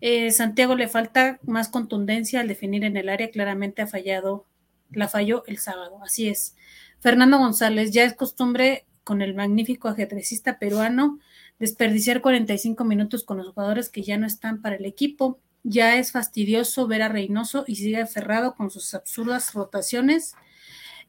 Eh, 0.00 0.30
Santiago 0.30 0.74
le 0.74 0.88
falta 0.88 1.38
más 1.42 1.68
contundencia 1.68 2.40
al 2.40 2.48
definir 2.48 2.84
en 2.84 2.96
el 2.96 3.08
área, 3.08 3.30
claramente 3.30 3.82
ha 3.82 3.86
fallado, 3.86 4.46
la 4.90 5.08
falló 5.08 5.44
el 5.46 5.58
sábado, 5.58 6.00
así 6.02 6.28
es. 6.28 6.56
Fernando 7.00 7.38
González, 7.38 7.90
ya 7.90 8.04
es 8.04 8.14
costumbre 8.14 8.86
con 9.04 9.22
el 9.22 9.34
magnífico 9.34 9.88
ajedrecista 9.88 10.58
peruano 10.58 11.18
desperdiciar 11.58 12.22
45 12.22 12.84
minutos 12.84 13.22
con 13.22 13.36
los 13.36 13.48
jugadores 13.48 13.90
que 13.90 14.02
ya 14.02 14.16
no 14.16 14.26
están 14.26 14.62
para 14.62 14.76
el 14.76 14.86
equipo 14.86 15.38
ya 15.62 15.96
es 15.96 16.12
fastidioso 16.12 16.86
ver 16.86 17.02
a 17.02 17.08
Reynoso 17.08 17.64
y 17.66 17.76
sigue 17.76 18.00
aferrado 18.00 18.54
con 18.54 18.70
sus 18.70 18.94
absurdas 18.94 19.52
rotaciones 19.54 20.34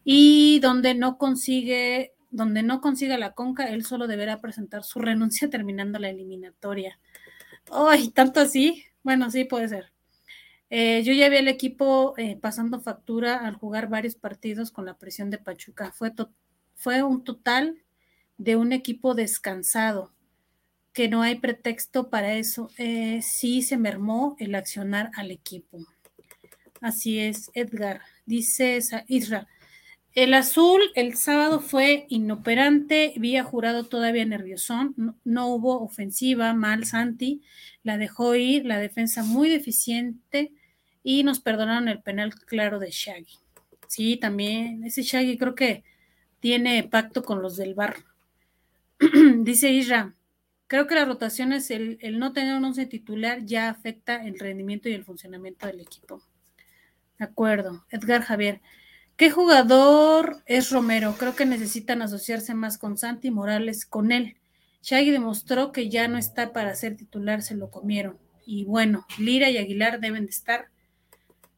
y 0.03 0.59
donde 0.59 0.95
no 0.95 1.17
consigue 1.17 2.13
donde 2.31 2.63
no 2.63 2.79
consiga 2.79 3.17
la 3.17 3.33
conca, 3.33 3.69
él 3.69 3.83
solo 3.83 4.07
deberá 4.07 4.39
presentar 4.39 4.83
su 4.83 4.99
renuncia 4.99 5.49
terminando 5.49 5.99
la 5.99 6.09
eliminatoria. 6.09 6.97
Ay, 7.69 8.09
tanto 8.09 8.39
así. 8.39 8.85
Bueno, 9.03 9.29
sí 9.29 9.43
puede 9.43 9.67
ser. 9.67 9.91
Eh, 10.69 11.03
yo 11.03 11.11
ya 11.11 11.27
vi 11.27 11.37
al 11.37 11.49
equipo 11.49 12.13
eh, 12.17 12.37
pasando 12.37 12.79
factura 12.79 13.45
al 13.45 13.55
jugar 13.55 13.89
varios 13.89 14.15
partidos 14.15 14.71
con 14.71 14.85
la 14.85 14.97
presión 14.97 15.29
de 15.29 15.39
Pachuca. 15.39 15.91
Fue, 15.91 16.13
fue 16.75 17.03
un 17.03 17.25
total 17.25 17.83
de 18.37 18.55
un 18.55 18.71
equipo 18.71 19.13
descansado 19.13 20.13
que 20.93 21.07
no 21.07 21.21
hay 21.21 21.35
pretexto 21.35 22.09
para 22.09 22.33
eso. 22.33 22.69
Eh, 22.77 23.21
sí 23.21 23.61
se 23.61 23.77
mermó 23.77 24.35
el 24.39 24.55
accionar 24.55 25.11
al 25.15 25.31
equipo. 25.31 25.79
Así 26.81 27.19
es, 27.19 27.51
Edgar. 27.53 28.01
Dice 28.25 28.79
Isra, 29.07 29.47
El 30.13 30.33
azul 30.33 30.81
el 30.95 31.15
sábado 31.15 31.59
fue 31.59 32.05
inoperante, 32.09 33.13
vía 33.17 33.43
jurado 33.43 33.85
todavía 33.85 34.25
nerviosón, 34.25 34.93
no, 34.97 35.15
no, 35.23 35.47
hubo 35.47 35.81
ofensiva, 35.81 36.53
mal 36.53 36.85
Santi, 36.85 37.41
la 37.83 37.97
dejó 37.97 38.35
ir, 38.35 38.65
la 38.65 38.79
defensa 38.79 39.23
muy 39.23 39.49
deficiente 39.49 40.51
y 41.03 41.23
nos 41.23 41.39
perdonaron 41.39 41.87
el 41.87 42.01
penal 42.01 42.33
claro 42.35 42.79
de 42.79 42.91
Shaggy. 42.91 43.37
Sí, 43.87 44.17
también, 44.17 44.83
ese 44.83 45.03
Shaggy 45.03 45.37
creo 45.37 45.55
que 45.55 45.83
tiene 46.39 46.83
pacto 46.83 47.23
con 47.23 47.41
los 47.41 47.57
del 47.57 47.75
bar. 47.75 47.97
Dice 49.37 49.69
Isra, 49.71 50.15
creo 50.71 50.87
que 50.87 50.95
las 50.95 51.05
rotaciones, 51.05 51.69
el, 51.69 51.97
el 51.99 52.17
no 52.17 52.31
tener 52.31 52.55
un 52.55 52.63
once 52.63 52.85
titular 52.85 53.43
ya 53.43 53.67
afecta 53.67 54.25
el 54.25 54.39
rendimiento 54.39 54.87
y 54.87 54.93
el 54.93 55.03
funcionamiento 55.03 55.67
del 55.67 55.81
equipo. 55.81 56.23
De 57.19 57.25
acuerdo. 57.25 57.85
Edgar 57.89 58.21
Javier, 58.21 58.61
¿Qué 59.17 59.31
jugador 59.31 60.41
es 60.45 60.69
Romero? 60.71 61.13
Creo 61.19 61.35
que 61.35 61.45
necesitan 61.45 62.01
asociarse 62.01 62.53
más 62.53 62.77
con 62.77 62.97
Santi 62.97 63.31
Morales, 63.31 63.85
con 63.85 64.13
él. 64.13 64.37
Shaggy 64.81 65.11
demostró 65.11 65.73
que 65.73 65.89
ya 65.89 66.07
no 66.07 66.17
está 66.17 66.53
para 66.53 66.73
ser 66.73 66.95
titular, 66.95 67.41
se 67.41 67.55
lo 67.55 67.69
comieron. 67.69 68.17
Y 68.45 68.63
bueno, 68.63 69.05
Lira 69.19 69.49
y 69.49 69.57
Aguilar 69.57 69.99
deben 69.99 70.23
de 70.23 70.31
estar 70.31 70.69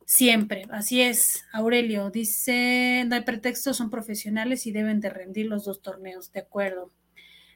siempre. 0.06 0.66
Así 0.72 1.04
es, 1.04 1.46
Aurelio 1.54 2.10
dice, 2.10 3.06
no 3.08 3.14
hay 3.14 3.22
pretexto, 3.22 3.76
son 3.76 3.92
profesionales 3.92 4.66
y 4.66 4.72
deben 4.72 5.00
de 5.00 5.12
rendir 5.12 5.46
los 5.46 5.66
dos 5.66 5.84
torneos, 5.84 6.32
de 6.32 6.40
acuerdo. 6.40 6.92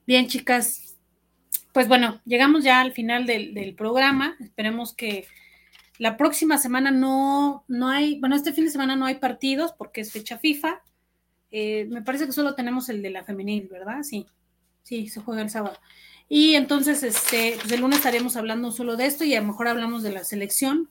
Bien, 0.05 0.27
chicas, 0.27 0.96
pues 1.77 1.87
bueno, 1.87 2.19
llegamos 2.25 2.63
ya 2.63 2.81
al 2.81 2.91
final 2.91 3.27
del, 3.27 3.75
programa. 3.77 4.35
Esperemos 4.39 4.95
que 4.95 5.27
la 5.99 6.17
próxima 6.17 6.57
semana 6.57 6.89
no, 6.89 7.65
no 7.67 7.89
hay, 7.89 8.19
bueno, 8.19 8.35
este 8.35 8.51
fin 8.51 8.65
de 8.65 8.71
semana 8.71 8.95
no 8.95 9.05
hay 9.05 9.19
partidos 9.19 9.73
porque 9.73 10.01
es 10.01 10.11
fecha 10.11 10.39
FIFA. 10.39 10.81
Eh, 11.51 11.85
me 11.91 12.01
parece 12.01 12.25
que 12.25 12.31
solo 12.31 12.55
tenemos 12.55 12.89
el 12.89 13.03
de 13.03 13.11
la 13.11 13.23
femenil, 13.23 13.67
¿verdad? 13.67 14.01
Sí, 14.01 14.25
sí, 14.81 15.07
se 15.07 15.21
juega 15.21 15.43
el 15.43 15.51
sábado. 15.51 15.77
Y 16.27 16.55
entonces, 16.55 17.03
este, 17.03 17.57
pues 17.61 17.71
el 17.71 17.81
lunes 17.81 17.99
estaremos 17.99 18.35
hablando 18.37 18.71
solo 18.71 18.95
de 18.95 19.05
esto 19.05 19.23
y 19.23 19.35
a 19.35 19.41
lo 19.41 19.45
mejor 19.45 19.67
hablamos 19.67 20.01
de 20.01 20.13
la 20.13 20.23
selección, 20.23 20.89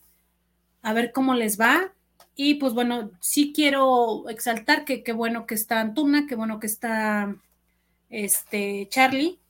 a 0.83 0.93
ver 0.93 1.11
cómo 1.11 1.35
les 1.35 1.59
va. 1.61 1.93
Y 2.37 2.55
pues 2.55 2.75
bueno, 2.75 3.11
sí 3.19 3.53
quiero 3.53 4.29
exaltar 4.29 4.85
que 4.85 5.03
qué 5.03 5.11
bueno 5.13 5.47
que 5.47 5.57
está 5.57 5.81
Antuna, 5.81 6.29
qué 6.29 6.37
bueno 6.37 6.61
que 6.61 6.69
está 6.69 7.35
este 8.09 8.87
Charlie. 8.89 9.41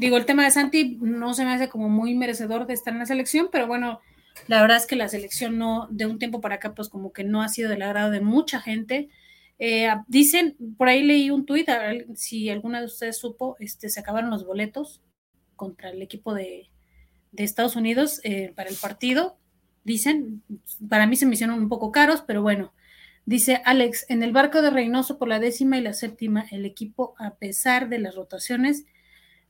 Digo, 0.00 0.16
el 0.16 0.24
tema 0.24 0.44
de 0.44 0.50
Santi 0.50 0.96
no 1.02 1.34
se 1.34 1.44
me 1.44 1.52
hace 1.52 1.68
como 1.68 1.90
muy 1.90 2.14
merecedor 2.14 2.66
de 2.66 2.72
estar 2.72 2.94
en 2.94 3.00
la 3.00 3.04
selección, 3.04 3.50
pero 3.52 3.66
bueno, 3.66 4.00
la 4.46 4.62
verdad 4.62 4.78
es 4.78 4.86
que 4.86 4.96
la 4.96 5.10
selección 5.10 5.58
no, 5.58 5.88
de 5.90 6.06
un 6.06 6.18
tiempo 6.18 6.40
para 6.40 6.54
acá, 6.54 6.74
pues 6.74 6.88
como 6.88 7.12
que 7.12 7.22
no 7.22 7.42
ha 7.42 7.50
sido 7.50 7.68
del 7.68 7.82
agrado 7.82 8.10
de 8.10 8.22
mucha 8.22 8.62
gente. 8.62 9.10
Eh, 9.58 9.90
dicen, 10.06 10.56
por 10.78 10.88
ahí 10.88 11.02
leí 11.02 11.28
un 11.28 11.44
tuit, 11.44 11.68
si 12.14 12.48
alguna 12.48 12.80
de 12.80 12.86
ustedes 12.86 13.18
supo, 13.18 13.56
este, 13.60 13.90
se 13.90 14.00
acabaron 14.00 14.30
los 14.30 14.46
boletos 14.46 15.02
contra 15.54 15.90
el 15.90 16.00
equipo 16.00 16.32
de, 16.32 16.70
de 17.32 17.44
Estados 17.44 17.76
Unidos 17.76 18.22
eh, 18.24 18.54
para 18.56 18.70
el 18.70 18.76
partido. 18.76 19.36
Dicen, 19.84 20.42
para 20.88 21.06
mí 21.06 21.16
se 21.16 21.26
me 21.26 21.34
hicieron 21.34 21.58
un 21.58 21.68
poco 21.68 21.92
caros, 21.92 22.24
pero 22.26 22.40
bueno. 22.40 22.72
Dice 23.26 23.60
Alex, 23.66 24.06
en 24.08 24.22
el 24.22 24.32
barco 24.32 24.62
de 24.62 24.70
Reynoso 24.70 25.18
por 25.18 25.28
la 25.28 25.40
décima 25.40 25.76
y 25.76 25.82
la 25.82 25.92
séptima, 25.92 26.46
el 26.50 26.64
equipo, 26.64 27.14
a 27.18 27.34
pesar 27.34 27.90
de 27.90 27.98
las 27.98 28.14
rotaciones, 28.14 28.86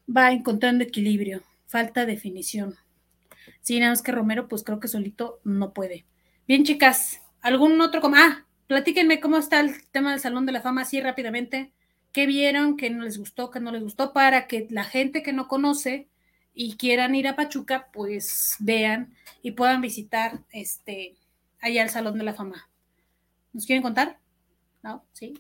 va 0.09 0.33
encontrando 0.33 0.85
equilibrio, 0.85 1.43
falta 1.67 2.07
definición. 2.07 2.77
Sí, 3.61 3.79
nada 3.79 3.93
más 3.93 4.03
que 4.03 4.13
Romero, 4.13 4.49
pues 4.49 4.65
creo 4.65 4.81
que 4.81 4.89
solito 4.89 5.41
no 5.45 5.73
puede. 5.73 6.07
Bien, 6.47 6.65
chicas, 6.65 7.21
¿algún 7.41 7.81
otro? 7.81 8.01
Ah, 8.15 8.45
platíquenme 8.67 9.21
cómo 9.21 9.37
está 9.37 9.61
el 9.61 9.87
tema 9.91 10.11
del 10.11 10.21
Salón 10.21 10.47
de 10.47 10.53
la 10.53 10.63
Fama, 10.63 10.83
así 10.83 11.01
rápidamente. 11.01 11.73
¿Qué 12.13 12.27
vieron? 12.27 12.77
¿Qué 12.77 12.91
no 12.91 13.05
les 13.05 13.19
gustó? 13.19 13.51
¿Qué 13.51 13.61
no 13.61 13.71
les 13.71 13.83
gustó? 13.83 14.13
Para 14.13 14.47
que 14.47 14.67
la 14.71 14.85
gente 14.85 15.23
que 15.23 15.33
no 15.33 15.47
conoce 15.47 16.09
y 16.55 16.77
quieran 16.77 17.15
ir 17.15 17.29
a 17.29 17.37
Pachuca, 17.37 17.89
pues 17.93 18.57
vean 18.59 19.15
y 19.43 19.53
puedan 19.53 19.81
visitar 19.81 20.41
este 20.51 21.15
allá 21.61 21.83
el 21.83 21.91
Salón 21.91 22.19
de 22.19 22.25
la 22.25 22.35
Fama. 22.35 22.69
¿Nos 23.53 23.67
quieren 23.67 23.83
contar? 23.83 24.19
¿No? 24.83 25.05
¿Sí? 25.13 25.35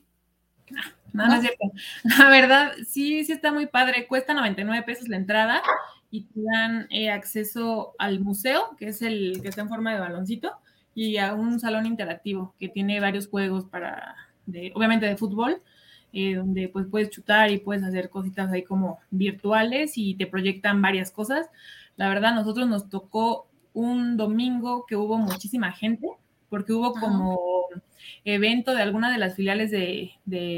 No, 1.13 1.27
no, 1.27 1.35
es 1.35 1.41
cierto. 1.43 1.71
La 2.19 2.31
verdad, 2.31 2.73
sí, 2.87 3.25
sí 3.25 3.33
está 3.33 3.53
muy 3.53 3.67
padre. 3.67 4.07
Cuesta 4.07 4.35
99 4.35 4.85
pesos 4.85 5.09
la 5.09 5.17
entrada 5.17 5.63
y 6.11 6.23
te 6.23 6.41
dan 6.43 6.87
eh, 6.91 7.11
acceso 7.11 7.95
al 7.99 8.21
museo, 8.21 8.77
que 8.79 8.89
es 8.89 9.03
el 9.03 9.41
que 9.43 9.49
está 9.49 9.63
en 9.63 9.69
forma 9.69 9.93
de 9.93 10.01
baloncito, 10.01 10.53
y 10.95 11.19
a 11.19 11.35
un 11.35 11.61
salón 11.61 11.87
interactivo 11.87 12.55
que 12.59 12.69
tiene 12.69 13.01
varios 13.01 13.29
juegos 13.29 13.65
para, 13.67 14.17
de, 14.47 14.73
obviamente 14.75 15.07
de 15.07 15.17
fútbol, 15.17 15.63
eh, 16.13 16.35
donde 16.35 16.69
pues 16.69 16.87
puedes 16.91 17.11
chutar 17.11 17.51
y 17.51 17.59
puedes 17.59 17.85
hacer 17.85 18.11
cositas 18.11 18.51
ahí 18.51 18.65
como 18.65 18.99
virtuales 19.11 19.93
y 19.97 20.15
te 20.17 20.27
proyectan 20.27 20.83
varias 20.83 21.13
cosas. 21.13 21.49
La 21.97 22.09
verdad, 22.09 22.35
nosotros 22.35 22.69
nos 22.69 22.89
tocó 22.89 23.47
un 23.73 24.17
domingo 24.17 24.87
que 24.87 24.97
hubo 24.97 25.17
muchísima 25.19 25.71
gente, 25.71 26.09
porque 26.49 26.73
hubo 26.73 26.93
como 26.95 27.39
evento 28.25 28.75
de 28.75 28.83
alguna 28.83 29.11
de 29.11 29.19
las 29.19 29.35
filiales 29.35 29.71
de, 29.71 30.13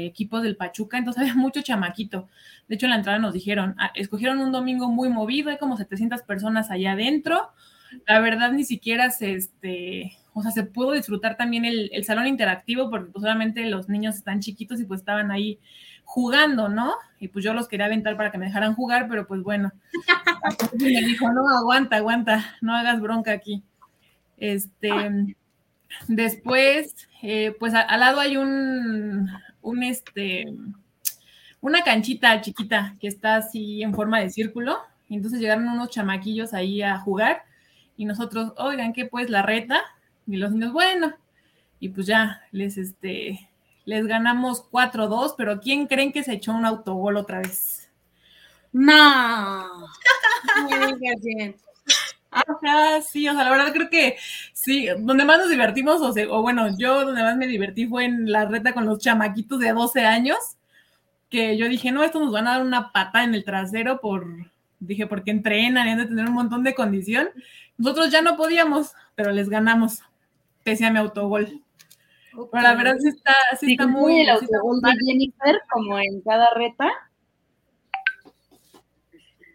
equipos 0.05 0.43
del 0.43 0.55
Pachuca, 0.55 0.97
entonces 0.97 1.21
había 1.21 1.35
mucho 1.35 1.61
chamaquito. 1.61 2.27
De 2.67 2.75
hecho, 2.75 2.85
en 2.85 2.91
la 2.91 2.97
entrada 2.97 3.19
nos 3.19 3.33
dijeron, 3.33 3.75
ah, 3.79 3.91
escogieron 3.95 4.39
un 4.39 4.51
domingo 4.51 4.89
muy 4.89 5.09
movido, 5.09 5.49
hay 5.49 5.57
como 5.57 5.77
700 5.77 6.23
personas 6.23 6.71
allá 6.71 6.93
adentro. 6.93 7.51
La 8.07 8.19
verdad, 8.19 8.51
ni 8.51 8.63
siquiera 8.63 9.11
se, 9.11 9.33
este, 9.33 10.17
o 10.33 10.41
sea, 10.41 10.51
se 10.51 10.63
pudo 10.63 10.93
disfrutar 10.93 11.37
también 11.37 11.63
el, 11.65 12.03
salón 12.03 12.27
interactivo, 12.27 12.89
porque 12.89 13.11
pues 13.11 13.21
solamente 13.21 13.65
los 13.67 13.87
niños 13.87 14.15
están 14.15 14.39
chiquitos 14.39 14.79
y 14.79 14.85
pues 14.85 15.01
estaban 15.01 15.31
ahí 15.31 15.59
jugando, 16.03 16.69
¿no? 16.69 16.95
Y 17.19 17.27
pues 17.27 17.45
yo 17.45 17.53
los 17.53 17.67
quería 17.67 17.85
aventar 17.85 18.17
para 18.17 18.31
que 18.31 18.37
me 18.37 18.47
dejaran 18.47 18.73
jugar, 18.73 19.07
pero 19.07 19.27
pues 19.27 19.43
bueno, 19.43 19.71
me 20.79 21.01
dijo, 21.01 21.31
no, 21.31 21.47
aguanta, 21.55 21.97
aguanta, 21.97 22.57
no 22.61 22.75
hagas 22.75 22.99
bronca 22.99 23.31
aquí. 23.31 23.63
Este, 24.37 24.89
después, 26.07 27.07
eh, 27.21 27.55
pues 27.59 27.73
al 27.73 27.99
lado 27.99 28.19
hay 28.19 28.37
un, 28.37 29.29
un 29.61 29.83
este, 29.83 30.53
una 31.61 31.81
canchita 31.83 32.41
chiquita 32.41 32.95
que 32.99 33.07
está 33.07 33.37
así 33.37 33.83
en 33.83 33.93
forma 33.93 34.19
de 34.19 34.29
círculo. 34.29 34.79
Entonces 35.09 35.39
llegaron 35.39 35.67
unos 35.67 35.89
chamaquillos 35.89 36.53
ahí 36.53 36.81
a 36.81 36.97
jugar 36.97 37.43
y 37.95 38.05
nosotros, 38.05 38.53
oigan, 38.57 38.93
¿qué 38.93 39.05
pues 39.05 39.29
la 39.29 39.41
reta? 39.41 39.81
Y 40.27 40.37
los 40.37 40.51
niños, 40.51 40.73
bueno, 40.73 41.13
y 41.79 41.89
pues 41.89 42.07
ya 42.07 42.41
les, 42.51 42.77
este, 42.77 43.49
les 43.85 44.07
ganamos 44.07 44.69
4-2, 44.71 45.35
pero 45.37 45.59
¿quién 45.59 45.87
creen 45.87 46.11
que 46.11 46.23
se 46.23 46.33
echó 46.33 46.53
un 46.53 46.65
autogol 46.65 47.17
otra 47.17 47.39
vez? 47.39 47.89
No. 48.71 49.87
Ajá, 52.33 53.01
sí, 53.01 53.27
o 53.27 53.33
sea, 53.33 53.43
la 53.43 53.51
verdad 53.51 53.73
creo 53.73 53.89
que 53.89 54.17
sí, 54.53 54.87
donde 54.99 55.25
más 55.25 55.37
nos 55.37 55.49
divertimos, 55.49 56.01
o, 56.01 56.11
sea, 56.11 56.25
o 56.29 56.41
bueno, 56.41 56.67
yo 56.77 57.05
donde 57.05 57.21
más 57.21 57.37
me 57.37 57.47
divertí 57.47 57.85
fue 57.85 58.05
en 58.05 58.31
la 58.31 58.45
reta 58.45 58.73
con 58.73 58.85
los 58.85 58.99
chamaquitos 58.99 59.59
de 59.59 59.71
12 59.71 60.01
años, 60.05 60.37
que 61.29 61.57
yo 61.57 61.67
dije, 61.67 61.91
no, 61.91 62.03
esto 62.03 62.19
nos 62.19 62.31
van 62.31 62.47
a 62.47 62.51
dar 62.51 62.61
una 62.61 62.91
pata 62.91 63.23
en 63.23 63.33
el 63.35 63.43
trasero 63.43 63.99
por, 64.01 64.25
dije, 64.79 65.07
porque 65.07 65.31
entrenan 65.31 65.87
y 65.87 65.91
han 65.91 65.97
de 65.99 66.05
tener 66.05 66.27
un 66.27 66.33
montón 66.33 66.63
de 66.63 66.75
condición. 66.75 67.29
Nosotros 67.77 68.11
ya 68.11 68.21
no 68.21 68.37
podíamos, 68.37 68.93
pero 69.15 69.31
les 69.31 69.49
ganamos, 69.49 70.03
pese 70.63 70.85
a 70.85 70.91
mi 70.91 70.99
autogol. 70.99 71.61
Okay. 72.35 72.49
Pero 72.51 72.63
la 72.63 72.75
verdad 72.75 72.97
sí 72.99 73.09
está, 73.09 73.33
sí, 73.59 73.65
sí 73.65 73.71
está 73.73 73.87
muy... 73.87 74.21
el 74.21 74.29
autogol 74.29 74.79
de 74.81 74.91
Jennifer, 75.05 75.61
como 75.71 75.99
en 75.99 76.21
cada 76.21 76.47
reta. 76.55 76.89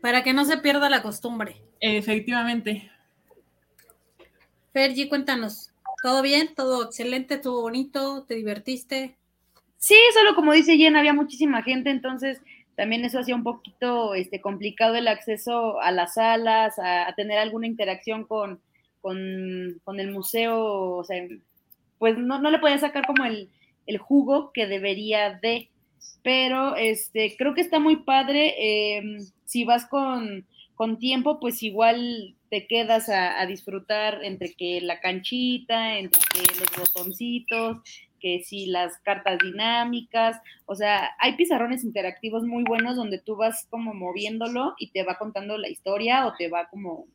Para 0.01 0.23
que 0.23 0.33
no 0.33 0.45
se 0.45 0.59
pierda 0.59 0.89
la 0.89 1.03
costumbre. 1.03 1.63
Efectivamente. 1.81 2.91
Fergie, 4.73 5.09
cuéntanos. 5.09 5.71
¿Todo 6.03 6.23
bien? 6.23 6.55
¿Todo 6.55 6.85
excelente? 6.85 7.35
¿Estuvo 7.35 7.63
bonito? 7.63 8.25
¿Te 8.25 8.35
divertiste? 8.35 9.17
Sí, 9.79 9.97
solo 10.15 10.35
como 10.35 10.53
dice 10.53 10.77
Jen, 10.77 10.97
había 10.97 11.13
muchísima 11.13 11.63
gente, 11.63 11.91
entonces 11.91 12.41
también 12.75 13.05
eso 13.05 13.21
hacía 13.21 13.35
un 13.35 13.45
poquito 13.45 14.15
este, 14.15 14.41
complicado 14.41 14.95
el 14.97 15.09
acceso 15.09 15.81
a 15.81 15.91
las 15.91 16.15
salas, 16.15 16.79
a, 16.79 17.09
a 17.09 17.15
tener 17.15 17.39
alguna 17.39 17.67
interacción 17.67 18.25
con, 18.25 18.61
con, 19.01 19.81
con, 19.85 20.01
el 20.01 20.11
museo, 20.11 20.97
o 20.97 21.05
sea, 21.05 21.25
pues 21.99 22.19
no, 22.19 22.41
no 22.41 22.51
le 22.51 22.59
podía 22.59 22.79
sacar 22.79 23.07
como 23.07 23.25
el, 23.25 23.51
el, 23.87 23.99
jugo 23.99 24.53
que 24.53 24.67
debería 24.67 25.39
de, 25.43 25.71
pero 26.23 26.77
este, 26.77 27.37
creo 27.37 27.55
que 27.55 27.61
está 27.61 27.79
muy 27.79 27.97
padre, 27.97 28.55
eh, 28.59 29.03
si 29.45 29.65
vas 29.65 29.87
con, 29.87 30.47
con, 30.79 30.99
tiempo, 30.99 31.41
pues 31.41 31.63
igual 31.63 32.37
te 32.51 32.67
quedas 32.67 33.09
a, 33.09 33.45
disfrutar 33.47 34.25
entre 34.25 34.55
que 34.55 34.81
la 34.81 35.01
canchita, 35.01 35.99
entre 35.99 36.21
que 36.33 36.41
los 36.59 36.71
botoncitos, 36.79 37.79
que 38.21 38.43
si 38.45 38.67
las 38.67 38.99
cartas 38.99 39.39
dinámicas, 39.43 40.41
o 40.67 40.75
sea, 40.75 41.11
hay 41.19 41.37
pizarrones 41.37 41.85
interactivos 41.85 42.45
muy 42.45 42.65
buenos 42.65 42.97
donde 42.97 43.19
tú 43.19 43.37
vas 43.37 43.67
como 43.71 43.95
moviéndolo 43.95 44.75
y 44.79 44.91
te 44.91 45.03
va 45.03 45.19
contando 45.19 45.59
la 45.59 45.69
historia 45.69 46.27
o 46.27 46.35
te 46.37 46.49
va 46.49 46.69
como, 46.69 47.07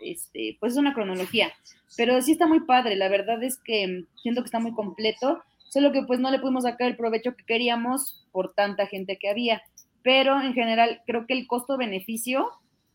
este, 0.00 0.56
pues 0.60 0.72
es 0.72 0.78
una 0.78 0.94
cronología, 0.94 1.52
pero 1.96 2.20
sí 2.22 2.32
está 2.32 2.46
muy 2.46 2.60
padre, 2.60 2.96
la 2.96 3.08
verdad 3.08 3.42
es 3.42 3.58
que 3.58 4.04
siento 4.22 4.42
que 4.42 4.46
está 4.46 4.58
muy 4.58 4.72
completo, 4.72 5.42
solo 5.72 5.90
que 5.90 6.02
pues 6.02 6.20
no 6.20 6.30
le 6.30 6.38
pudimos 6.38 6.64
sacar 6.64 6.88
el 6.88 6.96
provecho 6.96 7.34
que 7.34 7.44
queríamos 7.44 8.26
por 8.30 8.52
tanta 8.52 8.86
gente 8.86 9.16
que 9.18 9.30
había. 9.30 9.62
Pero 10.02 10.38
en 10.40 10.52
general 10.52 11.00
creo 11.06 11.26
que 11.26 11.32
el 11.32 11.46
costo-beneficio 11.46 12.50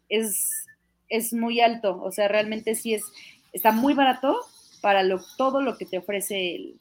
es, 0.10 0.66
es 1.10 1.34
muy 1.34 1.62
alto, 1.62 2.02
o 2.02 2.12
sea, 2.12 2.28
realmente 2.28 2.76
sí 2.76 2.94
es, 2.94 3.04
está 3.54 3.72
muy 3.72 3.94
barato 3.94 4.38
para 4.82 5.04
lo, 5.04 5.20
todo 5.38 5.62
lo 5.62 5.78
que 5.78 5.86
te 5.86 5.98
ofrece 5.98 6.56
el, 6.56 6.80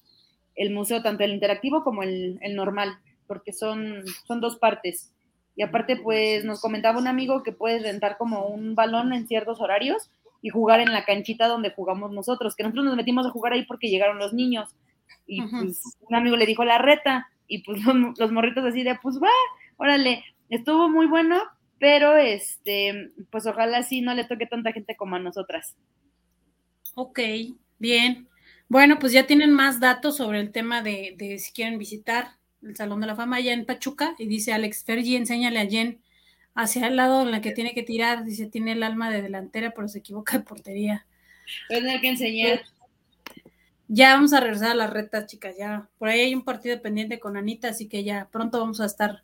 el 0.54 0.72
museo, 0.72 1.02
tanto 1.02 1.24
el 1.24 1.32
interactivo 1.32 1.84
como 1.84 2.02
el, 2.02 2.38
el, 2.42 2.56
normal, 2.56 2.98
porque 3.26 3.52
son, 3.52 4.04
son 4.26 4.40
dos 4.40 4.56
partes. 4.56 5.12
Y 5.54 5.62
aparte, 5.62 5.96
pues 5.96 6.44
nos 6.44 6.60
comentaba 6.60 6.98
un 6.98 7.08
amigo 7.08 7.42
que 7.42 7.52
puedes 7.52 7.82
rentar 7.82 8.18
como 8.18 8.46
un 8.46 8.74
balón 8.74 9.12
en 9.12 9.26
ciertos 9.26 9.60
horarios 9.60 10.10
y 10.42 10.50
jugar 10.50 10.80
en 10.80 10.92
la 10.92 11.04
canchita 11.04 11.48
donde 11.48 11.70
jugamos 11.70 12.12
nosotros, 12.12 12.54
que 12.54 12.62
nosotros 12.62 12.84
nos 12.84 12.96
metimos 12.96 13.26
a 13.26 13.30
jugar 13.30 13.54
ahí 13.54 13.64
porque 13.64 13.88
llegaron 13.88 14.18
los 14.18 14.32
niños. 14.32 14.74
Y 15.26 15.42
pues 15.42 15.82
un 16.00 16.14
amigo 16.14 16.36
le 16.36 16.46
dijo 16.46 16.64
la 16.64 16.78
reta, 16.78 17.28
y 17.48 17.62
pues 17.62 17.82
los, 17.84 18.18
los 18.18 18.32
morritos 18.32 18.64
así 18.64 18.82
de, 18.82 18.98
pues 19.02 19.20
va, 19.20 19.30
órale, 19.76 20.24
estuvo 20.50 20.88
muy 20.88 21.06
bueno, 21.06 21.40
pero 21.78 22.16
este, 22.16 23.12
pues 23.30 23.46
ojalá 23.46 23.82
sí 23.82 24.00
no 24.00 24.14
le 24.14 24.24
toque 24.24 24.46
tanta 24.46 24.72
gente 24.72 24.96
como 24.96 25.16
a 25.16 25.20
nosotras. 25.20 25.76
Ok, 26.94 27.20
bien. 27.78 28.28
Bueno, 28.68 28.98
pues 28.98 29.12
ya 29.12 29.26
tienen 29.26 29.52
más 29.52 29.80
datos 29.80 30.16
sobre 30.16 30.40
el 30.40 30.50
tema 30.50 30.82
de, 30.82 31.14
de, 31.16 31.38
si 31.38 31.52
quieren 31.52 31.78
visitar 31.78 32.30
el 32.62 32.74
Salón 32.76 33.00
de 33.00 33.06
la 33.06 33.16
Fama 33.16 33.36
allá 33.36 33.52
en 33.52 33.66
Pachuca. 33.66 34.14
Y 34.18 34.26
dice 34.26 34.52
Alex 34.52 34.84
Fergi, 34.84 35.16
enséñale 35.16 35.60
a 35.60 35.66
Jen 35.66 36.00
hacia 36.54 36.88
el 36.88 36.96
lado 36.96 37.22
en 37.22 37.30
la 37.30 37.40
que 37.40 37.52
tiene 37.52 37.74
que 37.74 37.82
tirar. 37.82 38.24
Dice, 38.24 38.46
tiene 38.46 38.72
el 38.72 38.82
alma 38.82 39.10
de 39.10 39.22
delantera, 39.22 39.72
pero 39.72 39.88
se 39.88 39.98
equivoca 39.98 40.38
de 40.38 40.44
portería. 40.44 41.06
Voy 41.68 41.78
a 41.78 41.80
tener 41.80 42.00
que 42.00 42.08
enseñar. 42.08 42.62
Ya 43.88 44.14
vamos 44.14 44.32
a 44.32 44.40
regresar 44.40 44.72
a 44.72 44.74
las 44.74 44.90
retas, 44.90 45.26
chicas. 45.26 45.54
Ya 45.56 45.88
por 45.98 46.08
ahí 46.08 46.20
hay 46.20 46.34
un 46.34 46.42
partido 46.42 46.80
pendiente 46.82 47.20
con 47.20 47.36
Anita, 47.36 47.68
así 47.68 47.88
que 47.88 48.02
ya 48.02 48.28
pronto 48.32 48.58
vamos 48.58 48.80
a 48.80 48.86
estar 48.86 49.22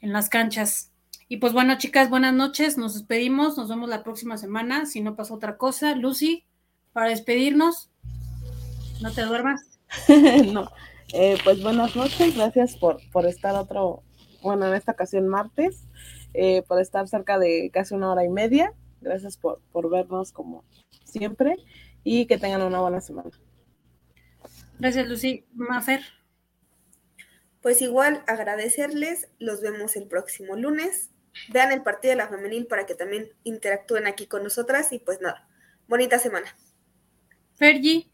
en 0.00 0.12
las 0.12 0.28
canchas. 0.28 0.92
Y 1.28 1.38
pues 1.38 1.52
bueno, 1.52 1.76
chicas, 1.76 2.08
buenas 2.08 2.34
noches. 2.34 2.78
Nos 2.78 2.94
despedimos. 2.94 3.56
Nos 3.56 3.68
vemos 3.68 3.88
la 3.88 4.04
próxima 4.04 4.38
semana. 4.38 4.86
Si 4.86 5.00
no 5.00 5.16
pasa 5.16 5.34
otra 5.34 5.56
cosa, 5.56 5.94
Lucy, 5.94 6.44
para 6.92 7.08
despedirnos. 7.08 7.90
No 9.00 9.12
te 9.12 9.22
duermas. 9.22 9.78
no. 10.52 10.70
Eh, 11.12 11.36
pues 11.44 11.62
buenas 11.62 11.94
noches, 11.94 12.34
gracias 12.34 12.76
por, 12.76 12.98
por 13.12 13.26
estar 13.26 13.54
otro, 13.54 14.02
bueno, 14.42 14.66
en 14.66 14.74
esta 14.74 14.92
ocasión 14.92 15.28
martes, 15.28 15.84
eh, 16.34 16.62
por 16.62 16.80
estar 16.80 17.06
cerca 17.06 17.38
de 17.38 17.70
casi 17.72 17.94
una 17.94 18.10
hora 18.10 18.24
y 18.24 18.28
media. 18.28 18.72
Gracias 19.00 19.36
por, 19.36 19.60
por 19.72 19.88
vernos 19.88 20.32
como 20.32 20.64
siempre 21.04 21.56
y 22.02 22.26
que 22.26 22.38
tengan 22.38 22.62
una 22.62 22.80
buena 22.80 23.00
semana. 23.00 23.30
Gracias, 24.78 25.06
Lucy. 25.08 25.44
Mafer. 25.54 26.02
Pues 27.62 27.82
igual 27.82 28.22
agradecerles, 28.26 29.28
los 29.38 29.60
vemos 29.60 29.96
el 29.96 30.06
próximo 30.06 30.56
lunes. 30.56 31.10
Vean 31.48 31.72
el 31.72 31.82
partido 31.82 32.12
de 32.12 32.16
la 32.16 32.28
femenil 32.28 32.66
para 32.66 32.86
que 32.86 32.94
también 32.94 33.28
interactúen 33.44 34.06
aquí 34.06 34.26
con 34.26 34.42
nosotras 34.42 34.92
y 34.92 34.98
pues 34.98 35.20
nada, 35.20 35.48
bonita 35.88 36.18
semana. 36.18 36.54
Fergie. 37.56 38.06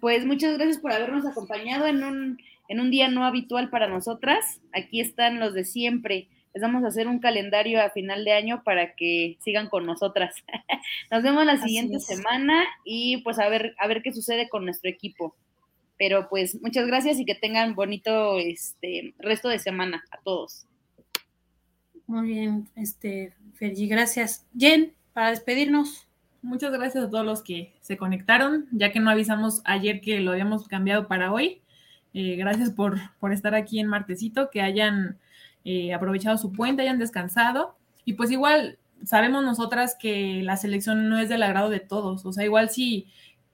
Pues 0.00 0.26
muchas 0.26 0.56
gracias 0.56 0.78
por 0.78 0.92
habernos 0.92 1.24
acompañado 1.24 1.86
en 1.86 2.04
un, 2.04 2.38
en 2.68 2.80
un 2.80 2.90
día 2.90 3.08
no 3.08 3.24
habitual 3.24 3.70
para 3.70 3.88
nosotras. 3.88 4.60
Aquí 4.72 5.00
están 5.00 5.40
los 5.40 5.54
de 5.54 5.64
siempre. 5.64 6.28
Les 6.54 6.62
vamos 6.62 6.84
a 6.84 6.88
hacer 6.88 7.08
un 7.08 7.20
calendario 7.20 7.80
a 7.82 7.90
final 7.90 8.24
de 8.24 8.32
año 8.32 8.62
para 8.64 8.94
que 8.94 9.38
sigan 9.40 9.68
con 9.68 9.86
nosotras. 9.86 10.34
Nos 11.10 11.22
vemos 11.22 11.44
la 11.46 11.56
siguiente 11.56 12.00
semana 12.00 12.64
y 12.84 13.18
pues 13.22 13.38
a 13.38 13.48
ver, 13.48 13.74
a 13.78 13.86
ver 13.86 14.02
qué 14.02 14.12
sucede 14.12 14.48
con 14.48 14.64
nuestro 14.64 14.90
equipo. 14.90 15.34
Pero 15.96 16.28
pues 16.28 16.60
muchas 16.60 16.86
gracias 16.86 17.18
y 17.18 17.24
que 17.24 17.34
tengan 17.34 17.74
bonito 17.74 18.38
este 18.38 19.14
resto 19.18 19.48
de 19.48 19.58
semana 19.58 20.04
a 20.10 20.18
todos. 20.18 20.67
Muy 22.08 22.26
bien, 22.26 22.70
este 22.74 23.34
Fergie, 23.52 23.86
gracias. 23.86 24.46
Jen, 24.56 24.94
para 25.12 25.28
despedirnos. 25.28 26.08
Muchas 26.40 26.72
gracias 26.72 27.04
a 27.04 27.10
todos 27.10 27.26
los 27.26 27.42
que 27.42 27.74
se 27.82 27.98
conectaron, 27.98 28.66
ya 28.72 28.90
que 28.92 28.98
no 28.98 29.10
avisamos 29.10 29.60
ayer 29.64 30.00
que 30.00 30.18
lo 30.20 30.30
habíamos 30.30 30.68
cambiado 30.68 31.06
para 31.06 31.30
hoy. 31.30 31.60
Eh, 32.14 32.36
gracias 32.36 32.70
por, 32.70 32.96
por, 33.20 33.34
estar 33.34 33.54
aquí 33.54 33.78
en 33.78 33.88
Martesito, 33.88 34.48
que 34.48 34.62
hayan 34.62 35.18
eh, 35.66 35.92
aprovechado 35.92 36.38
su 36.38 36.50
puente, 36.50 36.80
hayan 36.80 36.98
descansado. 36.98 37.76
Y 38.06 38.14
pues 38.14 38.30
igual 38.30 38.78
sabemos 39.04 39.44
nosotras 39.44 39.94
que 40.00 40.40
la 40.42 40.56
selección 40.56 41.10
no 41.10 41.18
es 41.18 41.28
del 41.28 41.42
agrado 41.42 41.68
de 41.68 41.80
todos. 41.80 42.24
O 42.24 42.32
sea, 42.32 42.42
igual 42.42 42.70
si 42.70 43.06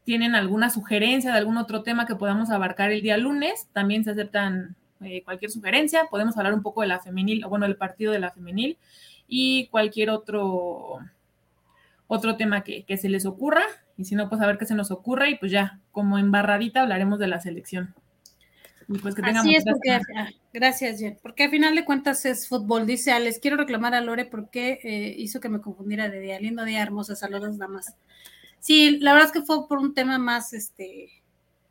tienen 0.04 0.36
alguna 0.36 0.70
sugerencia 0.70 1.32
de 1.32 1.38
algún 1.38 1.56
otro 1.56 1.82
tema 1.82 2.06
que 2.06 2.14
podamos 2.14 2.50
abarcar 2.50 2.92
el 2.92 3.02
día 3.02 3.16
lunes, 3.16 3.66
también 3.72 4.04
se 4.04 4.12
aceptan 4.12 4.76
eh, 5.06 5.22
cualquier 5.24 5.50
sugerencia. 5.50 6.06
Podemos 6.10 6.36
hablar 6.36 6.54
un 6.54 6.62
poco 6.62 6.82
de 6.82 6.88
la 6.88 7.00
femenil, 7.00 7.44
o 7.44 7.48
bueno, 7.48 7.66
del 7.66 7.76
partido 7.76 8.12
de 8.12 8.18
la 8.18 8.30
femenil 8.30 8.78
y 9.26 9.68
cualquier 9.68 10.10
otro 10.10 10.98
otro 12.06 12.36
tema 12.36 12.62
que, 12.62 12.84
que, 12.84 12.98
se 12.98 13.08
les 13.08 13.24
ocurra, 13.24 13.64
y 13.96 14.04
si 14.04 14.14
no, 14.14 14.28
pues 14.28 14.40
a 14.40 14.46
ver 14.46 14.58
qué 14.58 14.66
se 14.66 14.74
nos 14.74 14.90
ocurre, 14.90 15.30
y 15.30 15.34
pues 15.36 15.50
ya, 15.50 15.80
como 15.90 16.18
embarradita 16.18 16.82
hablaremos 16.82 17.18
de 17.18 17.28
la 17.28 17.40
selección. 17.40 17.94
Y 18.88 18.98
pues 18.98 19.14
que 19.14 19.22
tengamos 19.22 19.46
Así 19.46 19.54
es, 19.54 19.64
porque, 19.64 19.90
ah, 19.92 20.28
gracias, 20.52 20.98
Jen, 21.00 21.18
porque 21.22 21.44
al 21.44 21.50
final 21.50 21.74
de 21.74 21.84
cuentas 21.84 22.24
es 22.26 22.48
fútbol. 22.48 22.86
Dice 22.86 23.12
Alex, 23.12 23.38
quiero 23.40 23.56
reclamar 23.56 23.94
a 23.94 24.00
Lore 24.00 24.26
porque 24.26 24.78
eh, 24.82 25.14
hizo 25.16 25.40
que 25.40 25.48
me 25.48 25.60
confundiera 25.60 26.08
de 26.08 26.20
día. 26.20 26.40
Lindo 26.40 26.64
día, 26.64 26.82
hermosa, 26.82 27.16
saludos, 27.16 27.58
damas. 27.58 27.94
Sí, 28.58 28.98
la 29.00 29.12
verdad 29.12 29.28
es 29.28 29.32
que 29.32 29.46
fue 29.46 29.66
por 29.68 29.78
un 29.78 29.94
tema 29.94 30.18
más, 30.18 30.52
este, 30.52 31.10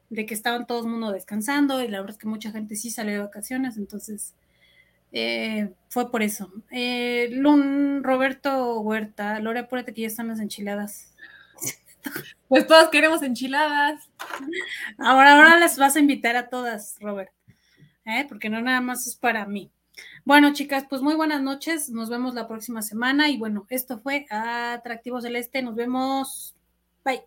de 0.10 0.26
que 0.26 0.34
estaban 0.34 0.68
todo 0.68 0.82
el 0.82 0.92
mundo 0.92 1.12
descansando, 1.12 1.82
y 1.84 1.88
la 1.88 2.00
verdad 2.00 2.16
es 2.16 2.20
que 2.20 2.28
mucha 2.28 2.52
gente 2.52 2.76
sí 2.76 2.90
salió 2.90 3.14
de 3.14 3.20
vacaciones, 3.20 3.78
entonces 3.78 4.36
eh, 5.12 5.74
fue 5.90 6.12
por 6.12 6.24
eso. 6.24 6.52
Eh, 6.72 7.30
Lun, 7.32 8.04
Roberto 8.04 8.80
Huerta, 8.82 9.40
Lore, 9.40 9.60
apúrate 9.60 9.94
que 9.94 10.02
ya 10.02 10.08
están 10.08 10.28
las 10.28 10.40
enchiladas. 10.40 11.14
Pues 12.50 12.68
todos 12.68 12.90
queremos 12.90 13.24
enchiladas. 13.24 14.10
Ahora, 15.00 15.38
ahora 15.38 15.58
les 15.58 15.78
vas 15.78 15.96
a 15.96 16.00
invitar 16.02 16.36
a 16.36 16.50
todas, 16.50 16.98
Robert, 17.00 17.32
¿eh? 18.06 18.26
porque 18.28 18.50
no 18.50 18.62
nada 18.62 18.82
más 18.82 19.08
es 19.08 19.16
para 19.16 19.48
mí. 19.48 19.72
Bueno, 20.26 20.54
chicas, 20.54 20.86
pues 20.90 21.02
muy 21.02 21.16
buenas 21.16 21.42
noches. 21.42 21.90
Nos 21.90 22.10
vemos 22.10 22.34
la 22.34 22.48
próxima 22.48 22.82
semana. 22.82 23.30
Y 23.30 23.38
bueno, 23.38 23.66
esto 23.70 24.00
fue 24.00 24.26
Atractivo 24.30 25.22
Celeste. 25.22 25.62
Nos 25.62 25.76
vemos. 25.76 26.56
Bye. 27.04 27.24